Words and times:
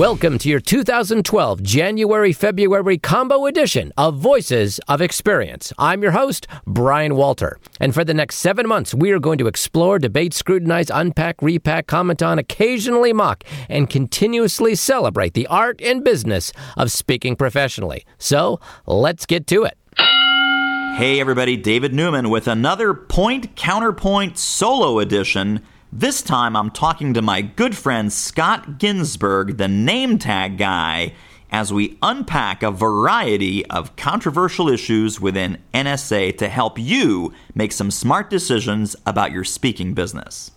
Welcome 0.00 0.38
to 0.38 0.48
your 0.48 0.60
2012 0.60 1.62
January 1.62 2.32
February 2.32 2.96
combo 2.96 3.44
edition 3.44 3.92
of 3.98 4.16
Voices 4.16 4.80
of 4.88 5.02
Experience. 5.02 5.74
I'm 5.78 6.02
your 6.02 6.12
host, 6.12 6.46
Brian 6.66 7.16
Walter. 7.16 7.58
And 7.80 7.92
for 7.92 8.02
the 8.02 8.14
next 8.14 8.36
seven 8.36 8.66
months, 8.66 8.94
we 8.94 9.10
are 9.10 9.18
going 9.18 9.36
to 9.36 9.46
explore, 9.46 9.98
debate, 9.98 10.32
scrutinize, 10.32 10.88
unpack, 10.88 11.42
repack, 11.42 11.86
comment 11.86 12.22
on, 12.22 12.38
occasionally 12.38 13.12
mock, 13.12 13.44
and 13.68 13.90
continuously 13.90 14.74
celebrate 14.74 15.34
the 15.34 15.46
art 15.48 15.82
and 15.82 16.02
business 16.02 16.50
of 16.78 16.90
speaking 16.90 17.36
professionally. 17.36 18.06
So 18.16 18.58
let's 18.86 19.26
get 19.26 19.46
to 19.48 19.64
it. 19.64 19.76
Hey, 20.96 21.20
everybody, 21.20 21.58
David 21.58 21.92
Newman 21.92 22.30
with 22.30 22.48
another 22.48 22.94
Point 22.94 23.54
Counterpoint 23.54 24.38
solo 24.38 24.98
edition 24.98 25.60
this 25.92 26.22
time 26.22 26.54
I'm 26.54 26.70
talking 26.70 27.14
to 27.14 27.22
my 27.22 27.42
good 27.42 27.76
friend 27.76 28.12
Scott 28.12 28.78
Ginsberg, 28.78 29.56
the 29.56 29.66
name 29.66 30.18
tag 30.18 30.56
guy, 30.56 31.14
as 31.50 31.72
we 31.72 31.98
unpack 32.00 32.62
a 32.62 32.70
variety 32.70 33.66
of 33.66 33.96
controversial 33.96 34.68
issues 34.68 35.20
within 35.20 35.58
NSA 35.74 36.38
to 36.38 36.48
help 36.48 36.78
you 36.78 37.32
make 37.56 37.72
some 37.72 37.90
smart 37.90 38.30
decisions 38.30 38.94
about 39.04 39.32
your 39.32 39.42
speaking 39.42 39.92
business. 39.92 40.52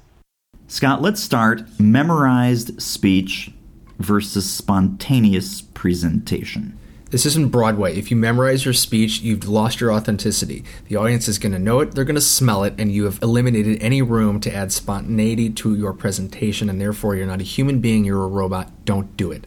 Scott, 0.68 1.02
let's 1.02 1.22
start 1.22 1.64
memorized 1.80 2.80
speech 2.80 3.52
versus 3.98 4.48
spontaneous 4.50 5.62
presentation. 5.62 6.78
This 7.14 7.28
isn't 7.28 7.50
Broadway. 7.50 7.96
If 7.96 8.10
you 8.10 8.18
memorize 8.18 8.66
your 8.66 8.74
speech, 8.74 9.22
you've 9.22 9.48
lost 9.48 9.80
your 9.80 9.94
authenticity. 9.94 10.64
The 10.88 10.96
audience 10.96 11.28
is 11.28 11.38
going 11.38 11.52
to 11.52 11.60
know 11.60 11.80
it, 11.80 11.94
they're 11.94 12.06
going 12.06 12.16
to 12.16 12.22
smell 12.22 12.64
it, 12.64 12.74
and 12.80 12.92
you 12.92 13.04
have 13.04 13.22
eliminated 13.22 13.84
any 13.84 14.02
room 14.02 14.40
to 14.40 14.52
add 14.52 14.72
spontaneity 14.72 15.52
to 15.52 15.76
your 15.76 15.94
presentation, 15.94 16.72
and 16.72 16.82
therefore 16.82 17.16
you're 17.16 17.28
not 17.28 17.40
a 17.40 17.44
human 17.44 17.82
being, 17.82 18.04
you're 18.04 18.24
a 18.24 18.28
robot. 18.28 18.72
Don't 18.84 19.16
do 19.16 19.32
it. 19.32 19.46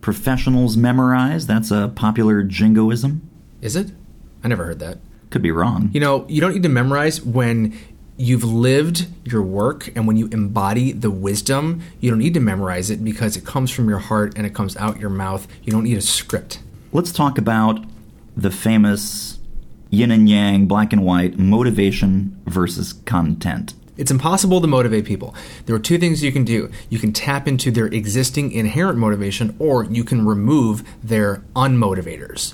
Professionals 0.00 0.76
memorize? 0.76 1.46
That's 1.46 1.70
a 1.70 1.92
popular 1.94 2.42
jingoism? 2.42 3.30
Is 3.60 3.76
it? 3.76 3.92
I 4.42 4.48
never 4.48 4.64
heard 4.64 4.80
that. 4.80 4.98
Could 5.30 5.42
be 5.42 5.52
wrong. 5.52 5.88
You 5.92 6.00
know, 6.00 6.26
you 6.28 6.40
don't 6.40 6.52
need 6.52 6.64
to 6.64 6.68
memorize 6.68 7.22
when 7.22 7.78
you've 8.16 8.42
lived 8.42 9.06
your 9.22 9.42
work 9.42 9.88
and 9.94 10.08
when 10.08 10.16
you 10.16 10.26
embody 10.32 10.90
the 10.90 11.12
wisdom, 11.12 11.80
you 12.00 12.10
don't 12.10 12.18
need 12.18 12.34
to 12.34 12.40
memorize 12.40 12.90
it 12.90 13.04
because 13.04 13.36
it 13.36 13.46
comes 13.46 13.70
from 13.70 13.88
your 13.88 14.00
heart 14.00 14.36
and 14.36 14.44
it 14.44 14.52
comes 14.52 14.76
out 14.78 14.98
your 14.98 15.10
mouth. 15.10 15.46
You 15.62 15.70
don't 15.70 15.84
need 15.84 15.96
a 15.96 16.02
script. 16.02 16.58
Let's 16.94 17.10
talk 17.10 17.38
about 17.38 17.82
the 18.36 18.50
famous 18.50 19.38
yin 19.88 20.10
and 20.10 20.28
yang, 20.28 20.66
black 20.66 20.92
and 20.92 21.02
white, 21.06 21.38
motivation 21.38 22.38
versus 22.44 22.92
content. 22.92 23.72
It's 23.96 24.10
impossible 24.10 24.60
to 24.60 24.66
motivate 24.66 25.06
people. 25.06 25.34
There 25.64 25.74
are 25.74 25.78
two 25.78 25.96
things 25.96 26.22
you 26.22 26.32
can 26.32 26.44
do. 26.44 26.70
You 26.90 26.98
can 26.98 27.14
tap 27.14 27.48
into 27.48 27.70
their 27.70 27.86
existing 27.86 28.52
inherent 28.52 28.98
motivation, 28.98 29.56
or 29.58 29.84
you 29.84 30.04
can 30.04 30.26
remove 30.26 30.82
their 31.02 31.42
unmotivators. 31.56 32.52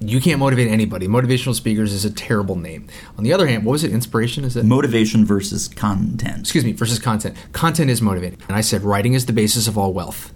You 0.00 0.22
can't 0.22 0.38
motivate 0.38 0.68
anybody. 0.68 1.06
Motivational 1.06 1.54
speakers 1.54 1.92
is 1.92 2.06
a 2.06 2.10
terrible 2.10 2.56
name. 2.56 2.88
On 3.18 3.24
the 3.24 3.32
other 3.34 3.46
hand, 3.46 3.66
what 3.66 3.72
was 3.72 3.84
it? 3.84 3.92
Inspiration 3.92 4.44
is 4.44 4.56
it? 4.56 4.64
Motivation 4.64 5.26
versus 5.26 5.68
content. 5.68 6.40
Excuse 6.40 6.64
me, 6.64 6.72
versus 6.72 6.98
content. 6.98 7.36
Content 7.52 7.90
is 7.90 8.00
motivating. 8.00 8.38
And 8.48 8.56
I 8.56 8.62
said 8.62 8.82
writing 8.82 9.12
is 9.12 9.26
the 9.26 9.34
basis 9.34 9.68
of 9.68 9.76
all 9.76 9.92
wealth. 9.92 10.32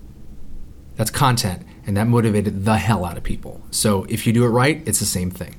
That's 0.96 1.10
content, 1.10 1.62
and 1.86 1.96
that 1.96 2.06
motivated 2.06 2.64
the 2.64 2.76
hell 2.76 3.04
out 3.04 3.16
of 3.16 3.22
people. 3.22 3.60
So 3.70 4.04
if 4.08 4.26
you 4.26 4.32
do 4.32 4.44
it 4.44 4.48
right, 4.48 4.82
it's 4.86 5.00
the 5.00 5.06
same 5.06 5.30
thing. 5.30 5.56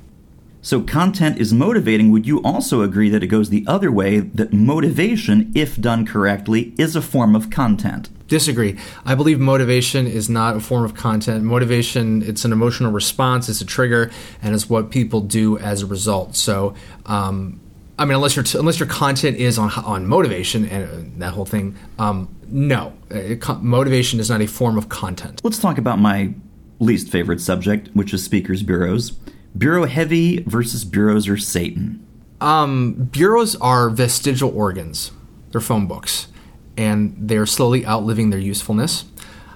So 0.64 0.82
content 0.82 1.40
is 1.40 1.52
motivating. 1.52 2.12
Would 2.12 2.28
you 2.28 2.40
also 2.44 2.84
agree 2.84 3.10
that 3.10 3.24
it 3.24 3.28
goes 3.28 3.50
the 3.50 3.66
other 3.68 3.92
way, 3.92 4.20
that 4.20 4.54
motivation, 4.54 5.52
if 5.56 5.82
done 5.82 6.06
correctly, 6.06 6.76
is 6.78 6.96
a 6.96 7.02
form 7.02 7.36
of 7.36 7.50
content? 7.50 8.10
Disagree. 8.28 8.78
I 9.04 9.16
believe 9.16 9.40
motivation 9.40 10.06
is 10.06 10.30
not 10.30 10.56
a 10.56 10.60
form 10.60 10.84
of 10.84 10.94
content. 10.94 11.44
Motivation, 11.44 12.22
it's 12.22 12.46
an 12.46 12.52
emotional 12.52 12.92
response, 12.92 13.50
it's 13.50 13.62
a 13.62 13.66
trigger, 13.66 14.12
and 14.42 14.54
it's 14.54 14.70
what 14.70 14.92
people 14.92 15.22
do 15.22 15.58
as 15.58 15.82
a 15.82 15.88
result. 15.88 16.36
So, 16.36 16.76
um, 17.08 17.60
I 18.02 18.06
mean, 18.06 18.16
unless 18.16 18.36
your 18.36 18.44
unless 18.60 18.80
your 18.80 18.90
content 18.90 19.38
is 19.38 19.60
on 19.60 19.70
on 19.70 20.08
motivation 20.08 20.66
and 20.66 20.84
uh, 20.86 21.20
that 21.20 21.34
whole 21.34 21.46
thing, 21.46 21.78
um, 22.00 22.36
no, 22.48 22.94
it, 23.12 23.48
motivation 23.62 24.20
is 24.20 24.28
not 24.28 24.42
a 24.42 24.48
form 24.48 24.76
of 24.76 24.90
content. 24.90 25.40
Let's 25.44 25.60
talk 25.60 25.78
about 25.78 26.00
my 26.00 26.34
least 26.80 27.10
favorite 27.10 27.40
subject, 27.40 27.90
which 27.94 28.12
is 28.12 28.24
speakers 28.24 28.64
bureaus. 28.64 29.12
Bureau 29.56 29.86
heavy 29.86 30.42
versus 30.42 30.84
bureaus 30.84 31.30
or 31.30 31.38
Satan. 31.38 32.04
Um, 32.42 32.94
bureaus 33.12 33.56
are 33.58 33.92
vestigial 33.92 34.50
organs. 34.50 35.12
They're 35.52 35.62
phone 35.62 35.86
books, 35.86 36.28
and 36.76 37.16
they're 37.20 37.46
slowly 37.46 37.86
outliving 37.86 38.32
their 38.32 38.40
usefulness. 38.40 39.06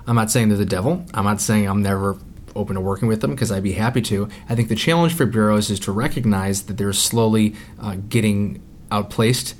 I'm 0.06 0.16
not 0.16 0.30
saying 0.30 0.50
they're 0.50 0.58
the 0.60 0.66
devil. 0.66 1.04
I'm 1.16 1.26
not 1.26 1.42
saying 1.42 1.68
I'm 1.68 1.82
never 1.82 2.20
open 2.56 2.76
to 2.76 2.82
working 2.82 3.08
with 3.08 3.22
them 3.22 3.32
because 3.32 3.52
I'd 3.52 3.64
be 3.64 3.74
happy 3.74 4.02
to. 4.04 4.30
I 4.50 4.56
think 4.56 4.70
the 4.70 4.76
challenge 4.76 5.14
for 5.14 5.26
bureaus 5.26 5.70
is 5.70 5.80
to 5.82 5.92
recognize 5.92 6.64
that 6.64 6.78
they're 6.78 6.94
slowly 6.94 7.56
uh, 7.80 7.98
getting 8.10 8.62
outplaced, 8.92 9.56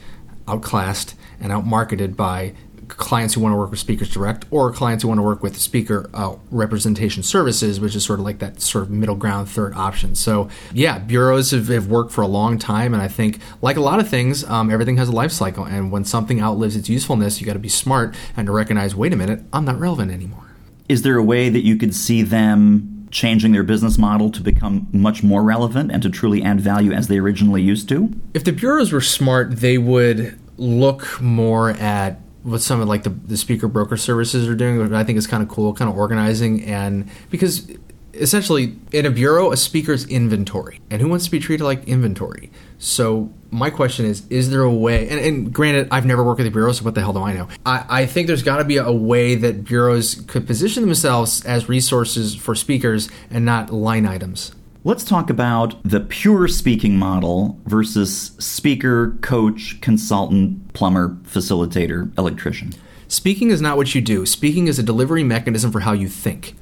outclassed, 0.48 1.16
and 1.40 1.52
outmarketed 1.52 2.16
by 2.16 2.54
clients 2.88 3.34
who 3.34 3.42
want 3.42 3.52
to 3.54 3.58
work 3.58 3.72
with 3.72 3.80
speakers 3.80 4.10
direct 4.10 4.46
or 4.52 4.72
clients 4.72 5.02
who 5.02 5.08
want 5.08 5.18
to 5.18 5.24
work 5.24 5.42
with 5.42 5.58
speaker 5.58 6.10
uh, 6.14 6.36
representation 6.52 7.24
services 7.24 7.80
which 7.80 7.96
is 7.96 8.06
sort 8.06 8.20
of 8.20 8.26
like 8.26 8.40
that 8.40 8.62
sort 8.62 8.84
of 8.84 8.92
middle 8.92 9.16
ground 9.16 9.50
third 9.50 9.74
option 9.74 10.14
so 10.14 10.48
yeah 10.72 11.00
bureaus 11.00 11.52
have, 11.52 11.68
have 11.68 11.88
worked 11.88 12.12
for 12.12 12.22
a 12.22 12.28
long 12.28 12.60
time 12.60 12.94
and 12.94 13.02
i 13.02 13.08
think 13.08 13.40
like 13.62 13.76
a 13.76 13.82
lot 13.82 14.00
of 14.00 14.08
things 14.08 14.44
um, 14.46 14.70
everything 14.70 14.98
has 14.98 15.10
a 15.10 15.12
life 15.12 15.32
cycle 15.32 15.66
and 15.66 15.92
when 15.92 16.06
something 16.06 16.40
outlives 16.40 16.76
its 16.76 16.88
usefulness 16.88 17.40
you 17.42 17.48
got 17.48 17.54
to 17.54 17.60
be 17.60 17.70
smart 17.70 18.16
and 18.38 18.46
to 18.46 18.52
recognize 18.52 18.96
wait 18.96 19.12
a 19.12 19.16
minute 19.16 19.42
i'm 19.52 19.66
not 19.66 19.80
relevant 19.80 20.12
anymore 20.12 20.45
is 20.88 21.02
there 21.02 21.18
a 21.18 21.24
way 21.24 21.50
that 21.50 21.64
you 21.64 21.76
could 21.78 21.96
see 21.96 22.22
them 22.22 23.08
changing 23.12 23.54
their 23.54 23.64
business 23.64 23.98
model 23.98 24.30
to 24.30 24.42
become 24.42 24.88
much 24.92 25.24
more 25.24 25.42
relevant 25.42 25.92
and 25.92 26.04
to 26.04 26.10
truly 26.10 26.44
add 26.44 26.60
value 26.60 26.92
as 26.92 27.08
they 27.08 27.18
originally 27.18 27.62
used 27.62 27.88
to? 27.90 28.12
If 28.34 28.44
the 28.44 28.52
bureaus 28.52 28.92
were 28.92 29.02
smart, 29.02 29.58
they 29.58 29.78
would 29.78 30.38
look 30.58 31.22
more 31.22 31.72
at 31.72 32.20
what 32.44 32.62
some 32.62 32.82
of 32.82 32.88
like 32.88 33.04
the, 33.04 33.10
the 33.10 33.38
speaker 33.38 33.68
broker 33.68 33.98
services 33.98 34.48
are 34.48 34.56
doing, 34.56 34.78
which 34.78 34.92
I 34.92 35.04
think 35.04 35.18
is 35.18 35.28
kind 35.28 35.42
of 35.42 35.50
cool, 35.50 35.74
kind 35.74 35.90
of 35.90 35.98
organizing 35.98 36.64
and 36.64 37.10
because 37.30 37.68
essentially 38.16 38.76
in 38.92 39.06
a 39.06 39.12
bureau 39.12 39.52
a 39.52 39.58
speaker's 39.58 40.06
inventory 40.08 40.80
and 40.90 41.02
who 41.02 41.10
wants 41.10 41.26
to 41.26 41.32
be 41.32 41.40
treated 41.40 41.64
like 41.64 41.84
inventory 41.86 42.50
so 42.78 43.32
my 43.56 43.70
question 43.70 44.06
is 44.06 44.26
is 44.30 44.50
there 44.50 44.62
a 44.62 44.74
way 44.74 45.08
and, 45.10 45.20
and 45.20 45.54
granted 45.54 45.88
i've 45.92 46.06
never 46.06 46.24
worked 46.24 46.38
with 46.38 46.48
a 46.48 46.52
bureau 46.52 46.72
so 46.72 46.84
what 46.84 46.94
the 46.94 47.02
hell 47.02 47.14
do 47.14 47.22
i 47.22 47.34
know 47.34 47.48
i, 47.66 47.86
I 47.90 48.06
think 48.06 48.28
there's 48.28 48.44
got 48.44 48.58
to 48.58 48.64
be 48.64 48.78
a 48.78 48.92
way 48.92 49.36
that 49.36 49.64
bureaus 49.64 50.16
could 50.28 50.46
position 50.46 50.84
themselves 50.84 51.44
as 51.46 51.70
resources 51.70 52.36
for 52.36 52.56
speakers 52.56 53.10
and 53.30 53.46
not 53.46 53.72
line 53.72 54.06
items 54.06 54.54
Let's 54.88 55.04
talk 55.04 55.32
about 55.32 55.82
the 55.82 56.00
pure 56.00 56.48
speaking 56.48 56.96
model 56.96 57.60
versus 57.66 58.34
speaker, 58.38 59.18
coach, 59.22 59.82
consultant, 59.82 60.74
plumber, 60.74 61.18
facilitator, 61.24 62.16
electrician. 62.20 62.72
Speaking 63.08 63.50
is 63.50 63.62
not 63.62 63.78
what 63.78 63.96
you 63.96 64.02
do. 64.02 64.28
Speaking 64.28 64.68
is 64.68 64.78
a 64.78 64.84
delivery 64.84 65.24
mechanism 65.24 65.72
for 65.72 65.80
how 65.80 65.94
you 65.94 66.08
think. 66.08 66.54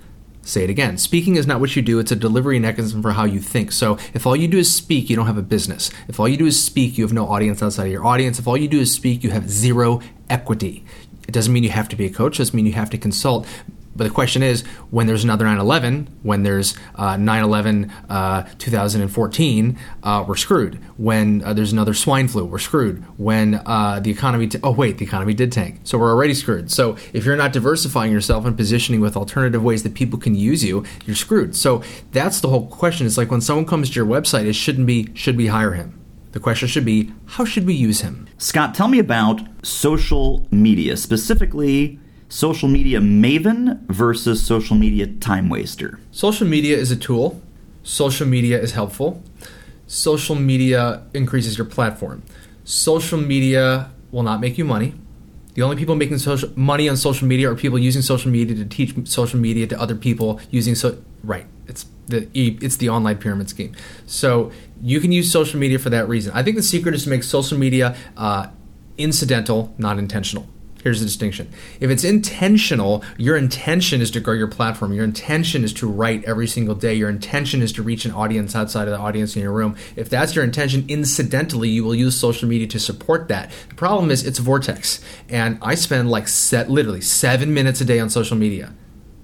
Say 0.45 0.65
it 0.65 0.69
again. 0.69 0.97
Speaking 0.97 1.37
is 1.37 1.47
not 1.47 1.61
what 1.61 1.75
you 1.75 1.81
do, 1.81 1.99
it's 1.99 2.11
a 2.11 2.17
delivery 2.17 2.59
mechanism 2.59 3.01
for 3.01 3.11
how 3.13 3.23
you 3.23 3.39
think. 3.39 3.71
So 3.71 3.97
if 4.13 4.27
all 4.27 4.35
you 4.35 4.49
do 4.49 4.57
is 4.57 4.73
speak, 4.73 5.09
you 5.09 5.15
don't 5.15 5.25
have 5.25 5.37
a 5.37 5.41
business. 5.41 5.89
If 6.09 6.19
all 6.19 6.27
you 6.27 6.35
do 6.35 6.45
is 6.45 6.61
speak, 6.61 6.97
you 6.97 7.05
have 7.05 7.13
no 7.13 7.27
audience 7.27 7.63
outside 7.63 7.85
of 7.85 7.91
your 7.91 8.05
audience. 8.05 8.39
If 8.39 8.47
all 8.47 8.57
you 8.57 8.67
do 8.67 8.79
is 8.79 8.91
speak, 8.91 9.23
you 9.23 9.29
have 9.29 9.49
zero 9.49 10.01
equity. 10.29 10.83
It 11.27 11.31
doesn't 11.31 11.53
mean 11.53 11.63
you 11.63 11.69
have 11.69 11.87
to 11.89 11.95
be 11.95 12.05
a 12.05 12.09
coach, 12.09 12.35
it 12.35 12.37
doesn't 12.39 12.55
mean 12.55 12.65
you 12.65 12.73
have 12.73 12.89
to 12.89 12.97
consult. 12.97 13.47
But 13.95 14.05
the 14.05 14.09
question 14.09 14.41
is, 14.41 14.63
when 14.89 15.07
there's 15.07 15.23
another 15.23 15.45
9/11, 15.45 16.07
when 16.23 16.43
there's 16.43 16.75
uh, 16.95 17.15
9/11 17.15 17.91
uh, 18.09 18.43
2014, 18.57 19.77
uh, 20.01 20.25
we're 20.27 20.35
screwed. 20.35 20.79
When 20.97 21.43
uh, 21.43 21.53
there's 21.53 21.71
another 21.71 21.93
swine 21.93 22.27
flu, 22.27 22.45
we're 22.45 22.59
screwed. 22.59 23.03
When 23.19 23.61
uh, 23.65 23.99
the 23.99 24.09
economy, 24.09 24.47
t- 24.47 24.59
oh 24.63 24.71
wait, 24.71 24.97
the 24.97 25.05
economy 25.05 25.33
did 25.33 25.51
tank, 25.51 25.81
so 25.83 25.97
we're 25.97 26.11
already 26.11 26.33
screwed. 26.33 26.71
So 26.71 26.97
if 27.13 27.25
you're 27.25 27.35
not 27.35 27.53
diversifying 27.53 28.11
yourself 28.11 28.45
and 28.45 28.57
positioning 28.57 29.01
with 29.01 29.15
alternative 29.15 29.63
ways 29.63 29.83
that 29.83 29.93
people 29.93 30.17
can 30.19 30.35
use 30.35 30.63
you, 30.63 30.83
you're 31.05 31.15
screwed. 31.15 31.55
So 31.55 31.83
that's 32.11 32.41
the 32.41 32.49
whole 32.49 32.67
question. 32.67 33.05
It's 33.05 33.17
like 33.17 33.29
when 33.29 33.41
someone 33.41 33.65
comes 33.65 33.89
to 33.89 33.95
your 33.95 34.05
website, 34.05 34.45
it 34.45 34.53
shouldn't 34.53 34.87
be 34.87 35.09
should 35.13 35.37
we 35.37 35.47
hire 35.47 35.73
him. 35.73 35.99
The 36.31 36.39
question 36.39 36.67
should 36.67 36.83
be, 36.85 37.13
how 37.25 37.45
should 37.45 37.67
we 37.67 37.75
use 37.75 38.01
him? 38.01 38.27
Scott, 38.39 38.73
tell 38.73 38.87
me 38.87 38.97
about 38.97 39.41
social 39.63 40.47
media, 40.49 40.97
specifically 40.97 41.99
social 42.33 42.67
media 42.67 42.99
maven 42.99 43.79
versus 43.89 44.43
social 44.43 44.75
media 44.75 45.05
time 45.05 45.49
waster? 45.49 45.99
Social 46.11 46.47
media 46.47 46.75
is 46.75 46.89
a 46.89 46.95
tool. 46.95 47.39
Social 47.83 48.25
media 48.25 48.59
is 48.59 48.71
helpful. 48.71 49.21
Social 49.85 50.33
media 50.33 51.03
increases 51.13 51.59
your 51.59 51.67
platform. 51.67 52.23
Social 52.63 53.19
media 53.19 53.91
will 54.11 54.23
not 54.23 54.41
make 54.41 54.57
you 54.57 54.65
money. 54.65 54.95
The 55.53 55.61
only 55.61 55.75
people 55.75 55.95
making 55.95 56.17
social 56.17 56.49
money 56.55 56.89
on 56.89 56.97
social 56.97 57.27
media 57.27 57.51
are 57.51 57.55
people 57.55 57.77
using 57.77 58.01
social 58.01 58.31
media 58.31 58.55
to 58.55 58.65
teach 58.65 58.95
social 59.07 59.39
media 59.39 59.67
to 59.67 59.79
other 59.79 59.95
people 59.95 60.39
using 60.49 60.73
so 60.73 60.97
right. 61.23 61.45
It's 61.67 61.85
the 62.07 62.27
it's 62.33 62.77
the 62.77 62.89
online 62.89 63.19
pyramid 63.19 63.49
scheme. 63.49 63.75
So 64.07 64.51
you 64.81 64.99
can 64.99 65.11
use 65.11 65.31
social 65.31 65.59
media 65.59 65.77
for 65.77 65.91
that 65.91 66.09
reason. 66.09 66.33
I 66.33 66.41
think 66.41 66.55
the 66.57 66.63
secret 66.63 66.95
is 66.95 67.03
to 67.03 67.11
make 67.11 67.21
social 67.21 67.59
media 67.59 67.95
uh, 68.17 68.47
incidental, 68.97 69.71
not 69.77 69.99
intentional. 69.99 70.47
Here's 70.83 70.99
the 70.99 71.05
distinction. 71.05 71.49
If 71.79 71.89
it's 71.89 72.03
intentional, 72.03 73.05
your 73.17 73.37
intention 73.37 74.01
is 74.01 74.11
to 74.11 74.19
grow 74.19 74.33
your 74.33 74.49
platform. 74.49 74.91
Your 74.91 75.05
intention 75.05 75.63
is 75.63 75.71
to 75.75 75.87
write 75.89 76.25
every 76.25 76.45
single 76.45 76.75
day. 76.75 76.93
Your 76.93 77.09
intention 77.09 77.61
is 77.61 77.71
to 77.73 77.81
reach 77.81 78.03
an 78.03 78.11
audience 78.11 78.53
outside 78.53 78.89
of 78.89 78.91
the 78.91 78.99
audience 78.99 79.33
in 79.37 79.43
your 79.43 79.53
room. 79.53 79.77
If 79.95 80.09
that's 80.09 80.35
your 80.35 80.43
intention, 80.43 80.83
incidentally, 80.89 81.69
you 81.69 81.85
will 81.85 81.95
use 81.95 82.19
social 82.19 82.49
media 82.49 82.67
to 82.67 82.79
support 82.81 83.29
that. 83.29 83.49
The 83.69 83.75
problem 83.75 84.11
is 84.11 84.27
it's 84.27 84.39
vortex. 84.39 84.99
And 85.29 85.57
I 85.61 85.75
spend 85.75 86.11
like 86.11 86.27
set 86.27 86.69
literally 86.69 86.99
seven 86.99 87.53
minutes 87.53 87.79
a 87.79 87.85
day 87.85 88.01
on 88.01 88.09
social 88.09 88.35
media. 88.35 88.73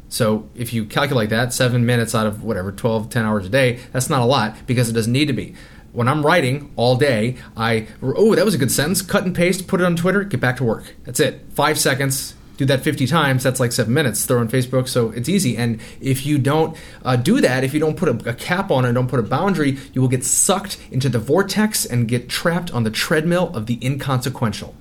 So 0.08 0.50
if 0.56 0.72
you 0.72 0.86
calculate 0.86 1.30
that, 1.32 1.54
seven 1.54 1.86
minutes 1.86 2.16
out 2.16 2.26
of 2.26 2.42
whatever, 2.42 2.72
12, 2.72 3.10
10 3.10 3.26
hours 3.26 3.46
a 3.46 3.50
day, 3.50 3.80
that's 3.92 4.10
not 4.10 4.22
a 4.22 4.26
lot 4.26 4.56
because 4.66 4.90
it 4.90 4.94
doesn't 4.94 5.12
need 5.12 5.28
to 5.28 5.34
be 5.34 5.56
when 5.92 6.08
I'm 6.08 6.26
writing 6.26 6.72
all 6.76 6.96
day, 6.96 7.36
I 7.56 7.88
oh 8.02 8.36
that 8.36 8.46
was 8.46 8.56
a 8.56 8.58
good 8.58 8.72
sentence. 8.72 9.02
Cut 9.02 9.26
and 9.26 9.36
paste, 9.36 9.68
put 9.68 9.82
it 9.82 9.86
on 9.86 9.96
Twitter, 9.96 10.24
get 10.24 10.40
back 10.40 10.58
to 10.58 10.64
work. 10.64 10.96
That's 11.06 11.20
it. 11.20 11.46
Five 11.54 11.80
seconds. 11.80 12.36
Do 12.58 12.66
that 12.66 12.82
50 12.82 13.08
times. 13.08 13.42
That's 13.42 13.62
like 13.62 13.72
seven 13.72 13.94
minutes. 13.94 14.26
Throw 14.26 14.42
on 14.42 14.50
Facebook, 14.50 14.90
so 14.90 15.12
it's 15.12 15.30
easy. 15.30 15.56
And 15.56 15.80
if 16.02 16.26
you 16.26 16.38
don't 16.38 16.76
uh, 17.06 17.16
do 17.16 17.40
that, 17.40 17.64
if 17.64 17.74
you 17.74 17.80
don't 17.80 17.96
put 17.96 18.10
a, 18.10 18.32
a 18.32 18.34
cap 18.34 18.70
on 18.70 18.84
it, 18.84 18.92
don't 18.92 19.08
put 19.08 19.22
a 19.22 19.24
boundary, 19.24 19.78
you 19.94 20.02
will 20.02 20.10
get 20.10 20.26
sucked 20.26 20.78
into 20.92 21.08
the 21.08 21.20
vortex 21.20 21.86
and 21.86 22.06
get 22.06 22.28
trapped 22.28 22.74
on 22.74 22.84
the 22.84 22.92
treadmill 22.92 23.56
of 23.56 23.68
the 23.68 23.80
inconsequential. 23.82 24.76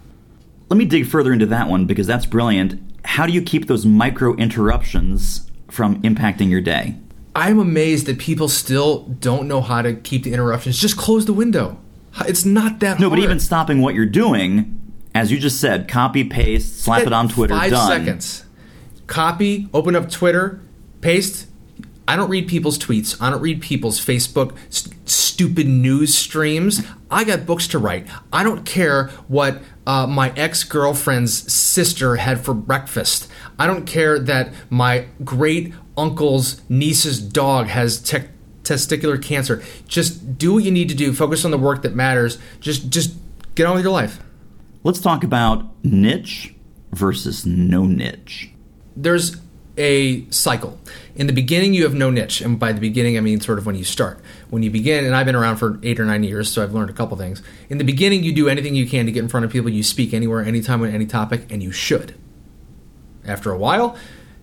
Let 0.69 0.77
me 0.77 0.87
dig 0.87 1.07
further 1.07 1.33
into 1.33 1.47
that 1.47 1.69
one 1.69 1.87
because 1.87 2.09
that's 2.09 2.27
brilliant. 2.27 2.83
How 3.05 3.27
do 3.27 3.33
you 3.33 3.43
keep 3.43 3.69
those 3.69 3.87
micro 3.87 4.35
interruptions 4.35 5.49
from 5.71 6.03
impacting 6.03 6.51
your 6.51 6.61
day? 6.61 6.97
I'm 7.39 7.61
amazed 7.61 8.07
that 8.07 8.19
people 8.19 8.49
still 8.49 9.05
don't 9.05 9.47
know 9.47 9.61
how 9.61 9.81
to 9.81 9.95
keep 9.95 10.25
the 10.25 10.33
interruptions. 10.33 10.77
Just 10.77 10.97
close 10.97 11.25
the 11.25 11.33
window. 11.33 11.79
It's 12.27 12.45
not 12.45 12.81
that 12.81 12.99
no, 12.99 13.09
hard. 13.09 13.21
but 13.21 13.25
even 13.25 13.39
stopping 13.39 13.81
what 13.81 13.95
you're 13.95 14.07
doing, 14.07 14.81
as 15.15 15.31
you 15.31 15.39
just 15.39 15.61
said, 15.61 15.87
copy, 15.87 16.25
paste, 16.25 16.81
slap 16.81 17.07
it 17.07 17.13
on 17.13 17.29
Twitter, 17.29 17.55
five 17.55 17.71
done. 17.71 17.87
seconds. 17.87 18.45
Copy, 19.07 19.69
open 19.73 19.95
up 19.95 20.11
Twitter, 20.11 20.61
paste. 21.01 21.47
I 22.09 22.17
don't 22.17 22.29
read 22.29 22.49
people's 22.49 22.77
tweets. 22.77 23.17
I 23.21 23.31
don't 23.31 23.41
read 23.41 23.61
people's 23.61 24.05
Facebook 24.05 24.57
st- 24.69 25.09
stupid 25.09 25.69
news 25.69 26.13
streams. 26.13 26.83
I 27.09 27.23
got 27.23 27.47
books 27.47 27.69
to 27.69 27.79
write. 27.79 28.09
I 28.33 28.43
don't 28.43 28.65
care 28.65 29.09
what 29.29 29.61
uh, 29.87 30.09
my 30.09 30.31
ex 30.31 30.65
girlfriend's 30.65 31.53
sister 31.53 32.17
had 32.17 32.41
for 32.41 32.53
breakfast. 32.53 33.31
I 33.61 33.69
don't 33.69 33.85
care 33.87 34.19
that 34.19 34.53
my 34.71 35.07
great 35.23 35.73
uncle's 35.99 36.63
niece's 36.69 37.21
dog 37.21 37.67
has 37.67 38.01
te- 38.01 38.29
testicular 38.63 39.23
cancer. 39.23 39.63
Just 39.87 40.39
do 40.39 40.55
what 40.55 40.65
you 40.65 40.71
need 40.71 40.89
to 40.89 40.95
do. 40.95 41.13
Focus 41.13 41.45
on 41.45 41.51
the 41.51 41.59
work 41.59 41.83
that 41.83 41.95
matters. 41.95 42.39
Just 42.61 42.89
just 42.89 43.15
get 43.55 43.67
on 43.67 43.75
with 43.75 43.85
your 43.85 43.93
life. 43.93 44.21
Let's 44.85 45.01
talk 45.01 45.25
about 45.25 45.67
niche 45.85 46.55
versus 46.93 47.45
no 47.45 47.85
niche. 47.85 48.51
There's 48.97 49.37
a 49.77 50.29
cycle. 50.31 50.79
In 51.15 51.27
the 51.27 51.33
beginning, 51.33 51.73
you 51.73 51.85
have 51.85 51.95
no 51.95 52.11
niche, 52.11 52.41
and 52.41 52.59
by 52.59 52.73
the 52.73 52.81
beginning, 52.81 53.17
I 53.17 53.21
mean 53.21 53.41
sort 53.41 53.59
of 53.59 53.67
when 53.67 53.77
you 53.77 53.85
start. 53.85 54.21
When 54.51 54.63
you 54.63 54.71
begin, 54.71 55.05
and 55.05 55.15
I've 55.15 55.27
been 55.27 55.37
around 55.37 55.57
for 55.57 55.79
eight 55.83 56.01
or 56.01 56.05
nine 56.05 56.25
years, 56.25 56.51
so 56.51 56.63
I've 56.63 56.75
learned 56.75 56.91
a 56.91 56.93
couple 56.93 57.17
things. 57.17 57.43
In 57.69 57.79
the 57.79 57.85
beginning, 57.85 58.25
you 58.25 58.33
do 58.33 58.49
anything 58.49 58.75
you 58.75 58.89
can 58.89 59.07
to 59.07 59.13
get 59.13 59.23
in 59.23 59.29
front 59.29 59.47
of 59.47 59.53
people. 59.53 59.71
You 59.71 59.83
speak 59.83 60.13
anywhere, 60.13 60.43
anytime, 60.43 60.83
on 60.83 60.89
any 60.89 61.07
topic, 61.07 61.51
and 61.51 61.63
you 61.63 61.71
should. 61.71 62.15
After 63.25 63.53
a 63.53 63.59
while, 63.59 63.97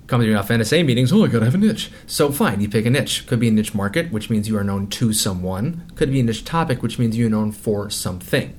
coming 0.07 0.25
to 0.27 0.31
enough 0.31 0.49
NSA 0.49 0.85
meetings, 0.85 1.11
oh, 1.11 1.23
I 1.23 1.27
gotta 1.27 1.45
have 1.45 1.55
a 1.55 1.57
niche. 1.57 1.91
So 2.05 2.31
fine, 2.31 2.61
you 2.61 2.69
pick 2.69 2.85
a 2.85 2.89
niche. 2.89 3.25
Could 3.27 3.39
be 3.39 3.47
a 3.47 3.51
niche 3.51 3.73
market, 3.73 4.11
which 4.11 4.29
means 4.29 4.47
you 4.47 4.57
are 4.57 4.63
known 4.63 4.87
to 4.87 5.13
someone. 5.13 5.91
Could 5.95 6.11
be 6.11 6.19
a 6.19 6.23
niche 6.23 6.45
topic, 6.45 6.83
which 6.83 6.99
means 6.99 7.17
you're 7.17 7.29
known 7.29 7.51
for 7.51 7.89
something. 7.89 8.55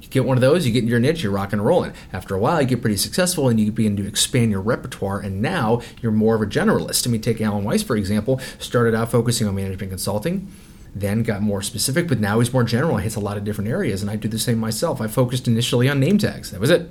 You 0.00 0.08
get 0.08 0.24
one 0.24 0.36
of 0.36 0.40
those, 0.40 0.66
you 0.66 0.72
get 0.72 0.84
your 0.84 0.98
niche, 0.98 1.22
you're 1.22 1.32
rocking 1.32 1.58
and 1.58 1.66
rolling. 1.66 1.92
After 2.12 2.34
a 2.34 2.38
while, 2.38 2.60
you 2.60 2.66
get 2.66 2.80
pretty 2.80 2.96
successful 2.96 3.48
and 3.48 3.60
you 3.60 3.70
begin 3.70 3.96
to 3.96 4.06
expand 4.06 4.50
your 4.50 4.60
repertoire, 4.60 5.20
and 5.20 5.40
now 5.40 5.82
you're 6.00 6.12
more 6.12 6.34
of 6.34 6.42
a 6.42 6.46
generalist. 6.46 7.06
I 7.06 7.10
mean, 7.10 7.20
take 7.20 7.40
Alan 7.40 7.64
Weiss, 7.64 7.82
for 7.82 7.96
example, 7.96 8.40
started 8.58 8.94
out 8.94 9.10
focusing 9.10 9.46
on 9.46 9.54
management 9.54 9.90
consulting 9.90 10.50
then 10.92 11.22
got 11.22 11.40
more 11.40 11.62
specific, 11.62 12.08
but 12.08 12.18
now 12.18 12.40
he's 12.40 12.52
more 12.52 12.64
general. 12.64 12.96
He 12.96 13.04
hits 13.04 13.14
a 13.14 13.20
lot 13.20 13.36
of 13.36 13.44
different 13.44 13.70
areas, 13.70 14.02
and 14.02 14.10
I 14.10 14.16
do 14.16 14.26
the 14.26 14.40
same 14.40 14.58
myself. 14.58 15.00
I 15.00 15.06
focused 15.06 15.46
initially 15.46 15.88
on 15.88 16.00
name 16.00 16.18
tags. 16.18 16.50
That 16.50 16.60
was 16.60 16.68
it 16.68 16.90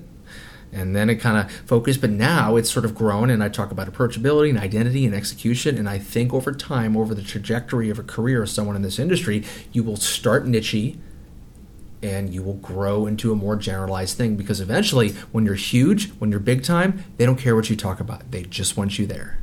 and 0.71 0.95
then 0.95 1.09
it 1.09 1.15
kind 1.15 1.37
of 1.37 1.51
focused 1.65 2.01
but 2.01 2.09
now 2.09 2.55
it's 2.55 2.69
sort 2.69 2.85
of 2.85 2.93
grown 2.93 3.29
and 3.29 3.43
i 3.43 3.49
talk 3.49 3.71
about 3.71 3.91
approachability 3.91 4.49
and 4.49 4.59
identity 4.59 5.05
and 5.05 5.15
execution 5.15 5.77
and 5.77 5.89
i 5.89 5.97
think 5.97 6.33
over 6.33 6.51
time 6.51 6.95
over 6.95 7.15
the 7.15 7.23
trajectory 7.23 7.89
of 7.89 7.97
a 7.97 8.03
career 8.03 8.43
of 8.43 8.49
someone 8.49 8.75
in 8.75 8.81
this 8.81 8.99
industry 8.99 9.43
you 9.71 9.83
will 9.83 9.97
start 9.97 10.45
nichey 10.45 10.97
and 12.01 12.33
you 12.33 12.41
will 12.41 12.55
grow 12.55 13.05
into 13.05 13.31
a 13.31 13.35
more 13.35 13.55
generalized 13.55 14.17
thing 14.17 14.35
because 14.35 14.61
eventually 14.61 15.09
when 15.31 15.45
you're 15.45 15.55
huge 15.55 16.09
when 16.13 16.31
you're 16.31 16.39
big 16.39 16.63
time 16.63 17.03
they 17.17 17.25
don't 17.25 17.37
care 17.37 17.55
what 17.55 17.69
you 17.69 17.75
talk 17.75 17.99
about. 17.99 18.31
They 18.31 18.43
just 18.43 18.77
want 18.77 18.97
you 18.99 19.05
there. 19.05 19.39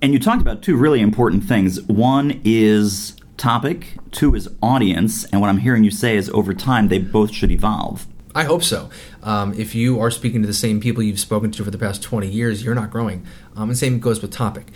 And 0.00 0.12
you 0.12 0.18
talked 0.18 0.42
about 0.42 0.62
two 0.62 0.76
really 0.76 1.00
important 1.00 1.44
things. 1.44 1.80
One 1.82 2.40
is 2.44 3.16
topic 3.36 3.94
two 4.10 4.34
is 4.34 4.48
audience 4.62 5.24
and 5.24 5.40
what 5.40 5.48
i'm 5.48 5.58
hearing 5.58 5.82
you 5.82 5.90
say 5.90 6.16
is 6.16 6.28
over 6.30 6.54
time 6.54 6.88
they 6.88 6.98
both 6.98 7.32
should 7.32 7.50
evolve 7.50 8.06
I 8.34 8.44
hope 8.44 8.62
so. 8.62 8.88
Um, 9.22 9.52
if 9.54 9.74
you 9.74 10.00
are 10.00 10.10
speaking 10.10 10.40
to 10.42 10.46
the 10.46 10.54
same 10.54 10.80
people 10.80 11.02
you've 11.02 11.20
spoken 11.20 11.50
to 11.52 11.64
for 11.64 11.70
the 11.70 11.78
past 11.78 12.02
20 12.02 12.28
years, 12.28 12.64
you're 12.64 12.74
not 12.74 12.90
growing. 12.90 13.26
Um, 13.56 13.68
and 13.68 13.78
same 13.78 14.00
goes 14.00 14.22
with 14.22 14.32
topic. 14.32 14.68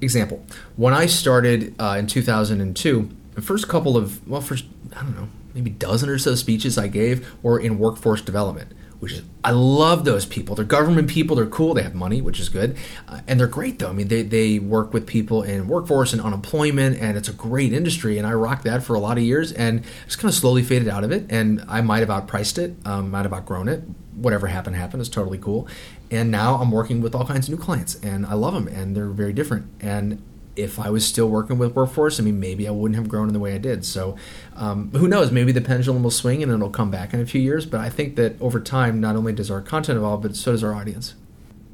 Example: 0.00 0.44
When 0.76 0.94
I 0.94 1.06
started 1.06 1.74
uh, 1.78 1.96
in 1.98 2.06
2002, 2.06 3.10
the 3.34 3.42
first 3.42 3.68
couple 3.68 3.96
of 3.96 4.26
well, 4.26 4.40
first 4.40 4.64
I 4.96 5.02
don't 5.02 5.14
know, 5.14 5.28
maybe 5.54 5.70
dozen 5.70 6.08
or 6.08 6.18
so 6.18 6.34
speeches 6.34 6.78
I 6.78 6.88
gave 6.88 7.28
were 7.42 7.58
in 7.58 7.78
workforce 7.78 8.22
development 8.22 8.72
which 9.00 9.12
is 9.12 9.22
I 9.42 9.50
love 9.50 10.04
those 10.04 10.26
people. 10.26 10.54
They're 10.54 10.64
government 10.64 11.08
people. 11.08 11.34
They're 11.34 11.46
cool. 11.46 11.74
They 11.74 11.82
have 11.82 11.94
money, 11.94 12.20
which 12.20 12.38
is 12.38 12.48
good, 12.50 12.76
uh, 13.08 13.20
and 13.26 13.40
they're 13.40 13.46
great 13.46 13.78
though. 13.78 13.88
I 13.88 13.92
mean, 13.92 14.08
they 14.08 14.22
they 14.22 14.58
work 14.58 14.92
with 14.92 15.06
people 15.06 15.42
in 15.42 15.66
workforce 15.66 16.12
and 16.12 16.20
unemployment, 16.22 17.00
and 17.00 17.16
it's 17.16 17.28
a 17.28 17.32
great 17.32 17.72
industry. 17.72 18.18
And 18.18 18.26
I 18.26 18.32
rocked 18.34 18.64
that 18.64 18.82
for 18.82 18.94
a 18.94 19.00
lot 19.00 19.16
of 19.16 19.24
years, 19.24 19.52
and 19.52 19.82
just 20.04 20.18
kind 20.18 20.28
of 20.28 20.34
slowly 20.34 20.62
faded 20.62 20.88
out 20.88 21.02
of 21.02 21.10
it. 21.10 21.26
And 21.30 21.64
I 21.66 21.80
might 21.80 22.06
have 22.06 22.10
outpriced 22.10 22.58
it, 22.58 22.76
um, 22.84 23.10
might 23.10 23.22
have 23.22 23.32
outgrown 23.32 23.68
it. 23.68 23.82
Whatever 24.14 24.48
happened, 24.48 24.76
happened. 24.76 25.00
It's 25.00 25.08
totally 25.08 25.38
cool. 25.38 25.66
And 26.10 26.30
now 26.30 26.56
I'm 26.56 26.70
working 26.70 27.00
with 27.00 27.14
all 27.14 27.24
kinds 27.24 27.48
of 27.48 27.54
new 27.54 27.64
clients, 27.64 27.94
and 28.02 28.26
I 28.26 28.34
love 28.34 28.52
them, 28.52 28.68
and 28.68 28.94
they're 28.94 29.08
very 29.08 29.32
different. 29.32 29.66
And 29.80 30.22
if 30.62 30.78
I 30.78 30.90
was 30.90 31.06
still 31.06 31.28
working 31.28 31.58
with 31.58 31.74
workforce, 31.74 32.20
I 32.20 32.22
mean, 32.22 32.40
maybe 32.40 32.66
I 32.68 32.70
wouldn't 32.70 32.96
have 32.96 33.08
grown 33.08 33.28
in 33.28 33.34
the 33.34 33.40
way 33.40 33.54
I 33.54 33.58
did. 33.58 33.84
So, 33.84 34.16
um, 34.56 34.90
who 34.92 35.08
knows? 35.08 35.30
Maybe 35.30 35.52
the 35.52 35.60
pendulum 35.60 36.02
will 36.02 36.10
swing 36.10 36.42
and 36.42 36.52
it'll 36.52 36.70
come 36.70 36.90
back 36.90 37.12
in 37.14 37.20
a 37.20 37.26
few 37.26 37.40
years. 37.40 37.66
But 37.66 37.80
I 37.80 37.90
think 37.90 38.16
that 38.16 38.40
over 38.40 38.60
time, 38.60 39.00
not 39.00 39.16
only 39.16 39.32
does 39.32 39.50
our 39.50 39.60
content 39.60 39.98
evolve, 39.98 40.22
but 40.22 40.36
so 40.36 40.52
does 40.52 40.64
our 40.64 40.74
audience. 40.74 41.14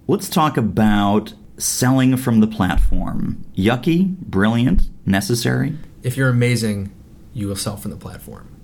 Let's 0.06 0.28
talk 0.28 0.56
about 0.56 1.34
selling 1.58 2.16
from 2.16 2.40
the 2.40 2.46
platform. 2.46 3.44
Yucky, 3.56 4.16
brilliant, 4.18 4.88
necessary? 5.04 5.76
If 6.02 6.16
you're 6.16 6.28
amazing, 6.28 6.92
you 7.32 7.48
will 7.48 7.56
sell 7.56 7.76
from 7.76 7.90
the 7.90 7.96
platform 7.96 8.55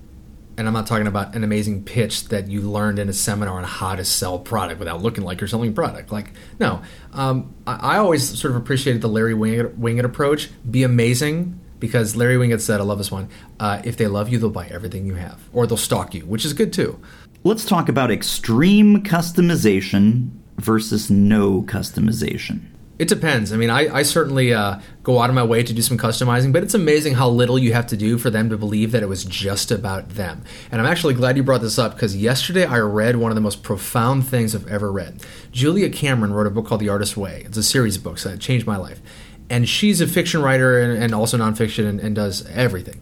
and 0.57 0.67
I'm 0.67 0.75
not 0.75 0.87
talking 0.87 1.07
about 1.07 1.35
an 1.35 1.45
amazing 1.45 1.85
pitch 1.85 2.29
that 2.29 2.49
you 2.49 2.61
learned 2.61 2.99
in 2.99 3.09
a 3.09 3.13
seminar 3.13 3.57
on 3.57 3.65
how 3.65 3.95
to 3.95 4.05
sell 4.05 4.39
product 4.39 4.79
without 4.79 5.03
looking 5.03 5.25
like 5.25 5.41
you're 5.41 5.49
selling 5.49 5.75
product. 5.75 6.13
Like, 6.13 6.33
no, 6.61 6.83
um, 7.13 7.55
I, 7.67 7.95
I, 7.95 7.99
always 7.99 8.39
sort 8.39 8.55
of 8.55 8.61
appreciated 8.61 9.03
the 9.03 9.09
Larry 9.09 9.35
Winget, 9.35 9.77
Winget, 9.77 10.05
approach. 10.05 10.51
Be 10.71 10.83
amazing 10.83 11.59
because 11.79 12.17
Larry 12.17 12.37
Winget 12.37 12.61
said, 12.61 12.81
I 12.81 12.85
love 12.85 12.99
this 12.99 13.11
one. 13.11 13.29
Uh, 13.59 13.81
if 13.85 13.97
they 13.97 14.07
love 14.07 14.29
you, 14.29 14.39
they'll 14.39 14.51
buy 14.51 14.67
everything 14.69 15.07
you 15.07 15.15
have, 15.15 15.41
or 15.53 15.67
they'll 15.67 15.77
stalk 15.77 16.15
you, 16.15 16.23
which 16.23 16.45
is 16.45 16.53
good 16.53 16.73
too. 16.73 17.01
Let's 17.45 17.65
talk 17.65 17.89
about 17.89 18.11
extreme 18.11 19.03
customization 19.03 20.31
versus 20.59 21.11
no 21.11 21.63
customization. 21.63 22.72
It 22.99 23.09
depends. 23.09 23.53
I 23.53 23.57
mean, 23.57 23.71
I, 23.71 23.93
I 23.93 24.03
certainly 24.03 24.53
uh, 24.53 24.79
go 25.03 25.19
out 25.19 25.31
of 25.31 25.35
my 25.35 25.43
way 25.43 25.63
to 25.63 25.73
do 25.73 25.83
some 25.83 25.97
customizing, 25.97 26.53
but 26.53 26.63
it's 26.63 26.75
amazing 26.75 27.15
how 27.15 27.29
little 27.29 27.59
you 27.59 27.73
have 27.73 27.87
to 27.89 27.97
do 27.97 28.19
for 28.19 28.29
them 28.29 28.51
to 28.51 28.59
believe 28.59 28.93
that 28.93 29.03
it 29.03 29.09
was 29.09 29.25
just 29.25 29.71
about 29.71 30.11
them. 30.11 30.45
And 30.71 30.81
I'm 30.81 30.87
actually 30.87 31.15
glad 31.15 31.37
you 31.37 31.43
brought 31.43 31.63
this 31.63 31.79
up 31.79 31.95
because 31.95 32.17
yesterday 32.17 32.65
I 32.67 32.79
read 32.81 33.17
one 33.17 33.31
of 33.31 33.35
the 33.35 33.41
most 33.41 33.63
profound 33.63 34.27
things 34.27 34.55
I've 34.55 34.69
ever 34.69 34.93
read. 34.93 35.25
Julia 35.51 35.89
Cameron 35.89 36.33
wrote 36.35 36.47
a 36.47 36.51
book 36.51 36.67
called 36.67 36.83
The 36.83 36.91
Artist's 36.91 37.17
Way. 37.17 37.43
It's 37.47 37.57
a 37.57 37.63
series 37.63 37.97
of 37.97 38.05
books 38.05 38.25
that 38.25 38.39
changed 38.41 38.67
my 38.67 38.77
life. 38.77 39.01
And 39.49 39.69
she's 39.69 40.01
a 40.01 40.07
fiction 40.07 40.43
writer 40.43 40.79
and, 40.81 41.03
and 41.03 41.15
also 41.15 41.39
nonfiction 41.39 41.89
and, 41.89 41.99
and 41.99 42.15
does 42.15 42.47
everything. 42.49 43.01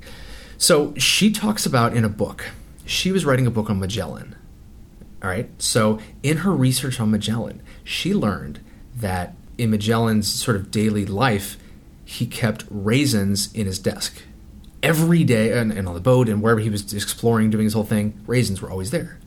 So 0.57 0.95
she 0.97 1.33
talks 1.33 1.67
about 1.67 1.97
in 1.97 2.05
a 2.05 2.09
book, 2.09 2.47
she 2.85 3.13
was 3.13 3.25
writing 3.25 3.47
a 3.47 3.51
book 3.51 3.69
on 3.69 3.81
Magellan. 3.81 4.37
All 5.23 5.29
right. 5.29 5.51
So 5.61 5.99
in 6.23 6.39
her 6.39 6.53
research 6.53 7.01
on 7.01 7.11
Magellan, 7.11 7.61
she 7.85 8.15
learned 8.15 8.61
that 8.97 9.35
in 9.61 9.71
Magellan's 9.71 10.26
sort 10.26 10.57
of 10.57 10.71
daily 10.71 11.05
life, 11.05 11.59
he 12.05 12.26
kept 12.26 12.64
raisins 12.71 13.52
in 13.52 13.67
his 13.67 13.79
desk. 13.79 14.23
Every 14.83 15.23
day, 15.23 15.57
and, 15.57 15.71
and 15.71 15.87
on 15.87 15.95
the 15.95 16.00
boat 16.00 16.29
and 16.29 16.40
wherever 16.40 16.61
he 16.61 16.71
was 16.71 16.95
exploring, 16.95 17.50
doing 17.50 17.64
his 17.64 17.75
whole 17.75 17.85
thing, 17.85 18.19
raisins 18.26 18.62
were 18.62 18.71
always 18.71 18.90
there. 18.90 19.19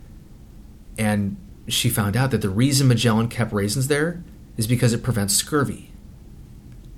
And 0.97 1.37
she 1.67 1.89
found 1.89 2.17
out 2.17 2.31
that 2.31 2.41
the 2.41 2.49
reason 2.49 2.87
Magellan 2.87 3.27
kept 3.27 3.53
raisins 3.53 3.87
there 3.87 4.23
is 4.57 4.65
because 4.65 4.91
it 4.91 5.03
prevents 5.03 5.35
scurvy. 5.35 5.91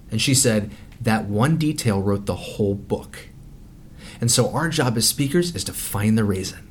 And 0.10 0.22
she 0.22 0.34
said 0.34 0.72
that 1.02 1.26
one 1.26 1.58
detail 1.58 2.02
wrote 2.02 2.26
the 2.26 2.36
whole 2.36 2.74
book. 2.74 3.28
And 4.22 4.32
so 4.32 4.52
our 4.52 4.70
job 4.70 4.96
as 4.96 5.08
speakers 5.08 5.54
is 5.54 5.66
to 5.66 5.74
find 5.74 6.18
the 6.18 6.24
raisin. 6.24 6.65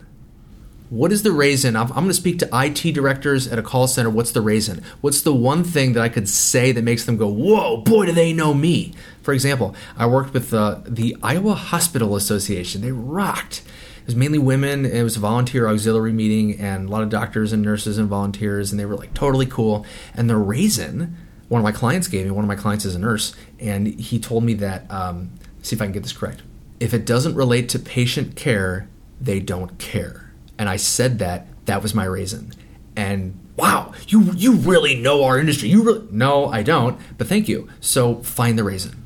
What 0.94 1.10
is 1.10 1.24
the 1.24 1.32
reason? 1.32 1.74
I'm, 1.74 1.88
going 1.88 2.06
to 2.06 2.14
speak 2.14 2.38
to 2.38 2.48
IT 2.52 2.92
directors 2.92 3.48
at 3.48 3.58
a 3.58 3.62
call 3.62 3.88
center. 3.88 4.08
What's 4.08 4.30
the 4.30 4.40
reason? 4.40 4.80
What's 5.00 5.22
the 5.22 5.34
one 5.34 5.64
thing 5.64 5.92
that 5.94 6.00
I 6.00 6.08
could 6.08 6.28
say 6.28 6.70
that 6.70 6.84
makes 6.84 7.04
them 7.04 7.16
go, 7.16 7.26
whoa, 7.26 7.78
boy, 7.78 8.06
do 8.06 8.12
they 8.12 8.32
know 8.32 8.54
me? 8.54 8.94
For 9.20 9.34
example, 9.34 9.74
I 9.96 10.06
worked 10.06 10.32
with 10.32 10.54
uh, 10.54 10.82
the 10.86 11.16
Iowa 11.20 11.54
Hospital 11.54 12.14
Association. 12.14 12.80
They 12.80 12.92
rocked. 12.92 13.62
It 14.02 14.06
was 14.06 14.14
mainly 14.14 14.38
women. 14.38 14.86
It 14.86 15.02
was 15.02 15.16
a 15.16 15.18
volunteer 15.18 15.66
auxiliary 15.66 16.12
meeting, 16.12 16.60
and 16.60 16.86
a 16.86 16.92
lot 16.92 17.02
of 17.02 17.08
doctors 17.08 17.52
and 17.52 17.60
nurses 17.60 17.98
and 17.98 18.08
volunteers, 18.08 18.70
and 18.70 18.78
they 18.78 18.86
were 18.86 18.94
like 18.94 19.14
totally 19.14 19.46
cool. 19.46 19.84
And 20.14 20.30
the 20.30 20.36
reason 20.36 21.16
one 21.48 21.58
of 21.58 21.64
my 21.64 21.72
clients 21.72 22.06
gave 22.06 22.24
me, 22.24 22.30
one 22.30 22.44
of 22.44 22.48
my 22.48 22.54
clients 22.54 22.84
is 22.84 22.94
a 22.94 23.00
nurse, 23.00 23.34
and 23.58 23.88
he 23.88 24.20
told 24.20 24.44
me 24.44 24.54
that, 24.54 24.88
um, 24.92 25.32
see 25.60 25.74
if 25.74 25.82
I 25.82 25.86
can 25.86 25.92
get 25.92 26.04
this 26.04 26.12
correct. 26.12 26.42
If 26.78 26.94
it 26.94 27.04
doesn't 27.04 27.34
relate 27.34 27.68
to 27.70 27.80
patient 27.80 28.36
care, 28.36 28.88
they 29.20 29.40
don't 29.40 29.76
care 29.80 30.23
and 30.58 30.68
I 30.68 30.76
said 30.76 31.18
that, 31.18 31.46
that 31.66 31.82
was 31.82 31.94
my 31.94 32.04
reason. 32.04 32.52
And 32.96 33.38
wow, 33.56 33.92
you 34.08 34.32
you 34.34 34.54
really 34.54 35.00
know 35.00 35.24
our 35.24 35.38
industry. 35.38 35.68
You 35.68 35.82
really 35.82 36.06
No, 36.10 36.46
I 36.46 36.62
don't, 36.62 36.98
but 37.18 37.26
thank 37.26 37.48
you. 37.48 37.68
So 37.80 38.16
find 38.22 38.58
the 38.58 38.64
raisin. 38.64 39.04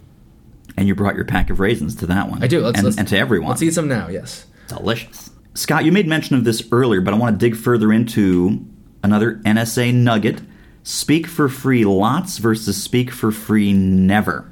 And 0.76 0.86
you 0.86 0.94
brought 0.94 1.16
your 1.16 1.24
pack 1.24 1.50
of 1.50 1.58
raisins 1.58 1.96
to 1.96 2.06
that 2.06 2.30
one. 2.30 2.42
I 2.42 2.46
do. 2.46 2.60
Let's, 2.60 2.78
and, 2.78 2.84
let's, 2.84 2.98
and 2.98 3.08
to 3.08 3.18
everyone. 3.18 3.48
Let's 3.48 3.62
eat 3.62 3.74
some 3.74 3.88
now, 3.88 4.08
yes. 4.08 4.46
Delicious. 4.68 5.30
Scott, 5.54 5.84
you 5.84 5.90
made 5.90 6.06
mention 6.06 6.36
of 6.36 6.44
this 6.44 6.62
earlier, 6.70 7.00
but 7.00 7.12
I 7.12 7.16
want 7.16 7.38
to 7.38 7.44
dig 7.44 7.58
further 7.58 7.92
into 7.92 8.64
another 9.02 9.36
NSA 9.44 9.92
nugget. 9.92 10.40
Speak 10.84 11.26
for 11.26 11.48
free 11.48 11.84
lots 11.84 12.38
versus 12.38 12.80
speak 12.80 13.10
for 13.10 13.32
free 13.32 13.72
never. 13.72 14.50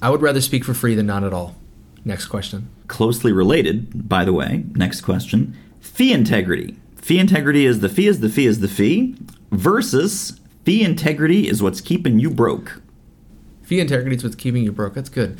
I 0.00 0.10
would 0.10 0.22
rather 0.22 0.40
speak 0.40 0.64
for 0.64 0.74
free 0.74 0.94
than 0.94 1.06
not 1.06 1.24
at 1.24 1.32
all. 1.32 1.56
Next 2.04 2.26
question. 2.26 2.70
Closely 2.86 3.32
related, 3.32 4.08
by 4.08 4.24
the 4.24 4.32
way, 4.32 4.64
next 4.74 5.00
question. 5.00 5.56
Fee 5.92 6.14
integrity. 6.14 6.76
Fee 6.96 7.18
integrity 7.18 7.66
is 7.66 7.80
the 7.80 7.88
fee 7.90 8.06
is 8.06 8.20
the 8.20 8.30
fee 8.30 8.46
is 8.46 8.60
the 8.60 8.68
fee 8.68 9.14
versus 9.50 10.40
fee 10.64 10.82
integrity 10.82 11.46
is 11.46 11.62
what's 11.62 11.82
keeping 11.82 12.18
you 12.18 12.30
broke. 12.30 12.80
Fee 13.62 13.78
integrity 13.78 14.16
is 14.16 14.24
what's 14.24 14.34
keeping 14.34 14.64
you 14.64 14.72
broke. 14.72 14.94
That's 14.94 15.10
good. 15.10 15.38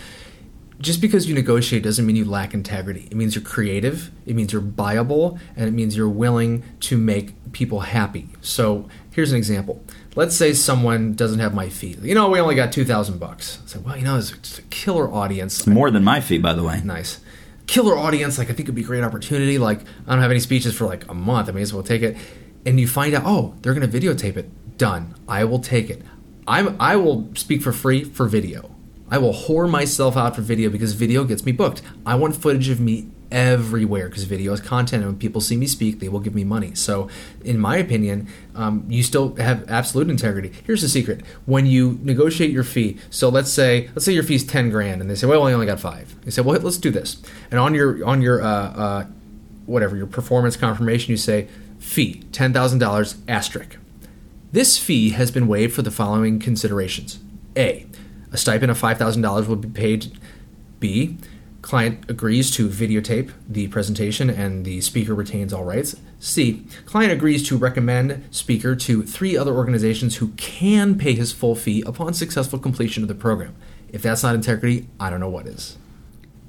Just 0.79 1.01
because 1.01 1.27
you 1.27 1.35
negotiate 1.35 1.83
doesn't 1.83 2.05
mean 2.05 2.17
you 2.17 2.27
lack 2.27 2.53
integrity. 2.53 3.09
It 3.11 3.17
means 3.17 3.35
you're 3.35 3.43
creative, 3.43 4.11
it 4.27 4.37
means 4.37 4.53
you're 4.53 4.61
buyable, 4.61 5.41
and 5.57 5.69
it 5.69 5.73
means 5.73 5.97
you're 5.97 6.07
willing 6.07 6.63
to 6.81 6.99
make 6.99 7.53
people 7.53 7.81
happy. 7.81 8.29
So 8.43 8.91
here's 9.15 9.33
an 9.33 9.39
example. 9.39 9.83
Let's 10.17 10.37
say 10.37 10.53
someone 10.53 11.15
doesn't 11.15 11.39
have 11.39 11.55
my 11.55 11.71
fee. 11.71 11.97
You 12.03 12.15
know, 12.15 12.29
we 12.29 12.41
only 12.41 12.57
got 12.57 12.73
two 12.73 12.85
thousand 12.85 13.19
bucks. 13.19 13.59
I 13.65 13.69
said, 13.69 13.85
well, 13.87 13.97
you 13.97 14.05
know, 14.05 14.19
it's 14.19 14.59
a 14.59 14.63
killer 14.63 15.11
audience. 15.11 15.61
It's 15.61 15.67
more 15.67 15.91
than 15.91 16.05
my 16.05 16.21
fee, 16.21 16.37
by 16.37 16.53
the 16.53 16.63
way. 16.63 16.83
Nice 16.85 17.21
killer 17.73 17.97
audience. 17.97 18.37
Like 18.37 18.51
I 18.51 18.53
think 18.53 18.67
it'd 18.67 18.75
be 18.75 18.83
a 18.83 18.85
great 18.85 19.03
opportunity. 19.03 19.57
Like 19.57 19.81
I 20.07 20.11
don't 20.13 20.21
have 20.21 20.31
any 20.31 20.41
speeches 20.41 20.77
for 20.77 20.87
like 20.87 21.09
a 21.09 21.15
month. 21.15 21.49
I 21.49 21.53
may 21.53 21.63
as 21.63 21.73
well 21.73 21.83
take 21.83 22.03
it. 22.03 22.17
And 22.67 22.79
you 22.79 22.87
find 22.87 23.15
out, 23.15 23.23
oh, 23.25 23.55
they're 23.63 23.75
going 23.75 23.91
to 23.91 24.01
videotape 24.01 24.37
it. 24.37 24.51
Done. 24.79 25.15
I 25.27 25.45
will 25.45 25.59
take 25.59 25.89
it. 25.91 26.03
I'm 26.47 26.77
I 26.81 26.97
will 26.97 27.31
speak 27.35 27.63
for 27.63 27.73
free 27.73 28.05
for 28.05 28.27
video. 28.27 28.71
I 29.11 29.19
will 29.19 29.33
whore 29.33 29.69
myself 29.71 30.17
out 30.17 30.37
for 30.37 30.43
video 30.43 30.71
because 30.71 30.93
video 30.95 31.25
gets 31.25 31.45
me 31.45 31.53
booked. 31.53 31.83
I 32.05 32.15
want 32.15 32.37
footage 32.37 32.69
of 32.69 32.81
me 32.81 33.09
everywhere 33.33 34.09
because 34.09 34.25
video 34.25 34.53
is 34.53 34.61
content, 34.61 35.03
and 35.03 35.13
when 35.13 35.19
people 35.19 35.41
see 35.41 35.57
me 35.57 35.67
speak, 35.67 35.99
they 35.99 36.09
will 36.09 36.21
give 36.21 36.35
me 36.35 36.45
money. 36.45 36.75
So, 36.75 37.09
in 37.43 37.59
my 37.59 37.79
opinion, 37.79 38.29
um, 38.55 38.85
you 38.89 39.03
still 39.03 39.35
have 39.37 39.69
absolute 39.69 40.11
integrity. 40.11 40.53
Here's 40.65 40.83
the 40.83 40.89
secret: 40.89 41.23
when 41.47 41.67
you 41.67 41.99
negotiate 42.03 42.51
your 42.51 42.63
fee, 42.63 42.99
so 43.11 43.29
let's 43.29 43.51
say 43.51 43.89
let's 43.95 44.05
say 44.05 44.13
your 44.13 44.23
fee 44.23 44.37
is 44.37 44.45
ten 44.45 44.71
grand, 44.71 45.01
and 45.01 45.11
they 45.11 45.15
say, 45.17 45.27
"Well, 45.27 45.43
I 45.43 45.53
only 45.53 45.67
got 45.67 45.81
five. 45.81 46.15
They 46.25 46.31
say, 46.31 46.43
"Well, 46.43 46.61
let's 46.61 46.77
do 46.77 46.91
this," 46.91 47.21
and 47.51 47.59
on 47.59 47.75
your 47.75 48.05
on 48.07 48.23
your 48.23 48.43
uh, 48.43 48.47
uh, 48.47 49.07
whatever 49.67 49.97
your 49.97 50.07
performance 50.07 50.57
confirmation, 50.57 51.11
you 51.11 51.17
say 51.17 51.49
fee 51.79 52.23
ten 52.31 52.53
thousand 52.53 52.79
dollars 52.79 53.17
asterisk. 53.27 53.79
This 54.53 54.77
fee 54.79 55.11
has 55.11 55.31
been 55.31 55.49
waived 55.49 55.73
for 55.73 55.83
the 55.83 55.91
following 55.91 56.39
considerations: 56.39 57.19
A, 57.57 57.87
a 58.31 58.37
stipend 58.37 58.71
of 58.71 58.79
five 58.79 58.99
thousand 58.99 59.23
dollars 59.23 59.49
will 59.49 59.57
be 59.57 59.69
paid. 59.69 60.13
B, 60.79 61.17
Client 61.63 62.11
agrees 62.11 62.51
to 62.51 62.69
videotape 62.69 63.31
the 63.49 63.69
presentation 63.69 64.29
and 64.29 64.65
the 64.65 64.81
speaker 64.81 65.15
retains 65.15 65.53
all 65.53 65.65
rights. 65.65 65.97
C. 66.19 66.67
Client 66.87 67.13
agrees 67.13 67.47
to 67.49 67.57
recommend 67.57 68.25
speaker 68.33 68.75
to 68.75 69.03
three 69.05 69.37
other 69.37 69.55
organizations 69.55 70.17
who 70.17 70.29
can 70.31 70.99
pay 70.99 71.15
his 71.15 71.33
full 71.33 71.55
fee 71.55 71.83
upon 71.87 72.15
successful 72.15 72.59
completion 72.59 73.05
of 73.05 73.09
the 73.09 73.15
program. 73.15 73.55
If 73.91 74.03
that's 74.03 74.25
not 74.25 74.35
integrity, 74.35 74.89
I 74.99 75.09
don't 75.09 75.21
know 75.21 75.29
what 75.29 75.47
is. 75.47 75.79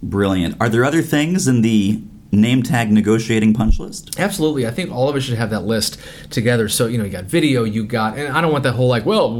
Brilliant. 0.01 0.55
Are 0.59 0.67
there 0.67 0.83
other 0.83 1.01
things 1.01 1.47
in 1.47 1.61
the 1.61 2.01
name 2.31 2.63
tag 2.63 2.91
negotiating 2.91 3.53
punch 3.53 3.79
list? 3.79 4.19
Absolutely. 4.19 4.65
I 4.65 4.71
think 4.71 4.91
all 4.91 5.09
of 5.09 5.15
us 5.15 5.23
should 5.23 5.37
have 5.37 5.51
that 5.51 5.63
list 5.63 5.99
together. 6.31 6.67
So, 6.67 6.87
you 6.87 6.97
know, 6.97 7.03
you 7.03 7.11
got 7.11 7.25
video, 7.25 7.63
you 7.63 7.85
got, 7.85 8.17
and 8.17 8.35
I 8.35 8.41
don't 8.41 8.51
want 8.51 8.63
that 8.63 8.73
whole 8.73 8.87
like, 8.87 9.05
well, 9.05 9.31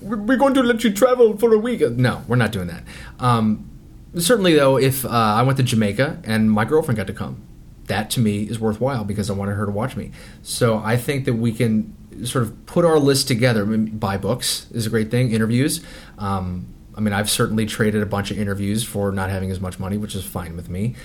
we're 0.00 0.36
going 0.36 0.54
to 0.54 0.62
let 0.62 0.84
you 0.84 0.92
travel 0.92 1.38
for 1.38 1.54
a 1.54 1.58
week. 1.58 1.80
No, 1.80 2.22
we're 2.28 2.36
not 2.36 2.52
doing 2.52 2.66
that. 2.66 2.82
Um, 3.18 3.70
certainly 4.14 4.54
though, 4.54 4.78
if 4.78 5.04
uh, 5.04 5.08
I 5.08 5.42
went 5.42 5.56
to 5.58 5.62
Jamaica 5.62 6.20
and 6.24 6.50
my 6.50 6.64
girlfriend 6.64 6.96
got 6.96 7.06
to 7.06 7.12
come, 7.12 7.42
that 7.86 8.10
to 8.10 8.20
me 8.20 8.44
is 8.44 8.58
worthwhile 8.58 9.04
because 9.04 9.30
I 9.30 9.32
wanted 9.32 9.54
her 9.54 9.66
to 9.66 9.72
watch 9.72 9.96
me. 9.96 10.10
So 10.42 10.78
I 10.78 10.96
think 10.96 11.24
that 11.24 11.34
we 11.34 11.52
can 11.52 11.94
sort 12.24 12.44
of 12.44 12.66
put 12.66 12.84
our 12.84 12.98
list 12.98 13.28
together. 13.28 13.62
I 13.62 13.66
mean, 13.66 13.98
buy 13.98 14.16
books 14.16 14.66
is 14.72 14.86
a 14.86 14.90
great 14.90 15.10
thing. 15.10 15.32
Interviews. 15.32 15.82
Um, 16.18 16.66
I 16.96 17.00
mean, 17.00 17.12
I've 17.12 17.30
certainly 17.30 17.66
traded 17.66 18.02
a 18.02 18.06
bunch 18.06 18.30
of 18.30 18.38
interviews 18.38 18.82
for 18.82 19.12
not 19.12 19.28
having 19.28 19.50
as 19.50 19.60
much 19.60 19.78
money, 19.78 19.98
which 19.98 20.14
is 20.14 20.24
fine 20.24 20.56
with 20.56 20.70
me. 20.70 20.96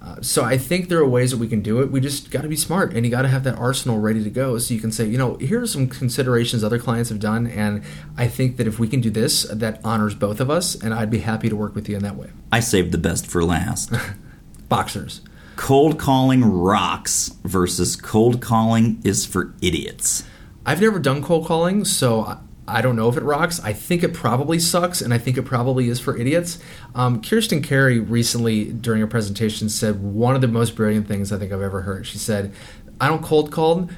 Uh, 0.00 0.16
so 0.20 0.44
I 0.44 0.56
think 0.58 0.88
there 0.88 0.98
are 0.98 1.08
ways 1.08 1.32
that 1.32 1.38
we 1.38 1.48
can 1.48 1.60
do 1.60 1.80
it. 1.80 1.90
We 1.90 2.00
just 2.00 2.30
got 2.30 2.42
to 2.42 2.48
be 2.48 2.56
smart, 2.56 2.94
and 2.94 3.04
you 3.04 3.10
got 3.10 3.22
to 3.22 3.28
have 3.28 3.42
that 3.44 3.56
arsenal 3.56 3.98
ready 3.98 4.22
to 4.22 4.30
go, 4.30 4.56
so 4.58 4.72
you 4.72 4.80
can 4.80 4.92
say, 4.92 5.06
you 5.06 5.18
know, 5.18 5.36
here 5.36 5.60
are 5.60 5.66
some 5.66 5.88
considerations 5.88 6.62
other 6.62 6.78
clients 6.78 7.08
have 7.10 7.18
done, 7.18 7.46
and 7.48 7.82
I 8.16 8.28
think 8.28 8.58
that 8.58 8.66
if 8.66 8.78
we 8.78 8.86
can 8.86 9.00
do 9.00 9.10
this, 9.10 9.42
that 9.42 9.80
honors 9.82 10.14
both 10.14 10.38
of 10.40 10.50
us, 10.50 10.76
and 10.76 10.94
I'd 10.94 11.10
be 11.10 11.18
happy 11.18 11.48
to 11.48 11.56
work 11.56 11.74
with 11.74 11.88
you 11.88 11.96
in 11.96 12.02
that 12.04 12.16
way. 12.16 12.30
I 12.52 12.60
saved 12.60 12.92
the 12.92 12.98
best 12.98 13.26
for 13.26 13.42
last. 13.42 13.92
Boxers. 14.68 15.20
Cold 15.56 15.98
calling 15.98 16.44
rocks 16.44 17.32
versus 17.42 17.96
cold 17.96 18.40
calling 18.40 19.00
is 19.02 19.26
for 19.26 19.54
idiots. 19.60 20.22
I've 20.64 20.80
never 20.80 21.00
done 21.00 21.22
cold 21.22 21.46
calling, 21.46 21.84
so 21.84 22.38
I 22.68 22.82
don't 22.82 22.96
know 22.96 23.08
if 23.08 23.16
it 23.16 23.22
rocks. 23.22 23.60
I 23.60 23.72
think 23.72 24.02
it 24.02 24.12
probably 24.12 24.58
sucks, 24.58 25.00
and 25.00 25.14
I 25.14 25.18
think 25.18 25.36
it 25.36 25.42
probably 25.42 25.88
is 25.88 25.98
for 25.98 26.16
idiots. 26.16 26.58
Um, 26.94 27.22
Kirsten 27.22 27.62
Carey 27.62 27.98
recently, 27.98 28.66
during 28.66 29.02
a 29.02 29.06
presentation, 29.06 29.68
said 29.68 30.02
one 30.02 30.34
of 30.34 30.40
the 30.40 30.48
most 30.48 30.76
brilliant 30.76 31.08
things 31.08 31.32
I 31.32 31.38
think 31.38 31.52
I've 31.52 31.62
ever 31.62 31.82
heard. 31.82 32.06
She 32.06 32.18
said, 32.18 32.52
I 33.00 33.08
don't 33.08 33.22
cold 33.22 33.50
call 33.50 33.88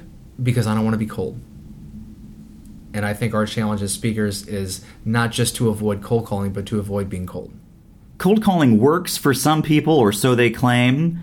because 0.41 0.67
I 0.67 0.73
don't 0.73 0.83
want 0.85 0.93
to 0.93 0.99
be 0.99 1.05
cold. 1.05 1.39
And 2.93 3.05
I 3.05 3.13
think 3.13 3.33
our 3.33 3.45
challenge 3.45 3.81
as 3.81 3.93
speakers 3.93 4.47
is 4.47 4.83
not 5.05 5.31
just 5.31 5.55
to 5.57 5.69
avoid 5.69 6.01
cold 6.01 6.25
calling, 6.25 6.51
but 6.51 6.65
to 6.67 6.79
avoid 6.79 7.09
being 7.09 7.25
cold. 7.25 7.53
Cold 8.17 8.43
calling 8.43 8.79
works 8.79 9.17
for 9.17 9.33
some 9.33 9.61
people, 9.61 9.95
or 9.97 10.11
so 10.11 10.35
they 10.35 10.49
claim. 10.49 11.19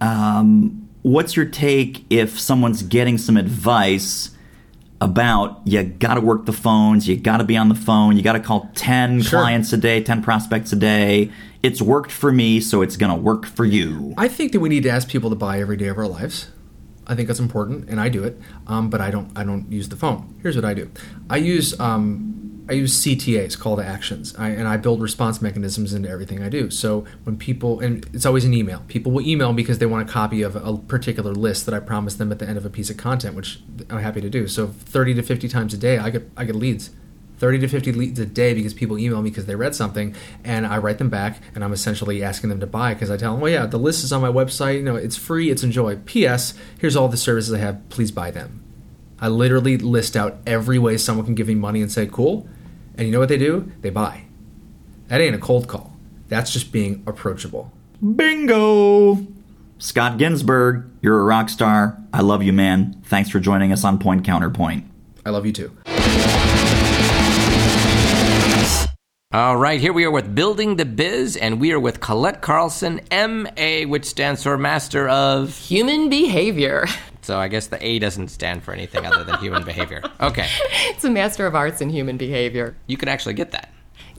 Um, 0.00 0.88
what's 1.02 1.36
your 1.36 1.46
take 1.46 2.04
if 2.10 2.38
someone's 2.38 2.82
getting 2.82 3.18
some 3.18 3.36
advice? 3.36 4.30
About 5.02 5.60
you 5.64 5.82
got 5.82 6.14
to 6.14 6.20
work 6.20 6.46
the 6.46 6.52
phones, 6.52 7.08
you 7.08 7.16
got 7.16 7.38
to 7.38 7.44
be 7.44 7.56
on 7.56 7.68
the 7.68 7.74
phone, 7.74 8.16
you 8.16 8.22
got 8.22 8.34
to 8.34 8.40
call 8.40 8.70
10 8.76 9.22
sure. 9.22 9.40
clients 9.40 9.72
a 9.72 9.76
day, 9.76 10.00
10 10.00 10.22
prospects 10.22 10.72
a 10.72 10.76
day. 10.76 11.30
It's 11.62 11.82
worked 11.82 12.12
for 12.12 12.30
me, 12.30 12.60
so 12.60 12.82
it's 12.82 12.96
going 12.96 13.10
to 13.10 13.20
work 13.20 13.44
for 13.44 13.64
you. 13.64 14.14
I 14.16 14.28
think 14.28 14.52
that 14.52 14.60
we 14.60 14.68
need 14.68 14.84
to 14.84 14.90
ask 14.90 15.08
people 15.08 15.28
to 15.30 15.36
buy 15.36 15.60
every 15.60 15.76
day 15.76 15.88
of 15.88 15.98
our 15.98 16.06
lives. 16.06 16.48
I 17.06 17.14
think 17.14 17.28
that's 17.28 17.40
important, 17.40 17.88
and 17.88 18.00
I 18.00 18.08
do 18.08 18.24
it. 18.24 18.38
Um, 18.66 18.90
but 18.90 19.00
I 19.00 19.10
don't. 19.10 19.30
I 19.36 19.44
don't 19.44 19.70
use 19.70 19.88
the 19.88 19.96
phone. 19.96 20.38
Here's 20.42 20.56
what 20.56 20.64
I 20.64 20.74
do. 20.74 20.90
I 21.28 21.36
use 21.36 21.78
um, 21.80 22.32
I 22.68 22.74
use 22.74 23.04
CTAs, 23.04 23.58
call 23.58 23.76
to 23.76 23.84
actions, 23.84 24.34
I, 24.38 24.50
and 24.50 24.68
I 24.68 24.76
build 24.76 25.02
response 25.02 25.42
mechanisms 25.42 25.92
into 25.92 26.08
everything 26.08 26.42
I 26.42 26.48
do. 26.48 26.70
So 26.70 27.04
when 27.24 27.36
people, 27.36 27.80
and 27.80 28.08
it's 28.12 28.24
always 28.24 28.44
an 28.44 28.54
email. 28.54 28.84
People 28.86 29.10
will 29.10 29.26
email 29.26 29.52
because 29.52 29.78
they 29.78 29.86
want 29.86 30.08
a 30.08 30.12
copy 30.12 30.42
of 30.42 30.54
a 30.54 30.78
particular 30.78 31.32
list 31.32 31.66
that 31.66 31.74
I 31.74 31.80
promised 31.80 32.18
them 32.18 32.30
at 32.30 32.38
the 32.38 32.48
end 32.48 32.56
of 32.56 32.64
a 32.64 32.70
piece 32.70 32.88
of 32.88 32.96
content, 32.96 33.34
which 33.34 33.60
I'm 33.90 33.98
happy 33.98 34.20
to 34.20 34.30
do. 34.30 34.46
So 34.46 34.68
30 34.68 35.14
to 35.14 35.22
50 35.22 35.48
times 35.48 35.74
a 35.74 35.76
day, 35.76 35.98
I 35.98 36.10
get 36.10 36.30
I 36.36 36.44
get 36.44 36.54
leads. 36.54 36.90
30 37.42 37.58
to 37.58 37.66
50 37.66 37.90
leads 37.94 38.20
a 38.20 38.24
day 38.24 38.54
because 38.54 38.72
people 38.72 38.96
email 38.96 39.20
me 39.20 39.28
because 39.28 39.46
they 39.46 39.56
read 39.56 39.74
something 39.74 40.14
and 40.44 40.64
I 40.64 40.78
write 40.78 40.98
them 40.98 41.08
back 41.10 41.40
and 41.56 41.64
I'm 41.64 41.72
essentially 41.72 42.22
asking 42.22 42.50
them 42.50 42.60
to 42.60 42.68
buy 42.68 42.94
because 42.94 43.10
I 43.10 43.16
tell 43.16 43.32
them, 43.32 43.40
well, 43.40 43.50
oh, 43.50 43.62
yeah, 43.62 43.66
the 43.66 43.80
list 43.80 44.04
is 44.04 44.12
on 44.12 44.22
my 44.22 44.28
website. 44.28 44.76
You 44.76 44.84
know, 44.84 44.94
it's 44.94 45.16
free, 45.16 45.50
it's 45.50 45.64
enjoy. 45.64 45.96
P.S. 45.96 46.54
Here's 46.78 46.94
all 46.94 47.08
the 47.08 47.16
services 47.16 47.52
I 47.52 47.58
have. 47.58 47.88
Please 47.88 48.12
buy 48.12 48.30
them. 48.30 48.62
I 49.18 49.26
literally 49.26 49.76
list 49.76 50.16
out 50.16 50.36
every 50.46 50.78
way 50.78 50.96
someone 50.96 51.26
can 51.26 51.34
give 51.34 51.48
me 51.48 51.56
money 51.56 51.82
and 51.82 51.90
say, 51.90 52.06
cool. 52.06 52.46
And 52.96 53.08
you 53.08 53.12
know 53.12 53.18
what 53.18 53.28
they 53.28 53.38
do? 53.38 53.72
They 53.80 53.90
buy. 53.90 54.22
That 55.08 55.20
ain't 55.20 55.34
a 55.34 55.38
cold 55.38 55.66
call. 55.66 55.96
That's 56.28 56.52
just 56.52 56.70
being 56.70 57.02
approachable. 57.08 57.72
Bingo! 58.14 59.26
Scott 59.78 60.16
Ginsberg, 60.16 60.88
you're 61.00 61.18
a 61.18 61.24
rock 61.24 61.48
star. 61.48 62.00
I 62.12 62.20
love 62.20 62.44
you, 62.44 62.52
man. 62.52 63.02
Thanks 63.02 63.30
for 63.30 63.40
joining 63.40 63.72
us 63.72 63.82
on 63.82 63.98
Point 63.98 64.24
Counterpoint. 64.24 64.86
I 65.26 65.30
love 65.30 65.44
you 65.44 65.52
too. 65.52 65.76
All 69.34 69.56
right, 69.56 69.80
here 69.80 69.94
we 69.94 70.04
are 70.04 70.10
with 70.10 70.34
Building 70.34 70.76
the 70.76 70.84
Biz, 70.84 71.38
and 71.38 71.58
we 71.58 71.72
are 71.72 71.80
with 71.80 72.00
Colette 72.00 72.42
Carlson, 72.42 73.00
MA, 73.10 73.80
which 73.86 74.04
stands 74.04 74.42
for 74.42 74.58
Master 74.58 75.08
of 75.08 75.56
Human 75.56 76.10
Behavior. 76.10 76.86
So 77.22 77.38
I 77.38 77.46
guess 77.46 77.68
the 77.68 77.78
A 77.86 78.00
doesn't 78.00 78.28
stand 78.28 78.64
for 78.64 78.74
anything 78.74 79.06
other 79.06 79.22
than 79.22 79.38
human 79.38 79.62
behavior. 79.62 80.02
Okay. 80.20 80.48
It's 80.88 81.04
a 81.04 81.08
Master 81.08 81.46
of 81.46 81.54
Arts 81.54 81.80
in 81.80 81.88
Human 81.88 82.16
Behavior. 82.16 82.74
You 82.88 82.96
can 82.96 83.08
actually 83.08 83.34
get 83.34 83.52
that. 83.52 83.72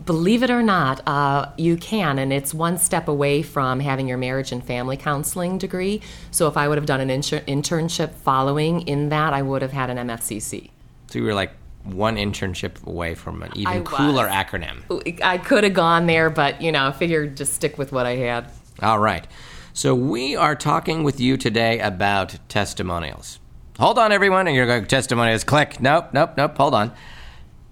Believe 0.06 0.42
it 0.42 0.50
or 0.50 0.64
not, 0.64 1.06
uh, 1.06 1.52
you 1.58 1.76
can, 1.76 2.18
and 2.18 2.32
it's 2.32 2.54
one 2.54 2.78
step 2.78 3.10
away 3.10 3.42
from 3.42 3.82
having 3.82 4.08
your 4.08 4.18
marriage 4.18 4.54
and 4.54 4.64
family 4.64 4.96
counseling 4.96 5.58
degree. 5.58 6.00
So 6.32 6.48
if 6.48 6.56
I 6.56 6.70
would 6.70 6.78
have 6.78 6.86
done 6.86 7.02
an 7.02 7.10
inter- 7.10 7.42
internship 7.42 8.14
following 8.14 8.88
in 8.88 9.10
that, 9.10 9.34
I 9.34 9.42
would 9.42 9.62
have 9.62 9.74
had 9.74 9.90
an 9.90 9.98
MFCC. 10.08 10.70
So 11.08 11.20
you 11.20 11.26
were 11.26 11.34
like 11.34 11.52
one 11.84 12.16
internship 12.16 12.86
away 12.86 13.16
from 13.16 13.44
an 13.44 13.52
even 13.56 13.84
cooler 13.84 14.28
acronym. 14.28 15.22
I 15.24 15.38
could 15.38 15.64
have 15.64 15.74
gone 15.74 16.06
there, 16.06 16.30
but 16.30 16.62
you 16.62 16.72
know, 16.72 16.88
I 16.88 16.92
figured 16.92 17.38
just 17.38 17.54
stick 17.54 17.78
with 17.78 17.92
what 17.92 18.06
I 18.06 18.16
had. 18.16 18.50
All 18.82 19.00
right. 19.00 19.28
So 19.74 19.96
we 19.96 20.36
are 20.36 20.56
talking 20.56 21.04
with 21.04 21.20
you 21.20 21.36
today 21.36 21.80
about 21.80 22.38
testimonials. 22.48 23.40
Hold 23.80 23.98
on, 23.98 24.12
everyone. 24.12 24.48
And 24.48 24.56
you're 24.56 24.68
going, 24.68 24.86
testimonials, 24.86 25.44
click. 25.44 25.80
Nope, 25.80 26.14
nope, 26.14 26.32
nope. 26.38 26.56
Hold 26.58 26.76
on. 26.76 26.94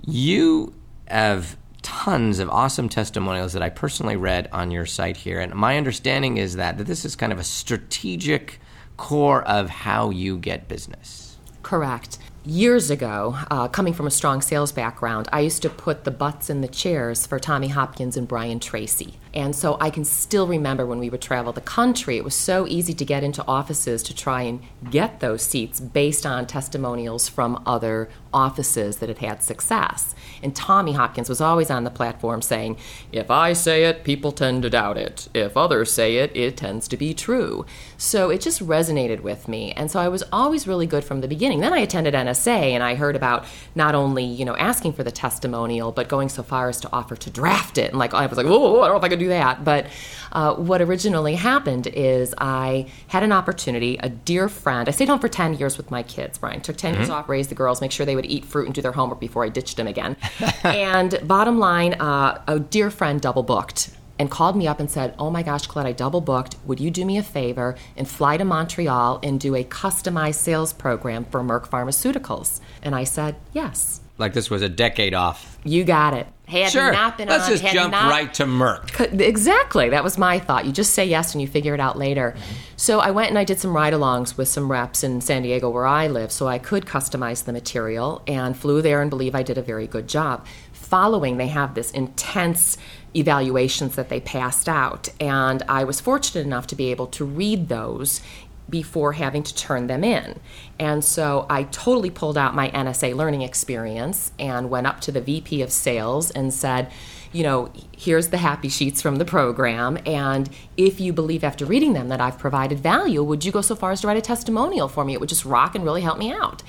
You 0.06 0.74
have 1.08 1.58
tons 1.84 2.40
of 2.40 2.50
awesome 2.50 2.90
testimonials 2.90 3.54
that 3.54 3.62
I 3.62 3.70
personally 3.70 4.16
read 4.16 4.50
on 4.52 4.72
your 4.72 4.86
site 4.86 5.18
here. 5.18 5.40
And 5.40 5.54
my 5.54 5.78
understanding 5.78 6.38
is 6.38 6.56
that, 6.56 6.78
that 6.80 6.88
this 6.88 7.06
is 7.06 7.16
kind 7.16 7.32
of 7.32 7.40
a 7.40 7.44
strategic 7.44 8.60
core 8.98 9.44
of 9.44 9.70
how 9.70 10.10
you 10.10 10.38
get 10.38 10.68
business. 10.68 11.38
Correct. 11.62 12.18
Years 12.44 12.90
ago, 12.90 13.38
uh, 13.52 13.68
coming 13.68 13.94
from 13.94 14.08
a 14.08 14.12
strong 14.12 14.42
sales 14.42 14.72
background, 14.72 15.28
I 15.32 15.42
used 15.42 15.62
to 15.62 15.70
put 15.70 16.06
the 16.06 16.12
butts 16.12 16.50
in 16.50 16.62
the 16.62 16.68
chairs 16.68 17.28
for 17.28 17.38
Tommy 17.38 17.68
Hopkins 17.68 18.18
and 18.18 18.28
Brian 18.28 18.60
Tracy. 18.60 19.20
And 19.34 19.56
so 19.56 19.78
I 19.80 19.90
can 19.90 20.04
still 20.04 20.46
remember 20.46 20.86
when 20.86 21.00
we 21.00 21.10
would 21.10 21.22
travel 21.22 21.54
the 21.54 21.62
country, 21.62 22.18
it 22.18 22.24
was 22.24 22.36
so 22.36 22.68
easy 22.68 22.94
to 22.94 23.06
get 23.06 23.24
into 23.24 23.46
offices 23.48 24.04
to 24.04 24.16
try 24.16 24.42
and 24.42 24.62
get 24.90 25.20
those 25.22 25.42
seats 25.42 25.80
based 25.80 26.26
on 26.26 26.48
testimonials 26.48 27.30
from 27.30 27.62
other 27.66 28.10
offices 28.34 28.98
that 28.98 29.10
had 29.10 29.20
had 29.20 29.44
success. 29.44 30.16
And 30.44 30.56
Tommy 30.56 30.94
Hopkins 30.94 31.30
was 31.30 31.42
always 31.42 31.70
on 31.70 31.84
the 31.84 31.90
platform 31.90 32.42
saying, 32.42 32.78
If 33.12 33.30
I 33.30 33.54
say 33.54 33.86
it, 33.86 34.04
people 34.04 34.32
tend 34.32 34.64
to 34.64 34.70
doubt 34.70 34.98
it. 34.98 35.30
If 35.34 35.56
others 35.56 35.92
say 35.92 36.18
it, 36.18 36.36
it 36.36 36.58
tends 36.58 36.88
to 36.90 36.98
be 36.98 37.14
true. 37.14 37.66
So 37.98 38.30
it 38.30 38.42
just 38.42 38.66
resonated 38.66 39.22
with 39.22 39.48
me. 39.48 39.72
And 39.74 39.92
so 39.92 40.00
I 40.00 40.08
was 40.08 40.24
always 40.32 40.68
really 40.68 40.88
good 40.88 41.04
from 41.04 41.22
the 41.22 41.28
beginning. 41.28 41.60
Then 41.60 41.74
I 41.74 41.80
attended 41.80 42.14
NSA 42.14 42.72
and 42.72 42.84
I 42.84 42.96
heard 42.96 43.16
about 43.16 43.46
not 43.76 43.96
only, 43.96 44.24
you 44.24 44.46
know, 44.46 44.56
asking 44.58 44.94
for 44.94 45.04
the 45.04 45.12
testimonial, 45.12 45.92
but 45.92 46.10
going 46.10 46.30
so 46.30 46.44
far 46.44 46.70
as 46.70 46.80
to 46.82 46.90
offer 46.92 47.16
to 47.16 47.30
draft 47.30 47.78
it. 47.78 47.92
And 47.92 48.00
like, 48.00 48.14
I 48.14 48.26
was 48.26 48.38
like, 48.38 48.48
oh, 48.48 48.82
I 48.82 48.88
don't 48.88 48.96
know 48.96 48.98
if 48.98 49.04
I 49.04 49.10
do 49.22 49.30
that. 49.30 49.64
But 49.64 49.88
uh, 50.32 50.56
what 50.56 50.82
originally 50.82 51.36
happened 51.36 51.88
is 51.88 52.34
I 52.38 52.88
had 53.08 53.24
an 53.24 53.32
opportunity, 53.32 53.98
a 53.98 54.10
dear 54.10 54.48
friend, 54.50 54.88
I 54.88 54.92
stayed 54.92 55.10
home 55.10 55.20
for 55.20 55.28
10 55.28 55.56
years 55.56 55.78
with 55.78 55.92
my 55.92 56.04
kids, 56.04 56.38
Brian. 56.38 56.62
Took 56.62 56.78
10 56.78 56.96
years 56.96 57.10
off, 57.10 57.28
raised 57.30 57.52
the 57.52 57.56
girls, 57.56 57.82
make 57.82 57.92
sure 57.92 58.06
they 58.06 58.16
would 58.16 58.26
eat 58.26 58.46
fruit 58.46 58.66
and 58.66 58.76
do 58.76 58.82
their 58.82 58.94
homework 58.94 59.20
before 59.20 59.44
I 59.44 59.50
ditched 59.50 59.78
them 59.78 59.88
again. 59.88 60.16
and 60.64 61.20
bottom 61.28 61.60
line, 61.60 61.94
uh, 61.96 62.42
a 62.48 62.60
dear 62.60 62.90
friend 62.90 63.20
double 63.22 63.44
booked 63.44 63.92
and 64.22 64.30
called 64.30 64.56
me 64.56 64.68
up 64.68 64.80
and 64.80 64.90
said, 64.90 65.16
Oh 65.18 65.32
my 65.32 65.42
gosh, 65.42 65.66
Colette, 65.66 65.88
I 65.88 65.92
double 65.94 66.22
booked. 66.22 66.56
Would 66.66 66.80
you 66.80 66.92
do 66.92 67.06
me 67.06 67.18
a 67.18 67.24
favor 67.24 67.76
and 67.98 68.08
fly 68.08 68.38
to 68.38 68.46
Montreal 68.46 69.20
and 69.24 69.40
do 69.40 69.56
a 69.56 69.64
customized 69.64 70.36
sales 70.36 70.74
program 70.74 71.26
for 71.26 71.42
Merck 71.42 71.68
Pharmaceuticals? 71.68 72.62
And 72.84 72.94
I 72.96 73.04
said, 73.04 73.36
Yes. 73.52 74.02
Like 74.22 74.34
this 74.34 74.50
was 74.50 74.62
a 74.62 74.70
decade 74.70 75.14
off. 75.14 75.58
You 75.64 75.84
got 75.84 76.14
it. 76.14 76.28
Had 76.48 76.72
Sure. 76.72 76.92
not 76.92 77.18
been 77.18 77.30
Let's 77.30 77.46
on, 77.46 77.52
just 77.58 77.74
jump 77.74 77.92
not- 77.92 78.10
right 78.12 78.34
to 78.36 78.44
Merck. 78.46 79.20
Exactly. 79.22 79.90
That 79.90 80.04
was 80.04 80.18
my 80.18 80.38
thought. 80.38 80.66
You 80.66 80.72
just 80.72 80.94
say 80.94 81.06
yes 81.06 81.34
and 81.34 81.42
you 81.42 81.48
figure 81.48 81.74
it 81.74 81.80
out 81.80 81.98
later. 81.98 82.36
So 82.76 83.00
I 83.00 83.12
went 83.12 83.30
and 83.30 83.38
I 83.40 83.44
did 83.46 83.60
some 83.60 83.74
ride 83.76 83.94
alongs 83.94 84.38
with 84.38 84.48
some 84.50 84.70
reps 84.70 85.04
in 85.04 85.22
San 85.22 85.44
Diego 85.44 85.70
where 85.70 85.86
I 85.86 86.08
live 86.08 86.32
so 86.32 86.48
I 86.48 86.58
could 86.60 86.86
customize 86.86 87.46
the 87.46 87.54
material 87.54 88.22
and 88.28 88.56
flew 88.58 88.82
there 88.82 89.02
and 89.02 89.10
believe 89.10 89.34
I 89.34 89.44
did 89.44 89.58
a 89.58 89.62
very 89.62 89.88
good 89.88 90.08
job. 90.08 90.46
Following, 90.74 91.38
they 91.38 91.48
have 91.48 91.74
this 91.74 91.90
intense 91.92 92.78
evaluations 93.16 93.96
that 93.96 94.10
they 94.10 94.20
passed 94.20 94.68
out. 94.68 95.08
And 95.22 95.64
I 95.70 95.84
was 95.86 96.02
fortunate 96.02 96.46
enough 96.46 96.68
to 96.68 96.76
be 96.76 96.92
able 96.92 97.08
to 97.08 97.24
read 97.24 97.70
those 97.70 98.22
before 98.70 99.14
having 99.14 99.44
to 99.44 99.56
turn 99.56 99.88
them 99.88 100.04
in. 100.04 100.40
And 100.80 101.04
so 101.04 101.46
I 101.50 101.64
totally 101.64 102.10
pulled 102.10 102.38
out 102.38 102.56
my 102.56 102.70
NSA 102.70 103.16
learning 103.16 103.42
experience 103.42 104.32
and 104.40 104.70
went 104.70 104.88
up 104.88 105.02
to 105.02 105.12
the 105.12 105.22
VP 105.22 105.62
of 105.62 105.72
sales 105.72 106.32
and 106.32 106.54
said, 106.54 106.92
you 107.34 107.44
know, 107.44 107.72
here's 107.96 108.30
the 108.30 108.38
happy 108.38 108.68
sheets 108.68 109.02
from 109.02 109.16
the 109.16 109.26
program. 109.26 109.98
And 110.06 110.50
if 110.76 111.00
you 111.00 111.14
believe 111.14 111.44
after 111.44 111.66
reading 111.66 111.94
them 111.94 112.10
that 112.10 112.20
I've 112.20 112.38
provided 112.38 112.80
value, 112.80 113.24
would 113.24 113.46
you 113.46 113.52
go 113.52 113.62
so 113.62 113.76
far 113.76 113.92
as 113.92 114.02
to 114.02 114.08
write 114.08 114.18
a 114.18 114.22
testimonial 114.22 114.88
for 114.88 115.06
me? 115.06 115.14
It 115.14 115.20
would 115.20 115.30
just 115.30 115.46
rock 115.46 115.76
and 115.76 115.84
really 115.84 116.02
help 116.02 116.18
me 116.18 116.32
out. 116.32 116.62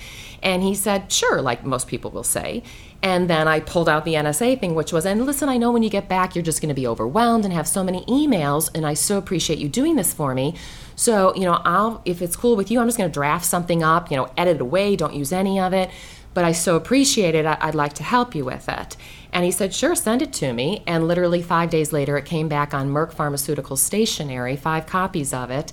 And 0.42 0.62
he 0.62 0.74
said, 0.74 1.10
sure, 1.10 1.40
like 1.40 1.64
most 1.64 1.88
people 1.88 2.10
will 2.10 2.24
say. 2.24 2.62
And 3.02 3.28
then 3.28 3.48
I 3.48 3.58
pulled 3.58 3.88
out 3.88 4.04
the 4.04 4.14
NSA 4.14 4.60
thing, 4.60 4.74
which 4.76 4.92
was, 4.92 5.04
and 5.04 5.26
listen, 5.26 5.48
I 5.48 5.56
know 5.56 5.72
when 5.72 5.82
you 5.82 5.90
get 5.90 6.08
back, 6.08 6.36
you're 6.36 6.44
just 6.44 6.60
going 6.60 6.68
to 6.68 6.74
be 6.74 6.86
overwhelmed 6.86 7.44
and 7.44 7.52
have 7.52 7.66
so 7.66 7.82
many 7.82 8.04
emails, 8.04 8.70
and 8.74 8.86
I 8.86 8.94
so 8.94 9.18
appreciate 9.18 9.58
you 9.58 9.68
doing 9.68 9.96
this 9.96 10.14
for 10.14 10.34
me. 10.34 10.54
So, 10.96 11.34
you 11.34 11.42
know, 11.42 11.60
I'll, 11.64 12.02
if 12.04 12.22
it's 12.22 12.36
cool 12.36 12.56
with 12.56 12.70
you, 12.70 12.80
I'm 12.80 12.86
just 12.86 12.98
going 12.98 13.10
to 13.10 13.14
draft 13.14 13.44
something 13.44 13.82
up, 13.82 14.10
you 14.10 14.16
know, 14.16 14.30
edit 14.36 14.56
it 14.56 14.60
away, 14.62 14.96
don't 14.96 15.14
use 15.14 15.32
any 15.32 15.58
of 15.58 15.72
it. 15.72 15.90
But 16.34 16.44
I 16.44 16.52
so 16.52 16.76
appreciate 16.76 17.34
it, 17.34 17.44
I'd 17.44 17.74
like 17.74 17.92
to 17.94 18.02
help 18.02 18.34
you 18.34 18.44
with 18.44 18.68
it. 18.68 18.96
And 19.32 19.44
he 19.44 19.50
said, 19.50 19.74
sure, 19.74 19.94
send 19.94 20.22
it 20.22 20.32
to 20.34 20.52
me. 20.52 20.82
And 20.86 21.06
literally 21.06 21.42
five 21.42 21.70
days 21.70 21.92
later, 21.92 22.16
it 22.16 22.24
came 22.24 22.48
back 22.48 22.72
on 22.72 22.88
Merck 22.88 23.12
Pharmaceutical 23.12 23.76
Stationery, 23.76 24.56
five 24.56 24.86
copies 24.86 25.34
of 25.34 25.50
it. 25.50 25.72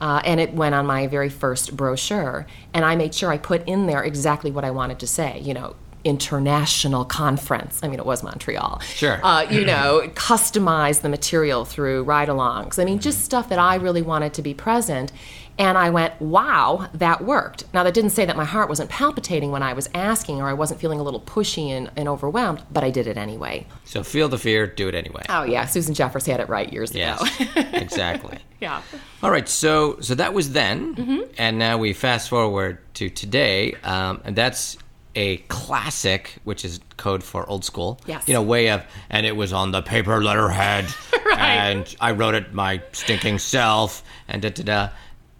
Uh, 0.00 0.20
and 0.24 0.40
it 0.40 0.54
went 0.54 0.74
on 0.74 0.86
my 0.86 1.06
very 1.06 1.28
first 1.28 1.76
brochure. 1.76 2.46
And 2.72 2.84
I 2.84 2.96
made 2.96 3.14
sure 3.14 3.30
I 3.30 3.38
put 3.38 3.68
in 3.68 3.86
there 3.86 4.02
exactly 4.02 4.50
what 4.50 4.64
I 4.64 4.70
wanted 4.70 4.98
to 5.00 5.06
say, 5.06 5.40
you 5.40 5.54
know, 5.54 5.76
international 6.04 7.04
conference. 7.04 7.80
I 7.82 7.88
mean, 7.88 7.98
it 7.98 8.06
was 8.06 8.22
Montreal. 8.22 8.80
Sure. 8.80 9.20
Uh, 9.22 9.42
you 9.50 9.64
know, 9.64 10.02
customize 10.14 11.02
the 11.02 11.08
material 11.08 11.64
through 11.64 12.04
ride 12.04 12.28
alongs. 12.28 12.78
I 12.80 12.84
mean, 12.84 12.98
just 12.98 13.24
stuff 13.24 13.48
that 13.48 13.58
I 13.58 13.76
really 13.76 14.02
wanted 14.02 14.34
to 14.34 14.42
be 14.42 14.54
present. 14.54 15.12
And 15.58 15.76
I 15.76 15.90
went, 15.90 16.18
wow, 16.22 16.88
that 16.94 17.22
worked. 17.22 17.64
Now, 17.74 17.82
that 17.82 17.92
didn't 17.92 18.10
say 18.10 18.24
that 18.24 18.34
my 18.34 18.46
heart 18.46 18.70
wasn't 18.70 18.88
palpitating 18.88 19.50
when 19.50 19.62
I 19.62 19.74
was 19.74 19.90
asking 19.94 20.40
or 20.40 20.48
I 20.48 20.54
wasn't 20.54 20.80
feeling 20.80 21.00
a 21.00 21.02
little 21.02 21.20
pushy 21.20 21.68
and, 21.68 21.90
and 21.96 22.08
overwhelmed, 22.08 22.62
but 22.72 22.82
I 22.82 22.90
did 22.90 23.06
it 23.06 23.18
anyway. 23.18 23.66
So 23.84 24.02
feel 24.02 24.30
the 24.30 24.38
fear, 24.38 24.66
do 24.66 24.88
it 24.88 24.94
anyway. 24.94 25.22
Oh, 25.28 25.42
yeah, 25.42 25.66
Susan 25.66 25.92
Jeffers 25.92 26.24
had 26.24 26.40
it 26.40 26.48
right 26.48 26.72
years 26.72 26.94
Yes, 26.94 27.20
ago. 27.40 27.50
exactly. 27.74 28.38
yeah. 28.62 28.80
All 29.22 29.30
right, 29.30 29.46
so 29.46 29.98
so 30.00 30.14
that 30.14 30.32
was 30.32 30.52
then, 30.52 30.94
Mm-hmm. 30.94 31.20
and 31.36 31.58
now 31.58 31.76
we 31.76 31.92
fast 31.92 32.30
forward 32.30 32.78
to 32.94 33.10
today, 33.10 33.74
um, 33.84 34.22
and 34.24 34.34
that's 34.34 34.78
a 35.14 35.38
classic, 35.48 36.38
which 36.44 36.64
is 36.64 36.80
code 36.96 37.22
for 37.24 37.48
old 37.48 37.64
school. 37.64 38.00
Yes. 38.06 38.26
you 38.28 38.34
know, 38.34 38.42
way 38.42 38.70
of, 38.70 38.82
and 39.08 39.26
it 39.26 39.34
was 39.36 39.52
on 39.52 39.72
the 39.72 39.82
paper 39.82 40.22
letterhead, 40.22 40.86
Right. 41.26 41.38
and 41.38 41.96
I 42.00 42.12
wrote 42.12 42.34
it 42.34 42.52
my 42.54 42.82
stinking 42.92 43.38
self, 43.38 44.02
and 44.28 44.42
da 44.42 44.50
da 44.50 44.62
da. 44.62 44.88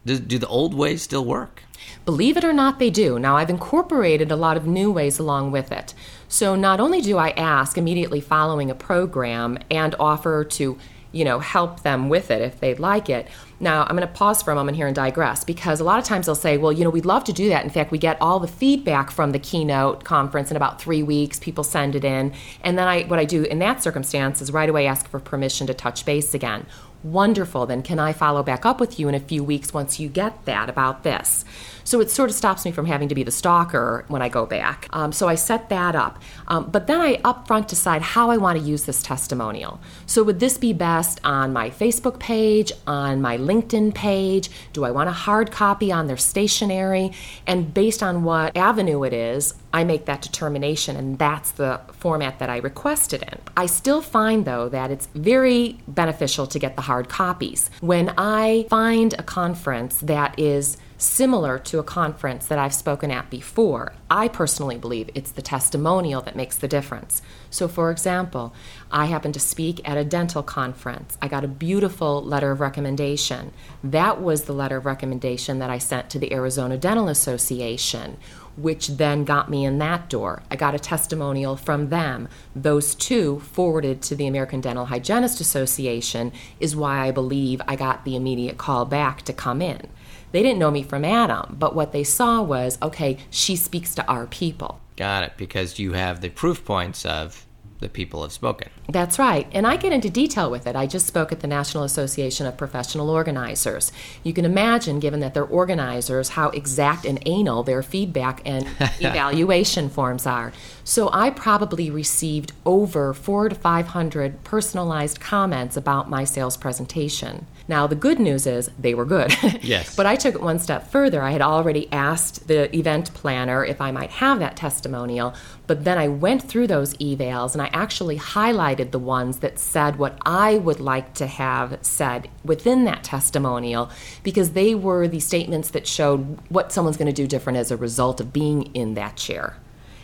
Do, 0.07 0.19
do 0.19 0.39
the 0.39 0.49
old 0.49 0.73
ways 0.75 1.03
still 1.03 1.25
work? 1.25 1.63
Believe 2.07 2.37
it 2.37 2.45
or 2.45 2.53
not, 2.55 2.79
they 2.79 2.89
do. 2.91 3.19
Now, 3.19 3.37
I've 3.37 3.51
incorporated 3.51 4.33
a 4.33 4.37
lot 4.37 4.57
of 4.57 4.67
new 4.67 4.91
ways 4.91 5.19
along 5.19 5.51
with 5.53 5.71
it. 5.71 5.93
So, 6.29 6.55
not 6.57 6.81
only 6.81 7.01
do 7.03 7.19
I 7.19 7.31
ask 7.31 7.77
immediately 7.77 8.21
following 8.21 8.71
a 8.71 8.75
program 8.75 9.59
and 9.71 9.95
offer 10.01 10.43
to, 10.45 10.79
you 11.13 11.25
know, 11.25 11.39
help 11.41 11.83
them 11.83 12.09
with 12.09 12.31
it 12.31 12.41
if 12.41 12.61
they'd 12.61 12.79
like 12.79 13.11
it. 13.11 13.29
Now, 13.63 13.83
I'm 13.83 13.95
going 13.95 14.09
to 14.09 14.15
pause 14.15 14.43
for 14.43 14.53
a 14.53 14.55
moment 14.55 14.77
here 14.77 14.87
and 14.87 14.97
digress 14.97 15.45
because 15.45 15.81
a 15.81 15.85
lot 15.85 15.99
of 15.99 16.05
times 16.07 16.25
they'll 16.25 16.35
say, 16.35 16.57
well, 16.57 16.73
you 16.73 16.83
know, 16.83 16.89
we'd 16.89 17.05
love 17.05 17.25
to 17.25 17.33
do 17.33 17.51
that. 17.51 17.63
In 17.63 17.69
fact, 17.69 17.91
we 17.91 17.99
get 17.99 18.21
all 18.21 18.41
the 18.41 18.49
feedback 18.49 19.11
from 19.11 19.33
the 19.33 19.39
keynote 19.39 20.03
conference 20.03 20.51
in 20.51 20.57
about 20.57 20.81
three 20.81 21.03
weeks. 21.03 21.39
People 21.39 21.63
send 21.63 21.95
it 21.95 22.03
in. 22.03 22.33
And 22.63 22.79
then 22.79 22.89
I, 22.89 23.03
what 23.03 23.19
I 23.19 23.27
do 23.27 23.45
in 23.45 23.59
that 23.59 23.83
circumstance 23.83 24.41
is 24.41 24.51
right 24.51 24.69
away 24.69 24.87
ask 24.87 25.07
for 25.09 25.21
permission 25.21 25.67
to 25.67 25.75
touch 25.75 26.07
base 26.07 26.33
again. 26.33 26.67
Wonderful. 27.03 27.67
Then 27.67 27.83
can 27.83 27.99
I 27.99 28.13
follow 28.13 28.43
back 28.43 28.65
up 28.65 28.81
with 28.81 28.99
you 28.99 29.09
in 29.09 29.15
a 29.15 29.21
few 29.21 29.45
weeks 29.45 29.75
once 29.75 30.01
you 30.01 30.09
get 30.09 30.45
that 30.47 30.69
about 30.69 31.03
this? 31.03 31.45
So 31.85 32.01
it 32.01 32.11
sort 32.11 32.31
of 32.31 32.37
stops 32.37 32.65
me 32.65 32.73
from 32.73 32.87
having 32.87 33.09
to 33.09 33.15
be 33.15 33.23
the 33.23 33.31
stalker 33.31 34.05
when 34.09 34.23
I 34.23 34.29
go 34.29 34.47
back. 34.47 34.89
Um, 34.93 35.13
so 35.13 35.29
I 35.29 35.35
set 35.35 35.69
that 35.69 35.95
up. 35.95 36.19
Um, 36.49 36.71
but 36.71 36.87
then 36.87 37.01
I 37.01 37.17
upfront 37.19 37.69
decide 37.69 38.03
how 38.03 38.31
I 38.31 38.37
want 38.37 38.59
to 38.59 38.65
use 38.65 38.85
this 38.85 39.03
testimonial. 39.03 39.81
So 40.07 40.23
would 40.23 40.41
this 40.41 40.59
be 40.59 40.73
best 40.73 41.21
on 41.25 41.53
my 41.53 41.71
Facebook 41.71 42.19
page, 42.19 42.73
on 42.87 43.21
my 43.21 43.39
LinkedIn 43.39 43.95
page? 43.95 44.51
Do 44.73 44.85
I 44.85 44.91
want 44.91 45.09
a 45.09 45.13
hard 45.13 45.51
copy 45.51 45.93
on 45.93 46.07
their 46.07 46.17
stationery? 46.17 47.13
And 47.47 47.73
based 47.73 48.03
on 48.03 48.25
what 48.25 48.57
avenue 48.57 49.03
it 49.05 49.13
is, 49.13 49.55
I 49.73 49.85
make 49.85 50.07
that 50.07 50.21
determination, 50.21 50.97
and 50.97 51.17
that's 51.17 51.53
the 51.53 51.81
format 51.93 52.41
that 52.41 52.51
I 52.51 52.57
requested 52.57 53.23
in. 53.23 53.39
I 53.57 53.67
still 53.67 54.03
find, 54.03 54.45
though, 54.45 54.69
that 54.69 54.91
it's 54.91 55.07
very 55.15 55.79
beneficial 55.87 56.49
to 56.49 56.59
get 56.59 56.75
the 56.75 56.83
hard 56.83 57.09
copies. 57.09 57.71
When 57.81 58.13
I 58.19 58.67
find 58.69 59.15
a 59.15 59.23
conference 59.23 60.01
that 60.01 60.37
is 60.39 60.77
similar 61.01 61.59
to 61.59 61.79
a 61.79 61.83
conference 61.83 62.47
that 62.47 62.59
I've 62.59 62.75
spoken 62.75 63.11
at 63.11 63.31
before. 63.31 63.95
I 64.11 64.29
personally 64.29 64.77
believe 64.77 65.09
it's 65.15 65.31
the 65.31 65.41
testimonial 65.41 66.21
that 66.23 66.37
makes 66.37 66.57
the 66.57 66.69
difference. 66.69 67.23
So, 67.49 67.69
for 67.69 67.91
example, 67.91 68.55
I 68.91 69.07
happened 69.07 69.35
to 69.35 69.41
speak 69.41 69.81
at 69.89 69.97
a 69.97 70.05
dental 70.05 70.43
conference. 70.43 71.17
I 71.23 71.29
got 71.29 71.45
a 71.45 71.49
beautiful 71.49 72.23
letter 72.23 72.51
of 72.51 72.61
recommendation. 72.61 73.53
That 73.83 74.21
was 74.21 74.43
the 74.43 74.53
letter 74.53 74.77
of 74.77 74.87
recommendation 74.87 75.59
that 75.59 75.71
I 75.71 75.79
sent 75.79 76.11
to 76.11 76.19
the 76.19 76.33
Arizona 76.35 76.77
Dental 76.77 77.09
Association, 77.09 78.19
which 78.57 78.89
then 78.89 79.25
got 79.25 79.49
me 79.49 79.65
in 79.65 79.79
that 79.79 80.11
door. 80.11 80.43
I 80.51 80.57
got 80.57 80.75
a 80.75 80.79
testimonial 80.79 81.57
from 81.57 81.89
them. 81.89 82.29
Those 82.55 82.95
two 82.95 83.41
forwarded 83.41 84.03
to 84.03 84.15
the 84.15 84.27
American 84.27 84.61
Dental 84.61 84.87
Hygienist 84.87 85.41
Association 85.41 86.33
is 86.59 86.77
why 86.77 87.07
I 87.07 87.11
believe 87.11 87.63
I 87.67 87.77
got 87.77 88.05
the 88.05 88.17
immediate 88.17 88.59
call 88.59 88.85
back 88.85 89.23
to 89.23 89.33
come 89.33 89.63
in. 89.63 89.89
They 90.33 90.43
didn't 90.43 90.59
know 90.59 90.71
me 90.71 90.83
from 90.83 91.05
Adam, 91.05 91.57
but 91.59 91.75
what 91.75 91.93
they 91.93 92.05
saw 92.05 92.43
was 92.43 92.79
okay, 92.83 93.19
she 93.31 93.57
speaks 93.57 93.95
to 93.97 94.07
our 94.07 94.27
people. 94.27 94.81
Got 94.97 95.25
it, 95.25 95.33
because 95.37 95.79
you 95.79 95.93
have 95.93 96.21
the 96.21 96.29
proof 96.29 96.65
points 96.65 97.05
of 97.05 97.47
the 97.81 97.89
people 97.89 98.23
have 98.23 98.33
spoken. 98.33 98.69
That's 98.89 99.19
right. 99.19 99.47
And 99.53 99.67
I 99.67 99.77
get 99.77 99.93
into 99.93 100.11
detail 100.11 100.51
with 100.51 100.67
it. 100.67 100.77
I 100.77 100.87
just 100.87 101.07
spoke 101.07 101.33
at 101.33 101.41
the 101.41 101.47
National 101.47 101.83
Association 101.85 102.47
of 102.47 102.57
Professional 102.57 103.11
Organizers. 103.11 103.91
You 104.23 104.33
can 104.33 104.45
imagine, 104.45 105.01
given 105.01 105.21
that 105.21 105.35
they're 105.35 105.45
organizers, 105.45 106.31
how 106.31 106.51
exact 106.51 107.05
and 107.05 107.21
anal 107.27 107.63
their 107.63 107.83
feedback 107.83 108.43
and 108.45 108.67
evaluation 109.01 109.89
forms 109.89 110.27
are. 110.27 110.53
So 110.85 111.09
I 111.13 111.31
probably 111.31 111.91
received 111.91 112.53
over 112.67 113.15
four 113.15 113.49
to 113.49 113.55
500 113.55 114.45
personalized 114.45 115.21
comments 115.21 115.77
about 115.77 116.11
my 116.11 116.25
sales 116.25 116.57
presentation. 116.57 117.47
Now, 117.71 117.87
the 117.87 117.95
good 117.95 118.19
news 118.19 118.49
is 118.49 118.69
they 118.77 118.95
were 118.95 119.05
good. 119.05 119.33
Yes. 119.63 119.95
but 119.95 120.07
I 120.07 120.17
took 120.17 120.35
it 120.35 120.41
one 120.41 120.59
step 120.59 120.91
further. 120.91 121.23
I 121.23 121.31
had 121.31 121.43
already 121.43 121.91
asked 121.93 122.49
the 122.49 122.75
event 122.75 123.15
planner 123.15 123.65
if 123.65 123.81
I 123.81 123.93
might 123.93 124.11
have 124.11 124.41
that 124.41 124.57
testimonial, 124.57 125.35
but 125.69 125.85
then 125.85 125.97
I 125.97 126.09
went 126.09 126.43
through 126.43 126.67
those 126.67 126.95
evals 126.95 127.53
and 127.53 127.63
I 127.63 127.71
actually 127.73 128.19
highlighted 128.19 128.91
the 128.91 128.99
ones 128.99 129.39
that 129.39 129.59
said 129.59 129.99
what 129.99 130.19
I 130.27 130.59
would 130.59 130.81
like 130.81 131.15
to 131.15 131.27
have 131.29 131.79
said 131.83 132.29
within 132.45 132.85
that 132.87 133.05
testimonial 133.05 133.91
because 134.25 134.51
they 134.53 134.75
were 134.75 135.07
the 135.07 135.21
statements 135.21 135.71
that 135.71 135.87
showed 135.87 136.39
what 136.49 136.73
someone's 136.73 136.97
going 136.97 137.15
to 137.15 137.23
do 137.23 137.29
different 137.29 137.59
as 137.59 137.71
a 137.71 137.77
result 137.77 138.21
of 138.21 138.33
being 138.33 138.75
in 138.75 138.95
that 138.95 139.17
chair. 139.17 139.57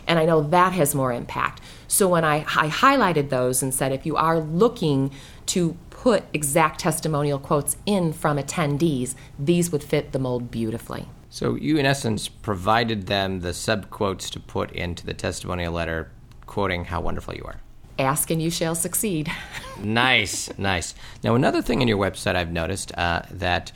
And 0.06 0.18
I 0.18 0.24
know 0.24 0.40
that 0.40 0.72
has 0.74 0.94
more 0.94 1.12
impact. 1.12 1.60
So 1.88 2.08
when 2.08 2.24
I, 2.24 2.38
I 2.38 2.68
highlighted 2.68 3.30
those 3.30 3.62
and 3.62 3.74
said, 3.74 3.90
if 3.92 4.06
you 4.06 4.16
are 4.16 4.38
looking 4.38 5.10
to 5.46 5.76
put 6.06 6.22
exact 6.32 6.78
testimonial 6.78 7.36
quotes 7.36 7.76
in 7.84 8.12
from 8.12 8.36
attendees, 8.36 9.16
these 9.40 9.72
would 9.72 9.82
fit 9.82 10.12
the 10.12 10.20
mold 10.20 10.52
beautifully. 10.52 11.08
So 11.30 11.56
you, 11.56 11.78
in 11.78 11.84
essence, 11.84 12.28
provided 12.28 13.08
them 13.08 13.40
the 13.40 13.52
sub 13.52 13.90
quotes 13.90 14.30
to 14.30 14.38
put 14.38 14.70
into 14.70 15.04
the 15.04 15.14
testimonial 15.14 15.72
letter, 15.72 16.12
quoting 16.46 16.84
how 16.84 17.00
wonderful 17.00 17.34
you 17.34 17.42
are. 17.44 17.60
Ask 17.98 18.30
and 18.30 18.40
you 18.40 18.50
shall 18.50 18.76
succeed. 18.76 19.32
nice, 19.82 20.48
nice. 20.56 20.94
Now, 21.24 21.34
another 21.34 21.60
thing 21.60 21.82
in 21.82 21.88
your 21.88 21.98
website 21.98 22.36
I've 22.36 22.52
noticed 22.52 22.96
uh, 22.96 23.22
that 23.32 23.72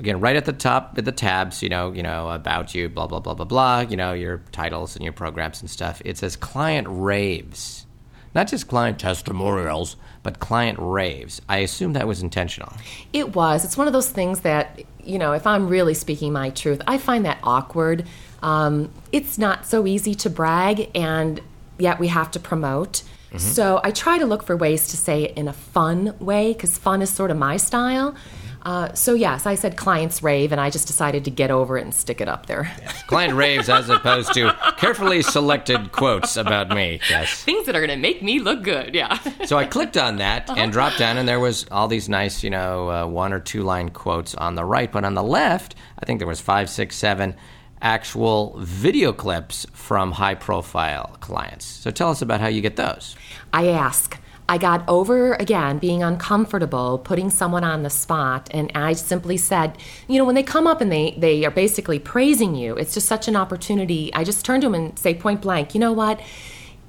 again, 0.00 0.18
right 0.18 0.34
at 0.34 0.46
the 0.46 0.52
top 0.52 0.98
at 0.98 1.04
the 1.04 1.12
tabs, 1.12 1.62
you 1.62 1.68
know, 1.68 1.92
you 1.92 2.02
know, 2.02 2.28
about 2.28 2.74
you, 2.74 2.88
blah 2.88 3.06
blah 3.06 3.20
blah 3.20 3.34
blah 3.34 3.44
blah, 3.44 3.80
you 3.88 3.96
know, 3.96 4.14
your 4.14 4.42
titles 4.50 4.96
and 4.96 5.04
your 5.04 5.12
programs 5.12 5.60
and 5.60 5.70
stuff. 5.70 6.02
It 6.04 6.18
says 6.18 6.34
client 6.34 6.88
raves, 6.90 7.86
not 8.38 8.46
just 8.46 8.68
client 8.68 9.00
testimonials, 9.00 9.96
but 10.22 10.38
client 10.38 10.78
raves. 10.80 11.42
I 11.48 11.58
assume 11.58 11.94
that 11.94 12.06
was 12.06 12.22
intentional. 12.22 12.72
It 13.12 13.34
was. 13.34 13.64
It's 13.64 13.76
one 13.76 13.88
of 13.88 13.92
those 13.92 14.10
things 14.10 14.40
that 14.40 14.80
you 15.02 15.18
know, 15.18 15.32
if 15.32 15.44
I'm 15.46 15.68
really 15.68 15.94
speaking 15.94 16.32
my 16.32 16.50
truth, 16.50 16.80
I 16.86 16.98
find 16.98 17.24
that 17.24 17.38
awkward. 17.42 18.06
Um, 18.42 18.92
it's 19.10 19.38
not 19.38 19.66
so 19.66 19.86
easy 19.86 20.14
to 20.16 20.30
brag, 20.30 20.90
and 20.94 21.40
yet 21.78 21.98
we 21.98 22.08
have 22.08 22.30
to 22.32 22.38
promote. 22.38 23.02
Mm-hmm. 23.28 23.38
So 23.38 23.80
I 23.82 23.90
try 23.90 24.18
to 24.18 24.26
look 24.26 24.42
for 24.44 24.56
ways 24.56 24.88
to 24.88 24.96
say 24.96 25.24
it 25.24 25.36
in 25.36 25.48
a 25.48 25.52
fun 25.52 26.14
way 26.20 26.52
because 26.52 26.78
fun 26.78 27.02
is 27.02 27.10
sort 27.10 27.30
of 27.30 27.36
my 27.38 27.56
style. 27.56 28.14
Uh, 28.62 28.92
so 28.94 29.14
yes, 29.14 29.46
I 29.46 29.54
said 29.54 29.76
clients 29.76 30.22
rave, 30.22 30.52
and 30.52 30.60
I 30.60 30.70
just 30.70 30.86
decided 30.86 31.24
to 31.24 31.30
get 31.30 31.50
over 31.50 31.78
it 31.78 31.84
and 31.84 31.94
stick 31.94 32.20
it 32.20 32.28
up 32.28 32.46
there. 32.46 32.70
Client 33.06 33.34
raves, 33.34 33.68
as 33.68 33.88
opposed 33.88 34.34
to 34.34 34.54
carefully 34.76 35.22
selected 35.22 35.92
quotes 35.92 36.36
about 36.36 36.70
me. 36.70 37.00
Yes, 37.08 37.42
things 37.44 37.66
that 37.66 37.76
are 37.76 37.80
going 37.80 37.96
to 37.96 38.02
make 38.02 38.22
me 38.22 38.38
look 38.40 38.62
good. 38.62 38.94
Yeah. 38.94 39.18
so 39.46 39.56
I 39.56 39.64
clicked 39.64 39.96
on 39.96 40.16
that 40.18 40.50
and 40.50 40.72
dropped 40.72 40.98
down, 40.98 41.16
and 41.16 41.28
there 41.28 41.40
was 41.40 41.66
all 41.70 41.88
these 41.88 42.08
nice, 42.08 42.42
you 42.42 42.50
know, 42.50 42.90
uh, 42.90 43.06
one 43.06 43.32
or 43.32 43.40
two 43.40 43.62
line 43.62 43.90
quotes 43.90 44.34
on 44.34 44.54
the 44.54 44.64
right, 44.64 44.90
but 44.90 45.04
on 45.04 45.14
the 45.14 45.22
left, 45.22 45.74
I 45.98 46.06
think 46.06 46.18
there 46.20 46.28
was 46.28 46.40
five, 46.40 46.68
six, 46.68 46.96
seven 46.96 47.36
actual 47.80 48.56
video 48.58 49.12
clips 49.12 49.66
from 49.72 50.12
high 50.12 50.34
profile 50.34 51.16
clients. 51.20 51.64
So 51.64 51.90
tell 51.90 52.10
us 52.10 52.22
about 52.22 52.40
how 52.40 52.48
you 52.48 52.60
get 52.60 52.76
those. 52.76 53.16
I 53.52 53.68
ask. 53.68 54.18
I 54.48 54.56
got 54.56 54.82
over 54.88 55.34
again 55.34 55.78
being 55.78 56.02
uncomfortable 56.02 56.98
putting 56.98 57.28
someone 57.28 57.64
on 57.64 57.82
the 57.82 57.90
spot 57.90 58.48
and 58.50 58.72
I 58.74 58.94
simply 58.94 59.36
said, 59.36 59.76
you 60.08 60.16
know, 60.18 60.24
when 60.24 60.34
they 60.34 60.42
come 60.42 60.66
up 60.66 60.80
and 60.80 60.90
they 60.90 61.14
they 61.18 61.44
are 61.44 61.50
basically 61.50 61.98
praising 61.98 62.54
you, 62.54 62.74
it's 62.76 62.94
just 62.94 63.06
such 63.06 63.28
an 63.28 63.36
opportunity. 63.36 64.12
I 64.14 64.24
just 64.24 64.44
turn 64.44 64.60
to 64.62 64.66
them 64.66 64.74
and 64.74 64.98
say 64.98 65.14
point 65.14 65.42
blank, 65.42 65.74
you 65.74 65.80
know 65.80 65.92
what? 65.92 66.20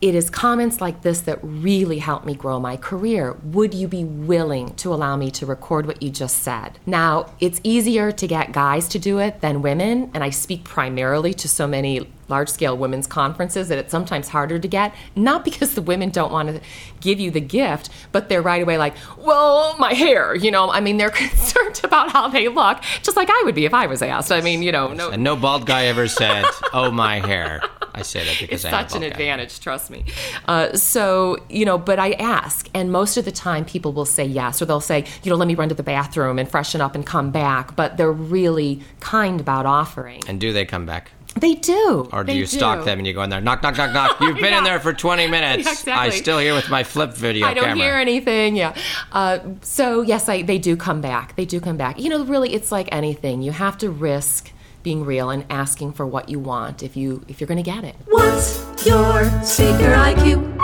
It 0.02 0.16
is 0.16 0.30
comments 0.30 0.80
like 0.80 1.02
this 1.02 1.20
that 1.22 1.40
really 1.44 2.00
help 2.00 2.24
me 2.24 2.34
grow 2.34 2.58
my 2.58 2.78
career. 2.78 3.34
Would 3.44 3.74
you 3.74 3.90
be 3.90 4.06
willing 4.06 4.74
to 4.76 4.94
allow 4.94 5.18
me 5.18 5.30
to 5.32 5.46
record 5.46 5.86
what 5.86 6.02
you 6.02 6.10
just 6.10 6.38
said? 6.38 6.80
Now, 6.86 7.34
it's 7.42 7.60
easier 7.64 8.14
to 8.14 8.26
get 8.26 8.54
guys 8.54 8.88
to 8.90 9.00
do 9.00 9.20
it 9.20 9.42
than 9.42 9.62
women, 9.62 10.10
and 10.14 10.24
I 10.24 10.30
speak 10.30 10.64
primarily 10.64 11.34
to 11.34 11.50
so 11.50 11.68
many 11.68 12.08
large 12.30 12.50
scale 12.50 12.78
women's 12.78 13.08
conferences 13.08 13.68
that 13.70 13.78
it's 13.78 13.92
sometimes 13.92 14.30
harder 14.30 14.60
to 14.60 14.68
get. 14.68 14.94
Not 15.16 15.44
because 15.44 15.76
the 15.76 15.82
women 15.82 16.10
don't 16.10 16.32
want 16.32 16.50
to 16.50 16.62
give 17.02 17.20
you 17.20 17.32
the 17.32 17.42
gift, 17.42 17.90
but 18.12 18.30
they're 18.30 18.42
right 18.42 18.62
away 18.62 18.78
like, 18.78 18.96
well, 19.18 19.76
my 19.78 19.94
hair, 19.94 20.36
you 20.36 20.52
know, 20.52 20.72
I 20.72 20.80
mean, 20.80 20.98
they're 20.98 21.10
concerned 21.10 21.82
about 21.84 22.12
how 22.12 22.28
they 22.28 22.48
look, 22.48 22.82
just 23.02 23.18
like 23.18 23.30
I 23.30 23.42
would 23.46 23.56
be 23.56 23.66
if 23.66 23.74
I 23.74 23.88
was 23.88 24.02
asked. 24.02 24.32
I 24.32 24.42
mean, 24.42 24.64
you 24.64 24.72
know, 24.72 24.94
no. 24.94 25.10
And 25.10 25.24
no 25.24 25.36
bald 25.36 25.66
guy 25.66 25.86
ever 25.86 26.08
said, 26.08 26.46
oh, 26.74 26.92
my 26.92 27.20
hair. 27.20 27.62
I 27.94 28.04
say 28.04 28.24
that 28.24 28.38
because 28.40 28.64
it's 28.64 28.72
such 28.72 28.96
an 28.96 29.04
advantage, 29.04 29.60
trust 29.60 29.90
me. 29.90 30.06
Uh, 30.48 30.76
so, 30.76 31.38
you 31.50 31.66
know, 31.66 31.78
but 31.78 32.00
I 32.00 32.12
ask, 32.14 32.70
and 32.74 32.92
most 32.92 33.18
of 33.18 33.26
the 33.26 33.32
time 33.32 33.66
people 33.66 33.94
will 33.94 34.06
say 34.06 34.24
yes, 34.26 34.62
or 34.62 34.66
they'll 34.66 34.80
say, 34.80 35.06
you 35.24 35.30
know, 35.30 35.36
let 35.36 35.48
me 35.48 35.56
run 35.56 35.70
to 35.70 35.76
the 35.76 35.84
bathroom 35.84 36.40
and 36.40 36.50
freshen 36.50 36.82
up 36.82 36.96
and 36.96 37.06
come 37.06 37.32
back, 37.32 37.76
but 37.76 37.98
they're 37.98 38.12
really 38.12 38.82
kind 39.00 39.42
about 39.42 39.66
offering. 39.66 40.22
And 40.28 40.40
do 40.40 40.54
they 40.54 40.66
come 40.66 40.86
back? 40.86 41.12
They 41.40 41.56
do. 41.56 42.10
Or 42.12 42.24
do 42.24 42.32
they 42.32 42.40
you 42.40 42.46
stalk 42.46 42.86
them 42.86 43.00
and 43.00 43.08
you 43.08 43.14
go 43.14 43.24
in 43.24 43.30
there, 43.30 43.42
knock, 43.42 43.64
knock, 43.64 43.78
knock, 43.78 43.94
knock? 43.94 44.20
You've 44.20 44.36
been 44.36 44.46
yeah. 44.52 44.58
in 44.60 44.64
there 44.64 44.80
for 44.80 44.94
20 44.94 45.28
minutes. 45.28 45.66
Yeah, 45.66 45.72
exactly. 45.72 45.94
I 45.94 46.10
still 46.10 46.40
here 46.40 46.54
with 46.54 46.70
my 46.70 46.84
flip 46.84 47.14
video 47.14 47.48
I 47.48 47.54
don't 47.54 47.64
camera. 47.64 47.84
hear 47.84 47.94
anything. 47.96 48.56
Yeah. 48.56 48.76
Uh, 49.12 49.40
so 49.62 50.02
yes, 50.02 50.28
I, 50.30 50.42
they 50.42 50.58
do 50.58 50.76
come 50.76 51.02
back. 51.02 51.36
They 51.36 51.46
do 51.46 51.60
come 51.60 51.78
back. 51.78 52.00
You 52.00 52.10
know, 52.10 52.24
really, 52.26 52.54
it's 52.54 52.72
like 52.72 52.90
anything. 52.92 53.42
You 53.42 53.52
have 53.52 53.78
to 53.80 53.90
risk 53.90 54.52
being 54.84 55.06
real 55.06 55.30
and 55.30 55.46
asking 55.50 55.94
for 55.94 56.06
what 56.06 56.30
you 56.30 56.40
want 56.40 56.84
if 56.84 56.96
you 56.96 57.24
if 57.28 57.40
you're 57.40 57.48
going 57.48 57.64
to 57.64 57.64
get 57.64 57.84
it. 57.84 57.96
What's 58.08 58.60
your 58.86 59.26
speaker 59.44 59.94
IQ? 59.94 60.58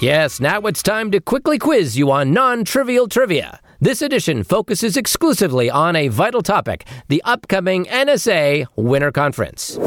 Yes, 0.00 0.40
now 0.40 0.60
it's 0.62 0.82
time 0.82 1.12
to 1.12 1.20
quickly 1.20 1.58
quiz 1.58 1.96
you 1.96 2.10
on 2.10 2.32
non-trivial 2.32 3.06
trivia. 3.06 3.60
This 3.80 4.02
edition 4.02 4.42
focuses 4.42 4.96
exclusively 4.96 5.70
on 5.70 5.94
a 5.94 6.08
vital 6.08 6.42
topic, 6.42 6.86
the 7.08 7.22
upcoming 7.24 7.84
NSA 7.84 8.66
Winter 8.76 9.12
Conference. 9.12 9.78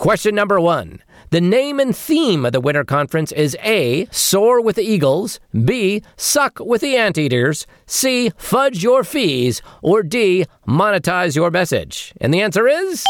Question 0.00 0.34
number 0.34 0.58
one. 0.58 1.02
The 1.28 1.42
name 1.42 1.78
and 1.78 1.94
theme 1.94 2.46
of 2.46 2.52
the 2.52 2.60
Winter 2.62 2.84
Conference 2.84 3.32
is 3.32 3.54
A. 3.62 4.08
Soar 4.10 4.62
with 4.62 4.76
the 4.76 4.82
Eagles, 4.82 5.40
B. 5.62 6.02
Suck 6.16 6.58
with 6.58 6.80
the 6.80 6.96
Anteaters, 6.96 7.66
C. 7.84 8.32
Fudge 8.38 8.82
your 8.82 9.04
fees, 9.04 9.60
or 9.82 10.02
D. 10.02 10.46
Monetize 10.66 11.36
your 11.36 11.50
message. 11.50 12.14
And 12.18 12.32
the 12.32 12.40
answer 12.40 12.66
is. 12.66 13.04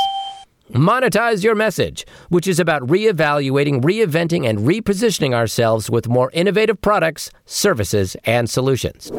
Monetize 0.72 1.44
your 1.44 1.54
message, 1.54 2.04
which 2.28 2.48
is 2.48 2.58
about 2.58 2.82
reevaluating, 2.82 3.82
reinventing, 3.82 4.44
and 4.44 4.58
repositioning 4.58 5.32
ourselves 5.32 5.90
with 5.90 6.08
more 6.08 6.32
innovative 6.32 6.80
products, 6.80 7.30
services, 7.46 8.16
and 8.24 8.50
solutions. 8.50 9.12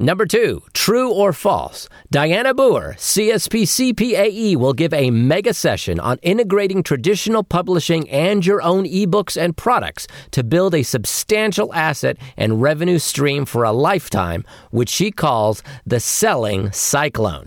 Number 0.00 0.26
two, 0.26 0.64
true 0.72 1.12
or 1.12 1.32
false? 1.32 1.88
Dianna 2.12 2.52
Booher, 2.52 2.96
CSP 2.96 3.94
CPAE, 3.94 4.56
will 4.56 4.72
give 4.72 4.92
a 4.92 5.12
mega 5.12 5.54
session 5.54 6.00
on 6.00 6.18
integrating 6.20 6.82
traditional 6.82 7.44
publishing 7.44 8.10
and 8.10 8.44
your 8.44 8.60
own 8.60 8.86
ebooks 8.86 9.40
and 9.40 9.56
products 9.56 10.08
to 10.32 10.42
build 10.42 10.74
a 10.74 10.82
substantial 10.82 11.72
asset 11.72 12.16
and 12.36 12.60
revenue 12.60 12.98
stream 12.98 13.44
for 13.44 13.62
a 13.62 13.70
lifetime, 13.70 14.44
which 14.72 14.88
she 14.88 15.12
calls 15.12 15.62
the 15.86 16.00
selling 16.00 16.72
cyclone. 16.72 17.46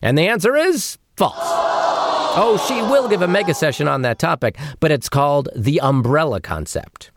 And 0.00 0.16
the 0.16 0.28
answer 0.28 0.56
is 0.56 0.96
false. 1.18 1.34
Oh, 1.38 2.64
she 2.66 2.80
will 2.90 3.08
give 3.08 3.20
a 3.20 3.28
mega 3.28 3.52
session 3.52 3.88
on 3.88 4.00
that 4.02 4.18
topic, 4.18 4.56
but 4.80 4.90
it's 4.90 5.10
called 5.10 5.50
the 5.54 5.80
umbrella 5.80 6.40
concept. 6.40 7.10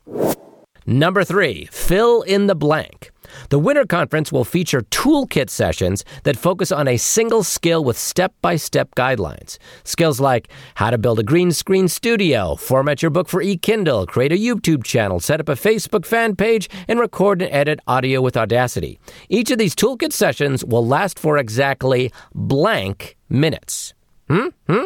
Number 0.85 1.23
three, 1.23 1.69
fill 1.71 2.21
in 2.23 2.47
the 2.47 2.55
blank. 2.55 3.11
The 3.49 3.59
Winter 3.59 3.85
Conference 3.85 4.31
will 4.31 4.45
feature 4.45 4.81
toolkit 4.81 5.49
sessions 5.49 6.03
that 6.23 6.37
focus 6.37 6.71
on 6.71 6.87
a 6.87 6.97
single 6.97 7.43
skill 7.43 7.83
with 7.83 7.97
step 7.97 8.33
by 8.41 8.55
step 8.55 8.95
guidelines. 8.95 9.57
Skills 9.83 10.19
like 10.19 10.49
how 10.75 10.89
to 10.89 10.97
build 10.97 11.19
a 11.19 11.23
green 11.23 11.51
screen 11.51 11.87
studio, 11.87 12.55
format 12.55 13.01
your 13.01 13.11
book 13.11 13.29
for 13.29 13.43
eKindle, 13.43 14.07
create 14.07 14.31
a 14.31 14.37
YouTube 14.37 14.83
channel, 14.83 15.19
set 15.19 15.39
up 15.39 15.49
a 15.49 15.53
Facebook 15.53 16.05
fan 16.05 16.35
page, 16.35 16.69
and 16.87 16.99
record 16.99 17.41
and 17.41 17.51
edit 17.53 17.79
audio 17.87 18.21
with 18.21 18.37
Audacity. 18.37 18.99
Each 19.29 19.51
of 19.51 19.57
these 19.57 19.75
toolkit 19.75 20.13
sessions 20.13 20.63
will 20.63 20.85
last 20.85 21.19
for 21.19 21.37
exactly 21.37 22.11
blank 22.33 23.17
minutes. 23.29 23.93
Hmm? 24.29 24.47
Hmm? 24.67 24.85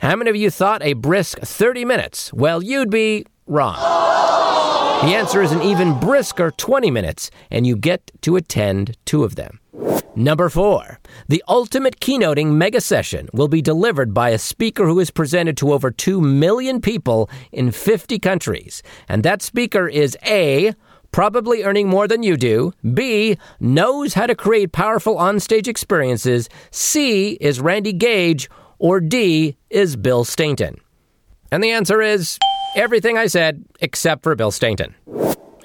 How 0.00 0.16
many 0.16 0.30
of 0.30 0.36
you 0.36 0.50
thought 0.50 0.82
a 0.82 0.94
brisk 0.94 1.38
30 1.38 1.84
minutes? 1.84 2.32
Well, 2.32 2.62
you'd 2.62 2.90
be 2.90 3.26
wrong. 3.46 3.76
The 5.04 5.14
answer 5.14 5.42
is 5.42 5.52
an 5.52 5.60
even 5.60 6.00
brisker 6.00 6.50
20 6.50 6.90
minutes, 6.90 7.30
and 7.50 7.66
you 7.66 7.76
get 7.76 8.10
to 8.22 8.36
attend 8.36 8.96
two 9.04 9.22
of 9.22 9.34
them. 9.36 9.60
Number 10.16 10.48
four, 10.48 10.98
the 11.28 11.44
ultimate 11.46 12.00
keynoting 12.00 12.54
mega 12.54 12.80
session 12.80 13.28
will 13.34 13.48
be 13.48 13.60
delivered 13.60 14.14
by 14.14 14.30
a 14.30 14.38
speaker 14.38 14.86
who 14.86 14.98
is 14.98 15.10
presented 15.10 15.58
to 15.58 15.74
over 15.74 15.90
2 15.90 16.22
million 16.22 16.80
people 16.80 17.28
in 17.52 17.70
50 17.70 18.18
countries. 18.18 18.82
And 19.06 19.22
that 19.24 19.42
speaker 19.42 19.86
is 19.86 20.16
A, 20.24 20.72
probably 21.12 21.64
earning 21.64 21.90
more 21.90 22.08
than 22.08 22.22
you 22.22 22.38
do, 22.38 22.72
B, 22.94 23.36
knows 23.60 24.14
how 24.14 24.24
to 24.24 24.34
create 24.34 24.72
powerful 24.72 25.16
onstage 25.16 25.68
experiences, 25.68 26.48
C, 26.70 27.32
is 27.42 27.60
Randy 27.60 27.92
Gage, 27.92 28.48
or 28.78 29.00
D, 29.00 29.58
is 29.68 29.96
Bill 29.96 30.24
Stainton. 30.24 30.80
And 31.52 31.62
the 31.62 31.72
answer 31.72 32.00
is 32.00 32.38
everything 32.74 33.18
I 33.18 33.26
said 33.26 33.64
except 33.80 34.22
for 34.22 34.34
Bill 34.34 34.50
Stainton. 34.50 34.94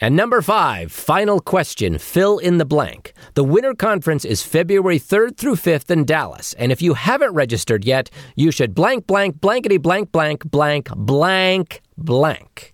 And 0.02 0.16
number 0.16 0.42
five, 0.42 0.94
final 0.94 1.42
question, 1.42 1.98
fill 1.98 2.38
in 2.38 2.58
the 2.58 2.66
blank. 2.66 3.14
The 3.34 3.44
Winter 3.44 3.74
Conference 3.74 4.24
is 4.24 4.42
February 4.42 4.98
3rd 4.98 5.36
through 5.36 5.56
5th 5.56 5.92
in 5.92 6.06
Dallas. 6.06 6.54
And 6.54 6.72
if 6.72 6.82
you 6.82 6.94
haven't 6.94 7.34
registered 7.34 7.84
yet, 7.84 8.10
you 8.36 8.50
should 8.52 8.74
blank, 8.74 9.08
blank, 9.08 9.42
blankety, 9.42 9.78
blank, 9.78 10.14
blank, 10.14 10.50
blank, 10.50 10.90
blank, 10.96 11.82
blank. 11.98 12.74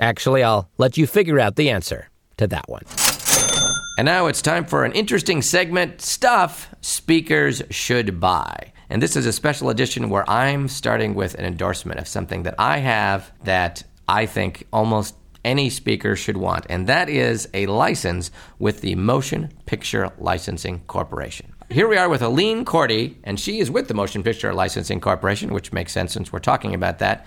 Actually, 0.00 0.42
I'll 0.42 0.68
let 0.76 0.96
you 0.96 1.06
figure 1.06 1.38
out 1.38 1.54
the 1.54 1.70
answer 1.70 2.10
to 2.38 2.48
that 2.48 2.68
one. 2.68 2.82
And 3.96 4.06
now 4.06 4.26
it's 4.26 4.42
time 4.42 4.64
for 4.64 4.84
an 4.84 4.90
interesting 4.90 5.40
segment 5.40 6.00
stuff 6.00 6.74
speakers 6.80 7.62
should 7.70 8.18
buy. 8.18 8.72
And 8.90 9.02
this 9.02 9.16
is 9.16 9.26
a 9.26 9.32
special 9.32 9.70
edition 9.70 10.10
where 10.10 10.28
I'm 10.28 10.68
starting 10.68 11.14
with 11.14 11.34
an 11.34 11.44
endorsement 11.44 12.00
of 12.00 12.08
something 12.08 12.42
that 12.42 12.54
I 12.58 12.78
have 12.78 13.32
that 13.44 13.84
I 14.08 14.26
think 14.26 14.66
almost 14.72 15.14
any 15.44 15.68
speaker 15.70 16.16
should 16.16 16.36
want, 16.36 16.64
and 16.68 16.86
that 16.86 17.08
is 17.08 17.48
a 17.52 17.66
license 17.66 18.30
with 18.58 18.80
the 18.80 18.94
Motion 18.94 19.52
Picture 19.66 20.10
Licensing 20.18 20.80
Corporation. 20.86 21.52
Here 21.70 21.88
we 21.88 21.96
are 21.96 22.08
with 22.08 22.22
Aline 22.22 22.64
Cordy, 22.64 23.18
and 23.24 23.38
she 23.38 23.58
is 23.58 23.70
with 23.70 23.88
the 23.88 23.94
Motion 23.94 24.22
Picture 24.22 24.54
Licensing 24.54 25.00
Corporation, 25.00 25.52
which 25.52 25.72
makes 25.72 25.92
sense 25.92 26.12
since 26.12 26.32
we're 26.32 26.38
talking 26.38 26.74
about 26.74 26.98
that. 26.98 27.26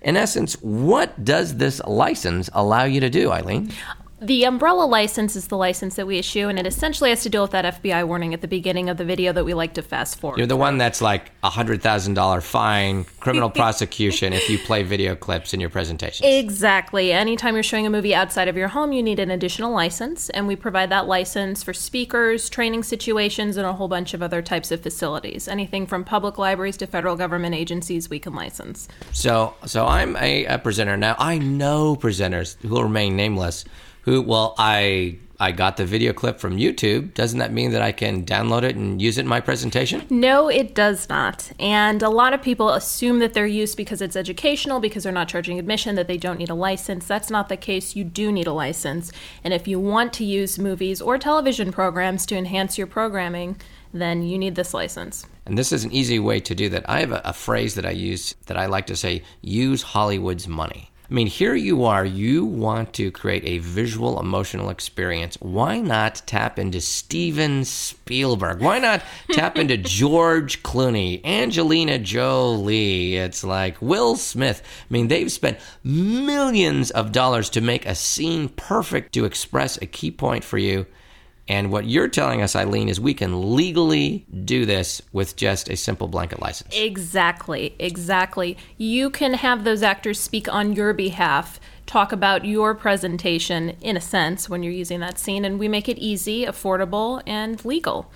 In 0.00 0.16
essence, 0.16 0.54
what 0.62 1.24
does 1.24 1.56
this 1.56 1.80
license 1.84 2.48
allow 2.52 2.84
you 2.84 3.00
to 3.00 3.10
do, 3.10 3.32
Eileen? 3.32 3.72
The 4.20 4.42
umbrella 4.44 4.84
license 4.84 5.36
is 5.36 5.46
the 5.46 5.56
license 5.56 5.94
that 5.94 6.04
we 6.04 6.18
issue, 6.18 6.48
and 6.48 6.58
it 6.58 6.66
essentially 6.66 7.10
has 7.10 7.22
to 7.22 7.30
deal 7.30 7.42
with 7.42 7.52
that 7.52 7.80
FBI 7.80 8.04
warning 8.04 8.34
at 8.34 8.40
the 8.40 8.48
beginning 8.48 8.88
of 8.88 8.96
the 8.96 9.04
video 9.04 9.32
that 9.32 9.44
we 9.44 9.54
like 9.54 9.74
to 9.74 9.82
fast 9.82 10.18
forward. 10.18 10.38
You're 10.38 10.48
the 10.48 10.56
one 10.56 10.76
that's 10.76 11.00
like 11.00 11.30
a 11.44 11.50
hundred 11.50 11.82
thousand 11.82 12.14
dollar 12.14 12.40
fine, 12.40 13.04
criminal 13.20 13.48
prosecution 13.62 14.32
if 14.32 14.50
you 14.50 14.58
play 14.58 14.82
video 14.82 15.14
clips 15.14 15.54
in 15.54 15.60
your 15.60 15.70
presentations. 15.70 16.28
Exactly. 16.28 17.12
Anytime 17.12 17.54
you're 17.54 17.62
showing 17.62 17.86
a 17.86 17.90
movie 17.90 18.12
outside 18.12 18.48
of 18.48 18.56
your 18.56 18.66
home, 18.66 18.90
you 18.90 19.04
need 19.04 19.20
an 19.20 19.30
additional 19.30 19.70
license, 19.70 20.30
and 20.30 20.48
we 20.48 20.56
provide 20.56 20.90
that 20.90 21.06
license 21.06 21.62
for 21.62 21.72
speakers, 21.72 22.48
training 22.48 22.82
situations, 22.82 23.56
and 23.56 23.68
a 23.68 23.72
whole 23.72 23.88
bunch 23.88 24.14
of 24.14 24.22
other 24.22 24.42
types 24.42 24.72
of 24.72 24.82
facilities. 24.82 25.46
Anything 25.46 25.86
from 25.86 26.02
public 26.02 26.38
libraries 26.38 26.76
to 26.78 26.88
federal 26.88 27.14
government 27.14 27.54
agencies, 27.54 28.10
we 28.10 28.18
can 28.18 28.34
license. 28.34 28.88
So, 29.12 29.54
so 29.64 29.86
I'm 29.86 30.16
a, 30.16 30.44
a 30.46 30.58
presenter 30.58 30.96
now. 30.96 31.14
I 31.20 31.38
know 31.38 31.94
presenters 31.94 32.60
who 32.62 32.70
will 32.70 32.82
remain 32.82 33.14
nameless 33.14 33.64
who 34.08 34.22
well 34.22 34.54
i 34.58 35.16
i 35.40 35.52
got 35.52 35.76
the 35.76 35.84
video 35.84 36.12
clip 36.12 36.40
from 36.40 36.56
youtube 36.56 37.12
doesn't 37.14 37.38
that 37.38 37.52
mean 37.52 37.70
that 37.72 37.82
i 37.82 37.92
can 37.92 38.24
download 38.24 38.62
it 38.62 38.74
and 38.74 39.00
use 39.02 39.18
it 39.18 39.22
in 39.22 39.28
my 39.28 39.40
presentation 39.40 40.02
No, 40.10 40.48
it 40.48 40.74
does 40.74 41.08
not. 41.08 41.52
And 41.60 42.02
a 42.02 42.08
lot 42.08 42.32
of 42.34 42.40
people 42.42 42.70
assume 42.70 43.18
that 43.20 43.34
they're 43.34 43.46
used 43.46 43.76
because 43.76 44.00
it's 44.02 44.16
educational, 44.16 44.80
because 44.80 45.02
they're 45.04 45.12
not 45.12 45.28
charging 45.28 45.58
admission, 45.58 45.94
that 45.96 46.08
they 46.08 46.16
don't 46.16 46.38
need 46.38 46.50
a 46.50 46.54
license. 46.54 47.06
That's 47.06 47.30
not 47.30 47.48
the 47.48 47.56
case. 47.56 47.94
You 47.94 48.04
do 48.04 48.32
need 48.32 48.46
a 48.46 48.52
license. 48.52 49.12
And 49.44 49.52
if 49.54 49.68
you 49.68 49.78
want 49.78 50.12
to 50.14 50.24
use 50.24 50.58
movies 50.58 51.00
or 51.00 51.18
television 51.18 51.70
programs 51.72 52.26
to 52.26 52.36
enhance 52.36 52.78
your 52.78 52.86
programming, 52.86 53.56
then 53.92 54.22
you 54.22 54.38
need 54.38 54.54
this 54.54 54.72
license. 54.74 55.26
and 55.46 55.56
this 55.56 55.72
is 55.72 55.84
an 55.84 55.92
easy 55.92 56.18
way 56.18 56.38
to 56.40 56.54
do 56.54 56.68
that 56.68 56.84
i 56.88 57.00
have 57.00 57.12
a, 57.12 57.22
a 57.24 57.32
phrase 57.32 57.74
that 57.74 57.86
i 57.86 57.90
use 57.90 58.34
that 58.46 58.58
i 58.58 58.66
like 58.66 58.86
to 58.86 58.96
say 58.96 59.22
use 59.40 59.82
hollywood's 59.82 60.46
money 60.46 60.87
I 61.10 61.14
mean, 61.14 61.26
here 61.26 61.54
you 61.54 61.84
are, 61.84 62.04
you 62.04 62.44
want 62.44 62.92
to 62.94 63.10
create 63.10 63.42
a 63.46 63.58
visual 63.58 64.20
emotional 64.20 64.68
experience. 64.68 65.38
Why 65.40 65.80
not 65.80 66.20
tap 66.26 66.58
into 66.58 66.82
Steven 66.82 67.64
Spielberg? 67.64 68.60
Why 68.60 68.78
not 68.78 69.02
tap 69.32 69.56
into 69.56 69.76
George 69.78 70.62
Clooney, 70.62 71.24
Angelina 71.24 71.98
Jolie? 71.98 73.16
It's 73.16 73.42
like 73.42 73.80
Will 73.80 74.16
Smith. 74.16 74.60
I 74.62 74.92
mean, 74.92 75.08
they've 75.08 75.32
spent 75.32 75.60
millions 75.82 76.90
of 76.90 77.10
dollars 77.10 77.48
to 77.50 77.62
make 77.62 77.86
a 77.86 77.94
scene 77.94 78.50
perfect 78.50 79.14
to 79.14 79.24
express 79.24 79.78
a 79.80 79.86
key 79.86 80.10
point 80.10 80.44
for 80.44 80.58
you. 80.58 80.84
And 81.48 81.72
what 81.72 81.86
you're 81.86 82.08
telling 82.08 82.42
us, 82.42 82.54
Eileen, 82.54 82.88
is 82.90 83.00
we 83.00 83.14
can 83.14 83.56
legally 83.56 84.26
do 84.44 84.66
this 84.66 85.00
with 85.12 85.34
just 85.34 85.70
a 85.70 85.76
simple 85.76 86.06
blanket 86.06 86.40
license. 86.40 86.74
Exactly, 86.76 87.74
exactly. 87.78 88.58
You 88.76 89.08
can 89.08 89.32
have 89.32 89.64
those 89.64 89.82
actors 89.82 90.20
speak 90.20 90.46
on 90.52 90.74
your 90.74 90.92
behalf, 90.92 91.58
talk 91.86 92.12
about 92.12 92.44
your 92.44 92.74
presentation 92.74 93.70
in 93.80 93.96
a 93.96 94.00
sense 94.00 94.50
when 94.50 94.62
you're 94.62 94.72
using 94.72 95.00
that 95.00 95.18
scene, 95.18 95.46
and 95.46 95.58
we 95.58 95.68
make 95.68 95.88
it 95.88 95.96
easy, 95.98 96.44
affordable, 96.44 97.22
and 97.26 97.64
legal. 97.64 98.10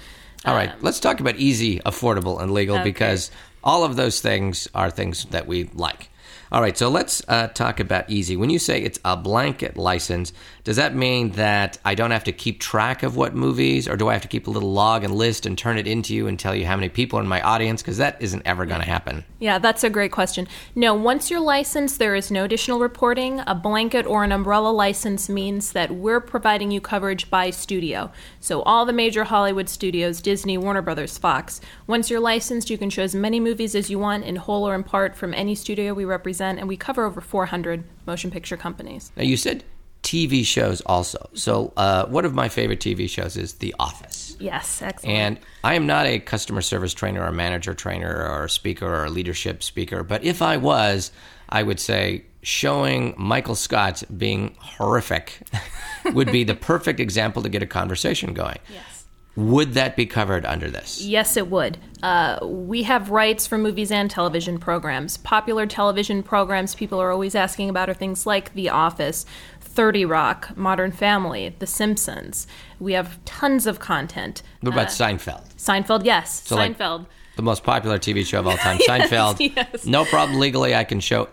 All 0.45 0.55
right, 0.55 0.73
let's 0.83 1.01
talk 1.01 1.21
about 1.21 1.37
easy, 1.37 1.79
affordable, 1.81 2.43
and 2.43 2.53
legal 2.53 2.77
Okay. 2.77 2.85
because 2.85 3.31
all 3.65 3.85
of 3.85 3.97
those 3.97 4.21
things 4.21 4.69
are 4.75 4.91
things 4.91 5.25
that 5.27 5.47
we 5.47 5.71
like. 5.73 6.11
All 6.53 6.61
right, 6.61 6.77
so 6.77 6.91
let's 6.91 7.23
uh, 7.29 7.49
talk 7.49 7.81
about 7.81 8.11
easy. 8.11 8.37
When 8.37 8.51
you 8.51 8.59
say 8.59 8.83
it's 8.83 8.99
a 9.07 9.17
blanket 9.17 9.79
license, 9.79 10.35
does 10.65 10.77
that 10.77 10.95
mean 10.95 11.31
that 11.31 11.79
I 11.83 11.95
don't 11.95 12.11
have 12.11 12.25
to 12.25 12.33
keep 12.33 12.61
track 12.61 13.03
of 13.03 13.17
what 13.17 13.35
movies, 13.35 13.89
or 13.89 13.97
do 13.97 14.09
I 14.09 14.13
have 14.13 14.21
to 14.21 14.29
keep 14.29 14.47
a 14.47 14.51
little 14.51 14.71
log 14.71 15.03
and 15.03 15.15
list 15.15 15.47
and 15.47 15.57
turn 15.57 15.79
it 15.79 15.87
into 15.87 16.15
you 16.15 16.27
and 16.27 16.39
tell 16.39 16.55
you 16.55 16.67
how 16.67 16.77
many 16.77 16.91
people 16.91 17.19
are 17.19 17.23
in 17.23 17.29
my 17.29 17.41
audience? 17.41 17.81
Because 17.81 17.97
that 17.97 18.21
isn't 18.21 18.43
ever 18.45 18.67
going 18.67 18.83
to 18.83 18.87
happen. 18.87 19.25
Yeah, 19.39 19.59
that's 19.61 19.83
a 19.83 19.89
great 19.89 20.13
question. 20.13 20.47
No, 20.75 20.93
once 20.93 21.31
you're 21.31 21.41
licensed, 21.41 21.99
there 21.99 22.15
is 22.15 22.31
no 22.31 22.45
additional 22.45 22.81
reporting. 22.81 23.41
A 23.47 23.55
blanket 23.55 24.05
or 24.05 24.23
an 24.23 24.31
umbrella 24.31 24.69
license 24.69 25.31
means 25.31 25.73
that 25.73 25.91
we're 25.91 26.21
providing 26.21 26.71
you 26.71 26.83
coverage 26.83 27.31
by 27.31 27.49
studio. 27.49 28.13
So, 28.43 28.63
all 28.63 28.85
the 28.85 28.93
major 28.93 29.23
Hollywood 29.23 29.69
studios 29.69 30.21
Disney, 30.21 30.59
Warner 30.59 30.83
Brothers, 30.83 31.17
Fox. 31.17 31.61
Once 31.87 32.11
you're 32.11 32.19
licensed, 32.19 32.71
you 32.71 32.77
can 32.77 32.91
show 32.91 33.03
as 33.03 33.15
many 33.15 33.39
movies 33.39 33.77
as 33.77 33.89
you 33.89 34.01
want 34.01 34.25
in 34.25 34.35
whole 34.35 34.69
or 34.69 34.75
in 34.75 34.83
part 34.83 35.15
from 35.15 35.33
any 35.33 35.55
studio 35.55 35.95
we 35.95 36.05
represent, 36.05 36.59
and 36.59 36.67
we 36.67 36.77
cover 36.77 37.05
over 37.05 37.21
400 37.21 37.85
motion 38.05 38.33
picture 38.33 38.57
companies. 38.57 39.13
Now, 39.17 39.23
you 39.23 39.37
said 39.37 39.63
TV 40.03 40.45
shows 40.45 40.81
also. 40.81 41.31
So, 41.35 41.73
uh, 41.77 42.07
one 42.07 42.25
of 42.25 42.35
my 42.35 42.49
favorite 42.49 42.81
TV 42.81 43.09
shows 43.09 43.37
is 43.37 43.55
The 43.55 43.77
Office. 43.79 44.37
Yes, 44.41 44.83
excellent. 44.83 45.17
And 45.17 45.39
I 45.63 45.75
am 45.75 45.87
not 45.87 46.07
a 46.07 46.19
customer 46.19 46.63
service 46.63 46.93
trainer 46.93 47.23
or 47.23 47.29
a 47.29 47.33
manager 47.33 47.75
trainer 47.75 48.27
or 48.29 48.47
a 48.47 48.51
speaker 48.51 48.87
or 48.87 49.05
a 49.05 49.11
leadership 49.11 49.63
speaker, 49.63 50.03
but 50.03 50.25
if 50.25 50.43
I 50.43 50.57
was, 50.57 51.13
I 51.49 51.63
would 51.63 51.79
say 51.79 52.25
showing 52.43 53.15
Michael 53.17 53.55
Scott 53.55 54.03
being 54.17 54.55
horrific 54.59 55.41
would 56.13 56.31
be 56.33 56.45
the 56.45 56.55
perfect 56.55 57.01
example 57.01 57.43
to 57.43 57.49
get 57.49 57.63
a 57.63 57.67
conversation 57.67 58.35
going. 58.35 58.59
yes. 58.73 59.05
Would 59.35 59.73
that 59.73 59.97
be 59.97 60.05
covered 60.05 60.45
under 60.45 60.71
this? 60.71 61.01
Yes, 61.01 61.39
it 61.39 61.49
would. 61.49 61.79
Uh, 62.03 62.39
we 62.43 62.83
have 62.83 63.09
rights 63.09 63.47
for 63.47 63.57
movies 63.57 63.91
and 63.91 64.11
television 64.11 64.59
programs. 64.59 65.17
Popular 65.17 65.65
television 65.67 66.23
programs 66.23 66.75
people 66.75 67.01
are 67.01 67.11
always 67.11 67.35
asking 67.35 67.71
about 67.71 67.89
are 67.89 67.95
things 67.95 68.27
like 68.27 68.53
The 68.53 68.69
Office, 68.69 69.25
30 69.63 70.05
Rock, 70.05 70.55
Modern 70.55 70.93
Family, 70.93 71.55
The 71.61 71.67
Simpsons. 71.67 72.47
We 72.79 72.93
have 72.93 73.25
tons 73.25 73.67
of 73.67 73.81
content. 73.81 74.43
What 74.61 74.75
about 74.75 74.89
Seinfeld? 74.89 75.49
Seinfeld, 75.57 76.05
yes. 76.05 76.43
So, 76.47 76.57
like, 76.57 76.77
Seinfeld. 76.77 77.07
the 77.37 77.43
most 77.43 77.65
popular 77.65 77.99
TV 77.99 78.27
show 78.27 78.41
of 78.41 78.47
all 78.49 78.57
time, 78.59 78.77
Seinfeld. 78.81 79.55
yes. 79.57 79.87
No 79.87 80.05
problem 80.05 80.41
legally. 80.41 80.75
I 80.75 80.85
can 80.85 81.01
show 81.01 81.31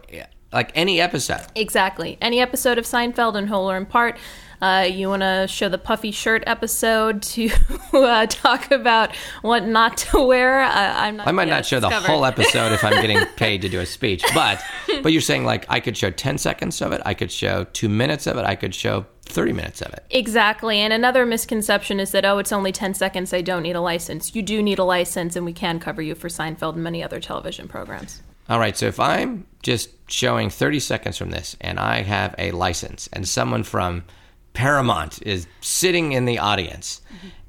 like 0.51 0.71
any 0.75 0.99
episode. 0.99 1.45
Exactly. 1.55 2.17
Any 2.21 2.39
episode 2.39 2.77
of 2.77 2.85
Seinfeld 2.85 3.35
in 3.35 3.47
whole 3.47 3.69
or 3.69 3.77
in 3.77 3.85
part. 3.85 4.17
Uh, 4.61 4.85
you 4.91 5.07
want 5.07 5.21
to 5.21 5.47
show 5.47 5.69
the 5.69 5.77
puffy 5.77 6.11
shirt 6.11 6.43
episode 6.45 7.21
to 7.21 7.49
uh, 7.93 8.25
talk 8.25 8.69
about 8.71 9.15
what 9.41 9.65
not 9.65 9.95
to 9.95 10.21
wear. 10.21 10.61
Uh, 10.61 10.93
I'm 10.97 11.15
not. 11.17 11.27
I 11.27 11.31
might 11.31 11.47
not 11.47 11.65
show 11.65 11.79
the 11.79 11.89
whole 11.89 12.25
episode 12.25 12.73
if 12.73 12.83
I'm 12.83 13.01
getting 13.01 13.25
paid 13.37 13.61
to 13.61 13.69
do 13.69 13.79
a 13.79 13.85
speech, 13.85 14.23
but 14.33 14.61
but 15.01 15.13
you're 15.13 15.21
saying 15.21 15.45
like 15.45 15.65
I 15.69 15.79
could 15.79 15.95
show 15.95 16.09
10 16.09 16.37
seconds 16.37 16.81
of 16.81 16.91
it, 16.91 17.01
I 17.05 17.13
could 17.13 17.31
show 17.31 17.65
2 17.71 17.87
minutes 17.87 18.27
of 18.27 18.37
it, 18.37 18.43
I 18.45 18.55
could 18.55 18.75
show 18.75 19.05
30 19.29 19.53
minutes 19.53 19.81
of 19.81 19.93
it. 19.93 20.05
Exactly. 20.09 20.79
And 20.79 20.91
another 20.91 21.25
misconception 21.25 21.99
is 21.99 22.11
that, 22.11 22.25
oh, 22.25 22.39
it's 22.39 22.51
only 22.51 22.71
10 22.73 22.95
seconds, 22.95 23.33
I 23.33 23.41
don't 23.41 23.63
need 23.63 23.75
a 23.75 23.81
license. 23.81 24.35
You 24.35 24.41
do 24.41 24.61
need 24.61 24.79
a 24.79 24.83
license, 24.83 25.35
and 25.35 25.45
we 25.45 25.53
can 25.53 25.79
cover 25.79 26.01
you 26.01 26.15
for 26.15 26.27
Seinfeld 26.27 26.73
and 26.73 26.83
many 26.83 27.01
other 27.03 27.19
television 27.19 27.67
programs. 27.67 28.21
All 28.49 28.59
right, 28.59 28.75
so 28.75 28.87
if 28.87 28.99
I'm 28.99 29.45
just 29.61 29.89
showing 30.09 30.49
30 30.49 30.79
seconds 30.79 31.17
from 31.17 31.29
this 31.29 31.55
and 31.61 31.79
I 31.79 32.01
have 32.01 32.33
a 32.37 32.51
license 32.51 33.09
and 33.13 33.27
someone 33.27 33.63
from 33.63 34.03
Paramount 34.53 35.21
is 35.21 35.47
sitting 35.61 36.11
in 36.13 36.25
the 36.25 36.39
audience 36.39 37.01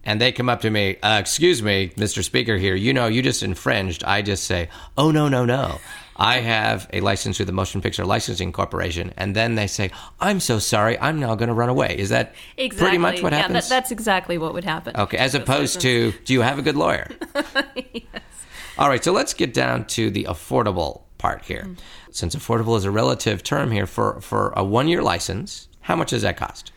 and 0.05 0.21
they 0.21 0.33
come 0.33 0.49
up 0.49 0.63
to 0.63 0.71
me, 0.71 0.97
uh, 1.03 1.19
excuse 1.21 1.63
me, 1.63 1.93
Mr. 1.97 2.25
Speaker 2.25 2.57
here, 2.57 2.75
you 2.75 2.93
know, 2.93 3.07
you 3.07 3.23
just 3.23 3.43
infringed. 3.43 4.03
I 4.05 4.23
just 4.23 4.45
say, 4.45 4.69
oh, 4.97 5.11
no, 5.11 5.29
no, 5.29 5.45
no. 5.45 5.79
I 6.17 6.39
have 6.39 6.89
a 6.93 7.01
license 7.01 7.37
through 7.37 7.47
the 7.47 7.53
Motion 7.53 7.81
Picture 7.81 8.05
Licensing 8.05 8.53
Corporation. 8.53 9.13
And 9.17 9.35
then 9.37 9.55
they 9.55 9.67
say, 9.67 9.91
I'm 10.19 10.41
so 10.41 10.59
sorry, 10.59 10.99
I'm 10.99 11.21
now 11.21 11.35
going 11.35 11.49
to 11.49 11.55
run 11.55 11.69
away. 11.69 11.97
Is 11.99 12.11
that 12.11 12.35
Exactly. 12.57 12.85
pretty 12.85 12.99
much 12.99 13.23
what 13.23 13.33
yeah, 13.33 13.41
happens? 13.41 13.69
that, 13.69 13.75
that's 13.75 13.91
exactly 13.91 14.39
what 14.39 14.55
would 14.55 14.65
happen. 14.65 14.97
Okay, 14.97 15.17
as 15.17 15.35
opposed 15.35 15.81
to, 15.83 16.13
do 16.25 16.33
you 16.33 16.41
have 16.43 16.59
a 16.59 16.63
good 16.63 16.77
lawyer? 16.77 17.09
All 18.79 18.89
right, 18.89 19.03
so 19.03 19.13
let's 19.13 19.35
get 19.35 19.53
down 19.53 19.87
to 19.89 20.11
the 20.11 20.25
affordable 20.25 21.03
part 21.19 21.45
here. 21.45 21.69
Since 22.13 22.35
affordable 22.35 22.77
is 22.77 22.85
a 22.85 22.91
relative 22.91 23.43
term 23.43 23.71
here 23.71 23.87
for, 23.87 24.21
for 24.21 24.53
a 24.57 24.65
one 24.65 24.89
year 24.89 25.03
license, 25.03 25.69
how 25.83 25.97
much 25.97 26.11
does 26.11 26.23
that 26.23 26.37
cost? 26.37 26.73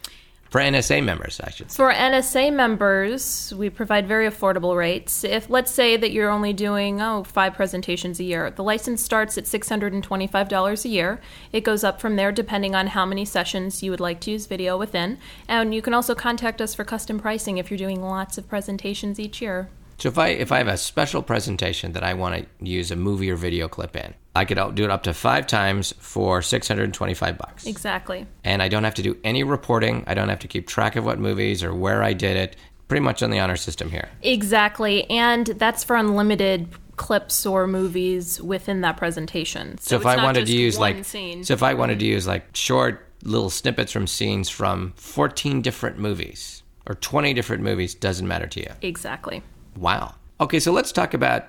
For 0.53 0.61
NSA 0.61 1.03
members, 1.03 1.41
I 1.43 1.49
should 1.49 1.71
say. 1.71 1.77
For 1.77 1.91
NSA 1.91 2.53
members, 2.53 3.51
we 3.57 3.71
provide 3.71 4.07
very 4.07 4.29
affordable 4.29 4.77
rates. 4.77 5.23
If 5.23 5.49
let's 5.49 5.71
say 5.71 5.97
that 5.97 6.11
you're 6.11 6.29
only 6.29 6.53
doing 6.53 7.01
oh 7.01 7.23
five 7.23 7.55
presentations 7.55 8.19
a 8.19 8.23
year, 8.23 8.51
the 8.51 8.63
license 8.63 9.01
starts 9.01 9.35
at 9.35 9.47
six 9.47 9.67
hundred 9.67 9.93
and 9.93 10.03
twenty-five 10.03 10.49
dollars 10.49 10.85
a 10.85 10.89
year. 10.89 11.19
It 11.51 11.63
goes 11.63 11.83
up 11.83 11.99
from 11.99 12.17
there 12.17 12.31
depending 12.31 12.75
on 12.75 12.85
how 12.85 13.03
many 13.03 13.25
sessions 13.25 13.81
you 13.81 13.89
would 13.89 13.99
like 13.99 14.19
to 14.21 14.31
use 14.31 14.45
video 14.45 14.77
within, 14.77 15.17
and 15.47 15.73
you 15.73 15.81
can 15.81 15.95
also 15.95 16.13
contact 16.13 16.61
us 16.61 16.75
for 16.75 16.83
custom 16.83 17.19
pricing 17.19 17.57
if 17.57 17.71
you're 17.71 17.77
doing 17.79 18.03
lots 18.03 18.37
of 18.37 18.47
presentations 18.47 19.19
each 19.19 19.41
year. 19.41 19.69
So 19.97 20.09
if 20.09 20.19
I 20.19 20.27
if 20.27 20.51
I 20.51 20.59
have 20.59 20.67
a 20.67 20.77
special 20.77 21.23
presentation 21.23 21.93
that 21.93 22.03
I 22.03 22.13
want 22.13 22.35
to 22.35 22.63
use 22.63 22.91
a 22.91 22.95
movie 22.95 23.31
or 23.31 23.37
video 23.37 23.67
clip 23.67 23.95
in, 23.95 24.13
I 24.35 24.45
could 24.45 24.57
do 24.75 24.83
it 24.83 24.89
up 24.89 25.03
to 25.03 25.13
five 25.13 25.45
times 25.47 25.93
for 25.99 26.41
six 26.41 26.67
hundred 26.67 26.85
and 26.85 26.93
twenty 26.93 27.13
five 27.13 27.37
bucks. 27.37 27.67
Exactly. 27.67 28.25
And 28.43 28.63
I 28.63 28.67
don't 28.67 28.83
have 28.83 28.95
to 28.95 29.03
do 29.03 29.17
any 29.23 29.43
reporting. 29.43 30.03
I 30.07 30.13
don't 30.13 30.29
have 30.29 30.39
to 30.39 30.47
keep 30.47 30.67
track 30.67 30.95
of 30.95 31.05
what 31.05 31.19
movies 31.19 31.63
or 31.63 31.73
where 31.73 32.03
I 32.03 32.13
did 32.13 32.37
it. 32.37 32.55
Pretty 32.87 33.03
much 33.03 33.23
on 33.23 33.29
the 33.29 33.39
honor 33.39 33.55
system 33.55 33.89
here. 33.89 34.09
Exactly, 34.21 35.09
and 35.09 35.47
that's 35.47 35.83
for 35.83 35.95
unlimited 35.95 36.67
clips 36.95 37.45
or 37.45 37.65
movies 37.65 38.41
within 38.41 38.81
that 38.81 38.97
presentation. 38.97 39.77
So, 39.79 39.95
if 39.95 40.05
I 40.05 40.23
wanted 40.23 40.45
to 40.47 40.55
use 40.55 40.77
like 40.77 41.03
scene. 41.05 41.43
so 41.43 41.53
if 41.53 41.63
I 41.63 41.73
wanted 41.73 41.99
to 41.99 42.05
use 42.05 42.27
like 42.27 42.55
short 42.55 43.07
little 43.23 43.49
snippets 43.49 43.91
from 43.91 44.05
scenes 44.05 44.49
from 44.49 44.93
14 44.97 45.61
different 45.61 45.97
movies 45.97 46.61
or 46.85 46.95
20 46.95 47.33
different 47.33 47.63
movies 47.63 47.95
doesn't 47.95 48.27
matter 48.27 48.47
to 48.47 48.59
you. 48.59 48.69
exactly. 48.81 49.41
Wow. 49.77 50.15
Okay, 50.41 50.59
so 50.59 50.71
let's 50.71 50.91
talk 50.91 51.13
about 51.13 51.45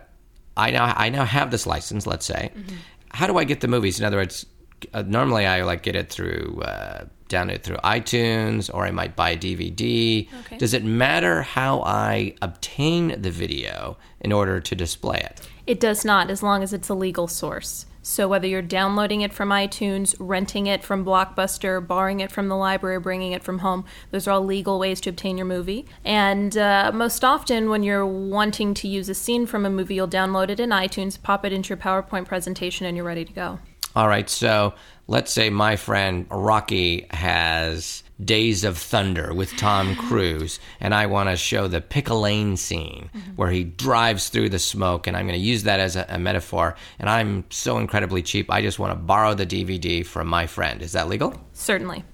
I 0.57 0.71
now 0.71 0.95
I 0.97 1.09
now 1.09 1.25
have 1.25 1.51
this 1.51 1.67
license, 1.67 2.07
let's 2.07 2.27
say. 2.27 2.51
Mm-hmm. 2.55 2.77
How 3.11 3.27
do 3.27 3.39
I 3.39 3.45
get 3.45 3.61
the 3.61 3.69
movies? 3.69 3.99
In 3.99 4.07
other 4.07 4.17
words, 4.17 4.47
uh, 4.93 5.03
normally 5.07 5.47
I 5.47 5.63
like 5.63 5.83
get 5.83 5.97
it 5.97 6.11
through 6.11 6.61
uh, 6.63 7.05
download 7.29 7.55
it 7.55 7.63
through 7.65 7.77
iTunes 7.79 8.73
or 8.73 8.87
I 8.87 8.91
might 8.91 9.17
buy 9.17 9.31
a 9.31 9.37
DVD. 9.37 10.29
Okay. 10.41 10.59
Does 10.59 10.75
it 10.75 10.85
matter 10.85 11.43
how 11.43 11.83
I 11.83 12.35
obtain 12.43 13.21
the 13.21 13.31
video 13.31 13.97
in 14.21 14.33
order 14.33 14.61
to 14.61 14.75
display 14.75 15.19
it? 15.19 15.49
It 15.67 15.81
does 15.81 16.05
not, 16.05 16.31
as 16.31 16.43
long 16.43 16.63
as 16.63 16.73
it's 16.73 16.89
a 16.89 16.95
legal 16.95 17.27
source. 17.27 17.87
So 18.07 18.29
whether 18.29 18.47
you're 18.47 18.61
downloading 18.61 19.23
it 19.23 19.33
from 19.33 19.49
iTunes, 19.49 20.15
renting 20.19 20.67
it 20.67 20.85
from 20.85 21.07
Blockbuster, 21.07 21.85
borrowing 21.85 22.21
it 22.21 22.31
from 22.31 22.49
the 22.49 22.55
library, 22.55 23.01
bringing 23.01 23.33
it 23.33 23.43
from 23.43 23.61
home, 23.61 23.87
those 24.11 24.29
are 24.29 24.33
all 24.33 24.45
legal 24.45 24.79
ways 24.79 25.01
to 25.01 25.11
obtain 25.11 25.39
your 25.39 25.47
movie. 25.47 25.87
And 26.05 26.55
uh, 26.59 26.93
most 26.95 27.25
often, 27.25 27.71
when 27.71 27.83
you're 27.83 28.05
wanting 28.05 28.75
to 28.75 28.89
use 28.89 29.09
a 29.09 29.15
scene 29.15 29.47
from 29.47 29.65
a 29.65 29.71
movie, 29.71 29.95
you'll 29.95 30.07
download 30.07 30.51
it 30.51 30.61
in 30.61 30.69
iTunes, 30.69 31.21
pop 31.21 31.47
it 31.47 31.53
into 31.53 31.71
your 31.71 31.79
PowerPoint 31.79 32.27
presentation, 32.27 32.87
and 32.87 32.95
you're 32.95 33.07
ready 33.07 33.25
to 33.25 33.33
go. 33.33 33.59
All 33.97 34.07
right, 34.07 34.29
so 34.29 34.75
let's 35.07 35.33
say 35.33 35.49
my 35.49 35.77
friend 35.77 36.27
Rocky 36.31 37.07
has 37.11 38.04
Days 38.23 38.63
of 38.63 38.79
Thunder 38.79 39.35
with 39.35 39.57
Tom 39.57 39.97
Cruise, 39.97 40.61
and 40.81 40.95
I 40.95 41.07
want 41.07 41.29
to 41.31 41.37
show 41.37 41.67
the 41.67 41.81
pick 41.81 42.09
a 42.09 42.15
lane 42.15 42.57
scene 42.57 43.11
mm-hmm. 43.15 43.31
where 43.33 43.51
he 43.51 43.65
drives 43.65 44.29
through 44.29 44.51
the 44.51 44.59
smoke, 44.59 45.07
and 45.07 45.17
I'm 45.17 45.27
going 45.27 45.39
to 45.39 45.45
use 45.45 45.65
that 45.65 45.81
as 45.81 45.97
a, 45.97 46.07
a 46.09 46.19
metaphor. 46.19 46.77
And 46.99 47.11
I'm 47.11 47.45
so 47.51 47.79
incredibly 47.79 48.23
cheap, 48.23 48.51
I 48.51 48.63
just 48.63 48.79
want 48.79 48.93
to 48.93 48.97
borrow 48.97 49.35
the 49.35 49.47
DVD 49.47 50.07
from 50.07 50.29
my 50.29 50.47
friend. 50.47 50.81
Is 50.81 50.93
that 50.93 51.09
legal? 51.09 51.35
Certainly. 51.55 52.05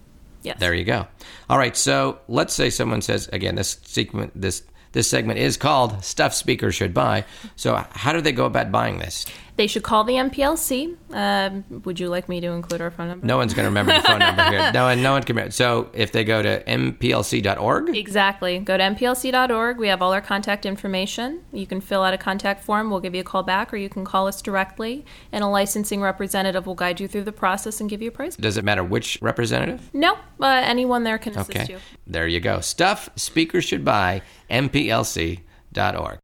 Yes. 0.42 0.58
There 0.58 0.72
you 0.72 0.84
go. 0.84 1.06
All 1.50 1.58
right, 1.58 1.76
so 1.76 2.18
let's 2.28 2.54
say 2.54 2.70
someone 2.70 3.02
says 3.02 3.28
again, 3.28 3.56
this 3.56 3.78
segment, 3.82 4.32
this 4.34 4.62
this 4.92 5.08
segment 5.08 5.38
is 5.38 5.56
called 5.56 6.02
"Stuff 6.02 6.34
Speakers 6.34 6.74
Should 6.74 6.94
Buy." 6.94 7.24
So, 7.56 7.84
how 7.90 8.12
do 8.12 8.20
they 8.20 8.32
go 8.32 8.46
about 8.46 8.72
buying 8.72 8.98
this? 8.98 9.26
They 9.56 9.66
should 9.66 9.82
call 9.82 10.04
the 10.04 10.14
MPLC. 10.14 10.96
Um, 11.12 11.64
would 11.84 12.00
you 12.00 12.08
like 12.08 12.28
me 12.28 12.40
to 12.40 12.48
include 12.48 12.80
our 12.80 12.90
phone 12.90 13.08
number? 13.08 13.26
No 13.26 13.36
one's 13.36 13.52
going 13.52 13.64
to 13.64 13.68
remember 13.70 13.92
the 13.94 14.00
phone 14.02 14.18
number 14.20 14.42
here. 14.44 14.70
No 14.74 14.84
one, 14.84 15.02
no 15.02 15.12
one 15.12 15.22
can. 15.22 15.36
remember. 15.36 15.50
So, 15.52 15.90
if 15.92 16.12
they 16.12 16.24
go 16.24 16.40
to 16.42 16.62
mplc.org, 16.64 17.94
Exactly. 17.96 18.58
Go 18.60 18.76
to 18.76 18.82
mplc.org. 18.84 19.78
We 19.78 19.88
have 19.88 20.00
all 20.02 20.12
our 20.12 20.20
contact 20.20 20.64
information. 20.64 21.42
You 21.52 21.66
can 21.66 21.80
fill 21.80 22.02
out 22.02 22.14
a 22.14 22.18
contact 22.18 22.62
form. 22.64 22.90
We'll 22.90 23.00
give 23.00 23.14
you 23.14 23.20
a 23.20 23.24
call 23.24 23.42
back, 23.42 23.72
or 23.72 23.76
you 23.76 23.88
can 23.88 24.04
call 24.04 24.26
us 24.26 24.40
directly, 24.40 25.04
and 25.32 25.42
a 25.44 25.46
licensing 25.48 26.00
representative 26.00 26.66
will 26.66 26.74
guide 26.74 27.00
you 27.00 27.08
through 27.08 27.24
the 27.24 27.32
process 27.32 27.80
and 27.80 27.90
give 27.90 28.00
you 28.02 28.08
a 28.08 28.12
price. 28.12 28.36
does 28.36 28.56
it 28.56 28.64
matter 28.64 28.84
which 28.84 29.18
representative? 29.20 29.90
No, 29.92 30.14
uh, 30.40 30.46
anyone 30.64 31.04
there 31.04 31.18
can 31.18 31.32
assist 31.36 31.50
Okay, 31.50 31.72
you. 31.74 31.78
there 32.06 32.26
you 32.28 32.40
go. 32.40 32.60
Stuff 32.60 33.10
speakers 33.16 33.64
should 33.64 33.84
buy. 33.84 34.22
mplc.org. 34.50 36.20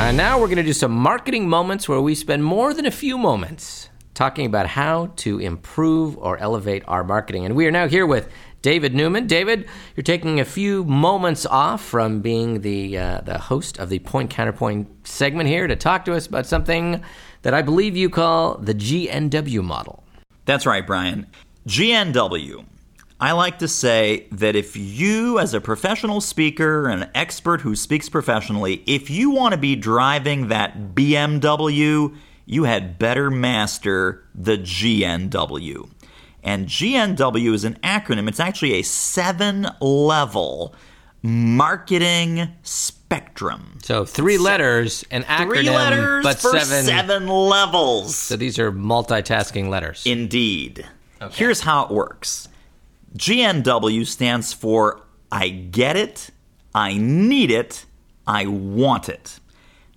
And 0.00 0.16
now 0.16 0.40
we're 0.40 0.48
going 0.48 0.56
to 0.56 0.64
do 0.64 0.72
some 0.72 0.92
marketing 0.92 1.48
moments 1.48 1.88
where 1.88 2.00
we 2.00 2.14
spend 2.14 2.42
more 2.42 2.72
than 2.72 2.86
a 2.86 2.90
few 2.90 3.18
moments 3.18 3.90
talking 4.14 4.46
about 4.46 4.66
how 4.66 5.12
to 5.16 5.38
improve 5.38 6.16
or 6.16 6.38
elevate 6.38 6.82
our 6.88 7.04
marketing. 7.04 7.44
And 7.44 7.54
we 7.54 7.66
are 7.66 7.70
now 7.70 7.86
here 7.86 8.06
with 8.06 8.28
David 8.62 8.94
Newman. 8.94 9.26
David, 9.26 9.68
you're 9.94 10.02
taking 10.02 10.40
a 10.40 10.44
few 10.44 10.84
moments 10.84 11.44
off 11.44 11.84
from 11.84 12.22
being 12.22 12.62
the 12.62 12.96
uh, 12.98 13.20
the 13.20 13.38
host 13.38 13.78
of 13.78 13.90
the 13.90 13.98
Point 14.00 14.30
Counterpoint 14.30 15.06
segment 15.06 15.48
here 15.48 15.66
to 15.66 15.76
talk 15.76 16.06
to 16.06 16.14
us 16.14 16.26
about 16.26 16.46
something 16.46 17.04
that 17.42 17.52
I 17.52 17.60
believe 17.60 17.94
you 17.94 18.08
call 18.08 18.56
the 18.56 18.74
GNW 18.74 19.62
model. 19.62 20.02
That's 20.46 20.64
right, 20.66 20.84
Brian. 20.84 21.26
GNW. 21.68 22.64
I 23.20 23.32
like 23.32 23.58
to 23.58 23.68
say 23.68 24.26
that 24.32 24.56
if 24.56 24.76
you, 24.76 25.38
as 25.38 25.52
a 25.52 25.60
professional 25.60 26.22
speaker, 26.22 26.88
an 26.88 27.10
expert 27.14 27.60
who 27.60 27.76
speaks 27.76 28.08
professionally, 28.08 28.82
if 28.86 29.10
you 29.10 29.28
want 29.30 29.52
to 29.52 29.58
be 29.58 29.76
driving 29.76 30.48
that 30.48 30.94
BMW, 30.94 32.16
you 32.46 32.64
had 32.64 32.98
better 32.98 33.30
master 33.30 34.24
the 34.34 34.56
GNW. 34.56 35.90
And 36.42 36.66
GNW 36.66 37.52
is 37.52 37.64
an 37.64 37.74
acronym, 37.84 38.26
it's 38.26 38.40
actually 38.40 38.72
a 38.74 38.82
seven 38.82 39.66
level 39.82 40.74
marketing 41.22 42.48
spectrum. 42.62 43.78
So 43.82 44.06
three 44.06 44.38
letters, 44.38 45.04
an 45.10 45.24
acronym, 45.24 45.46
Three 45.56 45.70
letters 45.70 46.22
but 46.24 46.38
for 46.38 46.58
seven. 46.58 46.86
seven 46.86 47.28
levels. 47.28 48.16
So 48.16 48.36
these 48.36 48.58
are 48.58 48.72
multitasking 48.72 49.68
letters. 49.68 50.02
Indeed. 50.06 50.86
Okay. 51.20 51.36
Here's 51.36 51.60
how 51.60 51.84
it 51.84 51.90
works 51.90 52.48
GNW 53.16 54.06
stands 54.06 54.52
for 54.52 55.02
I 55.30 55.48
get 55.48 55.96
it, 55.96 56.30
I 56.74 56.96
need 56.96 57.50
it, 57.50 57.86
I 58.26 58.46
want 58.46 59.08
it. 59.08 59.40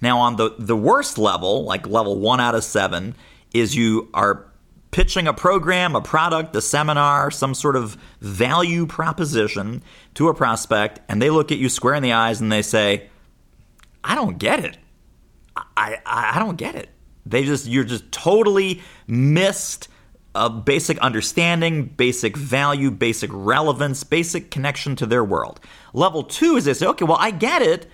Now, 0.02 0.19
on 0.19 0.36
the, 0.36 0.56
the 0.60 0.76
worst 0.76 1.17
level, 1.17 1.63
like 1.63 1.88
level 1.88 2.19
one 2.19 2.39
out 2.39 2.56
of 2.56 2.63
seven, 2.63 3.15
is 3.54 3.76
you 3.76 4.10
are 4.13 4.47
pitching 4.91 5.28
a 5.28 5.34
program, 5.34 5.95
a 5.95 6.02
product, 6.02 6.56
a 6.56 6.62
seminar, 6.62 7.32
some 7.32 7.54
sort 7.54 7.76
of 7.76 7.97
value 8.21 8.86
proposition 8.86 9.82
to 10.13 10.30
a 10.30 10.34
prospect, 10.34 10.99
and 11.10 11.21
they 11.21 11.30
look 11.30 11.52
at 11.52 11.58
you 11.58 11.69
square 11.69 11.95
in 11.95 12.04
the 12.04 12.13
eyes 12.13 12.41
and 12.41 12.52
they 12.52 12.62
say, 12.62 13.10
I 14.04 14.15
don't 14.15 14.38
get 14.38 14.63
it. 14.63 14.78
I, 15.56 15.97
I, 16.06 16.34
I 16.36 16.39
don't 16.39 16.58
get 16.58 16.76
it. 16.76 16.89
They 17.26 17.45
just 17.45 17.68
you're 17.68 17.84
just 17.84 18.11
totally 18.11 18.82
missed 19.07 19.88
a 20.36 20.50
basic 20.50 20.98
understanding, 21.00 21.86
basic 21.86 22.36
value, 22.36 22.90
basic 22.90 23.30
relevance, 23.34 24.04
basic 24.04 24.50
connection 24.52 24.96
to 24.96 25.06
their 25.06 25.24
world. 25.24 25.60
Level 25.94 26.24
two 26.24 26.56
is 26.56 26.66
they 26.66 26.74
say, 26.74 26.88
okay, 26.88 27.06
well, 27.06 27.18
I 27.20 27.32
get 27.32 27.62
it, 27.62 27.88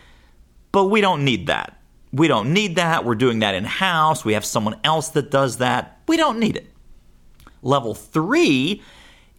but 0.71 0.85
we 0.85 1.01
don't 1.01 1.25
need 1.25 1.47
that. 1.47 1.81
We 2.11 2.27
don't 2.27 2.53
need 2.53 2.77
that. 2.77 3.05
We're 3.05 3.15
doing 3.15 3.39
that 3.39 3.55
in 3.55 3.65
house. 3.65 4.23
We 4.25 4.33
have 4.33 4.45
someone 4.45 4.79
else 4.83 5.09
that 5.09 5.31
does 5.31 5.57
that. 5.57 5.99
We 6.07 6.17
don't 6.17 6.39
need 6.39 6.55
it. 6.55 6.67
Level 7.61 7.93
three 7.93 8.81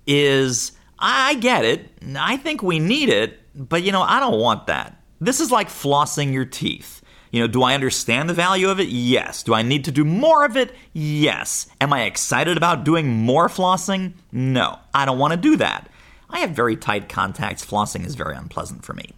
is 0.06 0.72
I 0.98 1.34
get 1.34 1.64
it. 1.64 1.88
I 2.16 2.36
think 2.36 2.62
we 2.62 2.78
need 2.78 3.08
it, 3.08 3.38
but 3.54 3.82
you 3.82 3.92
know, 3.92 4.02
I 4.02 4.20
don't 4.20 4.38
want 4.38 4.66
that. 4.66 5.02
This 5.20 5.40
is 5.40 5.50
like 5.50 5.68
flossing 5.68 6.32
your 6.32 6.44
teeth. 6.44 6.99
You 7.30 7.40
know, 7.40 7.46
do 7.46 7.62
I 7.62 7.74
understand 7.74 8.28
the 8.28 8.34
value 8.34 8.68
of 8.68 8.80
it? 8.80 8.88
Yes. 8.88 9.42
Do 9.42 9.54
I 9.54 9.62
need 9.62 9.84
to 9.84 9.92
do 9.92 10.04
more 10.04 10.44
of 10.44 10.56
it? 10.56 10.74
Yes. 10.92 11.68
Am 11.80 11.92
I 11.92 12.02
excited 12.02 12.56
about 12.56 12.84
doing 12.84 13.08
more 13.08 13.48
flossing? 13.48 14.14
No. 14.32 14.78
I 14.92 15.04
don't 15.04 15.18
want 15.18 15.32
to 15.32 15.36
do 15.36 15.56
that. 15.56 15.88
I 16.28 16.40
have 16.40 16.50
very 16.50 16.76
tight 16.76 17.08
contacts. 17.08 17.64
Flossing 17.64 18.04
is 18.04 18.14
very 18.14 18.36
unpleasant 18.36 18.84
for 18.84 18.94
me. 18.94 19.10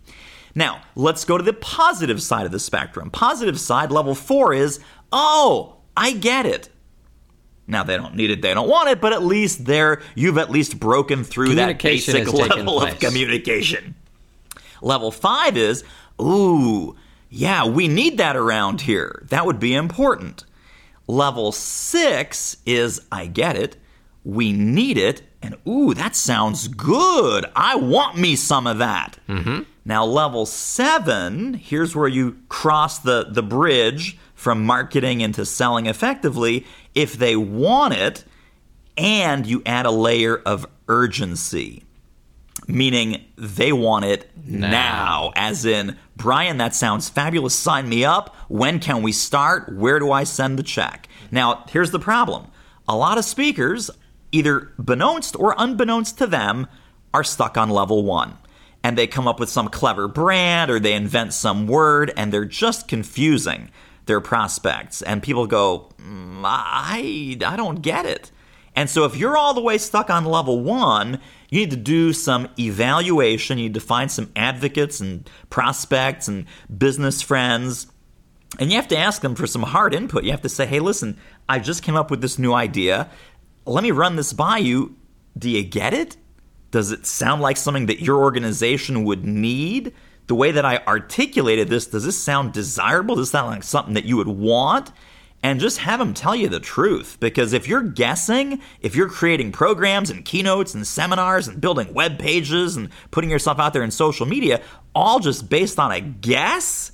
Now, 0.54 0.82
let's 0.94 1.24
go 1.24 1.38
to 1.38 1.44
the 1.44 1.52
positive 1.54 2.22
side 2.22 2.44
of 2.44 2.52
the 2.52 2.60
spectrum. 2.60 3.10
Positive 3.10 3.58
side, 3.58 3.90
level 3.90 4.14
four, 4.14 4.52
is 4.52 4.80
oh, 5.12 5.76
I 5.96 6.12
get 6.12 6.46
it. 6.46 6.68
Now 7.66 7.84
they 7.84 7.96
don't 7.96 8.14
need 8.14 8.30
it, 8.30 8.42
they 8.42 8.52
don't 8.52 8.68
want 8.68 8.88
it, 8.90 9.00
but 9.00 9.12
at 9.12 9.22
least 9.22 9.64
there 9.64 10.02
you've 10.14 10.36
at 10.36 10.50
least 10.50 10.78
broken 10.80 11.24
through 11.24 11.54
that 11.54 11.80
basic 11.80 12.30
level 12.32 12.82
of 12.82 12.98
communication. 12.98 13.94
Level 14.82 15.10
five 15.10 15.56
is, 15.56 15.84
ooh, 16.20 16.96
yeah, 17.34 17.64
we 17.64 17.88
need 17.88 18.18
that 18.18 18.36
around 18.36 18.82
here. 18.82 19.24
That 19.30 19.46
would 19.46 19.58
be 19.58 19.74
important. 19.74 20.44
Level 21.06 21.50
six 21.50 22.58
is, 22.66 23.00
I 23.10 23.24
get 23.24 23.56
it, 23.56 23.78
we 24.22 24.52
need 24.52 24.98
it, 24.98 25.22
and 25.40 25.56
ooh, 25.66 25.94
that 25.94 26.14
sounds 26.14 26.68
good. 26.68 27.46
I 27.56 27.76
want 27.76 28.18
me 28.18 28.36
some 28.36 28.66
of 28.66 28.78
that. 28.78 29.18
Mm-hmm. 29.30 29.62
Now, 29.86 30.04
level 30.04 30.44
seven, 30.44 31.54
here's 31.54 31.96
where 31.96 32.06
you 32.06 32.36
cross 32.50 32.98
the, 32.98 33.26
the 33.30 33.42
bridge 33.42 34.18
from 34.34 34.66
marketing 34.66 35.22
into 35.22 35.46
selling 35.46 35.86
effectively. 35.86 36.66
If 36.94 37.14
they 37.14 37.34
want 37.34 37.94
it, 37.94 38.24
and 38.98 39.46
you 39.46 39.62
add 39.64 39.86
a 39.86 39.90
layer 39.90 40.36
of 40.36 40.66
urgency 40.86 41.82
meaning 42.68 43.24
they 43.36 43.72
want 43.72 44.04
it 44.04 44.30
now. 44.46 45.32
as 45.36 45.64
in, 45.64 45.96
Brian, 46.22 46.58
that 46.58 46.72
sounds 46.72 47.08
fabulous. 47.08 47.52
Sign 47.52 47.88
me 47.88 48.04
up. 48.04 48.32
When 48.46 48.78
can 48.78 49.02
we 49.02 49.10
start? 49.10 49.74
Where 49.74 49.98
do 49.98 50.12
I 50.12 50.22
send 50.22 50.56
the 50.56 50.62
check? 50.62 51.08
Now, 51.32 51.64
here's 51.68 51.90
the 51.90 51.98
problem 51.98 52.46
a 52.88 52.96
lot 52.96 53.18
of 53.18 53.24
speakers, 53.24 53.90
either 54.30 54.70
beknownst 54.80 55.36
or 55.38 55.56
unbeknownst 55.58 56.18
to 56.18 56.28
them, 56.28 56.68
are 57.12 57.24
stuck 57.24 57.56
on 57.56 57.70
level 57.70 58.04
one. 58.04 58.38
And 58.84 58.96
they 58.96 59.08
come 59.08 59.26
up 59.26 59.40
with 59.40 59.48
some 59.48 59.68
clever 59.68 60.06
brand 60.06 60.70
or 60.70 60.78
they 60.78 60.92
invent 60.92 61.34
some 61.34 61.66
word 61.66 62.12
and 62.16 62.32
they're 62.32 62.44
just 62.44 62.86
confusing 62.86 63.70
their 64.06 64.20
prospects. 64.20 65.02
And 65.02 65.24
people 65.24 65.48
go, 65.48 65.90
"Mm, 66.00 66.42
I, 66.44 67.36
I 67.44 67.56
don't 67.56 67.82
get 67.82 68.06
it. 68.06 68.30
And 68.74 68.88
so 68.88 69.04
if 69.04 69.16
you're 69.16 69.36
all 69.36 69.54
the 69.54 69.60
way 69.60 69.78
stuck 69.78 70.08
on 70.08 70.24
level 70.24 70.60
one, 70.60 71.20
you 71.50 71.60
need 71.60 71.70
to 71.70 71.76
do 71.76 72.12
some 72.12 72.48
evaluation. 72.58 73.58
You 73.58 73.64
need 73.64 73.74
to 73.74 73.80
find 73.80 74.10
some 74.10 74.32
advocates 74.34 75.00
and 75.00 75.28
prospects 75.50 76.26
and 76.26 76.46
business 76.74 77.20
friends. 77.20 77.86
And 78.58 78.70
you 78.70 78.76
have 78.76 78.88
to 78.88 78.96
ask 78.96 79.20
them 79.20 79.34
for 79.34 79.46
some 79.46 79.62
hard 79.62 79.94
input. 79.94 80.24
You 80.24 80.30
have 80.30 80.42
to 80.42 80.48
say, 80.48 80.66
hey, 80.66 80.80
listen, 80.80 81.18
I 81.48 81.58
just 81.58 81.82
came 81.82 81.96
up 81.96 82.10
with 82.10 82.22
this 82.22 82.38
new 82.38 82.54
idea. 82.54 83.10
Let 83.66 83.84
me 83.84 83.90
run 83.90 84.16
this 84.16 84.32
by 84.32 84.58
you. 84.58 84.96
Do 85.36 85.50
you 85.50 85.62
get 85.62 85.94
it? 85.94 86.16
Does 86.70 86.90
it 86.90 87.06
sound 87.06 87.42
like 87.42 87.58
something 87.58 87.86
that 87.86 88.00
your 88.00 88.18
organization 88.18 89.04
would 89.04 89.24
need? 89.24 89.92
The 90.26 90.34
way 90.34 90.52
that 90.52 90.64
I 90.64 90.78
articulated 90.86 91.68
this, 91.68 91.86
does 91.86 92.04
this 92.04 92.22
sound 92.22 92.52
desirable? 92.52 93.16
Does 93.16 93.26
this 93.26 93.32
sound 93.32 93.50
like 93.50 93.62
something 93.62 93.94
that 93.94 94.06
you 94.06 94.16
would 94.16 94.28
want? 94.28 94.90
And 95.42 95.58
just 95.58 95.78
have 95.78 95.98
them 95.98 96.14
tell 96.14 96.36
you 96.36 96.48
the 96.48 96.60
truth. 96.60 97.18
Because 97.18 97.52
if 97.52 97.66
you're 97.66 97.82
guessing, 97.82 98.60
if 98.80 98.94
you're 98.94 99.08
creating 99.08 99.52
programs 99.52 100.10
and 100.10 100.24
keynotes 100.24 100.74
and 100.74 100.86
seminars 100.86 101.48
and 101.48 101.60
building 101.60 101.92
web 101.92 102.18
pages 102.18 102.76
and 102.76 102.90
putting 103.10 103.30
yourself 103.30 103.58
out 103.58 103.72
there 103.72 103.82
in 103.82 103.90
social 103.90 104.26
media, 104.26 104.62
all 104.94 105.18
just 105.18 105.48
based 105.48 105.78
on 105.78 105.90
a 105.90 106.00
guess, 106.00 106.92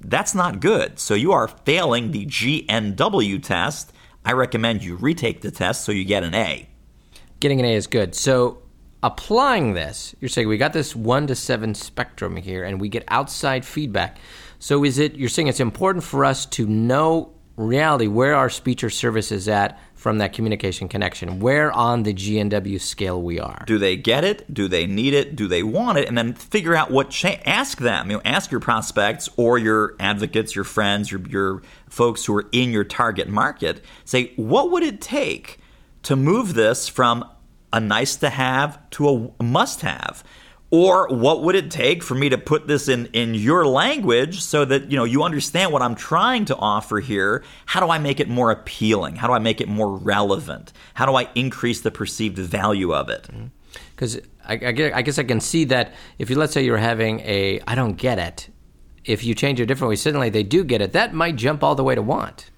that's 0.00 0.34
not 0.34 0.60
good. 0.60 0.98
So 0.98 1.14
you 1.14 1.32
are 1.32 1.48
failing 1.48 2.12
the 2.12 2.26
GNW 2.26 3.42
test. 3.42 3.92
I 4.24 4.32
recommend 4.32 4.84
you 4.84 4.96
retake 4.96 5.40
the 5.40 5.50
test 5.50 5.84
so 5.84 5.92
you 5.92 6.04
get 6.04 6.22
an 6.22 6.34
A. 6.34 6.68
Getting 7.40 7.58
an 7.58 7.66
A 7.66 7.74
is 7.74 7.86
good. 7.86 8.14
So 8.14 8.62
applying 9.02 9.72
this, 9.72 10.14
you're 10.20 10.28
saying 10.28 10.46
we 10.46 10.58
got 10.58 10.72
this 10.72 10.94
one 10.94 11.26
to 11.26 11.34
seven 11.34 11.74
spectrum 11.74 12.36
here, 12.36 12.62
and 12.64 12.80
we 12.80 12.88
get 12.88 13.04
outside 13.08 13.64
feedback. 13.64 14.18
So 14.58 14.84
is 14.84 14.98
it 14.98 15.14
you're 15.14 15.30
saying 15.30 15.48
it's 15.48 15.60
important 15.60 16.04
for 16.04 16.24
us 16.24 16.44
to 16.46 16.66
know 16.66 17.32
reality 17.60 18.06
where 18.06 18.34
our 18.34 18.50
speech 18.50 18.82
or 18.82 18.90
service 18.90 19.30
is 19.30 19.48
at 19.48 19.78
from 19.94 20.18
that 20.18 20.32
communication 20.32 20.88
connection, 20.88 21.40
where 21.40 21.70
on 21.72 22.04
the 22.04 22.14
GNW 22.14 22.80
scale 22.80 23.20
we 23.20 23.38
are. 23.38 23.64
Do 23.66 23.78
they 23.78 23.96
get 23.96 24.24
it? 24.24 24.52
Do 24.52 24.66
they 24.66 24.86
need 24.86 25.12
it? 25.12 25.36
Do 25.36 25.46
they 25.46 25.62
want 25.62 25.98
it? 25.98 26.08
And 26.08 26.16
then 26.16 26.32
figure 26.32 26.74
out 26.74 26.90
what 26.90 27.10
cha- 27.10 27.38
ask 27.44 27.78
them. 27.78 28.10
You 28.10 28.16
know, 28.16 28.22
ask 28.24 28.50
your 28.50 28.60
prospects 28.60 29.28
or 29.36 29.58
your 29.58 29.94
advocates, 30.00 30.54
your 30.54 30.64
friends, 30.64 31.10
your 31.10 31.20
your 31.28 31.62
folks 31.88 32.24
who 32.24 32.34
are 32.36 32.46
in 32.50 32.70
your 32.70 32.84
target 32.84 33.28
market. 33.28 33.84
Say, 34.04 34.32
what 34.36 34.70
would 34.70 34.82
it 34.82 35.00
take 35.00 35.58
to 36.04 36.16
move 36.16 36.54
this 36.54 36.88
from 36.88 37.28
a 37.72 37.80
nice 37.80 38.16
to 38.16 38.30
have 38.30 38.78
to 38.90 39.32
a 39.38 39.42
must 39.42 39.82
have? 39.82 40.24
Or 40.72 41.08
what 41.08 41.42
would 41.42 41.56
it 41.56 41.70
take 41.70 42.02
for 42.02 42.14
me 42.14 42.28
to 42.28 42.38
put 42.38 42.68
this 42.68 42.88
in, 42.88 43.06
in 43.06 43.34
your 43.34 43.66
language 43.66 44.40
so 44.40 44.64
that 44.64 44.90
you 44.90 44.96
know 44.96 45.02
you 45.04 45.24
understand 45.24 45.72
what 45.72 45.82
I'm 45.82 45.96
trying 45.96 46.44
to 46.46 46.56
offer 46.56 47.00
here? 47.00 47.42
How 47.66 47.80
do 47.80 47.90
I 47.90 47.98
make 47.98 48.20
it 48.20 48.28
more 48.28 48.52
appealing? 48.52 49.16
How 49.16 49.26
do 49.26 49.32
I 49.32 49.40
make 49.40 49.60
it 49.60 49.68
more 49.68 49.96
relevant? 49.96 50.72
How 50.94 51.06
do 51.06 51.16
I 51.16 51.28
increase 51.34 51.80
the 51.80 51.90
perceived 51.90 52.38
value 52.38 52.94
of 52.94 53.08
it? 53.08 53.24
Mm-hmm. 53.24 53.46
Because 53.90 54.20
I, 54.46 54.54
I, 54.54 54.92
I 54.94 55.02
guess 55.02 55.18
I 55.18 55.24
can 55.24 55.40
see 55.40 55.64
that 55.64 55.92
if 56.18 56.30
you 56.30 56.36
let's 56.36 56.52
say 56.52 56.62
you're 56.64 56.76
having 56.76 57.18
a 57.20 57.60
I 57.66 57.74
don't 57.74 57.94
get 57.94 58.20
it, 58.20 58.48
if 59.04 59.24
you 59.24 59.34
change 59.34 59.58
it 59.58 59.66
differently 59.66 59.96
suddenly 59.96 60.30
they 60.30 60.44
do 60.44 60.62
get 60.62 60.80
it. 60.80 60.92
That 60.92 61.12
might 61.12 61.34
jump 61.34 61.64
all 61.64 61.74
the 61.74 61.84
way 61.84 61.96
to 61.96 62.02
want. 62.02 62.48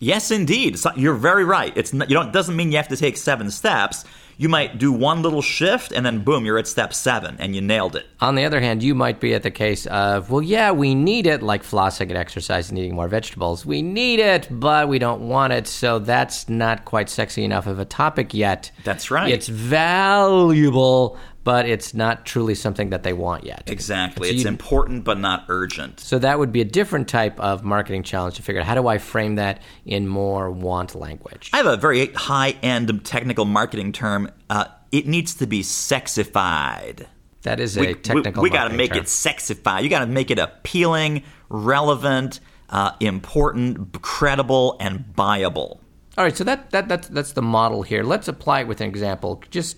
Yes, 0.00 0.32
indeed. 0.32 0.76
So- 0.78 0.90
You're 0.96 1.14
very 1.14 1.44
right. 1.44 1.72
It's 1.76 1.92
not, 1.92 2.10
you 2.10 2.14
don't 2.14 2.28
it 2.28 2.32
doesn't 2.32 2.56
mean 2.56 2.72
you 2.72 2.78
have 2.78 2.88
to 2.88 2.96
take 2.96 3.16
seven 3.16 3.50
steps. 3.50 4.04
You 4.36 4.48
might 4.48 4.78
do 4.78 4.92
one 4.92 5.22
little 5.22 5.42
shift 5.42 5.92
and 5.92 6.04
then 6.04 6.20
boom, 6.20 6.44
you're 6.44 6.58
at 6.58 6.66
step 6.66 6.92
seven 6.92 7.36
and 7.38 7.54
you 7.54 7.60
nailed 7.60 7.96
it. 7.96 8.06
On 8.20 8.34
the 8.34 8.44
other 8.44 8.60
hand, 8.60 8.82
you 8.82 8.94
might 8.94 9.20
be 9.20 9.34
at 9.34 9.42
the 9.42 9.50
case 9.50 9.86
of, 9.86 10.30
well, 10.30 10.42
yeah, 10.42 10.72
we 10.72 10.94
need 10.94 11.26
it, 11.26 11.42
like 11.42 11.62
flossing 11.62 12.08
and 12.08 12.16
exercise 12.16 12.70
and 12.70 12.78
eating 12.78 12.94
more 12.94 13.08
vegetables. 13.08 13.64
We 13.64 13.82
need 13.82 14.20
it, 14.20 14.48
but 14.50 14.88
we 14.88 14.98
don't 14.98 15.28
want 15.28 15.52
it, 15.52 15.66
so 15.66 15.98
that's 15.98 16.48
not 16.48 16.84
quite 16.84 17.08
sexy 17.08 17.44
enough 17.44 17.66
of 17.66 17.78
a 17.78 17.84
topic 17.84 18.34
yet. 18.34 18.70
That's 18.82 19.10
right. 19.10 19.32
It's 19.32 19.48
valuable, 19.48 21.16
but 21.44 21.68
it's 21.68 21.92
not 21.94 22.24
truly 22.24 22.54
something 22.54 22.90
that 22.90 23.02
they 23.02 23.12
want 23.12 23.44
yet. 23.44 23.64
Exactly. 23.66 24.28
So 24.28 24.34
it's 24.34 24.44
important 24.44 25.04
but 25.04 25.18
not 25.18 25.44
urgent. 25.48 26.00
So 26.00 26.18
that 26.18 26.38
would 26.38 26.50
be 26.50 26.62
a 26.62 26.64
different 26.64 27.06
type 27.06 27.38
of 27.38 27.62
marketing 27.62 28.02
challenge 28.02 28.36
to 28.36 28.42
figure 28.42 28.62
out 28.62 28.66
how 28.66 28.74
do 28.74 28.88
I 28.88 28.98
frame 28.98 29.36
that 29.36 29.62
in 29.84 30.08
more 30.08 30.50
want 30.50 30.94
language. 30.94 31.50
I 31.52 31.58
have 31.58 31.66
a 31.66 31.76
very 31.76 32.06
high 32.14 32.56
end 32.62 33.04
technical 33.04 33.44
marketing 33.44 33.92
term. 33.92 34.30
Uh, 34.48 34.64
it 34.90 35.06
needs 35.06 35.34
to 35.36 35.46
be 35.46 35.62
sexified. 35.62 37.06
That 37.42 37.60
is 37.60 37.76
we, 37.76 37.88
a 37.88 37.94
technical. 37.94 38.42
We, 38.42 38.48
got 38.48 38.68
to 38.68 38.74
make 38.74 38.92
term. 38.92 39.00
it 39.00 39.04
sexified. 39.04 39.82
You 39.82 39.90
got 39.90 39.98
to 39.98 40.06
make 40.06 40.30
it 40.30 40.38
appealing, 40.38 41.24
relevant, 41.50 42.40
uh, 42.70 42.92
important, 43.00 44.00
credible, 44.00 44.78
and 44.80 45.04
buyable. 45.14 45.80
All 46.16 46.24
right, 46.24 46.36
so 46.36 46.44
that, 46.44 46.70
that 46.70 46.88
that's 46.88 47.08
that's 47.08 47.32
the 47.32 47.42
model 47.42 47.82
here. 47.82 48.02
Let's 48.02 48.28
apply 48.28 48.60
it 48.60 48.68
with 48.68 48.80
an 48.80 48.88
example. 48.88 49.42
Just 49.50 49.76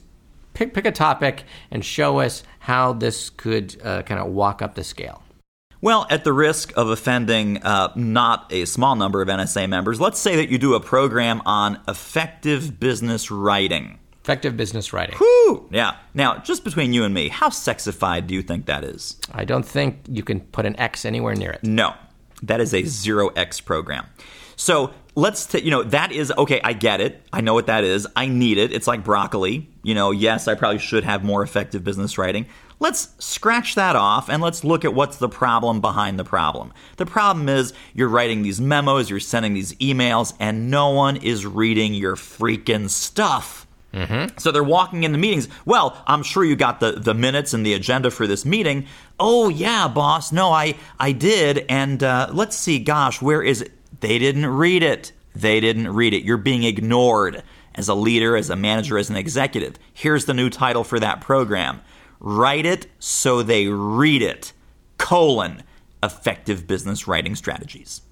pick 0.57 0.73
pick 0.73 0.87
a 0.87 0.91
topic 0.91 1.45
and 1.71 1.85
show 1.85 2.19
us 2.21 2.43
how 2.61 2.95
this 2.95 3.31
could 3.31 3.77
uh, 3.85 4.03
kind 4.03 4.21
of 4.21 4.29
walk 4.29 4.63
up 4.63 4.75
the 4.75 4.83
scale. 4.83 5.23
Well, 5.83 6.07
at 6.09 6.25
the 6.25 6.33
risk 6.33 6.73
of 6.77 6.89
offending 6.89 7.63
uh, 7.63 7.93
not 7.95 8.51
a 8.51 8.65
small 8.65 8.97
number 8.97 9.21
of 9.21 9.29
NSA 9.29 9.69
members, 9.69 10.01
let's 10.01 10.19
say 10.19 10.37
that 10.37 10.49
you 10.49 10.57
do 10.57 10.75
a 10.75 10.81
program 10.81 11.43
on 11.45 11.79
effective 11.87 12.81
business 12.81 13.31
writing. 13.31 13.99
Effective 14.25 14.57
business 14.57 14.93
writing. 14.93 15.17
Whew! 15.19 15.69
Yeah. 15.71 15.97
Now, 16.15 16.39
just 16.39 16.65
between 16.65 16.95
you 16.95 17.05
and 17.05 17.13
me, 17.15 17.29
how 17.29 17.51
sexified 17.51 18.27
do 18.27 18.35
you 18.35 18.43
think 18.43 18.67
that 18.67 18.83
is? 18.83 19.21
I 19.33 19.45
don't 19.45 19.65
think 19.65 20.01
you 20.09 20.25
can 20.25 20.41
put 20.41 20.65
an 20.65 20.75
X 20.81 21.05
anywhere 21.05 21.35
near 21.35 21.51
it. 21.51 21.63
No, 21.63 21.95
that 22.43 22.61
is 22.61 22.73
a 22.73 22.83
zero 22.83 23.29
X 23.29 23.61
program. 23.61 24.07
So 24.57 24.95
let's, 25.15 25.47
t- 25.47 25.61
you 25.61 25.71
know, 25.71 25.83
that 25.85 26.11
is 26.11 26.33
okay. 26.37 26.61
I 26.65 26.73
get 26.73 27.01
it. 27.01 27.23
I 27.33 27.43
know 27.43 27.55
what 27.55 27.67
that 27.67 27.85
is. 27.85 28.09
I 28.17 28.27
need 28.27 28.59
it. 28.59 28.73
It's 28.73 28.87
like 28.87 29.05
broccoli. 29.05 29.69
You 29.87 29.95
know, 29.95 30.11
yes, 30.11 30.49
I 30.49 30.57
probably 30.57 30.81
should 30.81 31.05
have 31.05 31.23
more 31.23 31.45
effective 31.45 31.85
business 31.85 32.19
writing. 32.19 32.47
Let's 32.81 33.15
scratch 33.21 33.77
that 33.77 33.95
off 33.95 34.29
and 34.29 34.43
let's 34.43 34.65
look 34.65 34.85
at 34.85 34.93
what's 34.93 35.19
the 35.19 35.29
problem 35.29 35.81
behind 35.81 36.19
the 36.19 36.25
problem. 36.25 36.73
The 36.97 37.07
problem 37.07 37.49
is 37.49 37.73
you're 37.95 38.09
writing 38.09 38.43
these 38.43 38.61
memos, 38.61 39.09
you're 39.09 39.21
sending 39.21 39.55
these 39.55 39.75
emails, 39.75 40.35
and 40.41 40.73
no 40.73 40.91
one 40.91 41.17
is 41.17 41.47
reading 41.47 41.95
your 41.95 42.17
freaking 42.17 42.91
stuff. 42.91 43.69
So 44.39 44.51
they're 44.51 44.65
walking 44.65 45.05
into 45.05 45.19
meetings. 45.19 45.49
Well, 45.65 46.03
I'm 46.05 46.25
sure 46.25 46.45
you 46.45 46.57
got 46.57 46.81
the, 46.81 46.91
the 46.91 47.15
minutes 47.15 47.55
and 47.55 47.65
the 47.65 47.75
agenda 47.75 48.11
for 48.11 48.27
this 48.27 48.45
meeting. 48.45 48.87
Oh 49.21 49.49
yeah, 49.49 49.87
boss. 49.87 50.33
No, 50.33 50.51
I 50.51 50.75
I 50.99 51.13
did. 51.13 51.65
And 51.69 52.03
uh, 52.03 52.31
let's 52.33 52.57
see. 52.57 52.81
Gosh, 52.81 53.23
where 53.23 53.41
is 53.41 53.63
it? 53.63 53.71
They 54.01 54.19
didn't 54.19 54.47
read 54.47 54.83
it. 54.83 55.13
They 55.37 55.61
didn't 55.61 55.95
read 55.95 56.13
it. 56.13 56.25
You're 56.25 56.39
being 56.39 56.65
ignored. 56.65 57.45
As 57.77 57.89
a 57.89 57.95
leader, 57.95 58.37
as 58.37 58.51
a 58.51 58.57
manager, 58.57 58.99
as 58.99 59.11
an 59.11 59.17
executive. 59.17 59.77
Here's 59.93 60.25
the 60.25 60.35
new 60.35 60.51
title 60.51 60.85
for 60.85 60.99
that 61.01 61.21
program 61.21 61.81
Write 62.21 62.67
It 62.67 62.87
So 62.99 63.43
They 63.43 63.69
Read 63.69 64.23
It, 64.23 64.53
colon, 64.99 65.63
effective 66.03 66.67
business 66.67 67.07
writing 67.07 67.35
strategies. 67.35 68.03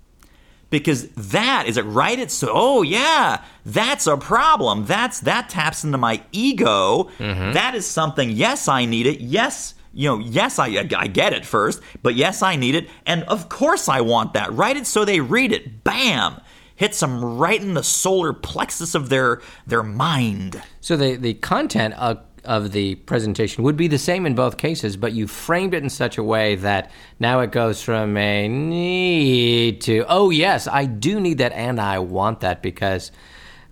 Because 0.71 1.09
that 1.11 1.67
is 1.69 1.77
it, 1.77 1.83
write 1.83 2.19
it 2.19 2.33
so, 2.33 2.51
oh 2.51 2.83
yeah, 2.83 3.45
that's 3.65 4.09
a 4.09 4.17
problem. 4.17 4.87
That's 4.87 5.21
that 5.21 5.49
taps 5.49 5.85
into 5.85 5.99
my 5.99 6.23
ego. 6.33 7.11
Mm-hmm. 7.19 7.53
That 7.53 7.77
is 7.77 7.87
something, 7.87 8.31
yes, 8.31 8.67
I 8.67 8.85
need 8.85 9.07
it. 9.07 9.21
Yes, 9.21 9.75
you 9.93 10.09
know, 10.09 10.19
yes, 10.19 10.59
I, 10.59 10.67
I 10.97 11.07
get 11.07 11.33
it 11.33 11.47
first, 11.47 11.81
but 12.03 12.17
yes, 12.17 12.43
I 12.43 12.57
need 12.57 12.75
it. 12.75 12.89
And 13.07 13.23
of 13.25 13.49
course 13.49 13.89
I 13.89 14.01
want 14.01 14.33
that. 14.33 14.53
Write 14.53 14.77
it 14.77 14.87
so 14.87 15.05
they 15.05 15.21
read 15.21 15.53
it. 15.53 15.85
Bam! 15.85 16.41
Hits 16.77 17.01
them 17.01 17.25
right 17.37 17.61
in 17.61 17.75
the 17.75 17.83
solar 17.83 18.33
plexus 18.33 18.95
of 18.95 19.09
their 19.09 19.41
their 19.67 19.83
mind. 19.83 20.63
So 20.81 20.97
the, 20.97 21.17
the 21.17 21.35
content 21.35 21.95
of, 21.95 22.21
of 22.45 22.73
the 22.73 22.97
presentation 22.97 23.65
would 23.65 23.77
be 23.77 23.89
the 23.89 23.99
same 23.99 24.27
in 24.27 24.35
both 24.35 24.57
cases, 24.57 24.97
but 24.97 25.13
you 25.13 25.27
framed 25.27 25.75
it 25.75 25.83
in 25.83 25.91
such 25.91 26.19
a 26.19 26.23
way 26.23 26.57
that 26.57 26.91
now 27.19 27.41
it 27.41 27.53
goes 27.53 27.83
from 27.83 28.17
a 28.17 28.49
need 28.49 29.81
to, 29.83 30.05
oh, 30.09 30.31
yes, 30.31 30.67
I 30.67 30.85
do 30.87 31.21
need 31.21 31.39
that 31.39 31.53
and 31.53 31.81
I 31.81 32.01
want 32.01 32.41
that 32.41 32.61
because 32.61 33.13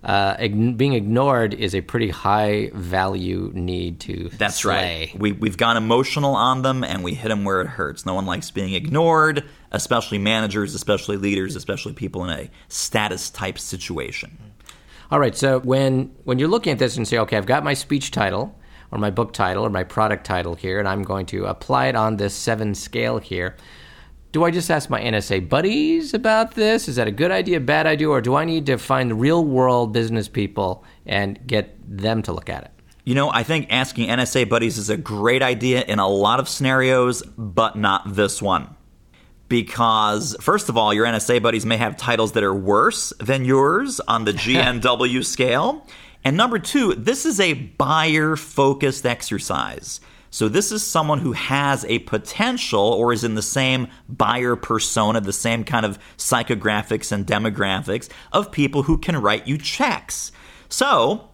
uh, 0.03 0.35
ign- 0.37 0.75
being 0.75 0.93
ignored 0.93 1.53
is 1.53 1.73
a 1.73 1.81
pretty 1.81 2.09
high 2.09 2.69
value 2.73 3.51
need 3.53 3.99
to 4.01 4.29
That's 4.37 4.61
slay. 4.61 5.11
right. 5.11 5.19
We, 5.19 5.31
we've 5.31 5.57
gone 5.57 5.77
emotional 5.77 6.35
on 6.35 6.61
them 6.61 6.83
and 6.83 7.03
we 7.03 7.13
hit 7.13 7.29
them 7.29 7.45
where 7.45 7.61
it 7.61 7.67
hurts. 7.67 8.05
No 8.05 8.13
one 8.13 8.25
likes 8.25 8.51
being 8.51 8.73
ignored, 8.73 9.45
especially 9.71 10.17
managers, 10.17 10.75
especially 10.75 11.17
leaders, 11.17 11.55
especially 11.55 11.93
people 11.93 12.23
in 12.25 12.31
a 12.31 12.49
status 12.67 13.29
type 13.29 13.57
situation. 13.57 14.37
All 15.09 15.19
right. 15.19 15.35
So 15.35 15.59
when 15.59 16.13
when 16.23 16.39
you're 16.39 16.49
looking 16.49 16.73
at 16.73 16.79
this 16.79 16.97
and 16.97 17.07
say, 17.07 17.17
okay, 17.19 17.37
I've 17.37 17.45
got 17.45 17.63
my 17.63 17.73
speech 17.73 18.11
title 18.11 18.55
or 18.91 18.97
my 18.97 19.09
book 19.11 19.31
title 19.31 19.65
or 19.65 19.69
my 19.69 19.83
product 19.83 20.25
title 20.25 20.55
here, 20.55 20.79
and 20.79 20.87
I'm 20.87 21.03
going 21.03 21.25
to 21.27 21.45
apply 21.45 21.87
it 21.87 21.95
on 21.95 22.17
this 22.17 22.33
seven 22.33 22.75
scale 22.75 23.19
here. 23.19 23.55
Do 24.33 24.43
I 24.43 24.49
just 24.49 24.71
ask 24.71 24.89
my 24.89 24.99
NSA 24.99 25.47
buddies 25.47 26.15
about 26.15 26.55
this? 26.55 26.87
Is 26.87 26.95
that 26.95 27.07
a 27.07 27.11
good 27.11 27.29
idea, 27.29 27.59
bad 27.59 27.85
idea, 27.85 28.09
or 28.09 28.19
do 28.19 28.33
I 28.33 28.45
need 28.45 28.65
to 28.65 28.79
find 28.79 29.21
real 29.21 29.45
world 29.45 29.93
business 29.93 30.27
people 30.27 30.83
and 31.05 31.39
get 31.45 31.77
them 31.87 32.23
to 32.23 32.33
look 32.33 32.49
at 32.49 32.63
it? 32.63 32.71
You 33.03 33.13
know, 33.13 33.29
I 33.29 33.43
think 33.43 33.67
asking 33.69 34.09
NSA 34.09 34.49
buddies 34.49 34.79
is 34.79 34.89
a 34.89 34.97
great 34.97 35.43
idea 35.43 35.83
in 35.83 35.99
a 35.99 36.07
lot 36.07 36.39
of 36.39 36.49
scenarios, 36.49 37.21
but 37.37 37.75
not 37.75 38.15
this 38.15 38.41
one. 38.41 38.75
Because, 39.49 40.35
first 40.41 40.67
of 40.67 40.77
all, 40.77 40.95
your 40.95 41.05
NSA 41.05 41.39
buddies 41.39 41.63
may 41.63 41.77
have 41.77 41.95
titles 41.95 42.31
that 42.31 42.43
are 42.43 42.55
worse 42.55 43.13
than 43.19 43.45
yours 43.45 43.99
on 43.99 44.25
the 44.25 44.31
GNW 44.33 45.23
scale. 45.23 45.85
And 46.23 46.35
number 46.35 46.57
two, 46.57 46.95
this 46.95 47.27
is 47.27 47.39
a 47.39 47.53
buyer 47.53 48.35
focused 48.35 49.05
exercise. 49.05 50.01
So, 50.33 50.49
this 50.49 50.71
is 50.71 50.81
someone 50.81 51.19
who 51.19 51.33
has 51.33 51.85
a 51.85 51.99
potential 51.99 52.81
or 52.81 53.13
is 53.13 53.23
in 53.23 53.35
the 53.35 53.43
same 53.43 53.87
buyer 54.09 54.55
persona, 54.55 55.21
the 55.21 55.31
same 55.31 55.63
kind 55.63 55.85
of 55.85 55.99
psychographics 56.17 57.11
and 57.11 57.23
demographics 57.23 58.09
of 58.31 58.51
people 58.51 58.81
who 58.81 58.97
can 58.97 59.21
write 59.21 59.45
you 59.45 59.59
checks. 59.59 60.31
So, 60.69 61.29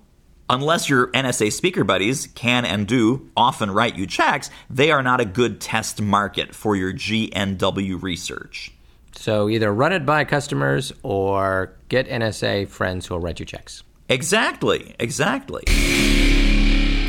unless 0.49 0.89
your 0.89 1.07
NSA 1.13 1.53
speaker 1.53 1.85
buddies 1.85 2.27
can 2.27 2.65
and 2.65 2.85
do 2.85 3.31
often 3.37 3.71
write 3.71 3.95
you 3.95 4.05
checks, 4.05 4.49
they 4.69 4.91
are 4.91 5.01
not 5.01 5.21
a 5.21 5.25
good 5.25 5.61
test 5.61 6.01
market 6.01 6.53
for 6.53 6.75
your 6.75 6.91
GNW 6.91 8.03
research. 8.03 8.73
So 9.15 9.47
either 9.47 9.73
run 9.73 9.93
it 9.93 10.05
by 10.05 10.25
customers 10.25 10.91
or 11.03 11.73
get 11.87 12.09
NSA 12.09 12.67
friends 12.67 13.05
who 13.05 13.13
will 13.13 13.21
write 13.21 13.39
you 13.39 13.45
checks. 13.45 13.81
Exactly, 14.09 14.93
exactly. 14.99 15.63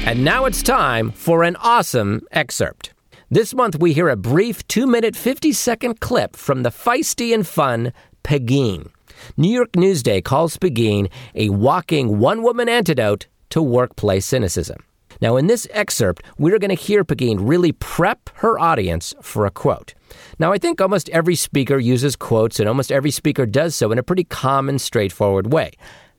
And 0.06 0.24
now 0.24 0.46
it's 0.46 0.62
time 0.62 1.12
for 1.12 1.44
an 1.44 1.56
awesome 1.56 2.22
excerpt. 2.32 2.94
This 3.30 3.54
month 3.54 3.78
we 3.78 3.92
hear 3.92 4.08
a 4.08 4.16
brief 4.16 4.66
2 4.66 4.86
minute 4.86 5.14
50 5.14 5.52
second 5.52 6.00
clip 6.00 6.34
from 6.34 6.62
the 6.62 6.70
feisty 6.70 7.32
and 7.32 7.46
fun 7.46 7.92
Pegine. 8.24 8.90
New 9.36 9.50
York 9.50 9.72
Newsday 9.72 10.24
calls 10.24 10.56
Pegine 10.56 11.08
a 11.34 11.50
walking 11.50 12.18
one 12.18 12.42
woman 12.42 12.68
antidote 12.68 13.26
to 13.50 13.62
workplace 13.62 14.26
cynicism. 14.26 14.82
Now, 15.20 15.36
in 15.36 15.48
this 15.48 15.68
excerpt, 15.70 16.22
we're 16.38 16.58
going 16.58 16.74
to 16.74 16.82
hear 16.82 17.04
Pegine 17.04 17.46
really 17.46 17.72
prep 17.72 18.30
her 18.36 18.58
audience 18.58 19.14
for 19.20 19.44
a 19.44 19.50
quote. 19.50 19.94
Now, 20.38 20.50
I 20.50 20.58
think 20.58 20.80
almost 20.80 21.10
every 21.10 21.34
speaker 21.34 21.78
uses 21.78 22.16
quotes, 22.16 22.58
and 22.58 22.68
almost 22.68 22.90
every 22.90 23.10
speaker 23.10 23.44
does 23.44 23.74
so 23.74 23.92
in 23.92 23.98
a 23.98 24.02
pretty 24.02 24.24
common, 24.24 24.78
straightforward 24.78 25.52
way. 25.52 25.72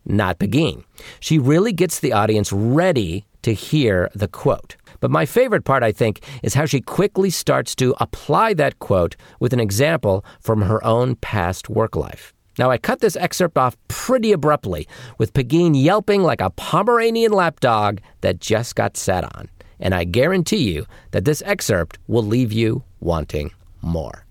Not 0.06 0.38
Pegine. 0.38 0.84
She 1.20 1.40
really 1.40 1.74
gets 1.74 2.00
the 2.00 2.14
audience 2.14 2.54
ready 2.54 3.26
to 3.44 3.54
hear 3.54 4.10
the 4.14 4.28
quote. 4.28 4.76
But 5.00 5.12
my 5.12 5.26
favorite 5.26 5.66
part, 5.66 5.84
I 5.84 5.92
think, 5.92 6.22
is 6.44 6.54
how 6.54 6.66
she 6.66 6.82
quickly 6.82 7.30
starts 7.30 7.76
to 7.76 7.96
apply 8.00 8.54
that 8.56 8.80
quote 8.80 9.16
with 9.40 9.54
an 9.54 9.60
example 9.60 10.24
from 10.40 10.62
her 10.62 10.84
own 10.84 11.16
past 11.16 11.70
work 11.70 11.96
life. 11.96 12.34
Now, 12.60 12.70
I 12.70 12.78
cut 12.78 13.00
this 13.00 13.16
excerpt 13.16 13.58
off 13.58 13.78
pretty 13.88 14.32
abruptly, 14.32 14.88
with 15.18 15.34
Pegine 15.34 15.74
yelping 15.74 16.22
like 16.22 16.42
a 16.42 16.50
Pomeranian 16.52 17.32
lapdog 17.32 18.00
that 18.22 18.40
just 18.40 18.76
got 18.76 18.98
sat 18.98 19.24
on. 19.36 19.50
And 19.80 19.96
I 19.96 20.04
guarantee 20.04 20.72
you 20.72 20.86
that 21.12 21.26
this 21.26 21.42
excerpt 21.46 21.98
will 22.08 22.24
leave 22.24 22.52
you 22.52 22.84
wanting 23.00 23.52
more. 23.82 24.26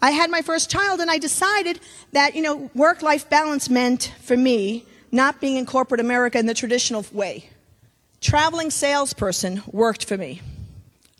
I 0.00 0.12
had 0.12 0.30
my 0.30 0.40
first 0.40 0.70
child 0.70 1.00
and 1.00 1.10
I 1.10 1.18
decided 1.18 1.80
that, 2.12 2.34
you 2.34 2.42
know, 2.42 2.70
work 2.74 3.02
life 3.02 3.28
balance 3.28 3.68
meant 3.68 4.12
for 4.22 4.36
me 4.36 4.84
not 5.12 5.40
being 5.40 5.56
in 5.56 5.66
corporate 5.66 6.00
America 6.00 6.38
in 6.38 6.46
the 6.46 6.54
traditional 6.54 7.04
way. 7.12 7.50
Traveling 8.26 8.72
salesperson 8.72 9.62
worked 9.70 10.04
for 10.04 10.18
me. 10.18 10.40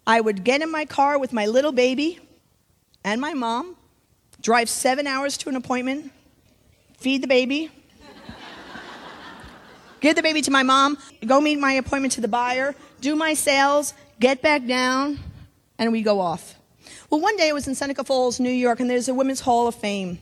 I 0.09 0.21
would 0.21 0.43
get 0.43 0.61
in 0.61 0.73
my 0.73 0.87
car 0.87 1.21
with 1.21 1.33
my 1.33 1.47
little 1.47 1.71
baby 1.71 2.19
and 3.05 3.21
my 3.21 3.33
mom, 3.33 3.77
drive 4.43 4.69
seven 4.69 5.07
hours 5.07 5.37
to 5.37 5.49
an 5.49 5.55
appointment, 5.55 6.11
feed 6.99 7.23
the 7.23 7.29
baby, 7.29 7.71
give 10.01 10.17
the 10.17 10.23
baby 10.23 10.43
to 10.43 10.51
my 10.51 10.65
mom, 10.65 10.99
go 11.25 11.41
meet 11.41 11.61
my 11.61 11.75
appointment 11.75 12.15
to 12.15 12.21
the 12.21 12.27
buyer, 12.27 12.75
do 13.01 13.15
my 13.15 13.35
sales, 13.35 13.95
get 14.19 14.43
back 14.43 14.67
down, 14.67 15.21
and 15.79 15.93
we 15.93 16.03
go 16.03 16.19
off. 16.19 16.57
Well, 17.09 17.21
one 17.21 17.37
day 17.37 17.51
I 17.51 17.53
was 17.53 17.69
in 17.69 17.77
Seneca 17.77 18.03
Falls, 18.03 18.41
New 18.41 18.51
York, 18.51 18.81
and 18.81 18.91
there's 18.91 19.07
a 19.07 19.15
Women's 19.15 19.39
Hall 19.39 19.69
of 19.69 19.77
Fame. 19.77 20.19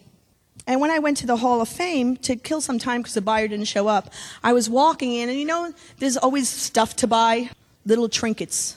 And 0.67 0.81
when 0.81 0.91
I 0.91 0.99
went 0.99 1.19
to 1.19 1.27
the 1.27 1.37
Hall 1.37 1.61
of 1.61 1.69
Fame 1.69 2.17
to 2.19 2.37
kill 2.37 2.61
some 2.61 2.79
time 2.79 3.03
because 3.03 3.15
the 3.15 3.21
buyer 3.21 3.49
didn't 3.49 3.67
show 3.67 3.87
up, 3.87 4.11
I 4.43 4.53
was 4.53 4.71
walking 4.71 5.15
in, 5.15 5.29
and 5.29 5.39
you 5.39 5.45
know, 5.45 5.73
there's 5.99 6.17
always 6.17 6.49
stuff 6.49 6.97
to 6.97 7.07
buy 7.07 7.51
little 7.85 8.09
trinkets, 8.09 8.77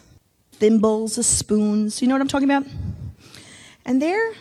thimbles, 0.53 1.25
spoons. 1.25 2.01
You 2.01 2.07
know 2.07 2.15
what 2.15 2.21
I'm 2.21 2.27
talking 2.27 2.51
about? 2.51 2.65
And 3.85 4.01
there 4.01 4.33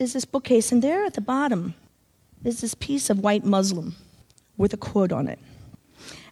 is 0.00 0.14
this 0.14 0.24
bookcase, 0.24 0.72
and 0.72 0.82
there 0.82 1.04
at 1.04 1.14
the 1.14 1.20
bottom 1.20 1.74
is 2.44 2.60
this 2.60 2.74
piece 2.74 3.08
of 3.08 3.20
white 3.20 3.44
muslin 3.44 3.94
with 4.56 4.72
a 4.72 4.76
quote 4.76 5.12
on 5.12 5.28
it. 5.28 5.38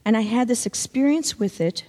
And 0.05 0.17
I 0.17 0.23
had 0.23 0.49
this 0.49 0.67
experience 0.67 1.39
with 1.39 1.61
it 1.61 1.85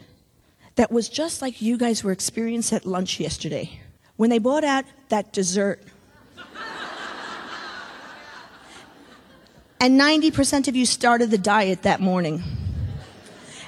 that 0.76 0.92
was 0.92 1.10
just 1.10 1.42
like 1.42 1.62
you 1.62 1.78
guys 1.78 2.04
were 2.04 2.12
experiencing 2.12 2.76
at 2.76 2.86
lunch 2.86 3.20
yesterday 3.20 3.80
when 4.18 4.30
they 4.30 4.38
brought 4.38 4.64
out 4.64 4.86
that 5.10 5.34
dessert. 5.34 5.82
And 9.80 10.00
90% 10.00 10.68
of 10.68 10.76
you 10.76 10.86
started 10.86 11.32
the 11.32 11.38
diet 11.38 11.84
that 11.84 12.02
morning. 12.02 12.44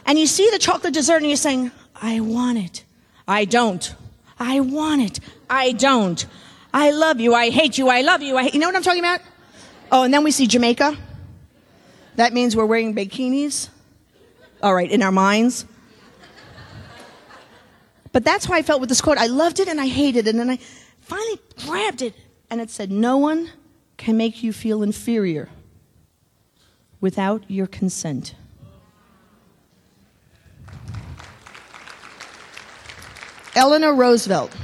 And 0.06 0.20
you 0.20 0.28
see 0.28 0.50
the 0.50 0.60
chocolate 0.60 0.94
dessert 0.94 1.18
and 1.18 1.28
you're 1.28 1.38
saying, 1.38 1.72
I 1.96 2.20
want 2.20 2.58
it. 2.58 2.84
I 3.28 3.46
don't. 3.46 3.96
I 4.40 4.60
want 4.60 5.02
it. 5.02 5.20
I 5.50 5.72
don't. 5.72 6.26
I 6.74 6.92
love 6.92 7.20
you. 7.20 7.34
I 7.34 7.50
hate 7.50 7.78
you. 7.78 7.88
I 7.90 8.02
love 8.02 8.22
you. 8.22 8.38
I 8.38 8.44
hate. 8.44 8.54
You 8.54 8.60
know 8.60 8.68
what 8.68 8.76
I'm 8.76 8.84
talking 8.84 9.00
about? 9.00 9.22
Oh, 9.92 10.04
and 10.04 10.14
then 10.14 10.24
we 10.24 10.32
see 10.32 10.48
Jamaica. 10.48 10.98
That 12.16 12.34
means 12.34 12.56
we're 12.56 12.66
wearing 12.66 12.96
bikinis. 12.96 13.70
All 14.62 14.76
right, 14.76 14.90
in 14.90 15.02
our 15.02 15.12
minds. 15.12 15.66
But 18.12 18.26
that's 18.26 18.46
how 18.46 18.54
I 18.54 18.62
felt 18.62 18.82
with 18.82 18.90
this 18.90 19.02
quote. 19.02 19.18
I 19.18 19.28
loved 19.28 19.60
it 19.60 19.68
and 19.68 19.80
I 19.80 19.88
hated 19.88 20.28
it. 20.28 20.32
And 20.32 20.40
then 20.40 20.50
I 20.50 20.58
finally 21.00 21.40
grabbed 21.66 22.02
it 22.02 22.14
and 22.50 22.60
it 22.60 22.70
said, 22.70 22.92
No 22.92 23.18
one 23.18 23.50
can 23.98 24.18
make 24.18 24.44
you 24.44 24.52
feel 24.52 24.84
inferior 24.84 25.50
without 27.02 27.44
your 27.50 27.68
consent. 27.68 28.36
Eleanor 33.56 33.94
Roosevelt. 33.94 34.56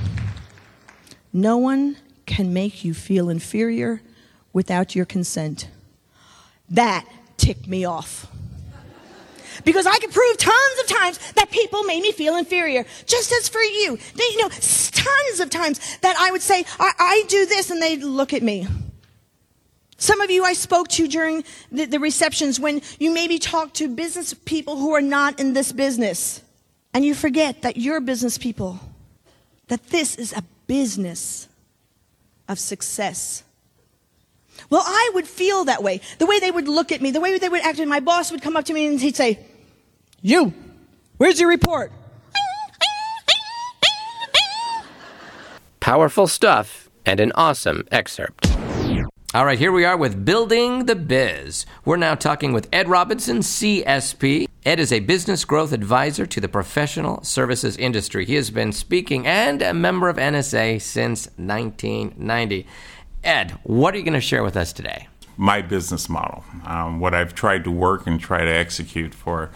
No 1.33 1.57
one 1.57 1.97
can 2.25 2.53
make 2.53 2.85
you 2.85 2.93
feel 2.93 3.29
inferior 3.29 4.01
without 4.53 4.95
your 4.95 5.05
consent. 5.05 5.69
That 6.69 7.05
ticked 7.35 7.67
me 7.67 7.85
off. 7.85 8.27
Because 9.65 9.85
I 9.85 9.97
could 9.97 10.11
prove 10.11 10.37
tons 10.37 10.79
of 10.81 10.87
times 10.87 11.19
that 11.33 11.51
people 11.51 11.83
made 11.83 12.01
me 12.01 12.11
feel 12.11 12.37
inferior, 12.37 12.85
just 13.05 13.31
as 13.33 13.49
for 13.49 13.61
you. 13.61 13.97
They, 14.15 14.23
you 14.31 14.41
know, 14.43 14.49
tons 14.49 15.39
of 15.39 15.49
times 15.49 15.79
that 15.97 16.15
I 16.17 16.31
would 16.31 16.41
say, 16.41 16.63
I, 16.79 16.91
I 16.97 17.23
do 17.27 17.45
this, 17.45 17.69
and 17.69 17.81
they'd 17.81 18.03
look 18.03 18.33
at 18.33 18.43
me. 18.43 18.67
Some 19.97 20.21
of 20.21 20.29
you 20.29 20.43
I 20.43 20.53
spoke 20.53 20.87
to 20.89 21.07
during 21.07 21.43
the, 21.71 21.85
the 21.85 21.99
receptions 21.99 22.59
when 22.59 22.81
you 22.99 23.13
maybe 23.13 23.39
talk 23.39 23.73
to 23.73 23.87
business 23.87 24.33
people 24.33 24.77
who 24.77 24.93
are 24.93 25.01
not 25.01 25.39
in 25.39 25.53
this 25.53 25.71
business. 25.71 26.41
And 26.93 27.03
you 27.03 27.13
forget 27.13 27.63
that 27.63 27.77
you're 27.77 27.99
business 27.99 28.37
people, 28.37 28.79
that 29.67 29.87
this 29.87 30.15
is 30.15 30.33
a 30.33 30.43
business 30.67 31.47
of 32.47 32.59
success. 32.59 33.43
Well, 34.69 34.83
I 34.85 35.11
would 35.13 35.27
feel 35.27 35.65
that 35.65 35.83
way. 35.83 36.01
The 36.17 36.25
way 36.25 36.39
they 36.39 36.51
would 36.51 36.67
look 36.67 36.91
at 36.91 37.01
me, 37.01 37.11
the 37.11 37.19
way 37.19 37.37
they 37.37 37.49
would 37.49 37.61
act. 37.61 37.79
My 37.85 37.99
boss 37.99 38.31
would 38.31 38.41
come 38.41 38.55
up 38.55 38.65
to 38.65 38.73
me 38.73 38.87
and 38.87 38.99
he'd 38.99 39.15
say, 39.15 39.39
You, 40.21 40.53
where's 41.17 41.39
your 41.39 41.49
report? 41.49 41.91
Powerful 45.79 46.27
stuff 46.27 46.89
and 47.05 47.19
an 47.19 47.31
awesome 47.35 47.87
excerpt. 47.91 48.46
All 49.33 49.43
right, 49.43 49.59
here 49.59 49.73
we 49.73 49.83
are 49.83 49.97
with 49.97 50.23
Building 50.23 50.85
the 50.85 50.95
Biz. 50.95 51.65
We're 51.83 51.97
now 51.97 52.15
talking 52.15 52.53
with 52.53 52.69
Ed 52.71 52.87
Robinson, 52.87 53.39
CSP. 53.39 54.47
Ed 54.65 54.79
is 54.79 54.93
a 54.93 55.01
business 55.01 55.43
growth 55.43 55.73
advisor 55.73 56.25
to 56.25 56.39
the 56.39 56.47
professional 56.47 57.21
services 57.25 57.75
industry. 57.75 58.25
He 58.25 58.35
has 58.35 58.49
been 58.49 58.71
speaking 58.71 59.27
and 59.27 59.61
a 59.61 59.73
member 59.73 60.07
of 60.07 60.15
NSA 60.15 60.81
since 60.81 61.25
1990. 61.35 62.65
Ed, 63.21 63.51
what 63.63 63.93
are 63.93 63.97
you 63.97 64.05
going 64.05 64.13
to 64.13 64.21
share 64.21 64.43
with 64.43 64.55
us 64.55 64.71
today? 64.71 65.09
My 65.35 65.61
business 65.61 66.07
model, 66.07 66.45
um, 66.63 67.01
what 67.01 67.13
I've 67.13 67.35
tried 67.35 67.65
to 67.65 67.71
work 67.71 68.07
and 68.07 68.21
try 68.21 68.45
to 68.45 68.49
execute 68.49 69.13
for. 69.13 69.51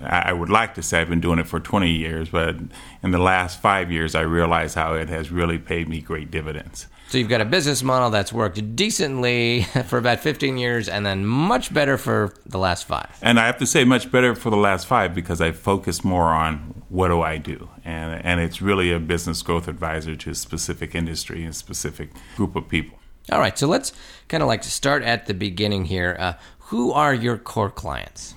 I 0.00 0.32
would 0.32 0.50
like 0.50 0.74
to 0.74 0.82
say 0.82 1.00
I've 1.00 1.08
been 1.08 1.20
doing 1.20 1.38
it 1.38 1.46
for 1.46 1.60
20 1.60 1.88
years, 1.88 2.30
but 2.30 2.56
in 3.04 3.12
the 3.12 3.18
last 3.18 3.62
five 3.62 3.92
years, 3.92 4.16
I 4.16 4.22
realize 4.22 4.74
how 4.74 4.94
it 4.94 5.08
has 5.10 5.30
really 5.30 5.58
paid 5.58 5.88
me 5.88 6.00
great 6.00 6.32
dividends. 6.32 6.88
So 7.12 7.18
you've 7.18 7.28
got 7.28 7.42
a 7.42 7.44
business 7.44 7.82
model 7.82 8.08
that's 8.08 8.32
worked 8.32 8.74
decently 8.74 9.64
for 9.86 9.98
about 9.98 10.20
15 10.20 10.56
years 10.56 10.88
and 10.88 11.04
then 11.04 11.26
much 11.26 11.74
better 11.74 11.98
for 11.98 12.32
the 12.46 12.56
last 12.56 12.86
five. 12.86 13.18
And 13.20 13.38
I 13.38 13.44
have 13.44 13.58
to 13.58 13.66
say 13.66 13.84
much 13.84 14.10
better 14.10 14.34
for 14.34 14.48
the 14.48 14.56
last 14.56 14.86
five 14.86 15.14
because 15.14 15.38
I 15.38 15.52
focus 15.52 16.04
more 16.04 16.28
on 16.28 16.84
what 16.88 17.08
do 17.08 17.20
I 17.20 17.36
do? 17.36 17.68
And, 17.84 18.24
and 18.24 18.40
it's 18.40 18.62
really 18.62 18.90
a 18.90 18.98
business 18.98 19.42
growth 19.42 19.68
advisor 19.68 20.16
to 20.16 20.30
a 20.30 20.34
specific 20.34 20.94
industry 20.94 21.44
and 21.44 21.54
specific 21.54 22.12
group 22.34 22.56
of 22.56 22.66
people. 22.66 22.98
All 23.30 23.40
right, 23.40 23.58
so 23.58 23.66
let's 23.66 23.92
kind 24.28 24.42
of 24.42 24.46
like 24.46 24.62
to 24.62 24.70
start 24.70 25.02
at 25.02 25.26
the 25.26 25.34
beginning 25.34 25.84
here. 25.84 26.16
Uh, 26.18 26.32
who 26.60 26.92
are 26.92 27.12
your 27.12 27.36
core 27.36 27.70
clients? 27.70 28.34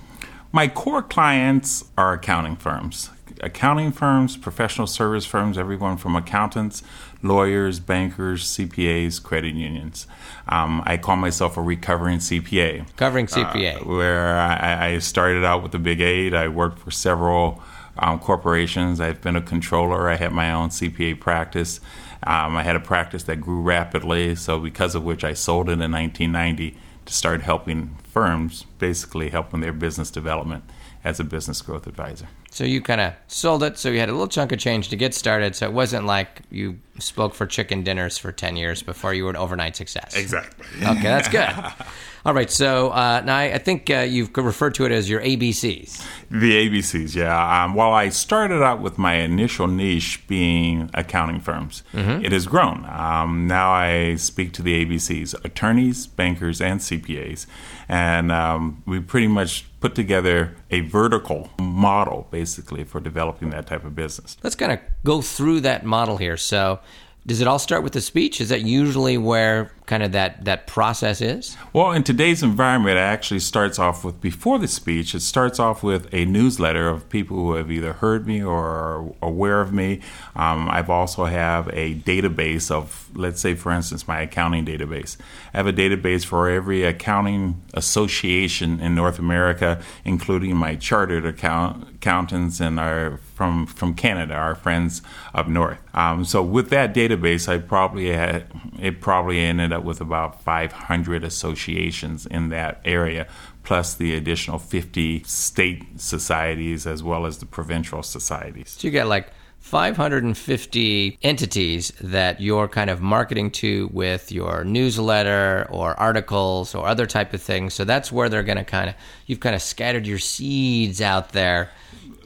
My 0.52 0.68
core 0.68 1.02
clients 1.02 1.84
are 1.98 2.14
accounting 2.14 2.56
firms. 2.56 3.10
Accounting 3.40 3.92
firms, 3.92 4.36
professional 4.36 4.86
service 4.86 5.26
firms, 5.26 5.58
everyone 5.58 5.98
from 5.98 6.16
accountants, 6.16 6.82
lawyers, 7.22 7.80
bankers, 7.80 8.44
CPAs, 8.44 9.22
credit 9.22 9.54
unions. 9.54 10.06
Um, 10.48 10.82
I 10.86 10.96
call 10.96 11.16
myself 11.16 11.56
a 11.58 11.62
recovering 11.62 12.18
CPA. 12.18 12.86
Covering 12.96 13.26
CPA. 13.26 13.82
Uh, 13.82 13.84
where 13.84 14.36
I, 14.38 14.86
I, 14.86 14.98
started 15.00 15.44
out 15.44 15.62
with 15.62 15.72
the 15.72 15.78
Big 15.78 16.00
Eight. 16.00 16.32
I 16.32 16.48
worked 16.48 16.78
for 16.78 16.90
several 16.90 17.62
um, 17.98 18.18
corporations. 18.18 19.00
I've 19.00 19.20
been 19.20 19.36
a 19.36 19.42
controller. 19.42 20.08
I 20.08 20.14
had 20.14 20.32
my 20.32 20.50
own 20.52 20.70
CPA 20.70 21.20
practice. 21.20 21.80
Um, 22.22 22.56
I 22.56 22.62
had 22.62 22.76
a 22.76 22.80
practice 22.80 23.24
that 23.24 23.40
grew 23.42 23.60
rapidly, 23.60 24.34
so 24.34 24.58
because 24.58 24.94
of 24.94 25.04
which 25.04 25.24
I 25.24 25.34
sold 25.34 25.68
it 25.68 25.72
in 25.72 25.92
1990 25.92 26.76
to 27.06 27.12
start 27.12 27.42
helping 27.42 27.96
firms, 28.12 28.64
basically 28.78 29.30
helping 29.30 29.60
their 29.60 29.72
business 29.72 30.10
development 30.10 30.64
as 31.04 31.20
a 31.20 31.24
business 31.24 31.62
growth 31.62 31.86
advisor. 31.86 32.28
So 32.50 32.64
you 32.64 32.80
kind 32.80 33.00
of 33.00 33.12
sold 33.28 33.62
it, 33.62 33.78
so 33.78 33.90
you 33.90 34.00
had 34.00 34.08
a 34.08 34.12
little 34.12 34.28
chunk 34.28 34.50
of 34.50 34.58
change 34.58 34.88
to 34.88 34.96
get 34.96 35.14
started. 35.14 35.54
So 35.54 35.66
it 35.66 35.72
wasn't 35.72 36.06
like 36.06 36.40
you 36.50 36.78
spoke 36.98 37.34
for 37.34 37.46
chicken 37.46 37.84
dinners 37.84 38.18
for 38.18 38.32
10 38.32 38.56
years 38.56 38.82
before 38.82 39.12
you 39.14 39.24
were 39.24 39.30
an 39.30 39.36
overnight 39.36 39.76
success. 39.76 40.16
Exactly. 40.16 40.66
Okay, 40.82 41.02
that's 41.02 41.28
good. 41.28 41.50
All 42.26 42.34
right, 42.34 42.50
so 42.50 42.90
uh, 42.90 43.22
now 43.24 43.36
I 43.36 43.56
think 43.58 43.88
uh, 43.88 43.98
you've 43.98 44.36
referred 44.36 44.74
to 44.74 44.84
it 44.84 44.90
as 44.90 45.08
your 45.08 45.20
ABCs. 45.20 46.04
The 46.28 46.68
ABCs, 46.68 47.14
yeah. 47.14 47.62
Um, 47.62 47.74
while 47.74 47.92
I 47.92 48.08
started 48.08 48.64
out 48.64 48.82
with 48.82 48.98
my 48.98 49.14
initial 49.14 49.68
niche 49.68 50.26
being 50.26 50.90
accounting 50.92 51.38
firms, 51.38 51.84
mm-hmm. 51.92 52.24
it 52.24 52.32
has 52.32 52.48
grown. 52.48 52.84
Um, 52.86 53.46
now 53.46 53.70
I 53.70 54.16
speak 54.16 54.52
to 54.54 54.62
the 54.62 54.84
ABCs 54.84 55.44
attorneys, 55.44 56.08
bankers, 56.08 56.60
and 56.60 56.80
CPAs. 56.80 57.46
And 57.88 58.32
um, 58.32 58.82
we 58.86 58.98
pretty 58.98 59.28
much 59.28 59.64
put 59.78 59.94
together 59.94 60.56
a 60.68 60.80
vertical 60.80 61.50
model 61.60 62.26
basically 62.32 62.82
for 62.82 62.98
developing 62.98 63.50
that 63.50 63.68
type 63.68 63.84
of 63.84 63.94
business. 63.94 64.36
Let's 64.42 64.56
kind 64.56 64.72
of 64.72 64.80
go 65.04 65.22
through 65.22 65.60
that 65.60 65.86
model 65.86 66.16
here. 66.16 66.36
So, 66.36 66.80
does 67.24 67.40
it 67.40 67.48
all 67.48 67.58
start 67.58 67.82
with 67.82 67.92
the 67.92 68.00
speech? 68.00 68.40
Is 68.40 68.50
that 68.50 68.62
usually 68.62 69.18
where 69.18 69.72
kind 69.86 70.02
of 70.02 70.12
that, 70.12 70.44
that 70.44 70.66
process 70.66 71.20
is? 71.20 71.56
Well, 71.72 71.92
in 71.92 72.02
today's 72.02 72.42
environment, 72.42 72.98
it 72.98 73.00
actually 73.00 73.40
starts 73.40 73.78
off 73.78 74.04
with 74.04 74.20
before 74.20 74.58
the 74.58 74.68
speech, 74.68 75.14
it 75.14 75.20
starts 75.20 75.58
off 75.60 75.82
with 75.82 76.12
a 76.12 76.24
newsletter 76.24 76.88
of 76.88 77.08
people 77.08 77.36
who 77.36 77.54
have 77.54 77.70
either 77.70 77.94
heard 77.94 78.26
me 78.26 78.42
or 78.42 78.66
are 78.66 79.14
aware 79.22 79.60
of 79.60 79.72
me. 79.72 80.00
Um, 80.34 80.68
I've 80.68 80.90
also 80.90 81.24
have 81.24 81.68
a 81.68 81.94
database 81.94 82.70
of, 82.70 83.08
let's 83.14 83.40
say, 83.40 83.54
for 83.54 83.70
instance, 83.72 84.08
my 84.08 84.20
accounting 84.20 84.66
database. 84.66 85.16
I 85.54 85.58
have 85.58 85.68
a 85.68 85.72
database 85.72 86.24
for 86.24 86.48
every 86.48 86.82
accounting 86.82 87.62
association 87.72 88.80
in 88.80 88.94
North 88.94 89.18
America, 89.18 89.80
including 90.04 90.56
my 90.56 90.74
chartered 90.74 91.24
account, 91.24 91.88
accountants 91.94 92.60
and 92.60 92.80
our 92.80 93.18
from 93.36 93.66
from 93.66 93.94
Canada, 93.94 94.34
our 94.34 94.54
friends 94.54 95.02
up 95.34 95.46
north. 95.46 95.78
Um, 95.94 96.24
so 96.24 96.42
with 96.42 96.70
that 96.70 96.94
database, 96.94 97.48
I 97.48 97.58
probably 97.58 98.08
had 98.08 98.46
it 98.80 99.00
probably 99.00 99.40
ended 99.40 99.72
up 99.76 99.84
with 99.84 100.00
about 100.00 100.42
500 100.42 101.22
associations 101.24 102.26
in 102.26 102.48
that 102.48 102.80
area, 102.84 103.26
plus 103.62 103.94
the 103.94 104.14
additional 104.14 104.58
50 104.58 105.22
state 105.24 106.00
societies 106.00 106.86
as 106.86 107.02
well 107.02 107.26
as 107.26 107.38
the 107.38 107.46
provincial 107.46 108.02
societies. 108.02 108.76
So 108.78 108.88
you 108.88 108.92
got 108.92 109.06
like 109.06 109.30
550 109.60 111.18
entities 111.22 111.92
that 112.00 112.40
you're 112.40 112.68
kind 112.68 112.90
of 112.90 113.00
marketing 113.00 113.50
to 113.52 113.88
with 113.92 114.30
your 114.30 114.64
newsletter 114.64 115.66
or 115.70 115.98
articles 115.98 116.74
or 116.74 116.86
other 116.86 117.06
type 117.06 117.34
of 117.34 117.42
things. 117.42 117.74
So 117.74 117.84
that's 117.84 118.12
where 118.12 118.28
they're 118.28 118.42
going 118.42 118.58
to 118.58 118.64
kind 118.64 118.88
of 118.88 118.96
you've 119.26 119.40
kind 119.40 119.54
of 119.54 119.62
scattered 119.62 120.06
your 120.06 120.18
seeds 120.18 121.00
out 121.00 121.30
there 121.30 121.70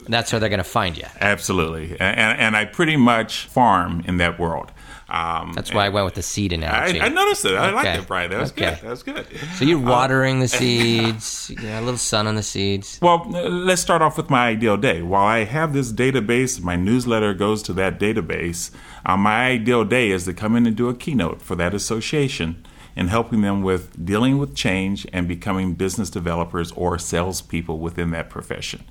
that's 0.07 0.31
where 0.31 0.39
they're 0.39 0.49
going 0.49 0.57
to 0.57 0.63
find 0.63 0.97
you. 0.97 1.05
Absolutely. 1.19 1.91
And, 1.99 2.39
and 2.39 2.57
I 2.57 2.65
pretty 2.65 2.97
much 2.97 3.45
farm 3.45 4.03
in 4.05 4.17
that 4.17 4.39
world. 4.39 4.71
Um, 5.11 5.51
That's 5.51 5.73
why 5.73 5.85
I 5.85 5.89
went 5.89 6.05
with 6.05 6.13
the 6.13 6.21
seed 6.21 6.53
analogy. 6.53 7.01
I, 7.01 7.07
I 7.07 7.09
noticed 7.09 7.43
it. 7.43 7.53
I 7.53 7.67
okay. 7.67 7.75
liked 7.75 7.99
it, 7.99 8.07
Brian. 8.07 8.31
That 8.31 8.39
was 8.39 8.51
okay. 8.53 8.75
good. 8.75 8.81
That 8.81 8.89
was 8.89 9.03
good. 9.03 9.27
So 9.55 9.65
you're 9.65 9.77
watering 9.77 10.39
the 10.39 10.47
seeds, 10.59 11.51
yeah, 11.61 11.79
a 11.79 11.81
little 11.81 11.97
sun 11.97 12.27
on 12.27 12.35
the 12.35 12.43
seeds. 12.43 12.97
Well, 13.01 13.25
let's 13.29 13.81
start 13.81 14.01
off 14.01 14.15
with 14.15 14.29
my 14.29 14.47
ideal 14.47 14.77
day. 14.77 15.01
While 15.01 15.25
I 15.25 15.43
have 15.43 15.73
this 15.73 15.91
database, 15.91 16.61
my 16.61 16.77
newsletter 16.77 17.33
goes 17.33 17.61
to 17.63 17.73
that 17.73 17.99
database. 17.99 18.71
Uh, 19.05 19.17
my 19.17 19.47
ideal 19.47 19.83
day 19.83 20.11
is 20.11 20.23
to 20.25 20.33
come 20.33 20.55
in 20.55 20.65
and 20.65 20.77
do 20.77 20.87
a 20.87 20.95
keynote 20.95 21.41
for 21.41 21.57
that 21.57 21.73
association 21.73 22.65
and 22.95 23.09
helping 23.09 23.41
them 23.41 23.63
with 23.63 24.05
dealing 24.05 24.37
with 24.37 24.55
change 24.55 25.05
and 25.11 25.27
becoming 25.27 25.73
business 25.73 26.09
developers 26.09 26.71
or 26.71 26.97
salespeople 26.97 27.79
within 27.79 28.11
that 28.11 28.29
profession. 28.29 28.85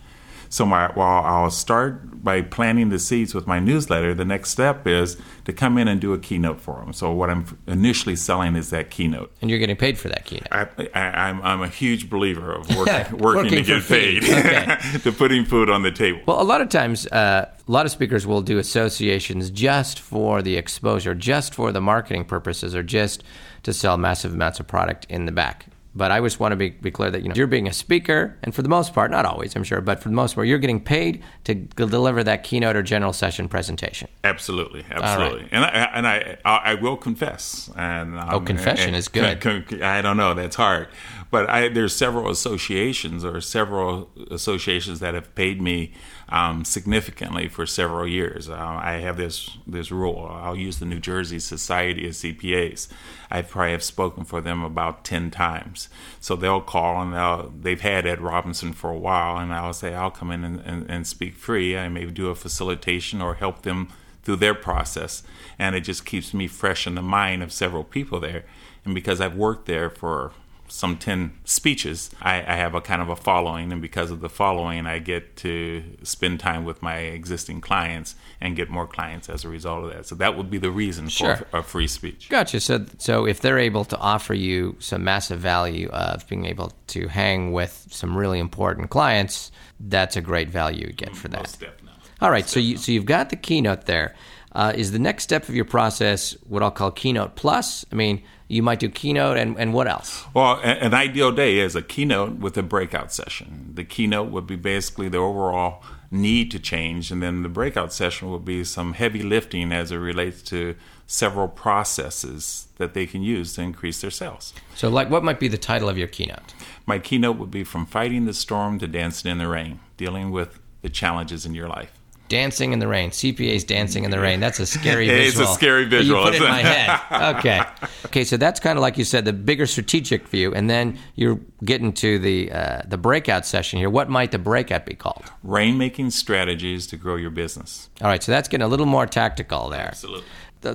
So 0.51 0.67
my, 0.67 0.91
while 0.95 1.25
I'll 1.25 1.51
start 1.53 2.25
by 2.25 2.43
planting 2.43 2.89
the 2.89 2.99
seeds 2.99 3.37
with 3.37 3.47
my 3.47 3.61
newsletter, 3.61 4.15
the 4.15 4.25
next 4.25 4.51
step 4.51 4.85
is 4.85 5.17
to 5.45 5.53
come 5.53 5.79
in 5.79 5.87
and 5.87 6.01
do 6.01 6.13
a 6.13 6.19
keynote 6.19 6.61
for 6.61 6.81
them. 6.81 6.93
So 6.93 7.13
what 7.13 7.31
I'm 7.31 7.57
initially 7.69 8.17
selling 8.17 8.57
is 8.57 8.71
that 8.71 8.91
keynote. 8.91 9.33
And 9.41 9.49
you're 9.49 9.61
getting 9.61 9.77
paid 9.77 9.97
for 9.97 10.09
that 10.09 10.25
keynote. 10.25 10.49
I, 10.51 10.63
am 10.93 11.41
I'm, 11.41 11.43
I'm 11.43 11.63
a 11.63 11.69
huge 11.69 12.11
believer 12.11 12.53
of 12.53 12.69
work, 12.77 12.89
working, 12.89 13.19
working, 13.19 13.51
to 13.51 13.63
get 13.63 13.85
paid, 13.85 14.25
okay. 14.29 14.77
to 15.05 15.13
putting 15.13 15.45
food 15.45 15.71
on 15.71 15.85
the 15.85 15.93
table. 15.93 16.21
Well, 16.27 16.43
a 16.43 16.45
lot 16.45 16.61
of 16.61 16.69
times, 16.69 17.07
uh, 17.07 17.49
a 17.67 17.71
lot 17.71 17.87
of 17.87 17.93
speakers 17.93 18.27
will 18.27 18.43
do 18.43 18.59
associations 18.59 19.51
just 19.51 20.01
for 20.01 20.43
the 20.43 20.57
exposure, 20.57 21.15
just 21.15 21.55
for 21.55 21.71
the 21.71 21.81
marketing 21.81 22.25
purposes, 22.25 22.75
or 22.75 22.83
just 22.83 23.23
to 23.63 23.73
sell 23.73 23.97
massive 23.97 24.35
amounts 24.35 24.59
of 24.59 24.67
product 24.67 25.07
in 25.09 25.27
the 25.27 25.33
back. 25.33 25.67
But 25.95 26.13
I 26.13 26.21
just 26.21 26.39
want 26.39 26.53
to 26.53 26.57
be, 26.57 26.71
be 26.71 26.93
clear 26.93 27.11
that 27.11 27.23
you 27.23 27.29
know 27.29 27.35
you're 27.35 27.49
being 27.49 27.67
a 27.67 27.73
speaker, 27.73 28.37
and 28.45 28.55
for 28.55 28.63
the 28.63 28.69
most 28.69 28.95
part, 28.95 29.11
not 29.11 29.25
always, 29.25 29.57
I'm 29.57 29.65
sure, 29.65 29.81
but 29.81 30.01
for 30.01 30.09
the 30.09 30.15
most 30.15 30.37
part, 30.37 30.47
you're 30.47 30.59
getting 30.59 30.81
paid 30.81 31.23
to 31.45 31.55
deliver 31.55 32.23
that 32.23 32.45
keynote 32.45 32.77
or 32.77 32.83
general 32.83 33.13
session 33.13 33.49
presentation. 33.49 34.09
Absolutely, 34.23 34.85
absolutely. 34.89 35.43
Right. 35.43 35.49
And 35.53 35.65
I 35.65 35.69
and 35.69 36.07
I 36.07 36.39
I 36.45 36.75
will 36.75 36.97
confess. 36.97 37.71
And 37.75 38.19
um, 38.19 38.29
oh, 38.31 38.41
confession 38.41 38.89
and, 38.89 38.97
is 38.97 39.09
good. 39.09 39.25
I 39.83 40.01
don't 40.01 40.17
know, 40.17 40.33
that's 40.35 40.57
hard, 40.57 40.89
but 41.31 41.51
I, 41.51 41.69
there's 41.69 41.95
several 41.95 42.31
associations 42.31 43.25
or 43.25 43.41
several 43.41 44.11
associations 44.31 45.01
that 45.01 45.15
have 45.15 45.35
paid 45.35 45.61
me 45.61 45.93
um, 46.31 46.65
significantly 46.65 47.49
for 47.49 47.67
several 47.67 48.07
years. 48.07 48.49
Uh, 48.49 48.57
I 48.57 48.95
have 48.95 49.17
this 49.17 49.59
this 49.67 49.91
rule. 49.91 50.29
I'll 50.31 50.57
use 50.57 50.79
the 50.79 50.87
New 50.87 51.01
Jersey 51.01 51.41
Society 51.41 52.07
of 52.07 52.13
CPAs. 52.13 52.89
I 53.31 53.43
probably 53.43 53.73
have 53.73 53.83
spoken 53.83 54.25
for 54.25 54.41
them 54.41 54.63
about 54.63 55.05
ten 55.05 55.31
times. 55.31 55.89
So 56.21 56.37
they'll 56.37 56.61
call 56.61 57.03
and 57.03 57.13
they'll 57.13 57.53
they've 57.61 57.81
had 57.81 58.07
Ed 58.07 58.21
Robinson 58.21 58.73
for 58.73 58.91
a 58.91 58.99
while, 58.99 59.39
and 59.39 59.53
I'll 59.53 59.73
say 59.73 59.95
I'll 59.95 60.11
come 60.11 60.31
in 60.31 60.45
and, 60.45 60.61
and, 60.61 60.91
and 60.91 61.07
speak 61.07 61.35
free. 61.35 61.77
I 61.77 61.89
may 61.89 62.07
do 62.07 62.29
a 62.29 62.35
facilitation 62.35 63.21
or 63.21 63.35
help 63.35 63.63
them 63.63 63.89
through 64.23 64.37
their 64.37 64.55
process, 64.55 65.23
and 65.59 65.75
it 65.75 65.81
just 65.81 66.05
keeps 66.05 66.33
me 66.33 66.47
fresh 66.47 66.87
in 66.87 66.95
the 66.95 67.03
mind 67.03 67.43
of 67.43 67.53
several 67.53 67.85
people 67.85 68.21
there. 68.21 68.45
And 68.85 68.95
because 68.95 69.21
I've 69.21 69.37
worked 69.37 69.67
there 69.67 69.91
for 69.91 70.33
some 70.71 70.97
10 70.97 71.33
speeches, 71.45 72.11
I, 72.23 72.37
I, 72.37 72.57
have 72.57 72.75
a 72.75 72.81
kind 72.81 73.03
of 73.03 73.09
a 73.09 73.17
following. 73.17 73.73
And 73.73 73.83
because 73.83 74.11
of 74.11 74.21
the 74.21 74.29
following, 74.29 74.87
I 74.87 74.99
get 74.99 75.37
to 75.39 75.83
spend 76.03 76.41
time 76.41 76.65
with 76.65 76.81
my 76.81 76.97
existing 76.97 77.61
clients 77.61 78.15
and 78.41 78.57
get 78.57 78.71
more 78.71 78.87
clients 78.87 79.29
as 79.29 79.45
a 79.45 79.49
result 79.49 79.85
of 79.85 79.93
that. 79.93 80.07
So 80.07 80.15
that 80.17 80.37
would 80.37 80.51
be 80.51 80.59
the 80.59 80.71
reason 80.71 81.09
Sure. 81.09 81.37
for 81.37 81.59
a 81.59 81.63
free 81.63 81.89
speech. 81.89 82.29
Gotcha. 82.29 82.61
So, 82.61 82.87
so 82.99 83.27
if 83.27 83.41
they're 83.41 83.59
able 83.59 83.85
to 83.87 83.99
offer 83.99 84.35
you 84.35 84.77
some 84.79 85.05
massive 85.05 85.41
value 85.41 85.89
of 85.89 86.27
being 86.29 86.47
able 86.47 86.73
to 86.89 87.09
hang 87.09 87.53
with 87.53 87.89
some 87.91 88.17
really 88.17 88.39
important 88.39 88.91
clients, 88.91 89.51
that's 89.81 90.17
a 90.17 90.21
great 90.21 90.51
value 90.51 90.87
you 90.87 90.93
get 90.93 91.17
for 91.17 91.29
that. 91.29 91.41
Most 91.41 91.61
definitely. 91.61 91.91
All 92.21 92.31
right. 92.31 92.49
So 92.49 92.61
you 92.61 92.77
so 92.77 92.93
you've 92.93 93.07
got 93.07 93.31
the 93.31 93.37
keynote 93.37 93.87
there. 93.87 94.15
Uh, 94.53 94.73
is 94.75 94.93
the 94.93 94.99
next 94.99 95.23
step 95.23 95.49
of 95.49 95.55
your 95.55 95.65
process 95.65 96.33
what 96.49 96.63
I'll 96.63 96.71
call 96.71 96.91
keynote 96.91 97.37
plus? 97.37 97.85
I 97.91 97.95
mean, 97.95 98.23
you 98.51 98.63
might 98.63 98.81
do 98.81 98.89
keynote 98.89 99.37
and, 99.37 99.57
and 99.59 99.73
what 99.73 99.87
else? 99.87 100.25
Well, 100.35 100.61
an 100.63 100.93
ideal 100.93 101.31
day 101.31 101.59
is 101.59 101.77
a 101.77 101.83
keynote 101.83 102.39
with 102.39 102.57
a 102.57 102.63
breakout 102.63 103.13
session. 103.13 103.71
The 103.75 103.85
keynote 103.85 104.31
would 104.31 104.47
be 104.47 104.57
basically 104.57 105.09
the 105.09 105.19
overall 105.19 105.83
need 106.11 106.51
to 106.51 106.59
change, 106.59 107.13
and 107.13 107.23
then 107.23 107.43
the 107.43 107.49
breakout 107.49 107.93
session 107.93 108.31
would 108.31 108.45
be 108.45 108.65
some 108.65 108.95
heavy 108.95 109.23
lifting 109.23 109.71
as 109.71 109.93
it 109.93 109.97
relates 109.97 110.43
to 110.43 110.75
several 111.07 111.47
processes 111.47 112.67
that 112.79 112.95
they 112.95 113.07
can 113.07 113.23
use 113.23 113.55
to 113.55 113.63
increase 113.63 114.01
their 114.01 114.11
sales. 114.11 114.53
So, 114.75 114.89
like, 114.89 115.09
what 115.09 115.23
might 115.23 115.39
be 115.39 115.47
the 115.47 115.59
title 115.59 115.89
of 115.89 115.97
your 115.97 116.09
keynote? 116.09 116.55
My 116.87 116.99
keynote 116.99 117.37
would 117.37 117.51
be 117.51 117.63
From 117.63 117.87
Fighting 117.87 118.27
the 118.27 118.35
Storm 118.35 118.81
to 118.81 118.89
Dancing 118.89 119.31
in 119.31 119.39
the 119.39 119.47
Rain, 119.47 119.79
dealing 119.97 120.33
with 120.33 120.59
the 120.83 120.89
challenges 120.89 121.47
in 121.47 121.55
your 121.55 121.69
life. 121.69 122.00
Dancing 122.31 122.73
in 122.73 122.79
the 122.79 122.87
rain. 122.87 123.11
CPA's 123.11 123.65
dancing 123.65 124.05
in 124.05 124.13
the 124.13 124.21
rain. 124.21 124.39
That's 124.39 124.61
a 124.61 124.67
scary 124.67 125.09
visual. 125.09 125.43
It's 125.43 125.51
a 125.51 125.55
scary 125.55 125.85
visual, 125.85 126.21
You 126.21 126.25
put 126.27 126.35
it 126.37 126.43
in 126.43 126.49
my 126.49 126.63
head. 126.63 127.37
Okay. 127.39 127.61
Okay. 128.07 128.25
So 128.25 128.37
that's 128.37 128.61
kind 128.61 128.79
of 128.79 128.83
like 128.83 128.97
you 128.97 129.05
said, 129.05 129.25
the 129.25 129.33
bigger 129.33 129.67
strategic 129.67 130.29
view, 130.29 130.55
and 130.55 130.71
then 130.71 130.97
you're 131.17 131.41
getting 131.65 131.93
to 131.95 132.19
the 132.21 132.53
uh, 132.53 132.83
the 132.87 132.97
breakout 132.97 133.45
session 133.47 133.79
here. 133.81 133.91
What 133.91 134.09
might 134.09 134.31
the 134.31 134.39
breakout 134.39 134.87
be 134.87 134.95
called? 134.95 135.25
Rainmaking 135.45 136.13
strategies 136.13 136.87
to 136.87 136.97
grow 136.97 137.17
your 137.17 137.31
business. 137.31 137.91
All 138.01 138.09
right. 138.09 138.23
So 138.23 138.31
that's 138.33 138.49
getting 138.49 138.65
a 138.65 138.69
little 138.69 138.87
more 138.87 139.07
tactical 139.07 139.69
there. 139.69 139.89
Absolutely. 139.89 140.25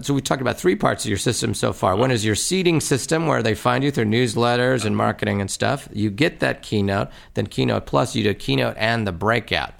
So 0.02 0.14
we 0.14 0.22
talked 0.22 0.42
about 0.42 0.58
three 0.60 0.76
parts 0.76 1.06
of 1.06 1.10
your 1.10 1.18
system 1.18 1.54
so 1.54 1.72
far. 1.72 1.96
One 1.96 2.12
is 2.12 2.26
your 2.26 2.36
seeding 2.36 2.82
system, 2.82 3.28
where 3.28 3.42
they 3.44 3.54
find 3.56 3.84
you 3.84 3.92
through 3.92 4.06
newsletters 4.06 4.84
and 4.84 4.98
marketing 4.98 5.42
and 5.42 5.50
stuff. 5.50 5.88
You 5.94 6.10
get 6.10 6.40
that 6.42 6.64
keynote, 6.64 7.10
then 7.36 7.48
keynote 7.48 7.86
plus, 7.86 8.16
you 8.16 8.24
do 8.24 8.34
keynote 8.34 8.76
and 8.78 9.08
the 9.08 9.12
breakout. 9.12 9.74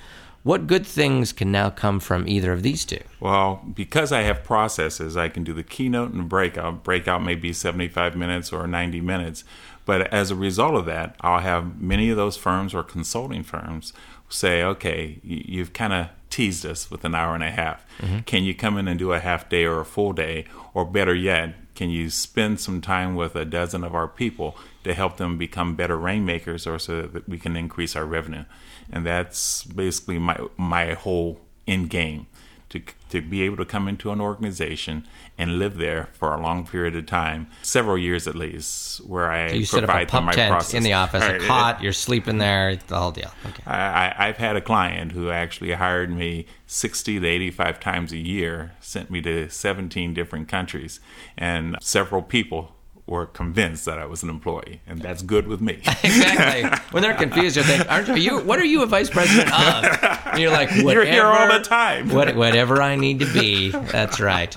What 0.46 0.68
good 0.68 0.86
things 0.86 1.34
can 1.34 1.52
now 1.52 1.72
come 1.72 2.00
from 2.00 2.28
either 2.28 2.54
of 2.54 2.62
these 2.62 2.86
two? 2.86 3.02
Well, 3.20 3.66
because 3.74 4.12
I 4.12 4.22
have 4.22 4.44
processes, 4.44 5.18
I 5.18 5.28
can 5.28 5.44
do 5.44 5.54
the 5.54 5.64
keynote 5.64 6.14
and 6.14 6.30
breakout. 6.30 6.84
Breakout 6.84 7.24
may 7.24 7.34
be 7.34 7.52
75 7.52 8.16
minutes 8.16 8.54
or 8.54 8.68
90 8.68 9.02
minutes. 9.02 9.44
But 9.86 10.14
as 10.14 10.30
a 10.30 10.36
result 10.36 10.76
of 10.76 10.86
that, 10.86 11.16
I'll 11.22 11.40
have 11.40 11.82
many 11.82 12.12
of 12.12 12.18
those 12.18 12.38
firms 12.38 12.76
or 12.76 12.84
consulting 12.84 13.42
firms 13.42 13.92
say, 14.30 14.62
okay, 14.62 15.20
you've 15.24 15.74
kind 15.74 15.94
of 15.94 16.10
teased 16.30 16.64
us 16.64 16.92
with 16.92 17.04
an 17.06 17.16
hour 17.16 17.34
and 17.34 17.44
a 17.44 17.50
half. 17.50 17.84
Mm-hmm. 17.98 18.20
Can 18.20 18.44
you 18.44 18.54
come 18.54 18.78
in 18.78 18.88
and 18.88 19.00
do 19.00 19.14
a 19.14 19.20
half 19.20 19.50
day 19.50 19.66
or 19.66 19.80
a 19.80 19.86
full 19.86 20.14
day? 20.14 20.46
Or 20.76 20.86
better 20.86 21.16
yet, 21.16 21.56
can 21.74 21.90
you 21.90 22.12
spend 22.12 22.60
some 22.60 22.82
time 22.82 23.16
with 23.16 23.36
a 23.36 23.46
dozen 23.46 23.84
of 23.84 23.96
our 23.96 24.08
people 24.08 24.56
to 24.84 24.94
help 24.94 25.18
them 25.18 25.40
become 25.40 25.76
better 25.76 25.98
rainmakers 25.98 26.68
or 26.68 26.78
so 26.78 27.02
that 27.02 27.28
we 27.28 27.40
can 27.40 27.58
increase 27.58 27.96
our 27.96 28.06
revenue? 28.06 28.46
And 28.92 29.06
that's 29.06 29.64
basically 29.64 30.20
my, 30.20 30.38
my 30.58 30.94
whole 30.94 31.40
end 31.68 31.90
game 31.90 32.28
to, 32.70 32.82
to 33.10 33.22
be 33.22 33.42
able 33.44 33.58
to 33.58 33.66
come 33.66 33.88
into 33.88 34.12
an 34.12 34.20
organization 34.20 35.06
and 35.38 35.60
live 35.60 35.78
there 35.78 36.10
for 36.14 36.34
a 36.34 36.42
long 36.42 36.66
period 36.66 36.96
of 36.96 37.06
time, 37.06 37.48
several 37.62 37.98
years 37.98 38.28
at 38.28 38.36
least, 38.36 38.98
where 39.06 39.30
I 39.32 39.50
You 39.52 39.66
set 39.66 39.84
up 39.84 39.90
a 39.90 39.94
provide 39.94 40.08
them 40.08 40.12
pump 40.12 40.26
my 40.28 40.32
tent 40.34 40.52
process. 40.52 40.74
in 40.74 40.84
the 40.84 40.94
office, 40.94 41.24
a 41.24 41.40
cot, 41.40 41.82
you're 41.84 41.94
sleeping 41.94 42.38
there, 42.38 42.76
the 42.76 42.98
whole 42.98 43.12
deal. 43.12 43.32
Okay. 43.46 43.64
I, 43.66 44.08
I- 44.10 44.28
I've 44.28 44.38
had 44.38 44.56
a 44.56 44.62
client 44.62 45.12
who 45.14 45.30
actually 45.30 45.72
hired 45.74 46.10
me 46.10 46.46
60 46.68 47.20
to 47.20 47.28
85 47.28 47.80
times 47.80 48.12
a 48.12 48.18
year, 48.18 48.74
sent 48.82 49.10
me 49.10 49.22
to 49.22 49.50
17 49.50 50.14
different 50.14 50.48
countries, 50.48 51.00
and 51.38 51.78
several 51.82 52.22
people 52.22 52.75
were 53.08 53.26
convinced 53.28 53.86
that 53.86 54.00
I 54.00 54.06
was 54.06 54.24
an 54.24 54.30
employee, 54.30 54.82
and 54.88 55.00
that's 55.02 55.22
good 55.22 55.48
with 55.48 55.62
me. 55.62 55.74
exactly. 56.04 56.70
When 56.92 57.04
they're 57.04 57.14
confused, 57.14 57.56
they 57.58 57.64
think, 57.64 57.92
"Aren't 57.92 58.08
you? 58.18 58.40
What 58.40 58.60
are 58.60 58.66
you 58.66 58.82
a 58.84 58.86
vice 58.88 59.10
president 59.10 59.50
of?" 59.54 60.00
And 60.34 60.40
you're 60.42 60.52
like, 60.52 60.70
whatever, 60.70 60.92
You're 60.94 61.06
here 61.06 61.26
all 61.26 61.48
the 61.52 61.64
time. 61.64 62.10
what- 62.10 62.36
whatever 62.36 62.82
I 62.82 62.96
need 62.96 63.20
to 63.20 63.32
be. 63.32 63.70
That's 63.70 64.20
right. 64.20 64.56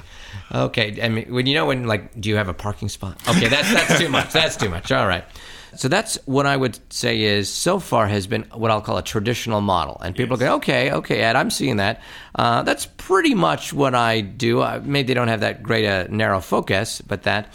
Okay. 0.55 0.99
I 1.03 1.09
mean, 1.11 1.33
when 1.33 1.47
you 1.47 1.55
know 1.55 1.67
when 1.67 1.87
like, 1.87 2.19
do 2.19 2.29
you 2.31 2.37
have 2.37 2.49
a 2.49 2.55
parking 2.55 2.89
spot? 2.89 3.21
Okay, 3.29 3.49
that's 3.49 3.71
that's 3.73 3.99
too 3.99 4.09
much. 4.09 4.33
That's 4.33 4.57
too 4.57 4.71
much. 4.71 4.91
All 4.93 5.07
right. 5.07 5.25
So 5.77 5.87
that's 5.89 6.17
what 6.25 6.47
I 6.47 6.57
would 6.57 6.79
say 6.91 7.21
is 7.21 7.51
so 7.53 7.79
far 7.79 8.07
has 8.09 8.27
been 8.27 8.45
what 8.55 8.71
I'll 8.71 8.81
call 8.81 8.97
a 8.97 9.03
traditional 9.03 9.61
model, 9.61 10.01
and 10.01 10.17
people 10.17 10.39
go, 10.39 10.55
okay, 10.55 10.91
okay, 10.91 11.21
Ed, 11.21 11.37
I'm 11.37 11.51
seeing 11.51 11.77
that. 11.77 12.01
Uh, 12.35 12.63
that's 12.63 12.87
pretty 12.97 13.35
much 13.35 13.75
what 13.75 13.95
I 13.95 14.23
do. 14.23 14.63
Uh, 14.63 14.81
maybe 14.83 15.09
they 15.09 15.15
don't 15.15 15.29
have 15.29 15.41
that 15.41 15.63
great 15.63 15.85
a 15.85 16.09
narrow 16.11 16.41
focus, 16.41 17.03
but 17.03 17.25
that. 17.25 17.55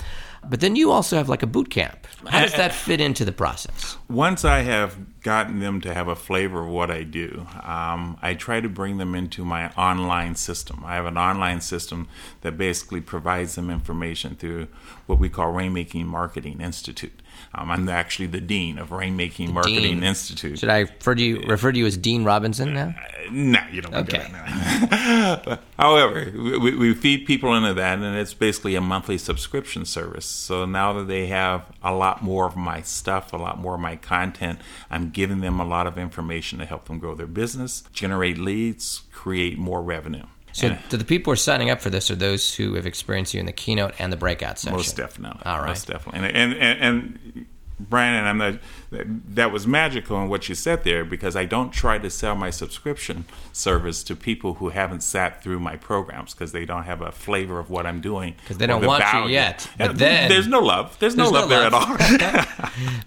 But 0.50 0.60
then 0.60 0.76
you 0.76 0.91
also 0.91 1.18
have 1.18 1.30
like 1.30 1.44
a 1.44 1.48
boot 1.48 1.70
camp. 1.70 2.08
How 2.28 2.41
does 2.41 2.54
that 2.54 2.74
fit 2.74 3.02
into 3.02 3.26
the 3.26 3.32
process? 3.32 3.98
Once 4.10 4.46
I 4.46 4.60
have 4.60 4.98
gotten 5.22 5.60
them 5.60 5.82
to 5.82 5.94
have 5.94 6.08
a 6.08 6.16
flavor 6.16 6.64
of 6.64 6.70
what 6.70 6.91
I 6.91 7.04
do, 7.04 7.48
um, 7.64 8.18
I 8.22 8.34
try 8.34 8.62
to 8.62 8.70
bring 8.70 8.98
them 8.98 9.16
into 9.16 9.44
my 9.44 9.72
online 9.72 10.36
system. 10.36 10.84
I 10.86 10.96
have 10.96 11.06
an 11.06 11.18
online 11.18 11.62
system 11.62 12.08
that 12.41 12.58
basically 12.58 13.02
provides 13.02 13.56
them 13.56 13.70
information 13.70 14.36
through 14.36 14.68
what 15.06 15.20
we 15.20 15.30
call 15.30 15.54
Rainmaking 15.54 16.06
Marketing 16.06 16.62
Institute. 16.62 17.22
Um, 17.56 17.70
I'm 17.72 17.88
actually 17.90 18.28
the 18.28 18.42
dean 18.42 18.78
of 18.78 18.90
Rainmaking 18.90 19.52
Marketing 19.54 19.82
Dean. 19.82 20.04
Institute. 20.04 20.60
Should 20.60 20.70
I 20.70 20.80
refer 20.80 21.16
to 21.16 21.22
you 21.24 21.42
refer 21.48 21.72
to 21.72 21.78
you 21.78 21.86
as 21.86 21.98
Dean 21.98 22.24
Robinson 22.24 22.74
now? 22.74 22.96
No, 23.32 23.60
you 23.72 23.82
don't 23.82 23.94
want 23.94 24.10
to 24.10 24.18
Okay. 24.18 24.28
do 24.28 24.34
that. 24.34 25.46
now. 25.46 25.60
However, 25.80 26.32
we, 26.36 26.76
we 26.76 26.94
feed 26.94 27.26
people 27.26 27.56
into 27.56 27.74
that, 27.74 28.00
and 28.00 28.16
it's 28.18 28.34
basically 28.34 28.76
a 28.76 28.82
monthly 28.82 29.18
subscription 29.18 29.86
service. 29.86 30.26
So 30.26 30.66
now 30.66 30.94
that 30.94 31.08
they 31.08 31.28
have 31.28 31.66
a 31.82 31.94
lot 31.94 32.22
more 32.22 32.46
of 32.46 32.56
my 32.56 32.82
stuff, 32.82 33.32
a 33.34 33.38
lot 33.38 33.58
more 33.60 33.76
of 33.76 33.80
my 33.82 33.96
content, 33.96 34.60
I'm 34.90 35.10
giving 35.10 35.40
them 35.42 35.60
a 35.60 35.66
lot 35.66 35.88
of 35.88 35.98
information 35.98 36.60
to 36.60 36.66
help 36.66 36.86
them 36.86 37.00
grow 37.00 37.16
their 37.16 37.28
business, 37.28 37.84
generate 37.94 38.38
leads, 38.38 39.04
create 39.12 39.58
more 39.58 39.82
revenue. 39.82 40.26
So 40.54 40.68
And- 40.68 40.80
the 40.89 41.04
people 41.04 41.32
who 41.32 41.34
are 41.34 41.38
signing 41.38 41.70
up 41.70 41.82
for 41.82 41.89
this 41.89 42.10
are 42.10 42.16
those 42.16 42.56
who 42.56 42.76
have 42.76 42.86
experienced 42.86 43.34
you 43.34 43.39
in 43.41 43.45
the 43.45 43.51
keynote 43.51 43.93
and 43.99 44.14
the 44.14 44.18
breakout 44.18 44.58
session. 44.60 44.78
Most 44.78 44.95
definitely. 44.95 45.41
All 45.45 45.60
right. 45.60 45.68
Most 45.70 45.88
definitely. 45.88 46.30
And 46.30 46.36
and 46.38 46.54
and, 46.54 46.82
and 46.82 47.45
Brian, 47.80 48.14
and 48.14 48.30
I'm 48.30 48.38
not, 48.38 48.60
that, 48.91 49.36
that 49.36 49.51
was 49.51 49.66
magical 49.68 50.22
in 50.22 50.30
what 50.30 50.47
you 50.47 50.56
said 50.56 50.84
there 50.86 51.04
because 51.04 51.36
I 51.36 51.43
don't 51.43 51.72
try 51.72 51.97
to 51.97 52.10
sell 52.10 52.34
my 52.36 52.49
subscription 52.49 53.26
service 53.51 54.04
to 54.04 54.16
people 54.16 54.54
who 54.54 54.70
haven't 54.70 55.01
sat 55.01 55.43
through 55.43 55.60
my 55.60 55.76
programs 55.76 56.34
because 56.34 56.51
they 56.54 56.64
don't 56.66 56.84
have 56.84 57.01
a 57.01 57.12
flavor 57.12 57.60
of 57.60 57.70
what 57.70 57.86
I'm 57.86 57.99
doing. 57.99 58.36
Because 58.39 58.58
they 58.60 58.68
don't 58.68 58.82
the 58.82 58.88
want 58.88 59.04
you 59.04 59.12
value. 59.12 59.34
yet, 59.34 59.68
Yeah, 59.80 59.88
but 59.88 59.97
then- 59.97 60.30
there's 60.30 60.47
no 60.47 60.60
love. 60.60 60.97
There's, 60.99 61.16
no 61.16 61.24
There's 61.30 61.34
no 61.34 61.39
love 61.39 61.49
there 61.49 61.66
at 61.66 61.74
all. 61.74 62.54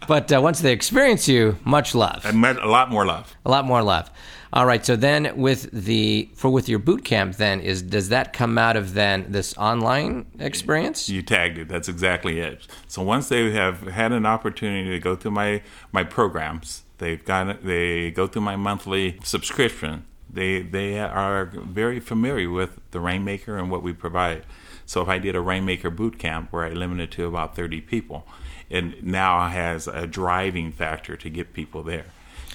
But 0.08 0.30
uh, 0.32 0.40
once 0.42 0.60
they 0.60 0.72
experience 0.72 1.26
you, 1.28 1.58
much 1.64 1.94
love, 1.94 2.24
a 2.26 2.32
lot 2.66 2.90
more 2.90 3.06
love. 3.06 3.34
a 3.46 3.50
lot 3.50 3.64
more 3.64 3.82
love. 3.82 4.10
All 4.56 4.64
right. 4.64 4.86
So 4.86 4.96
then, 4.96 5.36
with 5.36 5.70
the 5.70 6.30
for 6.34 6.48
with 6.48 6.66
your 6.66 6.78
boot 6.78 7.04
camp, 7.04 7.36
then 7.36 7.60
is 7.60 7.82
does 7.82 8.08
that 8.08 8.32
come 8.32 8.56
out 8.56 8.74
of 8.74 8.94
then 8.94 9.26
this 9.28 9.54
online 9.58 10.24
experience? 10.38 11.10
You 11.10 11.20
tagged 11.20 11.58
it. 11.58 11.68
That's 11.68 11.90
exactly 11.90 12.40
it. 12.40 12.66
So 12.88 13.02
once 13.02 13.28
they 13.28 13.50
have 13.50 13.82
had 13.82 14.12
an 14.12 14.24
opportunity 14.24 14.88
to 14.88 14.98
go 14.98 15.14
through 15.14 15.32
my 15.32 15.60
my 15.92 16.04
programs, 16.04 16.84
they've 16.96 17.22
got 17.22 17.64
they 17.64 18.10
go 18.10 18.26
through 18.26 18.42
my 18.42 18.56
monthly 18.56 19.18
subscription. 19.22 20.06
They 20.32 20.62
they 20.62 21.00
are 21.00 21.52
very 21.52 22.00
familiar 22.00 22.48
with 22.48 22.80
the 22.92 23.00
Rainmaker 23.00 23.58
and 23.58 23.70
what 23.70 23.82
we 23.82 23.92
provide. 23.92 24.46
So 24.86 25.02
if 25.02 25.08
I 25.08 25.18
did 25.18 25.36
a 25.36 25.40
Rainmaker 25.42 25.90
boot 25.90 26.18
camp 26.18 26.50
where 26.50 26.64
I 26.64 26.70
limited 26.70 27.10
to 27.12 27.26
about 27.26 27.56
30 27.56 27.82
people, 27.82 28.26
and 28.70 29.02
now 29.02 29.48
has 29.48 29.86
a 29.86 30.06
driving 30.06 30.72
factor 30.72 31.14
to 31.14 31.28
get 31.28 31.52
people 31.52 31.82
there. 31.82 32.06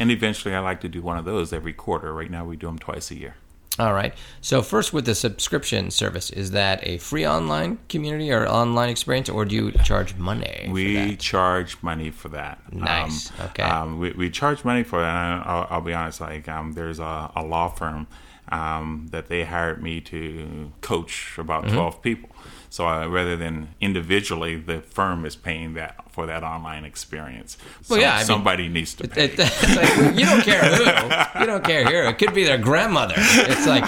And 0.01 0.09
eventually, 0.09 0.55
I 0.55 0.59
like 0.61 0.81
to 0.81 0.89
do 0.89 1.03
one 1.03 1.17
of 1.17 1.25
those 1.25 1.53
every 1.53 1.73
quarter. 1.73 2.11
Right 2.11 2.31
now, 2.31 2.43
we 2.43 2.57
do 2.57 2.65
them 2.65 2.79
twice 2.79 3.11
a 3.11 3.15
year. 3.15 3.35
All 3.77 3.93
right. 3.93 4.15
So 4.41 4.63
first, 4.63 4.93
with 4.93 5.05
the 5.05 5.13
subscription 5.13 5.91
service, 5.91 6.31
is 6.31 6.51
that 6.51 6.79
a 6.81 6.97
free 6.97 7.25
online 7.25 7.77
community 7.87 8.31
or 8.31 8.47
online 8.47 8.89
experience, 8.89 9.29
or 9.29 9.45
do 9.45 9.55
you 9.55 9.71
charge 9.83 10.15
money? 10.15 10.65
for 10.65 10.71
We 10.73 11.15
charge 11.17 11.77
money 11.83 12.09
for 12.09 12.29
that. 12.29 12.73
Nice. 12.73 13.29
Um, 13.39 13.45
Okay. 13.49 13.63
Um, 13.63 13.99
we, 13.99 14.11
we 14.13 14.29
charge 14.31 14.65
money 14.65 14.81
for 14.81 14.99
that. 14.99 15.15
And 15.15 15.43
I'll, 15.45 15.67
I'll 15.69 15.81
be 15.81 15.93
honest. 15.93 16.19
Like, 16.19 16.49
um, 16.49 16.71
there's 16.73 16.97
a, 16.97 17.31
a 17.35 17.43
law 17.43 17.67
firm 17.69 18.07
um, 18.49 19.07
that 19.11 19.27
they 19.27 19.43
hired 19.43 19.83
me 19.83 20.01
to 20.01 20.71
coach 20.81 21.37
about 21.37 21.69
12 21.69 22.01
people. 22.01 22.29
So 22.71 22.87
uh, 22.87 23.05
rather 23.07 23.35
than 23.35 23.75
individually, 23.81 24.55
the 24.55 24.79
firm 24.79 25.25
is 25.25 25.35
paying 25.35 25.73
that 25.73 26.09
for 26.09 26.25
that 26.27 26.41
online 26.41 26.85
experience. 26.85 27.57
Well, 27.89 27.99
So 27.99 28.01
yeah, 28.01 28.13
I 28.13 28.17
mean, 28.19 28.25
somebody 28.25 28.69
needs 28.69 28.93
to 28.95 29.09
pay. 29.09 29.25
It- 29.25 29.35
it's 29.39 29.75
like, 29.75 30.15
you 30.17 30.25
don't 30.25 30.41
care 30.41 30.63
who. 30.63 31.39
You 31.41 31.45
don't 31.47 31.63
care 31.65 31.83
who. 31.83 32.09
It 32.09 32.17
could 32.17 32.33
be 32.33 32.45
their 32.45 32.57
grandmother. 32.57 33.15
It's 33.17 33.67
like 33.67 33.83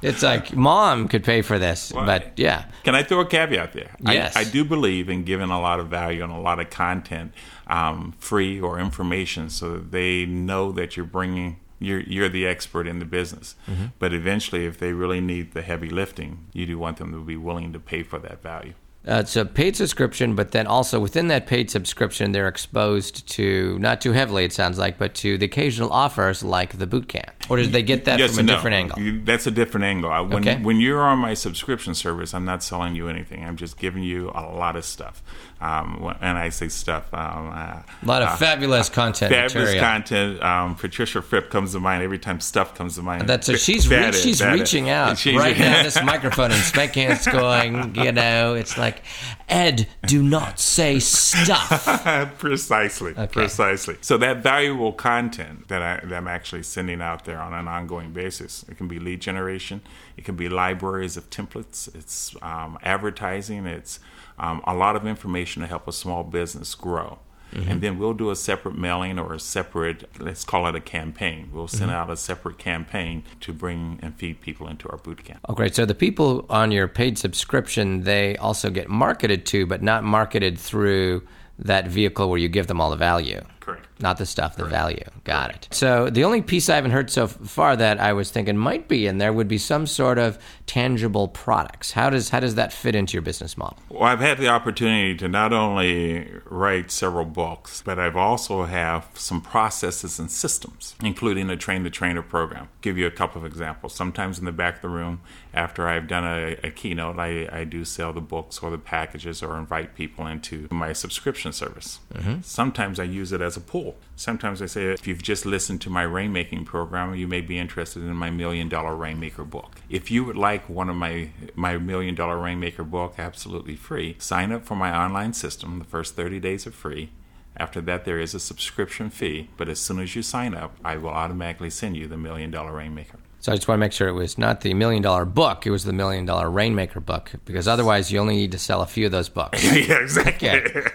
it's 0.00 0.22
like 0.22 0.56
mom 0.56 1.08
could 1.08 1.24
pay 1.24 1.42
for 1.42 1.58
this, 1.58 1.92
but 1.92 2.32
yeah. 2.38 2.64
Can 2.84 2.94
I 2.94 3.02
throw 3.02 3.20
a 3.20 3.26
caveat 3.26 3.74
there? 3.74 3.94
Yes. 4.00 4.34
I, 4.34 4.40
I 4.40 4.44
do 4.44 4.64
believe 4.64 5.10
in 5.10 5.24
giving 5.24 5.50
a 5.50 5.60
lot 5.60 5.78
of 5.78 5.88
value 5.88 6.24
and 6.24 6.32
a 6.32 6.38
lot 6.40 6.58
of 6.58 6.70
content, 6.70 7.32
um, 7.66 8.14
free 8.18 8.58
or 8.60 8.80
information, 8.80 9.50
so 9.50 9.72
that 9.74 9.90
they 9.92 10.24
know 10.24 10.72
that 10.72 10.96
you're 10.96 11.04
bringing. 11.06 11.58
You're, 11.84 12.00
you're 12.00 12.28
the 12.28 12.46
expert 12.46 12.86
in 12.86 12.98
the 12.98 13.04
business. 13.04 13.54
Mm-hmm. 13.68 13.86
But 13.98 14.12
eventually, 14.12 14.66
if 14.66 14.78
they 14.78 14.92
really 14.92 15.20
need 15.20 15.52
the 15.52 15.62
heavy 15.62 15.88
lifting, 15.88 16.46
you 16.52 16.66
do 16.66 16.78
want 16.78 16.98
them 16.98 17.12
to 17.12 17.24
be 17.24 17.36
willing 17.36 17.72
to 17.72 17.78
pay 17.78 18.02
for 18.02 18.18
that 18.20 18.42
value. 18.42 18.74
Uh, 19.06 19.14
it's 19.14 19.34
a 19.34 19.44
paid 19.44 19.74
subscription, 19.74 20.36
but 20.36 20.52
then 20.52 20.64
also 20.64 21.00
within 21.00 21.26
that 21.26 21.46
paid 21.46 21.68
subscription, 21.68 22.30
they're 22.30 22.46
exposed 22.46 23.28
to 23.28 23.76
not 23.80 24.00
too 24.00 24.12
heavily, 24.12 24.44
it 24.44 24.52
sounds 24.52 24.78
like, 24.78 24.96
but 24.96 25.12
to 25.12 25.36
the 25.36 25.46
occasional 25.46 25.92
offers 25.92 26.44
like 26.44 26.78
the 26.78 26.86
boot 26.86 27.08
camp. 27.08 27.32
Or 27.48 27.56
did 27.56 27.72
they 27.72 27.82
get 27.82 28.04
that 28.04 28.18
Yes 28.18 28.30
from 28.36 28.40
a 28.40 28.42
no. 28.44 28.54
different 28.54 28.74
angle? 28.74 29.22
That's 29.24 29.46
a 29.46 29.50
different 29.50 29.84
angle. 29.84 30.10
When, 30.28 30.46
Okay. 30.48 30.62
when 30.62 30.78
you're 30.80 31.02
on 31.02 31.18
my 31.18 31.34
subscription 31.34 31.94
service, 31.94 32.32
I'm 32.34 32.44
not 32.44 32.62
selling 32.62 32.94
you 32.94 33.08
anything. 33.08 33.44
I'm 33.44 33.56
just 33.56 33.78
giving 33.78 34.02
you 34.04 34.30
a 34.34 34.42
lot 34.54 34.76
of 34.76 34.84
stuff. 34.84 35.22
Um, 35.60 36.12
and 36.20 36.38
I 36.38 36.48
say 36.48 36.68
stuff. 36.68 37.12
Um, 37.14 37.48
uh, 37.50 37.52
A 37.52 37.84
lot 38.04 38.22
of 38.22 38.28
uh, 38.30 38.36
fabulous 38.36 38.88
content 38.88 39.32
Fabulous 39.32 39.54
material. 39.74 39.80
content. 39.84 40.42
Um, 40.42 40.74
Patricia 40.74 41.22
Fripp 41.22 41.50
comes 41.50 41.72
to 41.72 41.78
mind 41.80 42.02
every 42.02 42.18
time 42.18 42.40
stuff 42.40 42.74
comes 42.74 42.96
to 42.96 43.02
mind. 43.02 43.28
That's 43.28 43.46
so 43.46 43.54
she's 43.54 43.88
reach, 43.88 44.08
is- 44.16 44.22
she's 44.22 44.44
reaching 44.44 44.90
out 44.90 45.18
She's- 45.22 45.38
right 45.38 45.56
now. 45.56 45.82
This 45.84 46.02
microphone 46.02 46.50
and 46.52 46.62
Spankin's 46.62 47.26
going. 47.28 47.94
You 47.94 48.10
know, 48.12 48.54
it's 48.54 48.76
like 48.76 49.02
Ed, 49.48 49.86
do 50.06 50.20
not 50.22 50.58
say 50.58 50.98
stuff. 50.98 51.84
precisely, 52.38 53.14
precisely. 53.28 53.96
So 54.00 54.16
that 54.18 54.38
valuable 54.42 54.92
content 54.92 55.68
that, 55.68 55.82
I, 55.82 56.04
that 56.06 56.16
I'm 56.16 56.28
actually 56.28 56.62
sending 56.64 57.00
out 57.00 57.24
there 57.24 57.31
on 57.40 57.54
an 57.54 57.68
ongoing 57.68 58.12
basis, 58.12 58.64
it 58.68 58.76
can 58.76 58.88
be 58.88 58.98
lead 58.98 59.20
generation, 59.20 59.80
it 60.16 60.24
can 60.24 60.36
be 60.36 60.48
libraries 60.48 61.16
of 61.16 61.30
templates, 61.30 61.94
it's 61.94 62.34
um, 62.42 62.78
advertising, 62.82 63.66
it's 63.66 64.00
um, 64.38 64.62
a 64.66 64.74
lot 64.74 64.96
of 64.96 65.06
information 65.06 65.62
to 65.62 65.68
help 65.68 65.86
a 65.86 65.92
small 65.92 66.24
business 66.24 66.74
grow. 66.74 67.18
And 67.54 67.82
then 67.82 67.98
we'll 67.98 68.14
do 68.14 68.30
a 68.30 68.36
separate 68.36 68.78
mailing 68.78 69.18
or 69.18 69.34
a 69.34 69.38
separate, 69.38 70.08
let's 70.18 70.42
call 70.42 70.66
it 70.68 70.74
a 70.74 70.80
campaign. 70.80 71.50
We'll 71.52 71.68
send 71.68 71.90
out 71.90 72.08
a 72.08 72.16
separate 72.16 72.56
campaign 72.56 73.24
to 73.40 73.52
bring 73.52 73.98
and 74.02 74.14
feed 74.14 74.40
people 74.40 74.66
into 74.68 74.88
our 74.88 74.96
boot 74.96 75.22
camp. 75.22 75.40
Oh, 75.48 75.54
great. 75.54 75.74
So 75.74 75.84
the 75.84 75.94
people 75.94 76.46
on 76.48 76.72
your 76.72 76.88
paid 76.88 77.18
subscription, 77.18 78.04
they 78.04 78.36
also 78.38 78.70
get 78.70 78.88
marketed 78.88 79.44
to, 79.46 79.66
but 79.66 79.82
not 79.82 80.02
marketed 80.02 80.58
through 80.58 81.26
that 81.58 81.88
vehicle 81.88 82.30
where 82.30 82.38
you 82.38 82.48
give 82.48 82.68
them 82.68 82.80
all 82.80 82.88
the 82.88 82.96
value. 82.96 83.42
Correct. 83.62 83.86
Not 84.00 84.18
the 84.18 84.26
stuff, 84.26 84.56
the 84.56 84.64
value. 84.64 85.04
Got 85.22 85.50
it. 85.50 85.68
So 85.70 86.10
the 86.10 86.24
only 86.24 86.42
piece 86.42 86.68
I 86.68 86.74
haven't 86.74 86.90
heard 86.90 87.10
so 87.10 87.28
far 87.28 87.76
that 87.76 88.00
I 88.00 88.12
was 88.12 88.28
thinking 88.28 88.56
might 88.56 88.88
be 88.88 89.06
in 89.06 89.18
there 89.18 89.32
would 89.32 89.46
be 89.46 89.58
some 89.58 89.86
sort 89.86 90.18
of 90.18 90.36
tangible 90.66 91.28
products. 91.28 91.92
How 91.92 92.10
does 92.10 92.30
how 92.30 92.40
does 92.40 92.56
that 92.56 92.72
fit 92.72 92.96
into 92.96 93.12
your 93.12 93.22
business 93.22 93.56
model? 93.56 93.78
Well, 93.88 94.02
I've 94.02 94.18
had 94.18 94.38
the 94.38 94.48
opportunity 94.48 95.14
to 95.18 95.28
not 95.28 95.52
only 95.52 96.28
write 96.46 96.90
several 96.90 97.24
books, 97.24 97.82
but 97.84 98.00
I've 98.00 98.16
also 98.16 98.64
have 98.64 99.08
some 99.14 99.40
processes 99.40 100.18
and 100.18 100.28
systems, 100.28 100.96
including 101.00 101.48
a 101.48 101.56
train 101.56 101.84
the 101.84 101.90
trainer 101.90 102.22
program. 102.22 102.68
Give 102.80 102.98
you 102.98 103.06
a 103.06 103.12
couple 103.12 103.40
of 103.40 103.46
examples. 103.46 103.94
Sometimes 103.94 104.40
in 104.40 104.44
the 104.44 104.50
back 104.50 104.76
of 104.76 104.82
the 104.82 104.88
room, 104.88 105.20
after 105.54 105.86
I've 105.86 106.08
done 106.08 106.24
a, 106.24 106.56
a 106.64 106.70
keynote, 106.70 107.20
I, 107.20 107.48
I 107.52 107.62
do 107.62 107.84
sell 107.84 108.12
the 108.12 108.20
books 108.20 108.58
or 108.58 108.70
the 108.70 108.78
packages 108.78 109.40
or 109.40 109.56
invite 109.56 109.94
people 109.94 110.26
into 110.26 110.66
my 110.72 110.92
subscription 110.92 111.52
service. 111.52 112.00
Mm-hmm. 112.12 112.40
Sometimes 112.42 112.98
I 112.98 113.04
use 113.04 113.30
it 113.32 113.40
as 113.40 113.51
a 113.56 113.60
pool. 113.60 113.96
Sometimes 114.16 114.62
I 114.62 114.66
say, 114.66 114.86
if 114.86 115.06
you've 115.06 115.22
just 115.22 115.46
listened 115.46 115.80
to 115.82 115.90
my 115.90 116.04
rainmaking 116.04 116.64
program, 116.64 117.14
you 117.14 117.26
may 117.26 117.40
be 117.40 117.58
interested 117.58 118.02
in 118.02 118.14
my 118.14 118.30
million 118.30 118.68
dollar 118.68 118.94
rainmaker 118.94 119.44
book. 119.44 119.80
If 119.88 120.10
you 120.10 120.24
would 120.24 120.36
like 120.36 120.68
one 120.68 120.88
of 120.88 120.96
my 120.96 121.30
my 121.54 121.78
million 121.78 122.14
dollar 122.14 122.38
rainmaker 122.38 122.84
book 122.84 123.14
absolutely 123.18 123.76
free, 123.76 124.16
sign 124.18 124.52
up 124.52 124.64
for 124.64 124.76
my 124.76 124.96
online 124.96 125.32
system. 125.32 125.78
The 125.78 125.84
first 125.84 126.16
30 126.16 126.40
days 126.40 126.66
are 126.66 126.72
free. 126.72 127.10
After 127.56 127.80
that, 127.82 128.04
there 128.04 128.18
is 128.18 128.34
a 128.34 128.40
subscription 128.40 129.10
fee, 129.10 129.50
but 129.56 129.68
as 129.68 129.78
soon 129.78 130.00
as 130.00 130.16
you 130.16 130.22
sign 130.22 130.54
up, 130.54 130.76
I 130.84 130.96
will 130.96 131.10
automatically 131.10 131.70
send 131.70 131.96
you 131.96 132.08
the 132.08 132.16
million 132.16 132.50
dollar 132.50 132.72
rainmaker. 132.72 133.18
So 133.42 133.50
I 133.50 133.56
just 133.56 133.66
want 133.66 133.78
to 133.78 133.80
make 133.80 133.90
sure 133.90 134.06
it 134.06 134.12
was 134.12 134.38
not 134.38 134.60
the 134.60 134.72
million 134.72 135.02
dollar 135.02 135.24
book, 135.24 135.66
it 135.66 135.70
was 135.70 135.82
the 135.82 135.92
million 135.92 136.24
dollar 136.24 136.48
rainmaker 136.48 137.00
book, 137.00 137.32
because 137.44 137.66
otherwise 137.66 138.12
you 138.12 138.20
only 138.20 138.36
need 138.36 138.52
to 138.52 138.58
sell 138.58 138.82
a 138.82 138.86
few 138.86 139.06
of 139.06 139.10
those 139.10 139.28
books. 139.28 139.64
yeah, 139.88 140.00
exactly. 140.00 140.48
Okay. 140.48 140.90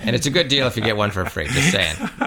and 0.00 0.16
it's 0.16 0.24
a 0.24 0.30
good 0.30 0.48
deal 0.48 0.66
if 0.66 0.78
you 0.78 0.82
get 0.82 0.96
one 0.96 1.10
for 1.10 1.26
free. 1.26 1.46
Just 1.48 1.70
saying. 1.70 1.94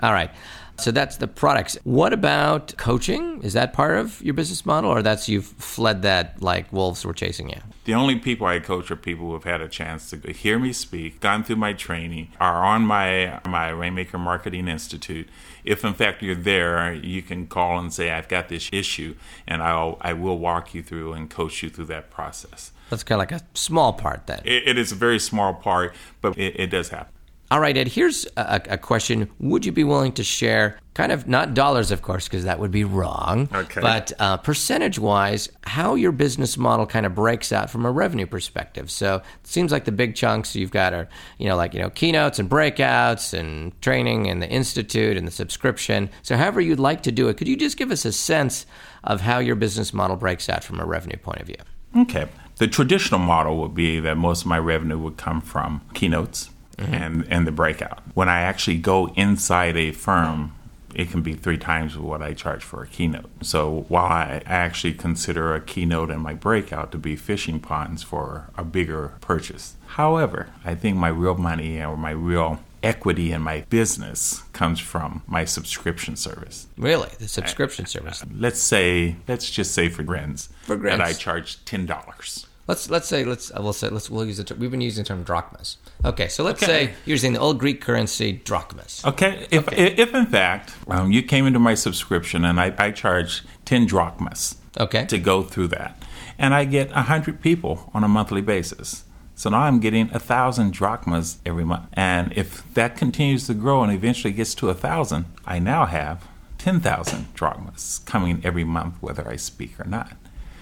All 0.00 0.12
right. 0.12 0.30
So 0.78 0.92
that's 0.92 1.16
the 1.16 1.26
products. 1.26 1.76
What 1.82 2.12
about 2.12 2.76
coaching? 2.76 3.42
Is 3.42 3.52
that 3.54 3.72
part 3.72 3.98
of 3.98 4.22
your 4.22 4.34
business 4.34 4.64
model, 4.64 4.90
or 4.90 5.02
that's 5.02 5.28
you've 5.28 5.46
fled 5.46 6.02
that 6.02 6.40
like 6.40 6.72
wolves 6.72 7.04
were 7.04 7.12
chasing 7.12 7.50
you? 7.50 7.58
The 7.84 7.94
only 7.94 8.16
people 8.16 8.46
I 8.46 8.60
coach 8.60 8.90
are 8.90 8.96
people 8.96 9.26
who 9.26 9.32
have 9.32 9.44
had 9.44 9.60
a 9.60 9.68
chance 9.68 10.10
to 10.10 10.32
hear 10.32 10.58
me 10.58 10.72
speak, 10.72 11.20
gone 11.20 11.42
through 11.42 11.56
my 11.56 11.72
training, 11.72 12.28
are 12.38 12.64
on 12.64 12.82
my 12.82 13.40
my 13.48 13.70
Rainmaker 13.70 14.18
Marketing 14.18 14.68
Institute. 14.68 15.28
If 15.64 15.84
in 15.84 15.94
fact 15.94 16.22
you're 16.22 16.34
there, 16.34 16.94
you 16.94 17.22
can 17.22 17.48
call 17.48 17.78
and 17.78 17.92
say, 17.92 18.10
"I've 18.10 18.28
got 18.28 18.48
this 18.48 18.70
issue," 18.72 19.16
and 19.46 19.62
I'll 19.62 19.98
I 20.00 20.12
will 20.12 20.38
walk 20.38 20.74
you 20.74 20.82
through 20.82 21.12
and 21.12 21.28
coach 21.28 21.62
you 21.62 21.70
through 21.70 21.86
that 21.86 22.10
process. 22.10 22.70
That's 22.90 23.02
kind 23.02 23.20
of 23.20 23.30
like 23.30 23.42
a 23.42 23.44
small 23.54 23.92
part 23.92 24.26
then. 24.26 24.40
It, 24.44 24.68
it 24.68 24.78
is 24.78 24.92
a 24.92 24.94
very 24.94 25.18
small 25.18 25.54
part, 25.54 25.94
but 26.20 26.38
it, 26.38 26.58
it 26.58 26.66
does 26.68 26.90
happen. 26.90 27.12
All 27.50 27.60
right, 27.60 27.74
Ed, 27.76 27.88
here's 27.88 28.26
a, 28.36 28.60
a 28.70 28.76
question. 28.78 29.30
Would 29.40 29.64
you 29.64 29.72
be 29.72 29.82
willing 29.82 30.12
to 30.12 30.24
share, 30.24 30.78
kind 30.92 31.10
of 31.10 31.26
not 31.26 31.54
dollars, 31.54 31.90
of 31.90 32.02
course, 32.02 32.28
because 32.28 32.44
that 32.44 32.58
would 32.58 32.70
be 32.70 32.84
wrong, 32.84 33.48
Okay. 33.54 33.80
but 33.80 34.12
uh, 34.18 34.36
percentage 34.36 34.98
wise, 34.98 35.48
how 35.64 35.94
your 35.94 36.12
business 36.12 36.58
model 36.58 36.84
kind 36.84 37.06
of 37.06 37.14
breaks 37.14 37.50
out 37.50 37.70
from 37.70 37.86
a 37.86 37.90
revenue 37.90 38.26
perspective? 38.26 38.90
So 38.90 39.16
it 39.16 39.46
seems 39.46 39.72
like 39.72 39.86
the 39.86 39.92
big 39.92 40.14
chunks 40.14 40.54
you've 40.54 40.70
got 40.72 40.92
are, 40.92 41.08
you 41.38 41.48
know, 41.48 41.56
like, 41.56 41.72
you 41.72 41.80
know, 41.80 41.88
keynotes 41.88 42.38
and 42.38 42.50
breakouts 42.50 43.32
and 43.32 43.80
training 43.80 44.28
and 44.28 44.42
the 44.42 44.48
institute 44.50 45.16
and 45.16 45.26
the 45.26 45.32
subscription. 45.32 46.10
So, 46.22 46.36
however 46.36 46.60
you'd 46.60 46.78
like 46.80 47.02
to 47.04 47.12
do 47.12 47.28
it, 47.28 47.38
could 47.38 47.48
you 47.48 47.56
just 47.56 47.78
give 47.78 47.90
us 47.90 48.04
a 48.04 48.12
sense 48.12 48.66
of 49.04 49.22
how 49.22 49.38
your 49.38 49.56
business 49.56 49.94
model 49.94 50.16
breaks 50.16 50.50
out 50.50 50.64
from 50.64 50.80
a 50.80 50.84
revenue 50.84 51.16
point 51.16 51.40
of 51.40 51.46
view? 51.46 51.56
Okay. 51.96 52.28
The 52.56 52.66
traditional 52.68 53.20
model 53.20 53.56
would 53.62 53.74
be 53.74 54.00
that 54.00 54.16
most 54.18 54.42
of 54.42 54.48
my 54.48 54.58
revenue 54.58 54.98
would 54.98 55.16
come 55.16 55.40
from 55.40 55.80
keynotes 55.94 56.50
Mm-hmm. 56.78 56.94
and, 56.94 57.26
and 57.28 57.46
the 57.46 57.52
breakout. 57.52 58.02
When 58.14 58.28
I 58.28 58.40
actually 58.42 58.78
go 58.78 59.08
inside 59.16 59.76
a 59.76 59.90
firm, 59.92 60.54
it 60.94 61.10
can 61.10 61.22
be 61.22 61.34
three 61.34 61.58
times 61.58 61.98
what 61.98 62.22
I 62.22 62.32
charge 62.34 62.62
for 62.62 62.82
a 62.82 62.86
keynote. 62.86 63.28
So 63.42 63.84
while 63.88 64.06
I 64.06 64.42
actually 64.46 64.94
consider 64.94 65.54
a 65.54 65.60
keynote 65.60 66.10
and 66.10 66.22
my 66.22 66.34
breakout 66.34 66.92
to 66.92 66.98
be 66.98 67.16
fishing 67.16 67.60
ponds 67.60 68.02
for 68.02 68.48
a 68.56 68.64
bigger 68.64 69.14
purchase. 69.20 69.76
However, 69.86 70.48
I 70.64 70.74
think 70.74 70.96
my 70.96 71.08
real 71.08 71.36
money 71.36 71.82
or 71.82 71.96
my 71.96 72.10
real 72.10 72.60
equity 72.82 73.32
in 73.32 73.42
my 73.42 73.62
business 73.70 74.42
comes 74.52 74.78
from 74.80 75.22
my 75.26 75.44
subscription 75.44 76.16
service. 76.16 76.68
Really, 76.76 77.10
the 77.18 77.28
subscription 77.28 77.86
service. 77.86 78.22
Uh, 78.22 78.26
let's 78.36 78.60
say, 78.60 79.16
let's 79.26 79.50
just 79.50 79.72
say 79.72 79.88
for 79.88 80.02
grins, 80.04 80.48
For 80.62 80.76
grins. 80.76 80.98
that 80.98 81.06
I 81.06 81.12
charge 81.12 81.64
ten 81.64 81.86
dollars. 81.86 82.46
Let's 82.68 82.90
let's 82.90 83.08
say 83.08 83.24
let's 83.24 83.50
we'll 83.54 83.72
say 83.72 83.88
let's 83.88 84.10
we'll 84.10 84.26
use 84.26 84.36
the 84.36 84.44
term, 84.44 84.58
we've 84.60 84.70
been 84.70 84.82
using 84.82 85.02
the 85.04 85.08
term 85.08 85.22
drachmas. 85.24 85.78
Okay, 86.04 86.28
so 86.28 86.44
let's 86.44 86.62
Okay. 86.62 86.70
say 86.72 86.82
you're 87.06 87.14
using 87.14 87.32
the 87.32 87.40
old 87.40 87.58
Greek 87.58 87.80
currency 87.80 88.32
drachmas. 88.44 89.02
Okay, 89.06 89.46
if 89.50 89.66
if 89.72 90.14
in 90.14 90.26
fact 90.26 90.74
um, 90.88 91.10
you 91.10 91.22
came 91.22 91.46
into 91.46 91.58
my 91.58 91.74
subscription 91.74 92.44
and 92.44 92.60
I, 92.60 92.74
I 92.78 92.90
charge 92.90 93.42
ten 93.64 93.86
drachmas 93.86 94.56
Okay. 94.78 95.06
to 95.06 95.18
go 95.18 95.42
through 95.42 95.68
that, 95.68 96.00
and 96.38 96.52
I 96.54 96.66
get 96.66 96.90
hundred 96.92 97.40
people 97.40 97.90
on 97.94 98.04
a 98.04 98.08
monthly 98.08 98.42
basis, 98.42 99.04
so 99.34 99.48
now 99.48 99.60
I'm 99.62 99.80
getting 99.80 100.10
a 100.12 100.18
thousand 100.18 100.74
drachmas 100.74 101.38
every 101.46 101.64
month, 101.64 101.86
and 101.94 102.32
if 102.36 102.62
that 102.74 102.98
continues 102.98 103.46
to 103.46 103.54
grow 103.54 103.82
and 103.82 103.90
eventually 103.92 104.32
gets 104.34 104.54
to 104.56 104.68
a 104.68 104.74
thousand, 104.74 105.24
I 105.46 105.58
now 105.58 105.86
have 105.86 106.28
ten 106.58 106.80
thousand 106.80 107.32
drachmas 107.32 108.02
coming 108.04 108.42
every 108.44 108.64
month, 108.64 108.96
whether 109.00 109.26
I 109.26 109.36
speak 109.36 109.80
or 109.80 109.86
not. 109.86 110.12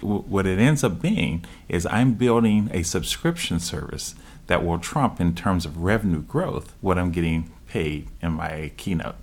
What 0.06 0.46
it 0.46 0.60
ends 0.60 0.84
up 0.84 1.02
being 1.02 1.44
is 1.68 1.84
I'm 1.86 2.14
building 2.14 2.70
a 2.72 2.84
subscription 2.84 3.58
service 3.58 4.14
that 4.46 4.64
will 4.64 4.78
trump 4.78 5.20
in 5.20 5.34
terms 5.34 5.66
of 5.66 5.78
revenue 5.78 6.22
growth 6.22 6.74
what 6.80 6.96
I'm 6.96 7.10
getting 7.10 7.50
paid 7.66 8.08
in 8.22 8.32
my 8.32 8.70
keynote. 8.76 9.16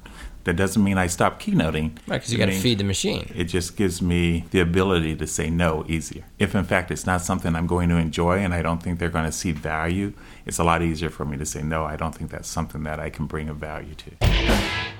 That 0.43 0.57
doesn't 0.57 0.83
mean 0.83 0.97
I 0.97 1.07
stop 1.07 1.41
keynoting. 1.41 1.97
Right, 2.05 2.17
because 2.17 2.33
you 2.33 2.37
got 2.37 2.47
to 2.47 2.59
feed 2.59 2.79
the 2.79 2.83
machine. 2.83 3.31
It 3.33 3.45
just 3.45 3.77
gives 3.77 4.01
me 4.01 4.43
the 4.51 4.59
ability 4.59 5.15
to 5.15 5.25
say 5.25 5.49
no 5.49 5.85
easier. 5.87 6.25
If 6.37 6.53
in 6.53 6.65
fact 6.65 6.91
it's 6.91 7.05
not 7.05 7.21
something 7.21 7.55
I'm 7.55 7.67
going 7.67 7.87
to 7.87 7.95
enjoy 7.95 8.39
and 8.39 8.53
I 8.53 8.61
don't 8.61 8.83
think 8.83 8.99
they're 8.99 9.07
going 9.07 9.23
to 9.23 9.31
see 9.31 9.53
value, 9.53 10.11
it's 10.45 10.59
a 10.59 10.65
lot 10.65 10.81
easier 10.81 11.09
for 11.09 11.23
me 11.23 11.37
to 11.37 11.45
say 11.45 11.63
no. 11.63 11.85
I 11.85 11.95
don't 11.95 12.13
think 12.13 12.29
that's 12.29 12.49
something 12.49 12.83
that 12.83 12.99
I 12.99 13.09
can 13.09 13.25
bring 13.25 13.47
a 13.47 13.53
value 13.53 13.95
to. 13.95 14.92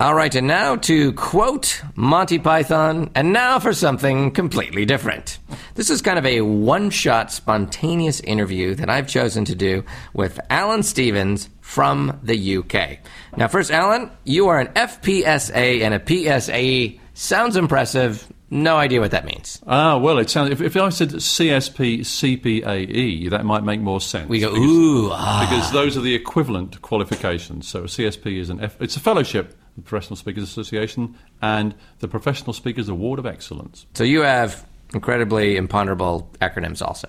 All 0.00 0.14
right, 0.14 0.32
and 0.32 0.46
now 0.46 0.76
to 0.76 1.12
quote 1.14 1.82
Monty 1.96 2.38
Python, 2.38 3.10
and 3.16 3.32
now 3.32 3.58
for 3.58 3.72
something 3.72 4.30
completely 4.30 4.84
different. 4.84 5.40
This 5.74 5.90
is 5.90 6.02
kind 6.02 6.20
of 6.20 6.24
a 6.24 6.42
one 6.42 6.90
shot, 6.90 7.32
spontaneous 7.32 8.20
interview 8.20 8.76
that 8.76 8.88
I've 8.88 9.08
chosen 9.08 9.44
to 9.46 9.56
do 9.56 9.82
with 10.14 10.38
Alan 10.50 10.84
Stevens 10.84 11.48
from 11.62 12.16
the 12.22 12.58
UK. 12.58 12.98
Now, 13.36 13.48
first, 13.48 13.72
Alan, 13.72 14.12
you 14.22 14.46
are 14.46 14.60
an 14.60 14.68
FPSA 14.68 15.82
and 15.82 15.92
a 15.92 15.98
PSAE. 15.98 17.00
Sounds 17.14 17.56
impressive. 17.56 18.32
No 18.50 18.76
idea 18.76 19.00
what 19.00 19.10
that 19.10 19.24
means. 19.24 19.60
Ah, 19.66 19.98
well, 19.98 20.18
it 20.18 20.30
sounds. 20.30 20.50
If, 20.50 20.60
if 20.60 20.76
I 20.76 20.90
said 20.90 21.10
CSP 21.10 22.00
CPAE, 22.00 23.30
that 23.30 23.44
might 23.44 23.64
make 23.64 23.80
more 23.80 24.00
sense. 24.00 24.28
We 24.28 24.38
go, 24.38 24.52
because, 24.52 24.64
ooh, 24.64 25.10
ah. 25.10 25.46
because 25.50 25.72
those 25.72 25.96
are 25.96 26.02
the 26.02 26.14
equivalent 26.14 26.80
qualifications. 26.82 27.66
So 27.66 27.80
a 27.80 27.86
CSP 27.86 28.38
is 28.38 28.48
an 28.48 28.60
F, 28.60 28.80
it's 28.80 28.96
a 28.96 29.00
fellowship, 29.00 29.56
the 29.78 29.82
Professional 29.88 30.16
Speakers 30.16 30.42
Association, 30.42 31.16
and 31.40 31.74
the 32.00 32.08
Professional 32.08 32.52
Speakers 32.52 32.88
Award 32.88 33.18
of 33.18 33.26
Excellence. 33.26 33.86
So 33.94 34.04
you 34.04 34.22
have 34.22 34.66
incredibly 34.92 35.56
imponderable 35.56 36.30
acronyms 36.40 36.82
also. 36.82 37.08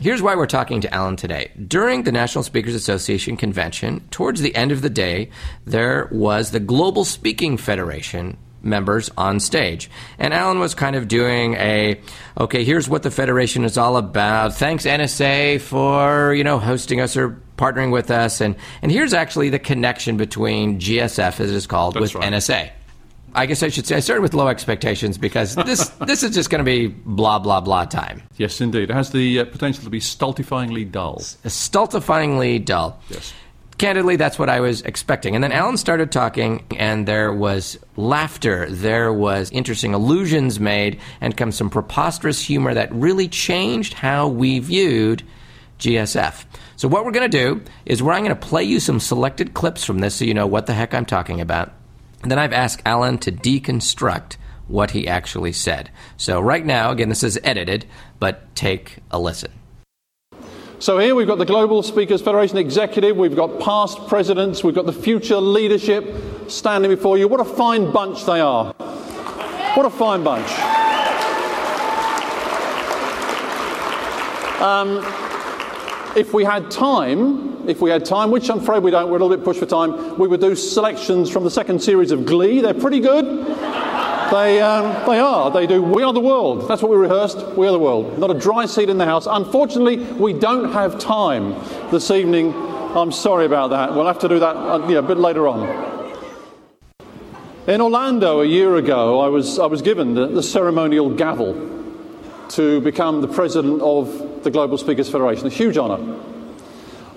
Here's 0.00 0.22
why 0.22 0.34
we're 0.34 0.46
talking 0.46 0.80
to 0.80 0.92
Alan 0.94 1.16
today. 1.16 1.50
During 1.68 2.02
the 2.04 2.12
National 2.12 2.42
Speakers 2.42 2.74
Association 2.74 3.36
convention, 3.36 4.00
towards 4.10 4.40
the 4.40 4.54
end 4.56 4.72
of 4.72 4.82
the 4.82 4.90
day, 4.90 5.30
there 5.66 6.08
was 6.10 6.50
the 6.50 6.60
Global 6.60 7.04
Speaking 7.04 7.56
Federation 7.56 8.36
members 8.62 9.10
on 9.16 9.40
stage. 9.40 9.90
And 10.18 10.34
Alan 10.34 10.58
was 10.58 10.74
kind 10.74 10.96
of 10.96 11.08
doing 11.08 11.54
a, 11.54 12.00
okay, 12.38 12.64
here's 12.64 12.88
what 12.88 13.02
the 13.02 13.10
Federation 13.10 13.64
is 13.64 13.78
all 13.78 13.96
about. 13.96 14.54
Thanks 14.54 14.84
NSA 14.84 15.60
for, 15.60 16.34
you 16.34 16.44
know, 16.44 16.58
hosting 16.58 17.00
us 17.00 17.16
or 17.16 17.40
partnering 17.56 17.92
with 17.92 18.10
us. 18.10 18.40
And, 18.40 18.56
and 18.82 18.90
here's 18.90 19.12
actually 19.12 19.50
the 19.50 19.58
connection 19.58 20.16
between 20.16 20.80
GSF, 20.80 21.40
as 21.40 21.50
it 21.50 21.54
is 21.54 21.66
called, 21.66 21.94
That's 21.94 22.14
with 22.14 22.22
right. 22.22 22.32
NSA. 22.32 22.70
I 23.34 23.46
guess 23.46 23.62
I 23.62 23.68
should 23.68 23.86
say 23.86 23.96
I 23.96 24.00
started 24.00 24.22
with 24.22 24.34
low 24.34 24.48
expectations 24.48 25.16
because 25.16 25.54
this 25.54 25.88
this 26.06 26.24
is 26.24 26.34
just 26.34 26.50
going 26.50 26.58
to 26.58 26.64
be 26.64 26.88
blah 26.88 27.38
blah 27.38 27.60
blah 27.60 27.84
time. 27.84 28.22
Yes, 28.38 28.60
indeed. 28.60 28.90
It 28.90 28.92
has 28.92 29.12
the 29.12 29.40
uh, 29.40 29.44
potential 29.44 29.84
to 29.84 29.90
be 29.90 30.00
stultifyingly 30.00 30.90
dull. 30.90 31.20
Stultifyingly 31.20 32.64
dull. 32.64 33.00
Yes. 33.08 33.32
Candidly, 33.80 34.16
that's 34.16 34.38
what 34.38 34.50
I 34.50 34.60
was 34.60 34.82
expecting. 34.82 35.34
And 35.34 35.42
then 35.42 35.52
Alan 35.52 35.78
started 35.78 36.12
talking, 36.12 36.66
and 36.76 37.08
there 37.08 37.32
was 37.32 37.78
laughter, 37.96 38.66
there 38.68 39.10
was 39.10 39.50
interesting 39.52 39.94
allusions 39.94 40.60
made, 40.60 41.00
and 41.22 41.34
comes 41.34 41.56
some 41.56 41.70
preposterous 41.70 42.42
humor 42.42 42.74
that 42.74 42.92
really 42.92 43.26
changed 43.26 43.94
how 43.94 44.28
we 44.28 44.58
viewed 44.58 45.22
GSF. 45.78 46.44
So, 46.76 46.88
what 46.88 47.06
we're 47.06 47.10
going 47.10 47.30
to 47.30 47.38
do 47.38 47.62
is 47.86 48.02
I'm 48.02 48.06
going 48.06 48.28
to 48.28 48.36
play 48.36 48.64
you 48.64 48.80
some 48.80 49.00
selected 49.00 49.54
clips 49.54 49.82
from 49.82 50.00
this 50.00 50.14
so 50.14 50.26
you 50.26 50.34
know 50.34 50.46
what 50.46 50.66
the 50.66 50.74
heck 50.74 50.92
I'm 50.92 51.06
talking 51.06 51.40
about. 51.40 51.72
And 52.20 52.30
then 52.30 52.38
I've 52.38 52.52
asked 52.52 52.82
Alan 52.84 53.16
to 53.20 53.32
deconstruct 53.32 54.36
what 54.68 54.90
he 54.90 55.08
actually 55.08 55.52
said. 55.52 55.90
So, 56.18 56.38
right 56.38 56.66
now, 56.66 56.90
again, 56.90 57.08
this 57.08 57.22
is 57.22 57.40
edited, 57.42 57.86
but 58.18 58.54
take 58.54 58.98
a 59.10 59.18
listen. 59.18 59.52
So 60.80 60.96
here 60.96 61.14
we've 61.14 61.26
got 61.26 61.36
the 61.36 61.44
Global 61.44 61.82
Speakers 61.82 62.22
Federation 62.22 62.56
Executive, 62.56 63.14
we've 63.14 63.36
got 63.36 63.60
past 63.60 64.08
presidents, 64.08 64.64
we've 64.64 64.74
got 64.74 64.86
the 64.86 64.94
future 64.94 65.36
leadership 65.36 66.16
standing 66.48 66.90
before 66.90 67.18
you. 67.18 67.28
What 67.28 67.38
a 67.38 67.44
fine 67.44 67.92
bunch 67.92 68.24
they 68.24 68.40
are. 68.40 68.72
What 69.74 69.84
a 69.84 69.90
fine 69.90 70.24
bunch. 70.24 70.48
Um, 74.62 75.04
if 76.16 76.32
we 76.32 76.44
had 76.44 76.70
time, 76.70 77.68
if 77.68 77.82
we 77.82 77.90
had 77.90 78.06
time, 78.06 78.30
which 78.30 78.48
I'm 78.48 78.60
afraid 78.60 78.82
we 78.82 78.90
don't, 78.90 79.10
we're 79.10 79.18
a 79.18 79.20
little 79.22 79.36
bit 79.36 79.44
pushed 79.44 79.60
for 79.60 79.66
time, 79.66 80.18
we 80.18 80.28
would 80.28 80.40
do 80.40 80.56
selections 80.56 81.28
from 81.28 81.44
the 81.44 81.50
second 81.50 81.82
series 81.82 82.10
of 82.10 82.24
Glee. 82.24 82.62
They're 82.62 82.72
pretty 82.72 83.00
good. 83.00 83.26
They, 84.30 84.60
um, 84.60 85.08
they 85.08 85.18
are. 85.18 85.50
They 85.50 85.66
do 85.66 85.82
We 85.82 86.04
Are 86.04 86.12
the 86.12 86.20
World. 86.20 86.68
That's 86.68 86.82
what 86.82 86.90
we 86.92 86.96
rehearsed. 86.96 87.44
We 87.56 87.66
Are 87.66 87.72
the 87.72 87.80
World. 87.80 88.16
Not 88.16 88.30
a 88.30 88.38
dry 88.38 88.66
seat 88.66 88.88
in 88.88 88.96
the 88.96 89.04
house. 89.04 89.26
Unfortunately, 89.28 89.96
we 89.96 90.32
don't 90.32 90.72
have 90.72 91.00
time 91.00 91.54
this 91.90 92.12
evening. 92.12 92.54
I'm 92.94 93.10
sorry 93.10 93.44
about 93.44 93.70
that. 93.70 93.92
We'll 93.92 94.06
have 94.06 94.20
to 94.20 94.28
do 94.28 94.38
that 94.38 94.54
uh, 94.56 94.78
a 94.82 95.02
bit 95.02 95.16
later 95.16 95.48
on. 95.48 96.10
In 97.66 97.80
Orlando 97.80 98.40
a 98.40 98.46
year 98.46 98.76
ago, 98.76 99.18
I 99.20 99.26
was, 99.26 99.58
I 99.58 99.66
was 99.66 99.82
given 99.82 100.14
the, 100.14 100.28
the 100.28 100.44
ceremonial 100.44 101.10
gavel 101.10 101.68
to 102.50 102.80
become 102.82 103.22
the 103.22 103.28
president 103.28 103.82
of 103.82 104.44
the 104.44 104.50
Global 104.52 104.78
Speakers 104.78 105.10
Federation. 105.10 105.48
A 105.48 105.50
huge 105.50 105.76
honour. 105.76 106.20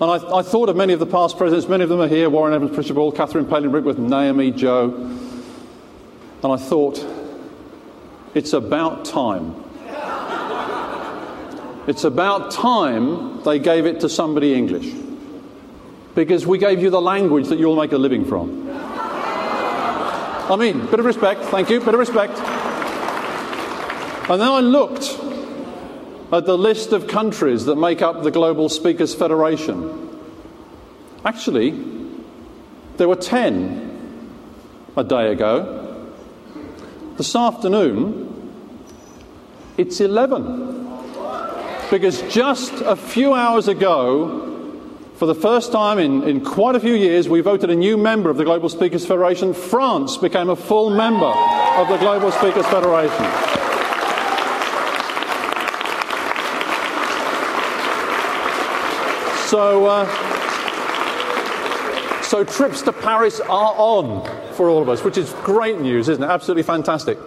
And 0.00 0.10
I, 0.10 0.38
I 0.38 0.42
thought 0.42 0.68
of 0.68 0.74
many 0.74 0.92
of 0.92 0.98
the 0.98 1.06
past 1.06 1.38
presidents. 1.38 1.68
Many 1.68 1.84
of 1.84 1.90
them 1.90 2.00
are 2.00 2.08
here 2.08 2.28
Warren 2.28 2.54
Evans, 2.54 2.76
Richard 2.76 2.94
Ball, 2.94 3.12
Catherine 3.12 3.46
Palin 3.46 3.70
Brickworth, 3.70 3.98
Naomi, 3.98 4.50
Joe. 4.50 5.20
And 6.44 6.52
I 6.52 6.56
thought, 6.56 7.02
it's 8.34 8.52
about 8.52 9.06
time. 9.06 9.54
It's 11.86 12.04
about 12.04 12.50
time 12.50 13.42
they 13.44 13.58
gave 13.58 13.86
it 13.86 14.00
to 14.00 14.10
somebody 14.10 14.52
English. 14.52 14.92
Because 16.14 16.46
we 16.46 16.58
gave 16.58 16.82
you 16.82 16.90
the 16.90 17.00
language 17.00 17.48
that 17.48 17.58
you'll 17.58 17.76
make 17.76 17.92
a 17.92 17.98
living 17.98 18.26
from. 18.26 18.70
I 18.70 20.56
mean, 20.58 20.84
bit 20.86 21.00
of 21.00 21.06
respect, 21.06 21.40
thank 21.44 21.70
you, 21.70 21.80
bit 21.80 21.94
of 21.94 22.00
respect. 22.00 22.38
And 24.28 24.38
then 24.38 24.48
I 24.48 24.60
looked 24.60 25.18
at 26.30 26.44
the 26.44 26.58
list 26.58 26.92
of 26.92 27.06
countries 27.06 27.64
that 27.64 27.76
make 27.76 28.02
up 28.02 28.22
the 28.22 28.30
Global 28.30 28.68
Speakers 28.68 29.14
Federation. 29.14 30.10
Actually, 31.24 31.70
there 32.98 33.08
were 33.08 33.16
10 33.16 34.24
a 34.96 35.04
day 35.04 35.32
ago. 35.32 35.83
This 37.16 37.36
afternoon, 37.36 38.52
it's 39.78 40.00
11. 40.00 40.84
Because 41.88 42.22
just 42.22 42.72
a 42.80 42.96
few 42.96 43.32
hours 43.34 43.68
ago, 43.68 44.80
for 45.14 45.26
the 45.26 45.34
first 45.34 45.70
time 45.70 46.00
in, 46.00 46.24
in 46.24 46.44
quite 46.44 46.74
a 46.74 46.80
few 46.80 46.94
years, 46.94 47.28
we 47.28 47.40
voted 47.40 47.70
a 47.70 47.76
new 47.76 47.96
member 47.96 48.30
of 48.30 48.36
the 48.36 48.42
Global 48.42 48.68
Speakers 48.68 49.06
Federation. 49.06 49.54
France 49.54 50.16
became 50.16 50.50
a 50.50 50.56
full 50.56 50.90
member 50.90 51.26
of 51.26 51.86
the 51.86 51.98
Global 51.98 52.32
Speakers 52.32 52.66
Federation. 52.66 53.24
So, 59.46 59.86
uh, 59.86 60.04
so 62.22 62.42
trips 62.42 62.82
to 62.82 62.92
Paris 62.92 63.38
are 63.38 63.72
on 63.76 64.43
for 64.54 64.68
all 64.68 64.82
of 64.82 64.88
us, 64.88 65.04
which 65.04 65.18
is 65.18 65.32
great 65.42 65.80
news, 65.80 66.08
isn't 66.08 66.22
it? 66.22 66.26
Absolutely 66.26 66.62
fantastic. 66.62 67.18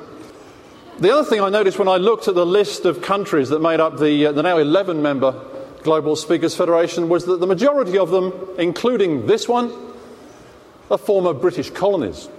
The 1.00 1.14
other 1.14 1.24
thing 1.24 1.42
I 1.42 1.50
noticed 1.50 1.78
when 1.78 1.88
I 1.88 1.98
looked 1.98 2.28
at 2.28 2.34
the 2.34 2.46
list 2.46 2.86
of 2.86 3.02
countries 3.04 3.50
that 3.50 3.60
made 3.60 3.80
up 3.80 4.00
the, 4.00 4.28
uh, 4.28 4.32
the 4.32 4.42
now 4.42 4.58
11 4.58 5.02
member 5.02 5.40
Global 5.84 6.16
Speakers 6.16 6.56
Federation 6.56 7.08
was 7.08 7.26
that 7.26 7.40
the 7.40 7.46
majority 7.46 7.98
of 7.98 8.10
them, 8.10 8.34
including 8.58 9.28
this 9.28 9.48
one, 9.48 9.72
are 10.90 10.98
former 10.98 11.34
British 11.34 11.70
colonies. 11.70 12.30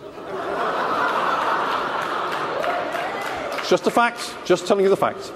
It's 3.59 3.71
just 3.71 3.87
a 3.87 3.91
fact, 3.91 4.35
just 4.45 4.67
telling 4.67 4.83
you 4.83 4.91
the 4.91 4.97
facts. 4.97 5.31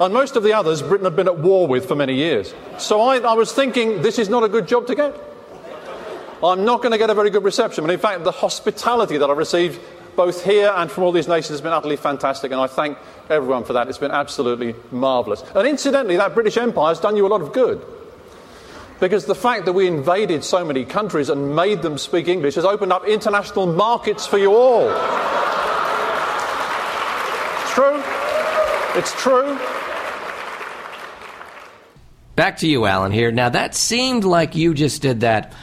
And 0.00 0.12
most 0.12 0.34
of 0.34 0.42
the 0.42 0.54
others, 0.54 0.82
Britain 0.82 1.04
had 1.04 1.14
been 1.14 1.28
at 1.28 1.38
war 1.38 1.68
with 1.68 1.86
for 1.86 1.94
many 1.94 2.14
years. 2.14 2.52
So 2.78 3.00
I, 3.00 3.18
I 3.18 3.34
was 3.34 3.52
thinking, 3.52 4.02
this 4.02 4.18
is 4.18 4.28
not 4.28 4.42
a 4.42 4.48
good 4.48 4.66
job 4.66 4.86
to 4.88 4.94
get. 4.94 5.29
I'm 6.42 6.64
not 6.64 6.82
going 6.82 6.92
to 6.92 6.98
get 6.98 7.10
a 7.10 7.14
very 7.14 7.30
good 7.30 7.44
reception. 7.44 7.84
But 7.84 7.92
in 7.92 8.00
fact, 8.00 8.24
the 8.24 8.32
hospitality 8.32 9.18
that 9.18 9.28
I've 9.28 9.36
received 9.36 9.80
both 10.16 10.44
here 10.44 10.72
and 10.74 10.90
from 10.90 11.04
all 11.04 11.12
these 11.12 11.28
nations 11.28 11.50
has 11.50 11.60
been 11.60 11.72
utterly 11.72 11.96
fantastic. 11.96 12.50
And 12.52 12.60
I 12.60 12.66
thank 12.66 12.98
everyone 13.28 13.64
for 13.64 13.74
that. 13.74 13.88
It's 13.88 13.98
been 13.98 14.10
absolutely 14.10 14.74
marvellous. 14.90 15.42
And 15.54 15.66
incidentally, 15.66 16.16
that 16.16 16.34
British 16.34 16.56
Empire 16.56 16.88
has 16.88 17.00
done 17.00 17.16
you 17.16 17.26
a 17.26 17.28
lot 17.28 17.42
of 17.42 17.52
good. 17.52 17.84
Because 19.00 19.24
the 19.24 19.34
fact 19.34 19.64
that 19.64 19.72
we 19.72 19.86
invaded 19.86 20.44
so 20.44 20.64
many 20.64 20.84
countries 20.84 21.30
and 21.30 21.56
made 21.56 21.80
them 21.82 21.96
speak 21.96 22.28
English 22.28 22.56
has 22.56 22.64
opened 22.64 22.92
up 22.92 23.06
international 23.06 23.66
markets 23.66 24.26
for 24.26 24.36
you 24.36 24.54
all. 24.54 24.90
It's 27.62 27.72
true. 27.72 28.02
It's 28.94 29.12
true. 29.22 29.58
Back 32.36 32.58
to 32.58 32.66
you, 32.66 32.86
Alan, 32.86 33.12
here. 33.12 33.30
Now, 33.30 33.50
that 33.50 33.74
seemed 33.74 34.24
like 34.24 34.54
you 34.54 34.74
just 34.74 35.02
did 35.02 35.20
that 35.20 35.54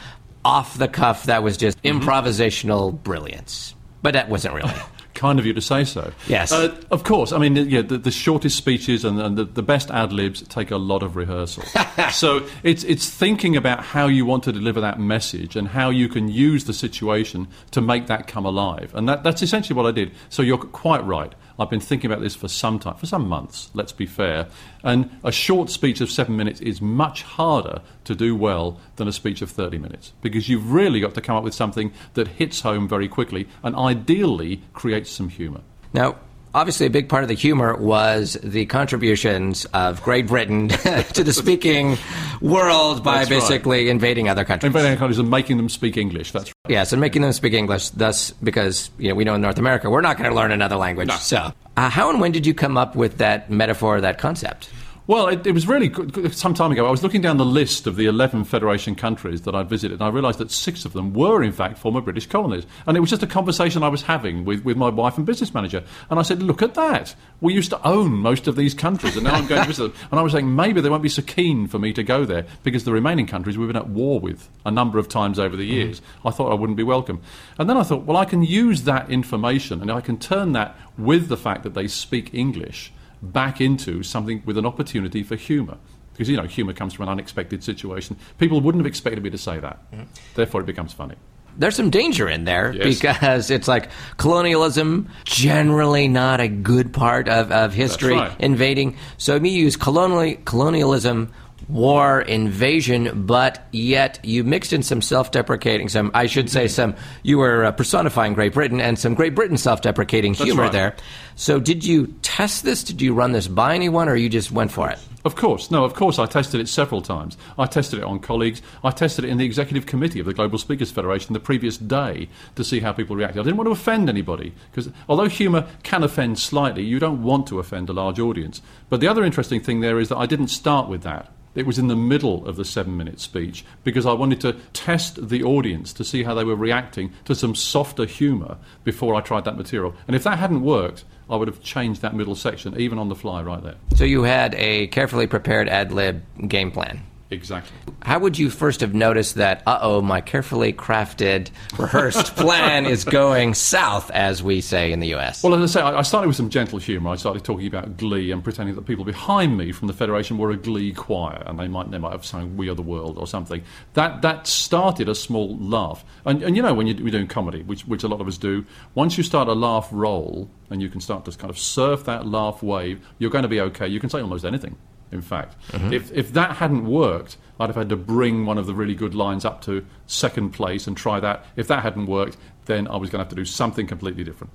off 0.44 0.78
the 0.78 0.88
cuff. 0.88 1.24
That 1.24 1.42
was 1.42 1.56
just 1.56 1.82
improvisational 1.82 3.02
brilliance. 3.02 3.74
But 4.02 4.14
that 4.14 4.28
wasn't 4.28 4.54
really. 4.54 4.72
Kind 5.14 5.40
of 5.40 5.46
you 5.46 5.52
to 5.52 5.60
say 5.60 5.82
so. 5.82 6.12
Yes. 6.28 6.52
Uh, 6.52 6.80
of 6.92 7.02
course. 7.02 7.32
I 7.32 7.38
mean, 7.38 7.56
yeah, 7.56 7.82
the, 7.82 7.98
the 7.98 8.12
shortest 8.12 8.56
speeches 8.56 9.04
and, 9.04 9.20
and 9.20 9.36
the, 9.36 9.44
the 9.44 9.64
best 9.64 9.90
ad 9.90 10.12
libs 10.12 10.42
take 10.42 10.70
a 10.70 10.76
lot 10.76 11.02
of 11.02 11.16
rehearsal. 11.16 11.64
so 12.12 12.46
it's, 12.62 12.84
it's 12.84 13.10
thinking 13.10 13.56
about 13.56 13.82
how 13.82 14.06
you 14.06 14.24
want 14.24 14.44
to 14.44 14.52
deliver 14.52 14.80
that 14.80 15.00
message 15.00 15.56
and 15.56 15.66
how 15.66 15.90
you 15.90 16.08
can 16.08 16.28
use 16.28 16.66
the 16.66 16.72
situation 16.72 17.48
to 17.72 17.80
make 17.80 18.06
that 18.06 18.28
come 18.28 18.46
alive. 18.46 18.94
And 18.94 19.08
that, 19.08 19.24
that's 19.24 19.42
essentially 19.42 19.76
what 19.76 19.86
I 19.86 19.90
did. 19.90 20.12
So 20.28 20.42
you're 20.42 20.56
quite 20.56 21.04
right. 21.04 21.34
I've 21.58 21.70
been 21.70 21.80
thinking 21.80 22.10
about 22.10 22.22
this 22.22 22.36
for 22.36 22.48
some 22.48 22.78
time, 22.78 22.96
for 22.96 23.06
some 23.06 23.28
months, 23.28 23.70
let's 23.74 23.92
be 23.92 24.06
fair. 24.06 24.46
And 24.84 25.10
a 25.24 25.32
short 25.32 25.70
speech 25.70 26.00
of 26.00 26.10
seven 26.10 26.36
minutes 26.36 26.60
is 26.60 26.80
much 26.80 27.22
harder 27.22 27.82
to 28.04 28.14
do 28.14 28.36
well 28.36 28.78
than 28.96 29.08
a 29.08 29.12
speech 29.12 29.42
of 29.42 29.50
30 29.50 29.78
minutes 29.78 30.12
because 30.22 30.48
you've 30.48 30.72
really 30.72 31.00
got 31.00 31.14
to 31.14 31.20
come 31.20 31.36
up 31.36 31.44
with 31.44 31.54
something 31.54 31.92
that 32.14 32.28
hits 32.28 32.60
home 32.60 32.86
very 32.86 33.08
quickly 33.08 33.48
and 33.62 33.74
ideally 33.74 34.62
creates 34.72 35.10
some 35.10 35.28
humour. 35.28 35.62
Now, 35.92 36.16
obviously, 36.54 36.86
a 36.86 36.90
big 36.90 37.08
part 37.08 37.22
of 37.22 37.28
the 37.28 37.34
humor 37.34 37.76
was 37.76 38.38
the 38.42 38.66
contributions 38.66 39.64
of 39.66 40.02
Great 40.02 40.26
Britain 40.26 40.68
to 41.14 41.24
the 41.24 41.32
speaking 41.32 41.96
world 42.40 43.02
by 43.02 43.18
That's 43.18 43.30
right. 43.30 43.40
basically 43.40 43.88
invading 43.88 44.28
other 44.28 44.44
countries. 44.44 44.68
Invading 44.68 44.92
other 44.92 44.98
countries 44.98 45.18
and 45.18 45.30
making 45.30 45.56
them 45.56 45.68
speak 45.68 45.96
English. 45.96 46.32
That's 46.32 46.46
right. 46.46 46.72
Yes, 46.72 46.92
and 46.92 47.00
making 47.00 47.22
them 47.22 47.32
speak 47.32 47.52
English. 47.52 47.90
Thus, 47.90 48.30
because 48.42 48.90
you 48.98 49.08
know 49.08 49.14
we 49.14 49.24
know 49.24 49.34
in 49.34 49.40
North 49.40 49.58
America 49.58 49.90
we're 49.90 50.00
not 50.00 50.16
going 50.16 50.30
to 50.30 50.36
learn 50.36 50.52
another 50.52 50.76
language. 50.76 51.10
So, 51.12 51.52
uh, 51.76 51.90
how 51.90 52.10
and 52.10 52.20
when 52.20 52.32
did 52.32 52.46
you 52.46 52.54
come 52.54 52.76
up 52.76 52.96
with 52.96 53.18
that 53.18 53.50
metaphor, 53.50 54.00
that 54.00 54.18
concept? 54.18 54.70
Well, 55.08 55.28
it, 55.28 55.46
it 55.46 55.52
was 55.52 55.66
really 55.66 55.88
good, 55.88 56.34
some 56.34 56.52
time 56.52 56.70
ago. 56.70 56.86
I 56.86 56.90
was 56.90 57.02
looking 57.02 57.22
down 57.22 57.38
the 57.38 57.44
list 57.46 57.86
of 57.86 57.96
the 57.96 58.04
11 58.04 58.44
Federation 58.44 58.94
countries 58.94 59.40
that 59.42 59.54
I'd 59.54 59.66
visited, 59.66 59.94
and 59.94 60.02
I 60.02 60.08
realised 60.08 60.38
that 60.38 60.50
six 60.50 60.84
of 60.84 60.92
them 60.92 61.14
were, 61.14 61.42
in 61.42 61.50
fact, 61.50 61.78
former 61.78 62.02
British 62.02 62.26
colonies. 62.26 62.66
And 62.86 62.94
it 62.94 63.00
was 63.00 63.08
just 63.08 63.22
a 63.22 63.26
conversation 63.26 63.82
I 63.82 63.88
was 63.88 64.02
having 64.02 64.44
with, 64.44 64.66
with 64.66 64.76
my 64.76 64.90
wife 64.90 65.16
and 65.16 65.24
business 65.24 65.54
manager. 65.54 65.82
And 66.10 66.18
I 66.18 66.22
said, 66.22 66.42
Look 66.42 66.60
at 66.60 66.74
that. 66.74 67.14
We 67.40 67.54
used 67.54 67.70
to 67.70 67.82
own 67.88 68.12
most 68.18 68.48
of 68.48 68.56
these 68.56 68.74
countries, 68.74 69.16
and 69.16 69.24
now 69.24 69.32
I'm 69.32 69.46
going 69.46 69.62
to 69.62 69.66
visit 69.66 69.94
them. 69.94 69.94
And 70.10 70.20
I 70.20 70.22
was 70.22 70.32
saying, 70.32 70.54
maybe 70.54 70.82
they 70.82 70.90
won't 70.90 71.02
be 71.02 71.08
so 71.08 71.22
keen 71.22 71.68
for 71.68 71.78
me 71.78 71.94
to 71.94 72.02
go 72.02 72.26
there 72.26 72.44
because 72.62 72.84
the 72.84 72.92
remaining 72.92 73.26
countries 73.26 73.56
we've 73.56 73.68
been 73.68 73.76
at 73.76 73.88
war 73.88 74.20
with 74.20 74.50
a 74.66 74.70
number 74.70 74.98
of 74.98 75.08
times 75.08 75.38
over 75.38 75.56
the 75.56 75.64
mm-hmm. 75.64 75.86
years. 75.86 76.02
I 76.22 76.30
thought 76.32 76.50
I 76.50 76.54
wouldn't 76.54 76.76
be 76.76 76.82
welcome. 76.82 77.22
And 77.56 77.70
then 77.70 77.78
I 77.78 77.82
thought, 77.82 78.04
well, 78.04 78.18
I 78.18 78.26
can 78.26 78.42
use 78.42 78.82
that 78.82 79.10
information 79.10 79.80
and 79.80 79.90
I 79.90 80.02
can 80.02 80.18
turn 80.18 80.52
that 80.52 80.76
with 80.98 81.28
the 81.28 81.38
fact 81.38 81.62
that 81.62 81.72
they 81.72 81.88
speak 81.88 82.34
English 82.34 82.92
back 83.22 83.60
into 83.60 84.02
something 84.02 84.42
with 84.44 84.58
an 84.58 84.66
opportunity 84.66 85.22
for 85.22 85.36
humour. 85.36 85.78
Because, 86.12 86.28
you 86.28 86.36
know, 86.36 86.44
humour 86.44 86.72
comes 86.72 86.94
from 86.94 87.04
an 87.04 87.10
unexpected 87.10 87.62
situation. 87.62 88.16
People 88.38 88.60
wouldn't 88.60 88.80
have 88.82 88.88
expected 88.88 89.22
me 89.22 89.30
to 89.30 89.38
say 89.38 89.60
that. 89.60 89.90
Mm-hmm. 89.92 90.04
Therefore, 90.34 90.62
it 90.62 90.66
becomes 90.66 90.92
funny. 90.92 91.14
There's 91.56 91.74
some 91.76 91.90
danger 91.90 92.28
in 92.28 92.44
there 92.44 92.72
Yes. 92.72 93.00
because 93.00 93.50
it's 93.50 93.66
like 93.66 93.90
colonialism, 94.16 95.08
generally 95.24 96.06
not 96.08 96.40
a 96.40 96.48
good 96.48 96.92
part 96.92 97.28
of, 97.28 97.50
of 97.50 97.72
history, 97.72 98.14
right. 98.14 98.32
invading. 98.38 98.96
So 99.16 99.36
you 99.36 99.50
use 99.50 99.76
colonial, 99.76 100.36
colonialism, 100.44 101.32
war, 101.68 102.20
invasion, 102.22 103.26
but 103.26 103.66
yet 103.72 104.18
you 104.22 104.42
mixed 104.42 104.72
in 104.72 104.82
some 104.82 105.02
self 105.02 105.30
deprecating, 105.30 105.88
some, 105.88 106.10
I 106.14 106.26
should 106.26 106.50
say, 106.50 106.68
some, 106.68 106.96
you 107.22 107.38
were 107.38 107.66
uh, 107.66 107.72
personifying 107.72 108.34
Great 108.34 108.54
Britain 108.54 108.80
and 108.80 108.98
some 108.98 109.14
Great 109.14 109.34
Britain 109.34 109.56
self 109.56 109.82
deprecating 109.82 110.34
humor 110.34 110.64
right. 110.64 110.72
there. 110.72 110.96
So 111.36 111.60
did 111.60 111.84
you 111.84 112.08
test 112.22 112.64
this? 112.64 112.82
Did 112.82 113.00
you 113.00 113.14
run 113.14 113.32
this 113.32 113.48
by 113.48 113.74
anyone 113.74 114.08
or 114.08 114.16
you 114.16 114.28
just 114.28 114.50
went 114.50 114.72
for 114.72 114.90
it? 114.90 114.98
Of 115.24 115.36
course, 115.36 115.70
no, 115.70 115.84
of 115.84 115.94
course, 115.94 116.18
I 116.18 116.26
tested 116.26 116.60
it 116.60 116.68
several 116.68 117.02
times. 117.02 117.36
I 117.58 117.66
tested 117.66 117.98
it 117.98 118.04
on 118.04 118.20
colleagues. 118.20 118.62
I 118.82 118.90
tested 118.92 119.24
it 119.24 119.28
in 119.28 119.36
the 119.36 119.44
executive 119.44 119.84
committee 119.84 120.20
of 120.20 120.26
the 120.26 120.32
Global 120.32 120.58
Speakers 120.58 120.90
Federation 120.90 121.34
the 121.34 121.40
previous 121.40 121.76
day 121.76 122.28
to 122.54 122.64
see 122.64 122.80
how 122.80 122.92
people 122.92 123.16
reacted. 123.16 123.40
I 123.40 123.44
didn't 123.44 123.58
want 123.58 123.66
to 123.66 123.72
offend 123.72 124.08
anybody 124.08 124.54
because 124.70 124.90
although 125.08 125.28
humour 125.28 125.66
can 125.82 126.02
offend 126.02 126.38
slightly, 126.38 126.84
you 126.84 126.98
don't 126.98 127.22
want 127.22 127.46
to 127.48 127.58
offend 127.58 127.90
a 127.90 127.92
large 127.92 128.18
audience. 128.18 128.62
But 128.88 129.00
the 129.00 129.08
other 129.08 129.24
interesting 129.24 129.60
thing 129.60 129.80
there 129.80 129.98
is 129.98 130.08
that 130.08 130.16
I 130.16 130.26
didn't 130.26 130.48
start 130.48 130.88
with 130.88 131.02
that. 131.02 131.30
It 131.58 131.66
was 131.66 131.76
in 131.76 131.88
the 131.88 131.96
middle 131.96 132.46
of 132.46 132.54
the 132.54 132.64
seven 132.64 132.96
minute 132.96 133.18
speech 133.18 133.64
because 133.82 134.06
I 134.06 134.12
wanted 134.12 134.40
to 134.42 134.52
test 134.72 135.28
the 135.28 135.42
audience 135.42 135.92
to 135.94 136.04
see 136.04 136.22
how 136.22 136.32
they 136.34 136.44
were 136.44 136.54
reacting 136.54 137.12
to 137.24 137.34
some 137.34 137.56
softer 137.56 138.04
humour 138.04 138.58
before 138.84 139.16
I 139.16 139.22
tried 139.22 139.44
that 139.46 139.56
material. 139.56 139.92
And 140.06 140.14
if 140.14 140.22
that 140.22 140.38
hadn't 140.38 140.62
worked, 140.62 141.04
I 141.28 141.34
would 141.34 141.48
have 141.48 141.60
changed 141.60 142.00
that 142.02 142.14
middle 142.14 142.36
section, 142.36 142.78
even 142.78 142.96
on 142.96 143.08
the 143.08 143.16
fly 143.16 143.42
right 143.42 143.60
there. 143.60 143.74
So 143.96 144.04
you 144.04 144.22
had 144.22 144.54
a 144.54 144.86
carefully 144.86 145.26
prepared 145.26 145.68
ad 145.68 145.90
lib 145.90 146.22
game 146.46 146.70
plan. 146.70 147.02
Exactly. 147.30 147.76
How 148.02 148.18
would 148.20 148.38
you 148.38 148.48
first 148.48 148.80
have 148.80 148.94
noticed 148.94 149.34
that, 149.34 149.62
uh 149.66 149.78
oh, 149.82 150.00
my 150.00 150.22
carefully 150.22 150.72
crafted, 150.72 151.50
rehearsed 151.78 152.34
plan 152.36 152.86
is 152.86 153.04
going 153.04 153.52
south, 153.52 154.10
as 154.12 154.42
we 154.42 154.62
say 154.62 154.92
in 154.92 155.00
the 155.00 155.14
US? 155.14 155.42
Well, 155.44 155.54
as 155.54 155.76
I 155.76 155.80
say, 155.80 155.84
I 155.84 156.00
started 156.02 156.28
with 156.28 156.36
some 156.36 156.48
gentle 156.48 156.78
humour. 156.78 157.10
I 157.10 157.16
started 157.16 157.44
talking 157.44 157.66
about 157.66 157.98
Glee 157.98 158.30
and 158.30 158.42
pretending 158.42 158.74
that 158.76 158.86
people 158.86 159.04
behind 159.04 159.58
me 159.58 159.72
from 159.72 159.88
the 159.88 159.92
Federation 159.94 160.38
were 160.38 160.50
a 160.52 160.56
Glee 160.56 160.92
choir, 160.92 161.42
and 161.44 161.58
they 161.58 161.68
might 161.68 161.90
they 161.90 161.98
might 161.98 162.12
have 162.12 162.24
sung 162.24 162.56
"We 162.56 162.70
Are 162.70 162.74
the 162.74 162.80
World" 162.82 163.18
or 163.18 163.26
something. 163.26 163.62
That 163.92 164.22
that 164.22 164.46
started 164.46 165.08
a 165.10 165.14
small 165.14 165.58
laugh. 165.58 166.06
And, 166.24 166.42
and 166.42 166.56
you 166.56 166.62
know, 166.62 166.72
when 166.72 166.86
you- 166.86 166.94
you're 166.94 167.10
doing 167.10 167.26
comedy, 167.26 167.62
which 167.62 167.82
which 167.86 168.04
a 168.04 168.08
lot 168.08 168.22
of 168.22 168.26
us 168.26 168.38
do, 168.38 168.64
once 168.94 169.18
you 169.18 169.22
start 169.22 169.48
a 169.48 169.52
laugh 169.52 169.88
roll 169.92 170.48
and 170.70 170.80
you 170.80 170.88
can 170.88 171.00
start 171.02 171.26
to 171.26 171.32
kind 171.32 171.50
of 171.50 171.58
surf 171.58 172.04
that 172.04 172.26
laugh 172.26 172.62
wave, 172.62 173.06
you're 173.18 173.30
going 173.30 173.42
to 173.42 173.48
be 173.48 173.60
okay. 173.60 173.86
You 173.86 174.00
can 174.00 174.08
say 174.08 174.20
almost 174.22 174.46
anything. 174.46 174.76
In 175.10 175.22
fact, 175.22 175.56
if 175.92 176.12
if 176.12 176.32
that 176.34 176.56
hadn't 176.56 176.86
worked, 176.86 177.36
I'd 177.60 177.68
have 177.68 177.76
had 177.76 177.88
to 177.88 177.96
bring 177.96 178.46
one 178.46 178.58
of 178.58 178.66
the 178.66 178.74
really 178.74 178.94
good 178.94 179.14
lines 179.14 179.44
up 179.44 179.62
to 179.62 179.84
second 180.06 180.50
place 180.50 180.86
and 180.86 180.96
try 180.96 181.18
that. 181.20 181.44
If 181.56 181.66
that 181.68 181.82
hadn't 181.82 182.06
worked, 182.06 182.36
then 182.66 182.86
I 182.88 182.96
was 182.96 183.10
going 183.10 183.18
to 183.18 183.24
have 183.24 183.30
to 183.30 183.36
do 183.36 183.44
something 183.44 183.86
completely 183.86 184.24
different. 184.24 184.52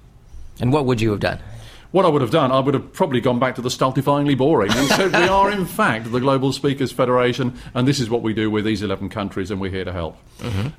And 0.60 0.72
what 0.72 0.86
would 0.86 1.02
you 1.02 1.12
have 1.12 1.20
done? 1.20 1.40
What 1.92 2.06
I 2.06 2.10
would 2.10 2.22
have 2.22 2.32
done, 2.32 2.52
I 2.52 2.60
would 2.60 2.74
have 2.74 2.92
probably 2.92 3.22
gone 3.22 3.38
back 3.38 3.54
to 3.56 3.62
the 3.62 3.70
stultifyingly 3.70 4.36
boring 4.36 4.72
and 4.72 4.88
said, 4.90 5.12
We 5.12 5.28
are, 5.28 5.52
in 5.52 5.66
fact, 5.80 6.12
the 6.12 6.20
Global 6.20 6.52
Speakers 6.52 6.92
Federation, 6.92 7.54
and 7.76 7.88
this 7.88 8.00
is 8.00 8.10
what 8.10 8.24
we 8.24 8.34
do 8.34 8.50
with 8.50 8.66
these 8.66 8.82
11 8.82 9.10
countries, 9.10 9.52
and 9.52 9.62
we're 9.62 9.70
here 9.70 9.86
to 9.86 9.94
help. 9.94 10.18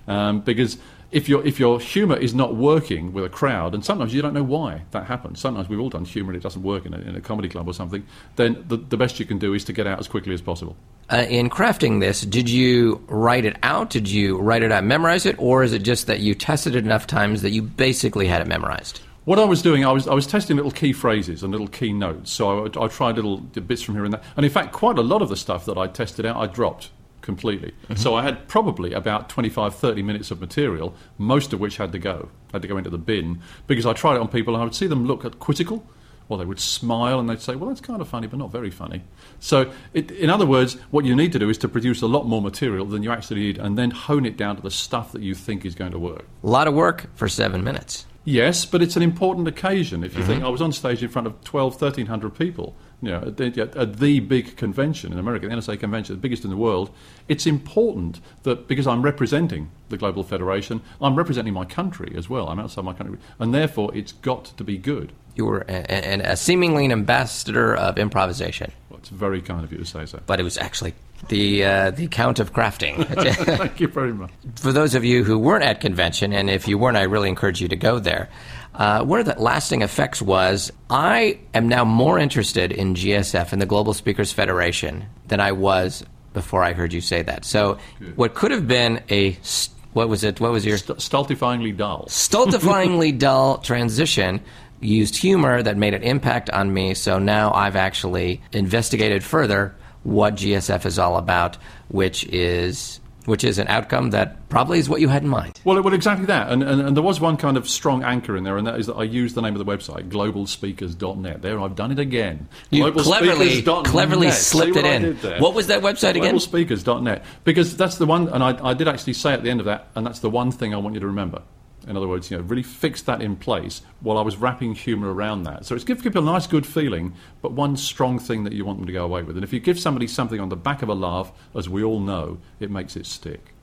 Um, 0.09 0.41
because 0.41 0.77
if, 1.11 1.28
your 1.28 1.46
if 1.46 1.61
your 1.61 1.80
humour 1.80 2.16
is 2.16 2.34
not 2.34 2.57
working 2.57 3.12
with 3.12 3.24
a 3.24 3.28
crowd, 3.28 3.74
and 3.74 3.84
sometimes 3.84 4.12
you 4.12 4.22
don't 4.22 4.34
know 4.34 4.42
why 4.42 4.82
that 4.90 5.07
happens, 5.07 5.40
sometimes 5.40 5.68
we've 5.68 5.80
all 5.80 5.90
done 5.90 6.05
humour 6.05 6.32
and 6.32 6.36
it 6.36 6.42
doesn't 6.42 6.62
work 6.62 6.86
in 6.86 6.94
a, 6.94 6.98
in 6.98 7.16
a 7.16 7.20
comedy 7.20 7.48
club 7.48 7.68
or 7.68 7.72
something, 7.72 8.07
then 8.36 8.64
the, 8.68 8.76
the 8.76 8.96
best 8.96 9.20
you 9.20 9.26
can 9.26 9.38
do 9.38 9.55
is 9.55 9.64
to 9.64 9.72
get 9.72 9.86
out 9.86 9.98
as 9.98 10.09
quickly 10.09 10.34
as 10.34 10.40
possible. 10.40 10.76
Uh, 11.11 11.26
in 11.28 11.50
crafting 11.50 12.00
this, 12.00 12.22
did 12.22 12.48
you 12.48 13.05
write 13.09 13.44
it 13.44 13.57
out? 13.62 13.90
Did 13.90 14.09
you 14.09 14.38
write 14.38 14.62
it 14.62 14.72
out, 14.72 14.84
memorize 14.84 15.26
it, 15.26 15.36
or 15.38 15.62
is 15.62 15.72
it 15.72 15.82
just 15.82 16.07
that 16.07 16.20
you 16.20 16.34
tested 16.34 16.74
it 16.74 16.84
enough 16.84 17.07
times 17.07 17.42
that 17.42 17.50
you 17.50 17.62
basically 17.62 18.26
had 18.26 18.40
it 18.40 18.46
memorized? 18.46 19.00
What 19.24 19.38
I 19.38 19.44
was 19.44 19.62
doing, 19.62 19.86
I 19.86 19.92
was, 19.92 20.07
I 20.07 20.12
was 20.12 20.26
testing 20.26 20.57
little 20.57 20.70
key 20.70 20.92
phrases 20.92 21.42
and 21.42 21.50
little 21.50 21.68
key 21.68 21.94
notes. 21.94 22.30
So 22.30 22.66
I, 22.66 22.84
I 22.84 22.88
tried 22.88 23.16
little 23.16 23.38
bits 23.38 23.80
from 23.80 23.94
here 23.94 24.05
and 24.05 24.12
there. 24.12 24.20
And 24.36 24.44
in 24.44 24.52
fact, 24.52 24.72
quite 24.72 24.98
a 24.98 25.02
lot 25.02 25.22
of 25.22 25.30
the 25.30 25.36
stuff 25.36 25.64
that 25.64 25.78
I 25.78 25.86
tested 25.86 26.26
out, 26.26 26.36
I 26.36 26.46
dropped 26.46 26.90
completely. 27.25 27.72
Mm-hmm. 27.85 27.97
So 27.97 28.14
I 28.14 28.22
had 28.22 28.47
probably 28.47 28.93
about 28.93 29.29
25, 29.29 29.75
30 29.75 30.03
minutes 30.03 30.31
of 30.31 30.41
material, 30.41 30.95
most 31.18 31.53
of 31.53 31.61
which 31.61 31.79
had 31.79 31.93
to 31.93 31.99
go, 31.99 32.29
had 32.53 32.62
to 32.62 32.68
go 32.68 32.77
into 32.77 32.91
the 32.91 32.99
bin, 32.99 33.41
because 33.66 33.87
I 33.87 33.93
tried 33.93 34.14
it 34.14 34.20
on 34.20 34.29
people 34.29 34.55
and 34.55 34.62
I 34.62 34.64
would 34.64 34.75
see 34.75 34.87
them 34.87 35.07
look 35.07 35.25
at 35.25 35.39
quizzical. 35.39 35.85
Or 36.31 36.39
they 36.39 36.47
would 36.47 36.59
smile 36.59 37.20
and 37.20 37.29
they'd 37.29 37.43
say, 37.43 37.55
"Well, 37.55 37.68
that's 37.68 37.83
kind 37.83 38.01
of 38.01 38.09
funny, 38.09 38.27
but 38.27 38.39
not 38.39 38.51
very 38.51 38.70
funny." 38.70 39.03
So, 39.41 39.70
it, 39.93 40.11
in 40.11 40.31
other 40.31 40.47
words, 40.47 40.79
what 40.91 41.05
you 41.05 41.14
need 41.14 41.33
to 41.33 41.39
do 41.39 41.51
is 41.51 41.59
to 41.59 41.68
produce 41.68 42.01
a 42.01 42.07
lot 42.07 42.27
more 42.27 42.41
material 42.41 42.87
than 42.87 43.03
you 43.03 43.12
actually 43.12 43.41
need, 43.41 43.59
and 43.59 43.77
then 43.77 43.91
hone 43.91 44.25
it 44.25 44.39
down 44.39 44.57
to 44.57 44.62
the 44.62 44.70
stuff 44.70 45.12
that 45.12 45.20
you 45.20 45.35
think 45.35 45.66
is 45.66 45.75
going 45.75 45.93
to 45.93 45.99
work. 45.99 46.25
A 46.43 46.47
lot 46.47 46.66
of 46.66 46.72
work 46.72 47.14
for 47.14 47.29
seven 47.29 47.62
minutes. 47.62 48.07
Yes, 48.25 48.64
but 48.64 48.81
it's 48.81 48.97
an 48.97 49.03
important 49.03 49.47
occasion. 49.49 50.03
If 50.03 50.14
you 50.14 50.20
mm-hmm. 50.20 50.29
think 50.29 50.45
I 50.45 50.49
was 50.49 50.62
on 50.62 50.72
stage 50.72 51.03
in 51.03 51.11
front 51.11 51.27
of 51.27 51.45
12, 51.45 51.75
1300 51.75 52.31
people, 52.31 52.75
you 53.05 53.12
know, 53.12 53.22
at 53.26 53.36
the, 53.36 53.70
at 53.76 53.98
the 53.98 54.20
big 54.20 54.57
convention 54.57 55.12
in 55.12 55.18
America, 55.18 55.48
the 55.48 55.55
NSA 55.55 55.78
convention, 55.80 56.14
the 56.14 56.20
biggest 56.20 56.44
in 56.44 56.50
the 56.50 56.57
world, 56.57 56.90
it's 57.28 57.46
important 57.46 58.20
that 58.44 58.66
because 58.68 58.86
I'm 58.86 59.02
representing 59.02 59.70
the 59.88 59.96
Global 59.96 60.22
Federation, 60.24 60.80
I'm 61.00 61.14
representing 61.16 61.52
my 61.55 61.64
country 61.64 62.14
as 62.16 62.28
well. 62.28 62.48
I'm 62.48 62.59
outside 62.59 62.84
my 62.84 62.92
country. 62.94 63.18
And 63.38 63.55
therefore, 63.55 63.94
it's 63.94 64.12
got 64.12 64.44
to 64.46 64.64
be 64.64 64.78
good. 64.78 65.12
You 65.36 65.46
were 65.46 65.64
a, 65.68 65.84
a, 65.88 66.32
a 66.32 66.36
seemingly 66.36 66.84
an 66.84 66.92
ambassador 66.92 67.74
of 67.74 67.98
improvisation, 67.98 68.70
Well, 68.88 69.00
it's 69.00 69.09
very 69.09 69.42
kind 69.42 69.64
of 69.64 69.72
you 69.72 69.78
to 69.78 69.84
say 69.84 70.07
so. 70.07 70.20
but 70.26 70.38
it 70.38 70.44
was 70.44 70.57
actually 70.59 70.94
the 71.28 71.64
uh, 71.64 71.90
the 71.90 72.07
count 72.07 72.38
of 72.38 72.52
crafting. 72.52 73.05
Thank 73.57 73.80
you 73.80 73.88
very 73.88 74.12
much. 74.12 74.30
For 74.57 74.72
those 74.72 74.94
of 74.94 75.05
you 75.05 75.24
who 75.24 75.38
weren't 75.38 75.64
at 75.64 75.80
convention, 75.80 76.32
and 76.32 76.48
if 76.50 76.68
you 76.68 76.78
weren't, 76.78 76.96
I 76.96 77.02
really 77.02 77.28
encourage 77.28 77.61
you 77.61 77.68
to 77.68 77.76
go 77.76 77.98
there. 77.98 78.28
Uh, 78.75 79.05
one 79.05 79.20
of 79.20 79.27
the 79.27 79.35
lasting 79.39 79.83
effects 79.83 80.20
was 80.20 80.72
I 80.91 81.39
am 81.55 81.68
now 81.68 81.85
more 81.85 82.18
interested 82.18 82.72
in 82.72 82.95
GSF 82.95 83.53
and 83.53 83.62
the 83.62 83.66
Global 83.66 83.95
Speakers 83.95 84.33
Federation 84.33 85.05
than 85.29 85.41
I 85.41 85.53
was 85.53 86.05
before 86.33 86.64
I 86.64 86.72
heard 86.72 86.93
you 86.93 87.01
say 87.01 87.22
that. 87.22 87.45
So, 87.45 87.79
what 88.16 88.35
could 88.35 88.51
have 88.51 88.66
been 88.66 89.01
a 89.09 89.35
st- 89.43 89.72
what 89.93 90.09
was 90.09 90.25
it? 90.25 90.41
What 90.41 90.51
was 90.51 90.66
your 90.66 90.79
St- 90.79 90.99
stultifyingly 90.99 91.77
dull. 91.77 92.07
stultifyingly 92.09 93.16
dull 93.18 93.59
transition 93.59 94.41
used 94.81 95.16
humor 95.16 95.62
that 95.62 95.77
made 95.77 95.95
an 95.95 96.03
impact 96.03 96.51
on 96.51 96.75
me. 96.75 96.95
So 96.95 97.18
now 97.20 97.53
I've 97.53 97.77
actually 97.77 98.43
investigated 98.53 99.22
further 99.22 99.75
what 100.03 100.35
GSF 100.35 100.85
is 100.85 100.98
all 100.98 101.16
about, 101.16 101.57
which 101.89 102.24
is 102.24 102.98
which 103.26 103.44
is 103.44 103.59
an 103.59 103.68
outcome 103.68 104.10
that 104.10 104.48
probably 104.48 104.78
is 104.78 104.88
what 104.88 105.01
you 105.01 105.09
had 105.09 105.22
in 105.22 105.28
mind. 105.28 105.60
Well, 105.64 105.76
it 105.78 105.84
well, 105.84 105.94
exactly 105.94 106.26
that. 106.26 106.51
And, 106.51 106.62
and, 106.62 106.80
and 106.80 106.96
there 106.96 107.02
was 107.02 107.20
one 107.20 107.36
kind 107.36 107.56
of 107.56 107.68
strong 107.68 108.02
anchor 108.02 108.36
in 108.36 108.44
there, 108.44 108.56
and 108.56 108.66
that 108.66 108.78
is 108.78 108.86
that 108.86 108.94
I 108.94 109.05
used 109.05 109.34
the 109.34 109.42
name 109.42 109.55
of 109.55 109.64
the 109.64 109.70
website, 109.70 110.09
globalspeakers.net. 110.09 111.42
There, 111.42 111.60
I've 111.60 111.74
done 111.74 111.92
it 111.92 111.98
again. 111.98 112.48
You 112.70 112.90
cleverly, 112.92 113.62
cleverly 113.62 114.30
slipped 114.30 114.76
it 114.76 114.84
in. 114.84 115.16
What 115.40 115.55
was 115.55 115.68
that 115.68 115.82
website 115.82 116.16
again? 116.16 116.34
Globalspeakers.net. 116.36 117.24
Because 117.44 117.76
that's 117.76 117.96
the 117.96 118.06
one, 118.06 118.28
and 118.28 118.42
I, 118.42 118.70
I 118.70 118.74
did 118.74 118.88
actually 118.88 119.14
say 119.14 119.32
at 119.32 119.42
the 119.42 119.51
end 119.51 119.60
of 119.60 119.66
that, 119.66 119.88
and 119.94 120.06
that's 120.06 120.20
the 120.20 120.30
one 120.30 120.51
thing 120.51 120.74
I 120.74 120.78
want 120.78 120.94
you 120.94 121.01
to 121.01 121.06
remember. 121.06 121.42
In 121.86 121.97
other 121.97 122.09
words, 122.09 122.31
you 122.31 122.36
know, 122.36 122.43
really 122.43 122.62
fix 122.62 123.02
that 123.02 123.20
in 123.20 123.36
place 123.36 123.82
while 124.01 124.19
I 124.19 124.23
was 124.23 124.36
wrapping 124.36 124.74
humour 124.74 125.12
around 125.12 125.43
that. 125.44 125.66
So 125.66 125.74
it's 125.74 125.85
give 125.85 126.02
people 126.02 126.23
a 126.23 126.32
nice, 126.32 126.47
good 126.47 126.66
feeling, 126.66 127.15
but 127.43 127.52
one 127.52 127.77
strong 127.77 128.19
thing 128.19 128.44
that 128.44 128.52
you 128.52 128.65
want 128.65 128.78
them 128.78 128.86
to 128.86 128.93
go 128.93 129.05
away 129.05 129.23
with. 129.23 129.36
And 129.36 129.44
if 129.44 129.52
you 129.52 129.61
give 129.61 129.78
somebody 129.78 130.06
something 130.06 130.40
on 130.40 130.48
the 130.48 130.56
back 130.56 130.82
of 130.82 130.89
a 130.89 130.94
laugh, 130.94 131.32
as 131.55 131.69
we 131.69 131.82
all 131.85 132.01
know, 132.01 132.39
it 132.61 132.70
makes 132.70 132.97
it 132.97 133.06
stick. 133.06 133.55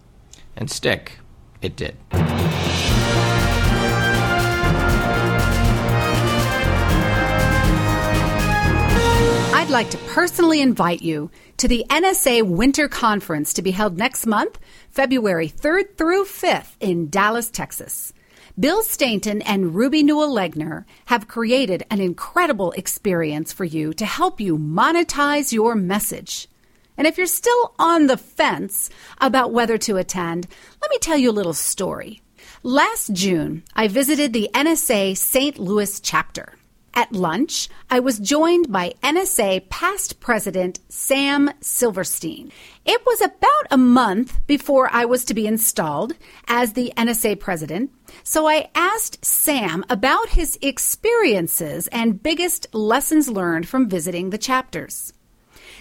And 0.56 0.70
stick, 0.70 1.20
it 1.62 1.76
did. 1.76 1.98
I'd 9.54 9.70
like 9.70 9.90
to 9.92 9.98
personally 10.00 10.60
invite 10.60 11.02
you 11.02 11.32
to 11.58 11.68
the 11.68 11.86
NSA 11.90 12.44
Winter 12.44 12.88
Conference 12.90 13.54
to 13.54 13.62
be 13.62 13.72
held 13.72 13.98
next 13.98 14.26
month, 14.26 14.60
February 14.92 15.48
3rd 15.48 15.96
through 15.96 16.26
5th 16.26 16.76
in 16.82 17.10
Dallas, 17.10 17.50
Texas. 17.50 18.12
Bill 18.60 18.84
Stainton 18.84 19.42
and 19.44 19.74
Ruby 19.74 20.04
Newell 20.04 20.36
Legner 20.36 20.84
have 21.06 21.30
created 21.30 21.86
an 21.90 22.02
incredible 22.02 22.74
experience 22.74 23.54
for 23.54 23.64
you 23.64 23.94
to 23.94 24.06
help 24.06 24.42
you 24.42 24.58
monetize 24.58 25.54
your 25.54 25.76
message. 25.76 26.50
And 26.98 27.08
if 27.08 27.18
you're 27.18 27.26
still 27.26 27.74
on 27.80 28.08
the 28.08 28.18
fence 28.18 28.90
about 29.20 29.54
whether 29.54 29.78
to 29.78 29.96
attend, 29.96 30.48
let 30.82 30.92
me 30.92 30.98
tell 30.98 31.18
you 31.18 31.30
a 31.30 31.40
little 31.40 31.54
story. 31.54 32.22
Last 32.62 33.14
June, 33.14 33.64
I 33.74 33.88
visited 33.88 34.34
the 34.34 34.50
NSA 34.54 35.16
St. 35.16 35.58
Louis 35.58 36.02
chapter. 36.02 36.54
At 36.94 37.14
lunch, 37.14 37.70
I 37.90 38.02
was 38.02 38.20
joined 38.20 38.70
by 38.72 38.94
NSA 39.02 39.70
past 39.70 40.20
president 40.20 40.80
Sam 40.90 41.50
Silverstein. 41.62 42.52
It 42.86 43.06
was 43.06 43.22
about 43.22 43.68
a 43.72 43.78
month 43.78 44.46
before 44.46 44.90
I 44.92 45.06
was 45.06 45.24
to 45.26 45.34
be 45.34 45.48
installed 45.48 46.16
as 46.50 46.74
the 46.74 46.92
NSA 46.98 47.40
president, 47.40 47.92
so 48.24 48.46
I 48.48 48.70
asked 48.76 49.24
Sam 49.24 49.86
about 49.90 50.30
his 50.30 50.60
experiences 50.62 51.88
and 51.88 52.22
biggest 52.22 52.68
lessons 52.74 53.30
learned 53.30 53.70
from 53.70 53.88
visiting 53.88 54.30
the 54.30 54.38
chapters. 54.38 55.14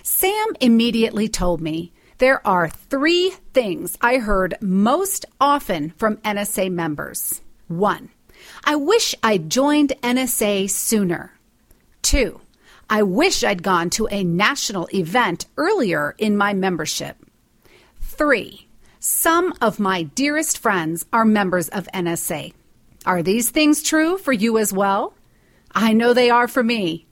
Sam 0.05 0.47
immediately 0.61 1.29
told 1.29 1.61
me 1.61 1.93
there 2.19 2.47
are 2.47 2.69
three 2.69 3.31
things 3.53 3.99
I 4.01 4.19
heard 4.19 4.55
most 4.61 5.27
often 5.41 5.91
from 5.97 6.19
NSA 6.19 6.71
members. 6.71 7.41
One, 7.67 8.11
I 8.65 8.77
wish 8.77 9.15
I'd 9.23 9.51
joined 9.51 9.93
NSA 10.03 10.71
sooner. 10.71 11.33
Two, 12.03 12.41
I 12.89 13.03
wish 13.03 13.45
I'd 13.45 13.63
gone 13.63 13.91
to 13.91 14.09
a 14.11 14.25
national 14.25 14.89
event 14.93 15.47
earlier 15.57 16.15
in 16.19 16.37
my 16.37 16.55
membership. 16.55 17.17
Three, 18.01 18.67
some 18.99 19.55
of 19.61 19.79
my 19.79 20.03
dearest 20.03 20.59
friends 20.59 21.07
are 21.13 21.25
members 21.25 21.69
of 21.69 21.89
NSA. 21.95 22.53
Are 23.07 23.23
these 23.23 23.51
things 23.51 23.83
true 23.83 24.19
for 24.19 24.33
you 24.33 24.59
as 24.59 24.73
well? 24.73 25.15
I 25.73 25.93
know 25.93 26.13
they 26.13 26.31
are 26.31 26.49
for 26.49 26.63
me. 26.63 27.07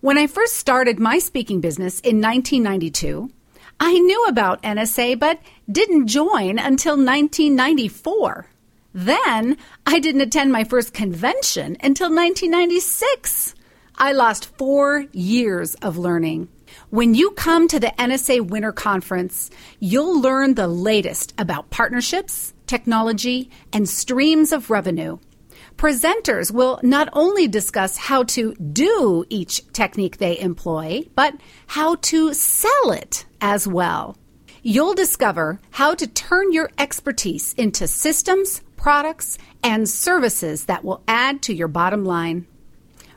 When 0.00 0.16
I 0.16 0.26
first 0.26 0.56
started 0.56 0.98
my 0.98 1.18
speaking 1.18 1.60
business 1.60 2.00
in 2.00 2.20
1992, 2.20 3.30
I 3.78 3.98
knew 3.98 4.24
about 4.24 4.62
NSA 4.62 5.18
but 5.18 5.38
didn't 5.70 6.06
join 6.06 6.58
until 6.58 6.96
1994. 6.96 8.46
Then 8.92 9.56
I 9.86 9.98
didn't 9.98 10.22
attend 10.22 10.52
my 10.52 10.64
first 10.64 10.92
convention 10.92 11.76
until 11.82 12.08
1996. 12.08 13.54
I 13.96 14.12
lost 14.12 14.56
four 14.56 15.06
years 15.12 15.74
of 15.76 15.98
learning. 15.98 16.48
When 16.90 17.14
you 17.14 17.32
come 17.32 17.68
to 17.68 17.78
the 17.78 17.92
NSA 17.98 18.48
Winter 18.48 18.72
Conference, 18.72 19.50
you'll 19.78 20.20
learn 20.20 20.54
the 20.54 20.68
latest 20.68 21.34
about 21.38 21.70
partnerships, 21.70 22.54
technology, 22.66 23.50
and 23.72 23.88
streams 23.88 24.52
of 24.52 24.70
revenue. 24.70 25.18
Presenters 25.76 26.52
will 26.52 26.80
not 26.82 27.08
only 27.12 27.48
discuss 27.48 27.96
how 27.96 28.22
to 28.24 28.54
do 28.54 29.24
each 29.28 29.66
technique 29.72 30.18
they 30.18 30.38
employ, 30.38 31.02
but 31.14 31.34
how 31.66 31.94
to 31.96 32.34
sell 32.34 32.92
it 32.92 33.24
as 33.40 33.66
well. 33.66 34.16
You'll 34.62 34.94
discover 34.94 35.58
how 35.70 35.94
to 35.94 36.06
turn 36.06 36.52
your 36.52 36.70
expertise 36.76 37.54
into 37.54 37.88
systems, 37.88 38.60
products, 38.80 39.36
and 39.62 39.88
services 39.88 40.64
that 40.64 40.84
will 40.84 41.02
add 41.06 41.42
to 41.42 41.54
your 41.54 41.68
bottom 41.68 42.04
line. 42.04 42.46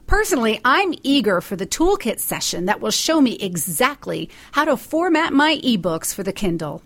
Personally, 0.06 0.60
I'm 0.66 0.94
eager 1.02 1.40
for 1.40 1.56
the 1.56 1.66
toolkit 1.66 2.20
session 2.20 2.66
that 2.66 2.82
will 2.82 2.92
show 2.92 3.22
me 3.22 3.38
exactly 3.40 4.30
how 4.52 4.66
to 4.66 4.76
format 4.76 5.32
my 5.32 5.58
ebooks 5.64 6.14
for 6.14 6.22
the 6.22 6.34
Kindle. 6.34 6.84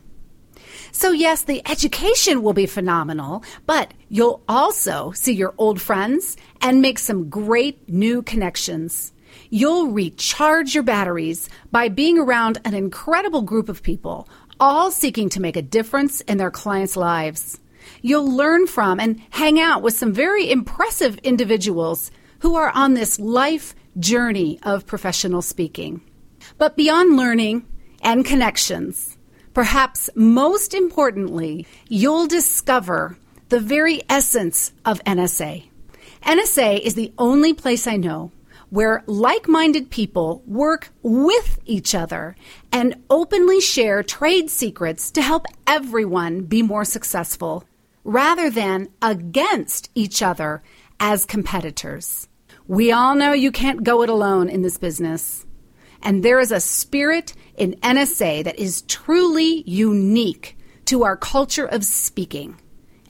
So, 0.91 1.11
yes, 1.11 1.41
the 1.41 1.67
education 1.67 2.43
will 2.43 2.53
be 2.53 2.67
phenomenal, 2.67 3.43
but 3.65 3.93
you'll 4.09 4.43
also 4.47 5.11
see 5.11 5.33
your 5.33 5.53
old 5.57 5.81
friends 5.81 6.37
and 6.61 6.81
make 6.81 6.99
some 6.99 7.29
great 7.29 7.89
new 7.89 8.21
connections. 8.21 9.11
You'll 9.49 9.87
recharge 9.87 10.73
your 10.75 10.83
batteries 10.83 11.49
by 11.71 11.89
being 11.89 12.17
around 12.17 12.59
an 12.63 12.73
incredible 12.73 13.41
group 13.41 13.69
of 13.69 13.83
people, 13.83 14.29
all 14.59 14.91
seeking 14.91 15.29
to 15.29 15.41
make 15.41 15.55
a 15.55 15.61
difference 15.61 16.21
in 16.21 16.37
their 16.37 16.51
clients' 16.51 16.95
lives. 16.95 17.59
You'll 18.01 18.29
learn 18.29 18.67
from 18.67 18.99
and 18.99 19.21
hang 19.31 19.59
out 19.59 19.81
with 19.81 19.97
some 19.97 20.13
very 20.13 20.49
impressive 20.49 21.17
individuals 21.19 22.11
who 22.39 22.55
are 22.55 22.71
on 22.71 22.93
this 22.93 23.19
life 23.19 23.75
journey 23.99 24.59
of 24.63 24.85
professional 24.85 25.41
speaking. 25.41 26.01
But 26.57 26.77
beyond 26.77 27.17
learning 27.17 27.65
and 28.01 28.25
connections, 28.25 29.17
perhaps 29.53 30.09
most 30.15 30.73
importantly, 30.73 31.65
you'll 31.87 32.27
discover 32.27 33.17
the 33.49 33.59
very 33.59 34.01
essence 34.09 34.73
of 34.85 35.03
NSA. 35.03 35.69
NSA 36.23 36.79
is 36.79 36.95
the 36.95 37.13
only 37.17 37.53
place 37.53 37.87
I 37.87 37.97
know 37.97 38.31
where 38.69 39.03
like 39.07 39.47
minded 39.47 39.89
people 39.89 40.43
work 40.45 40.89
with 41.01 41.59
each 41.65 41.95
other 41.95 42.35
and 42.71 43.01
openly 43.09 43.61
share 43.61 44.03
trade 44.03 44.49
secrets 44.49 45.09
to 45.11 45.21
help 45.21 45.45
everyone 45.65 46.41
be 46.41 46.61
more 46.61 46.83
successful 46.83 47.63
rather 48.07 48.49
than 48.49 48.87
against 49.01 49.91
each 49.93 50.23
other 50.23 50.63
as 50.97 51.25
competitors. 51.25 52.29
We 52.65 52.89
all 52.89 53.15
know 53.15 53.33
you 53.33 53.51
can't 53.51 53.83
go 53.83 54.01
it 54.01 54.09
alone 54.09 54.47
in 54.47 54.61
this 54.61 54.77
business. 54.77 55.45
And 56.01 56.23
there 56.23 56.39
is 56.39 56.53
a 56.53 56.61
spirit 56.61 57.33
in 57.57 57.73
NSA 57.83 58.45
that 58.45 58.57
is 58.57 58.83
truly 58.83 59.61
unique 59.69 60.57
to 60.85 61.03
our 61.03 61.17
culture 61.17 61.65
of 61.65 61.83
speaking. 61.83 62.55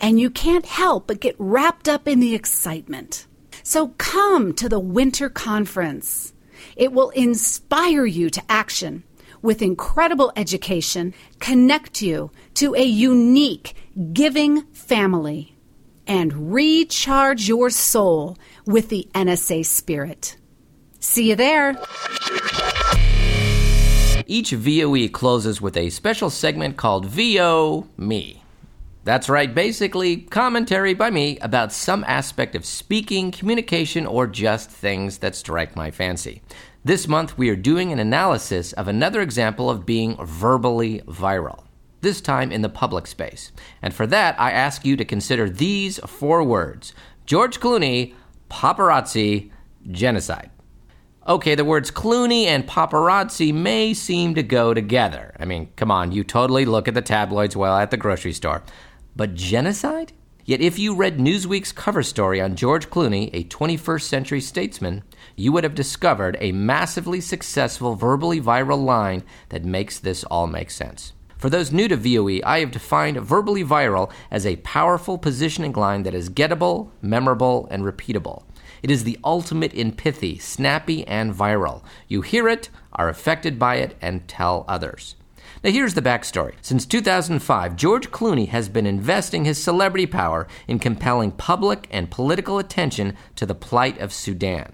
And 0.01 0.19
you 0.19 0.31
can't 0.31 0.65
help 0.65 1.05
but 1.05 1.19
get 1.19 1.35
wrapped 1.37 1.87
up 1.87 2.07
in 2.07 2.19
the 2.19 2.33
excitement. 2.33 3.27
So 3.61 3.89
come 3.99 4.51
to 4.55 4.67
the 4.67 4.79
winter 4.79 5.29
conference. 5.29 6.33
It 6.75 6.91
will 6.91 7.11
inspire 7.11 8.05
you 8.05 8.31
to 8.31 8.41
action 8.49 9.03
with 9.43 9.61
incredible 9.61 10.31
education, 10.35 11.13
connect 11.39 12.01
you 12.01 12.31
to 12.55 12.73
a 12.73 12.83
unique, 12.83 13.75
giving 14.13 14.61
family, 14.73 15.55
and 16.05 16.53
recharge 16.53 17.47
your 17.47 17.69
soul 17.69 18.37
with 18.65 18.89
the 18.89 19.07
NSA 19.13 19.65
spirit. 19.65 20.37
See 20.99 21.29
you 21.29 21.35
there. 21.35 21.75
Each 24.25 24.51
VOE 24.51 25.07
closes 25.07 25.61
with 25.61 25.77
a 25.77 25.89
special 25.89 26.29
segment 26.29 26.77
called 26.77 27.05
VO 27.05 27.87
Me. 27.97 28.43
That's 29.03 29.29
right, 29.29 29.53
basically, 29.55 30.17
commentary 30.17 30.93
by 30.93 31.09
me 31.11 31.39
about 31.39 31.71
some 31.71 32.03
aspect 32.03 32.55
of 32.55 32.65
speaking, 32.65 33.31
communication, 33.31 34.05
or 34.05 34.27
just 34.27 34.69
things 34.69 35.19
that 35.19 35.33
strike 35.33 35.77
my 35.77 35.91
fancy. 35.91 36.41
This 36.83 37.07
month, 37.07 37.37
we 37.37 37.49
are 37.49 37.55
doing 37.55 37.93
an 37.93 37.99
analysis 37.99 38.73
of 38.73 38.89
another 38.89 39.21
example 39.21 39.69
of 39.69 39.85
being 39.85 40.17
verbally 40.17 40.99
viral, 41.07 41.63
this 42.01 42.21
time 42.21 42.51
in 42.51 42.61
the 42.61 42.69
public 42.69 43.07
space. 43.07 43.51
And 43.81 43.93
for 43.93 44.07
that, 44.07 44.39
I 44.39 44.51
ask 44.51 44.85
you 44.85 44.95
to 44.97 45.05
consider 45.05 45.49
these 45.49 45.99
four 45.99 46.43
words 46.43 46.93
George 47.25 47.59
Clooney, 47.59 48.13
paparazzi, 48.49 49.51
genocide. 49.89 50.49
Okay, 51.27 51.55
the 51.55 51.65
words 51.65 51.91
Clooney 51.91 52.45
and 52.45 52.65
paparazzi 52.65 53.53
may 53.53 53.93
seem 53.93 54.33
to 54.35 54.43
go 54.43 54.73
together. 54.73 55.35
I 55.37 55.43
mean, 55.43 55.69
come 55.75 55.91
on, 55.91 56.13
you 56.13 56.23
totally 56.23 56.63
look 56.63 56.87
at 56.87 56.93
the 56.93 57.01
tabloids 57.01 57.57
while 57.57 57.77
at 57.77 57.91
the 57.91 57.97
grocery 57.97 58.31
store. 58.31 58.63
But 59.15 59.33
genocide? 59.33 60.13
Yet 60.45 60.61
if 60.61 60.79
you 60.79 60.95
read 60.95 61.17
Newsweek's 61.17 61.73
cover 61.73 62.01
story 62.01 62.39
on 62.39 62.55
George 62.55 62.89
Clooney, 62.89 63.29
a 63.33 63.43
21st 63.43 64.03
century 64.03 64.39
statesman, 64.39 65.03
you 65.35 65.51
would 65.51 65.65
have 65.65 65.75
discovered 65.75 66.37
a 66.39 66.53
massively 66.53 67.19
successful, 67.19 67.95
verbally 67.95 68.39
viral 68.39 68.81
line 68.81 69.23
that 69.49 69.65
makes 69.65 69.99
this 69.99 70.23
all 70.23 70.47
make 70.47 70.71
sense. 70.71 71.11
For 71.37 71.51
those 71.51 71.71
new 71.71 71.87
to 71.87 71.95
VOE, 71.95 72.39
I 72.43 72.59
have 72.61 72.71
defined 72.71 73.21
verbally 73.21 73.63
viral 73.63 74.11
as 74.31 74.45
a 74.45 74.55
powerful 74.57 75.19
positioning 75.19 75.73
line 75.73 76.01
that 76.03 76.15
is 76.15 76.31
gettable, 76.31 76.89
memorable, 76.99 77.67
and 77.69 77.83
repeatable. 77.83 78.43
It 78.81 78.89
is 78.89 79.03
the 79.03 79.19
ultimate 79.23 79.73
in 79.73 79.91
pithy, 79.91 80.39
snappy, 80.39 81.05
and 81.05 81.33
viral. 81.33 81.83
You 82.07 82.21
hear 82.21 82.47
it, 82.47 82.69
are 82.93 83.07
affected 83.07 83.59
by 83.59 83.75
it, 83.75 83.95
and 84.01 84.27
tell 84.27 84.65
others. 84.67 85.15
Now, 85.63 85.69
here's 85.69 85.93
the 85.93 86.01
backstory. 86.01 86.53
Since 86.61 86.87
2005, 86.87 87.75
George 87.75 88.09
Clooney 88.09 88.47
has 88.49 88.67
been 88.67 88.87
investing 88.87 89.45
his 89.45 89.61
celebrity 89.61 90.07
power 90.07 90.47
in 90.67 90.79
compelling 90.79 91.31
public 91.31 91.87
and 91.91 92.09
political 92.09 92.57
attention 92.57 93.15
to 93.35 93.45
the 93.45 93.55
plight 93.55 93.99
of 93.99 94.11
Sudan. 94.11 94.73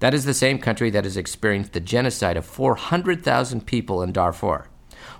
That 0.00 0.14
is 0.14 0.24
the 0.24 0.34
same 0.34 0.58
country 0.58 0.90
that 0.90 1.04
has 1.04 1.16
experienced 1.16 1.72
the 1.72 1.80
genocide 1.80 2.36
of 2.36 2.44
400,000 2.44 3.66
people 3.66 4.02
in 4.02 4.12
Darfur. 4.12 4.66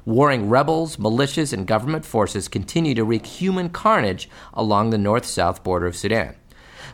Warring 0.04 0.48
rebels, 0.48 0.96
militias, 0.96 1.52
and 1.52 1.64
government 1.64 2.04
forces 2.04 2.48
continue 2.48 2.92
to 2.96 3.04
wreak 3.04 3.24
human 3.24 3.68
carnage 3.68 4.28
along 4.52 4.90
the 4.90 4.98
north 4.98 5.24
south 5.24 5.62
border 5.62 5.86
of 5.86 5.96
Sudan. 5.96 6.34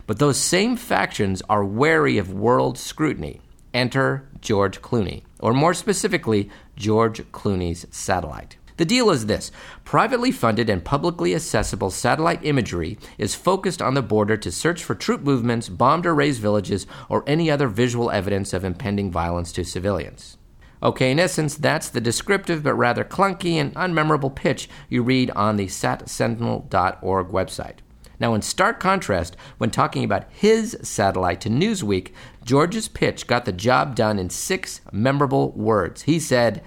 But 0.05 0.19
those 0.19 0.37
same 0.37 0.75
factions 0.75 1.41
are 1.49 1.65
wary 1.65 2.19
of 2.19 2.31
world 2.31 2.77
scrutiny. 2.77 3.41
Enter 3.73 4.29
George 4.41 4.81
Clooney, 4.81 5.23
or 5.39 5.53
more 5.53 5.73
specifically, 5.73 6.49
George 6.75 7.21
Clooney's 7.31 7.87
satellite. 7.89 8.57
The 8.77 8.85
deal 8.85 9.09
is 9.09 9.25
this 9.25 9.51
privately 9.83 10.31
funded 10.31 10.69
and 10.69 10.85
publicly 10.85 11.35
accessible 11.35 11.89
satellite 11.91 12.45
imagery 12.45 12.97
is 13.17 13.35
focused 13.35 13.81
on 13.81 13.93
the 13.93 14.01
border 14.01 14.37
to 14.37 14.51
search 14.51 14.83
for 14.83 14.95
troop 14.95 15.21
movements, 15.21 15.67
bombed 15.67 16.05
or 16.05 16.15
razed 16.15 16.41
villages, 16.41 16.87
or 17.09 17.23
any 17.27 17.51
other 17.51 17.67
visual 17.67 18.09
evidence 18.09 18.53
of 18.53 18.63
impending 18.63 19.11
violence 19.11 19.51
to 19.51 19.65
civilians. 19.65 20.38
Okay, 20.81 21.11
in 21.11 21.19
essence, 21.19 21.55
that's 21.55 21.89
the 21.89 21.99
descriptive 21.99 22.63
but 22.63 22.73
rather 22.73 23.03
clunky 23.03 23.55
and 23.55 23.73
unmemorable 23.75 24.33
pitch 24.33 24.69
you 24.87 25.03
read 25.03 25.29
on 25.31 25.57
the 25.57 25.67
satsentinel.org 25.67 27.27
website. 27.27 27.77
Now, 28.19 28.33
in 28.33 28.41
stark 28.41 28.79
contrast, 28.79 29.35
when 29.57 29.71
talking 29.71 30.03
about 30.03 30.25
his 30.29 30.77
satellite 30.81 31.41
to 31.41 31.49
Newsweek, 31.49 32.11
George's 32.43 32.87
pitch 32.87 33.27
got 33.27 33.45
the 33.45 33.51
job 33.51 33.95
done 33.95 34.19
in 34.19 34.29
six 34.29 34.81
memorable 34.91 35.51
words. 35.51 36.03
He 36.03 36.19
said, 36.19 36.61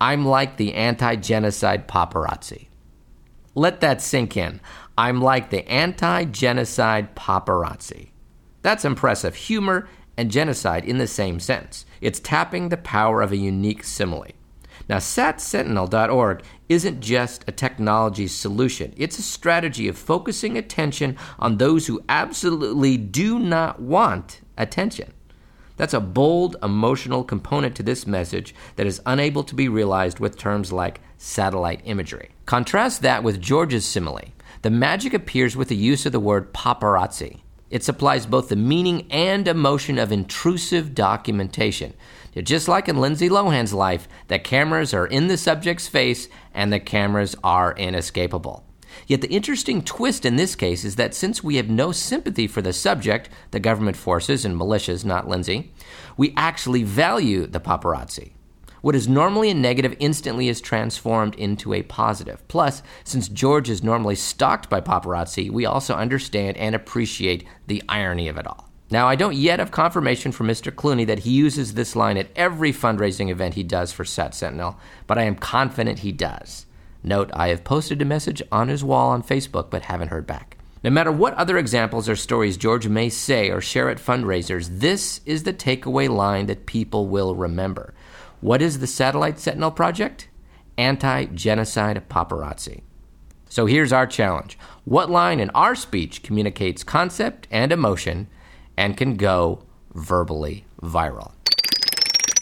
I'm 0.00 0.24
like 0.24 0.56
the 0.56 0.74
anti 0.74 1.16
genocide 1.16 1.88
paparazzi. 1.88 2.68
Let 3.54 3.80
that 3.80 4.00
sink 4.00 4.36
in. 4.36 4.60
I'm 4.96 5.20
like 5.20 5.50
the 5.50 5.66
anti 5.68 6.24
genocide 6.24 7.14
paparazzi. 7.16 8.10
That's 8.62 8.84
impressive 8.84 9.34
humor 9.34 9.88
and 10.22 10.30
genocide 10.30 10.84
in 10.84 10.98
the 10.98 11.06
same 11.08 11.40
sense. 11.40 11.84
It's 12.00 12.20
tapping 12.20 12.68
the 12.68 12.76
power 12.76 13.22
of 13.22 13.32
a 13.32 13.36
unique 13.36 13.82
simile. 13.82 14.30
Now, 14.88 14.98
SatSentinel.org 14.98 16.44
isn't 16.68 17.00
just 17.00 17.44
a 17.48 17.52
technology 17.52 18.28
solution, 18.28 18.94
it's 18.96 19.18
a 19.18 19.22
strategy 19.22 19.88
of 19.88 19.98
focusing 19.98 20.56
attention 20.56 21.16
on 21.40 21.58
those 21.58 21.88
who 21.88 22.04
absolutely 22.08 22.96
do 22.96 23.40
not 23.40 23.80
want 23.80 24.42
attention. 24.56 25.12
That's 25.76 25.94
a 25.94 26.00
bold 26.00 26.54
emotional 26.62 27.24
component 27.24 27.74
to 27.76 27.82
this 27.82 28.06
message 28.06 28.54
that 28.76 28.86
is 28.86 29.02
unable 29.04 29.42
to 29.42 29.56
be 29.56 29.68
realized 29.68 30.20
with 30.20 30.38
terms 30.38 30.72
like 30.72 31.00
satellite 31.18 31.80
imagery. 31.84 32.30
Contrast 32.46 33.02
that 33.02 33.24
with 33.24 33.40
George's 33.40 33.84
simile. 33.84 34.32
The 34.62 34.70
magic 34.70 35.14
appears 35.14 35.56
with 35.56 35.66
the 35.66 35.76
use 35.76 36.06
of 36.06 36.12
the 36.12 36.20
word 36.20 36.54
paparazzi. 36.54 37.40
It 37.72 37.82
supplies 37.82 38.26
both 38.26 38.50
the 38.50 38.56
meaning 38.56 39.10
and 39.10 39.48
emotion 39.48 39.98
of 39.98 40.12
intrusive 40.12 40.94
documentation. 40.94 41.94
Just 42.36 42.68
like 42.68 42.86
in 42.86 43.00
Lindsay 43.00 43.30
Lohan's 43.30 43.72
life, 43.72 44.06
the 44.28 44.38
cameras 44.38 44.92
are 44.92 45.06
in 45.06 45.28
the 45.28 45.38
subject's 45.38 45.88
face 45.88 46.28
and 46.52 46.70
the 46.70 46.78
cameras 46.78 47.34
are 47.42 47.74
inescapable. 47.78 48.62
Yet 49.06 49.22
the 49.22 49.32
interesting 49.32 49.80
twist 49.80 50.26
in 50.26 50.36
this 50.36 50.54
case 50.54 50.84
is 50.84 50.96
that 50.96 51.14
since 51.14 51.42
we 51.42 51.56
have 51.56 51.70
no 51.70 51.92
sympathy 51.92 52.46
for 52.46 52.60
the 52.60 52.74
subject, 52.74 53.30
the 53.52 53.60
government 53.60 53.96
forces 53.96 54.44
and 54.44 54.54
militias, 54.54 55.02
not 55.02 55.26
Lindsay, 55.26 55.72
we 56.18 56.34
actually 56.36 56.82
value 56.82 57.46
the 57.46 57.60
paparazzi. 57.60 58.31
What 58.82 58.96
is 58.96 59.06
normally 59.06 59.48
a 59.48 59.54
negative 59.54 59.94
instantly 60.00 60.48
is 60.48 60.60
transformed 60.60 61.36
into 61.36 61.72
a 61.72 61.84
positive. 61.84 62.46
Plus, 62.48 62.82
since 63.04 63.28
George 63.28 63.70
is 63.70 63.84
normally 63.84 64.16
stalked 64.16 64.68
by 64.68 64.80
paparazzi, 64.80 65.48
we 65.50 65.64
also 65.64 65.94
understand 65.94 66.56
and 66.56 66.74
appreciate 66.74 67.46
the 67.68 67.80
irony 67.88 68.26
of 68.26 68.38
it 68.38 68.46
all. 68.46 68.68
Now, 68.90 69.06
I 69.06 69.14
don't 69.14 69.36
yet 69.36 69.60
have 69.60 69.70
confirmation 69.70 70.32
from 70.32 70.48
Mr. 70.48 70.72
Clooney 70.72 71.06
that 71.06 71.20
he 71.20 71.30
uses 71.30 71.74
this 71.74 71.94
line 71.94 72.18
at 72.18 72.30
every 72.34 72.72
fundraising 72.72 73.30
event 73.30 73.54
he 73.54 73.62
does 73.62 73.92
for 73.92 74.04
Sat 74.04 74.34
Sentinel, 74.34 74.76
but 75.06 75.16
I 75.16 75.22
am 75.22 75.36
confident 75.36 76.00
he 76.00 76.10
does. 76.10 76.66
Note, 77.04 77.30
I 77.34 77.48
have 77.48 77.62
posted 77.62 78.02
a 78.02 78.04
message 78.04 78.42
on 78.50 78.66
his 78.66 78.82
wall 78.82 79.10
on 79.10 79.22
Facebook 79.22 79.70
but 79.70 79.82
haven't 79.82 80.08
heard 80.08 80.26
back. 80.26 80.58
No 80.82 80.90
matter 80.90 81.12
what 81.12 81.34
other 81.34 81.56
examples 81.56 82.08
or 82.08 82.16
stories 82.16 82.56
George 82.56 82.88
may 82.88 83.08
say 83.08 83.50
or 83.50 83.60
share 83.60 83.88
at 83.88 83.98
fundraisers, 83.98 84.80
this 84.80 85.20
is 85.24 85.44
the 85.44 85.52
takeaway 85.52 86.08
line 86.08 86.46
that 86.46 86.66
people 86.66 87.06
will 87.06 87.36
remember. 87.36 87.94
What 88.42 88.60
is 88.60 88.80
the 88.80 88.88
Satellite 88.88 89.38
Sentinel 89.38 89.70
Project? 89.70 90.28
Anti 90.76 91.26
genocide 91.26 92.02
paparazzi. 92.08 92.82
So 93.48 93.66
here's 93.66 93.92
our 93.92 94.06
challenge 94.06 94.58
What 94.84 95.08
line 95.08 95.38
in 95.38 95.48
our 95.50 95.76
speech 95.76 96.24
communicates 96.24 96.82
concept 96.82 97.46
and 97.52 97.70
emotion 97.70 98.26
and 98.76 98.96
can 98.96 99.14
go 99.14 99.62
verbally 99.94 100.64
viral? 100.82 101.30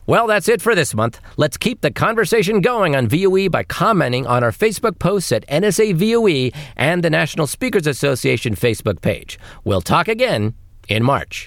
Well, 0.06 0.27
that's 0.27 0.48
it 0.48 0.62
for 0.62 0.74
this 0.74 0.94
month. 0.94 1.20
Let's 1.36 1.59
keep 1.59 1.82
the 1.82 1.90
conversation 1.90 2.62
going 2.62 2.97
on 2.97 3.06
VOE 3.06 3.51
by 3.51 3.64
commenting 3.64 4.27
on 4.27 4.43
our 4.43 4.52
Facebook 4.52 4.98
posts 4.98 5.31
at 5.32 5.47
NSA 5.48 5.94
VOE 5.97 6.59
and 6.78 7.05
the 7.05 7.10
National 7.10 7.47
Speakers 7.47 7.86
Association 7.86 8.55
Facebook 8.55 9.02
page. 9.02 9.39
We'll 9.64 9.82
talk 9.82 10.09
again 10.09 10.55
in 10.89 11.05
March. 11.05 11.47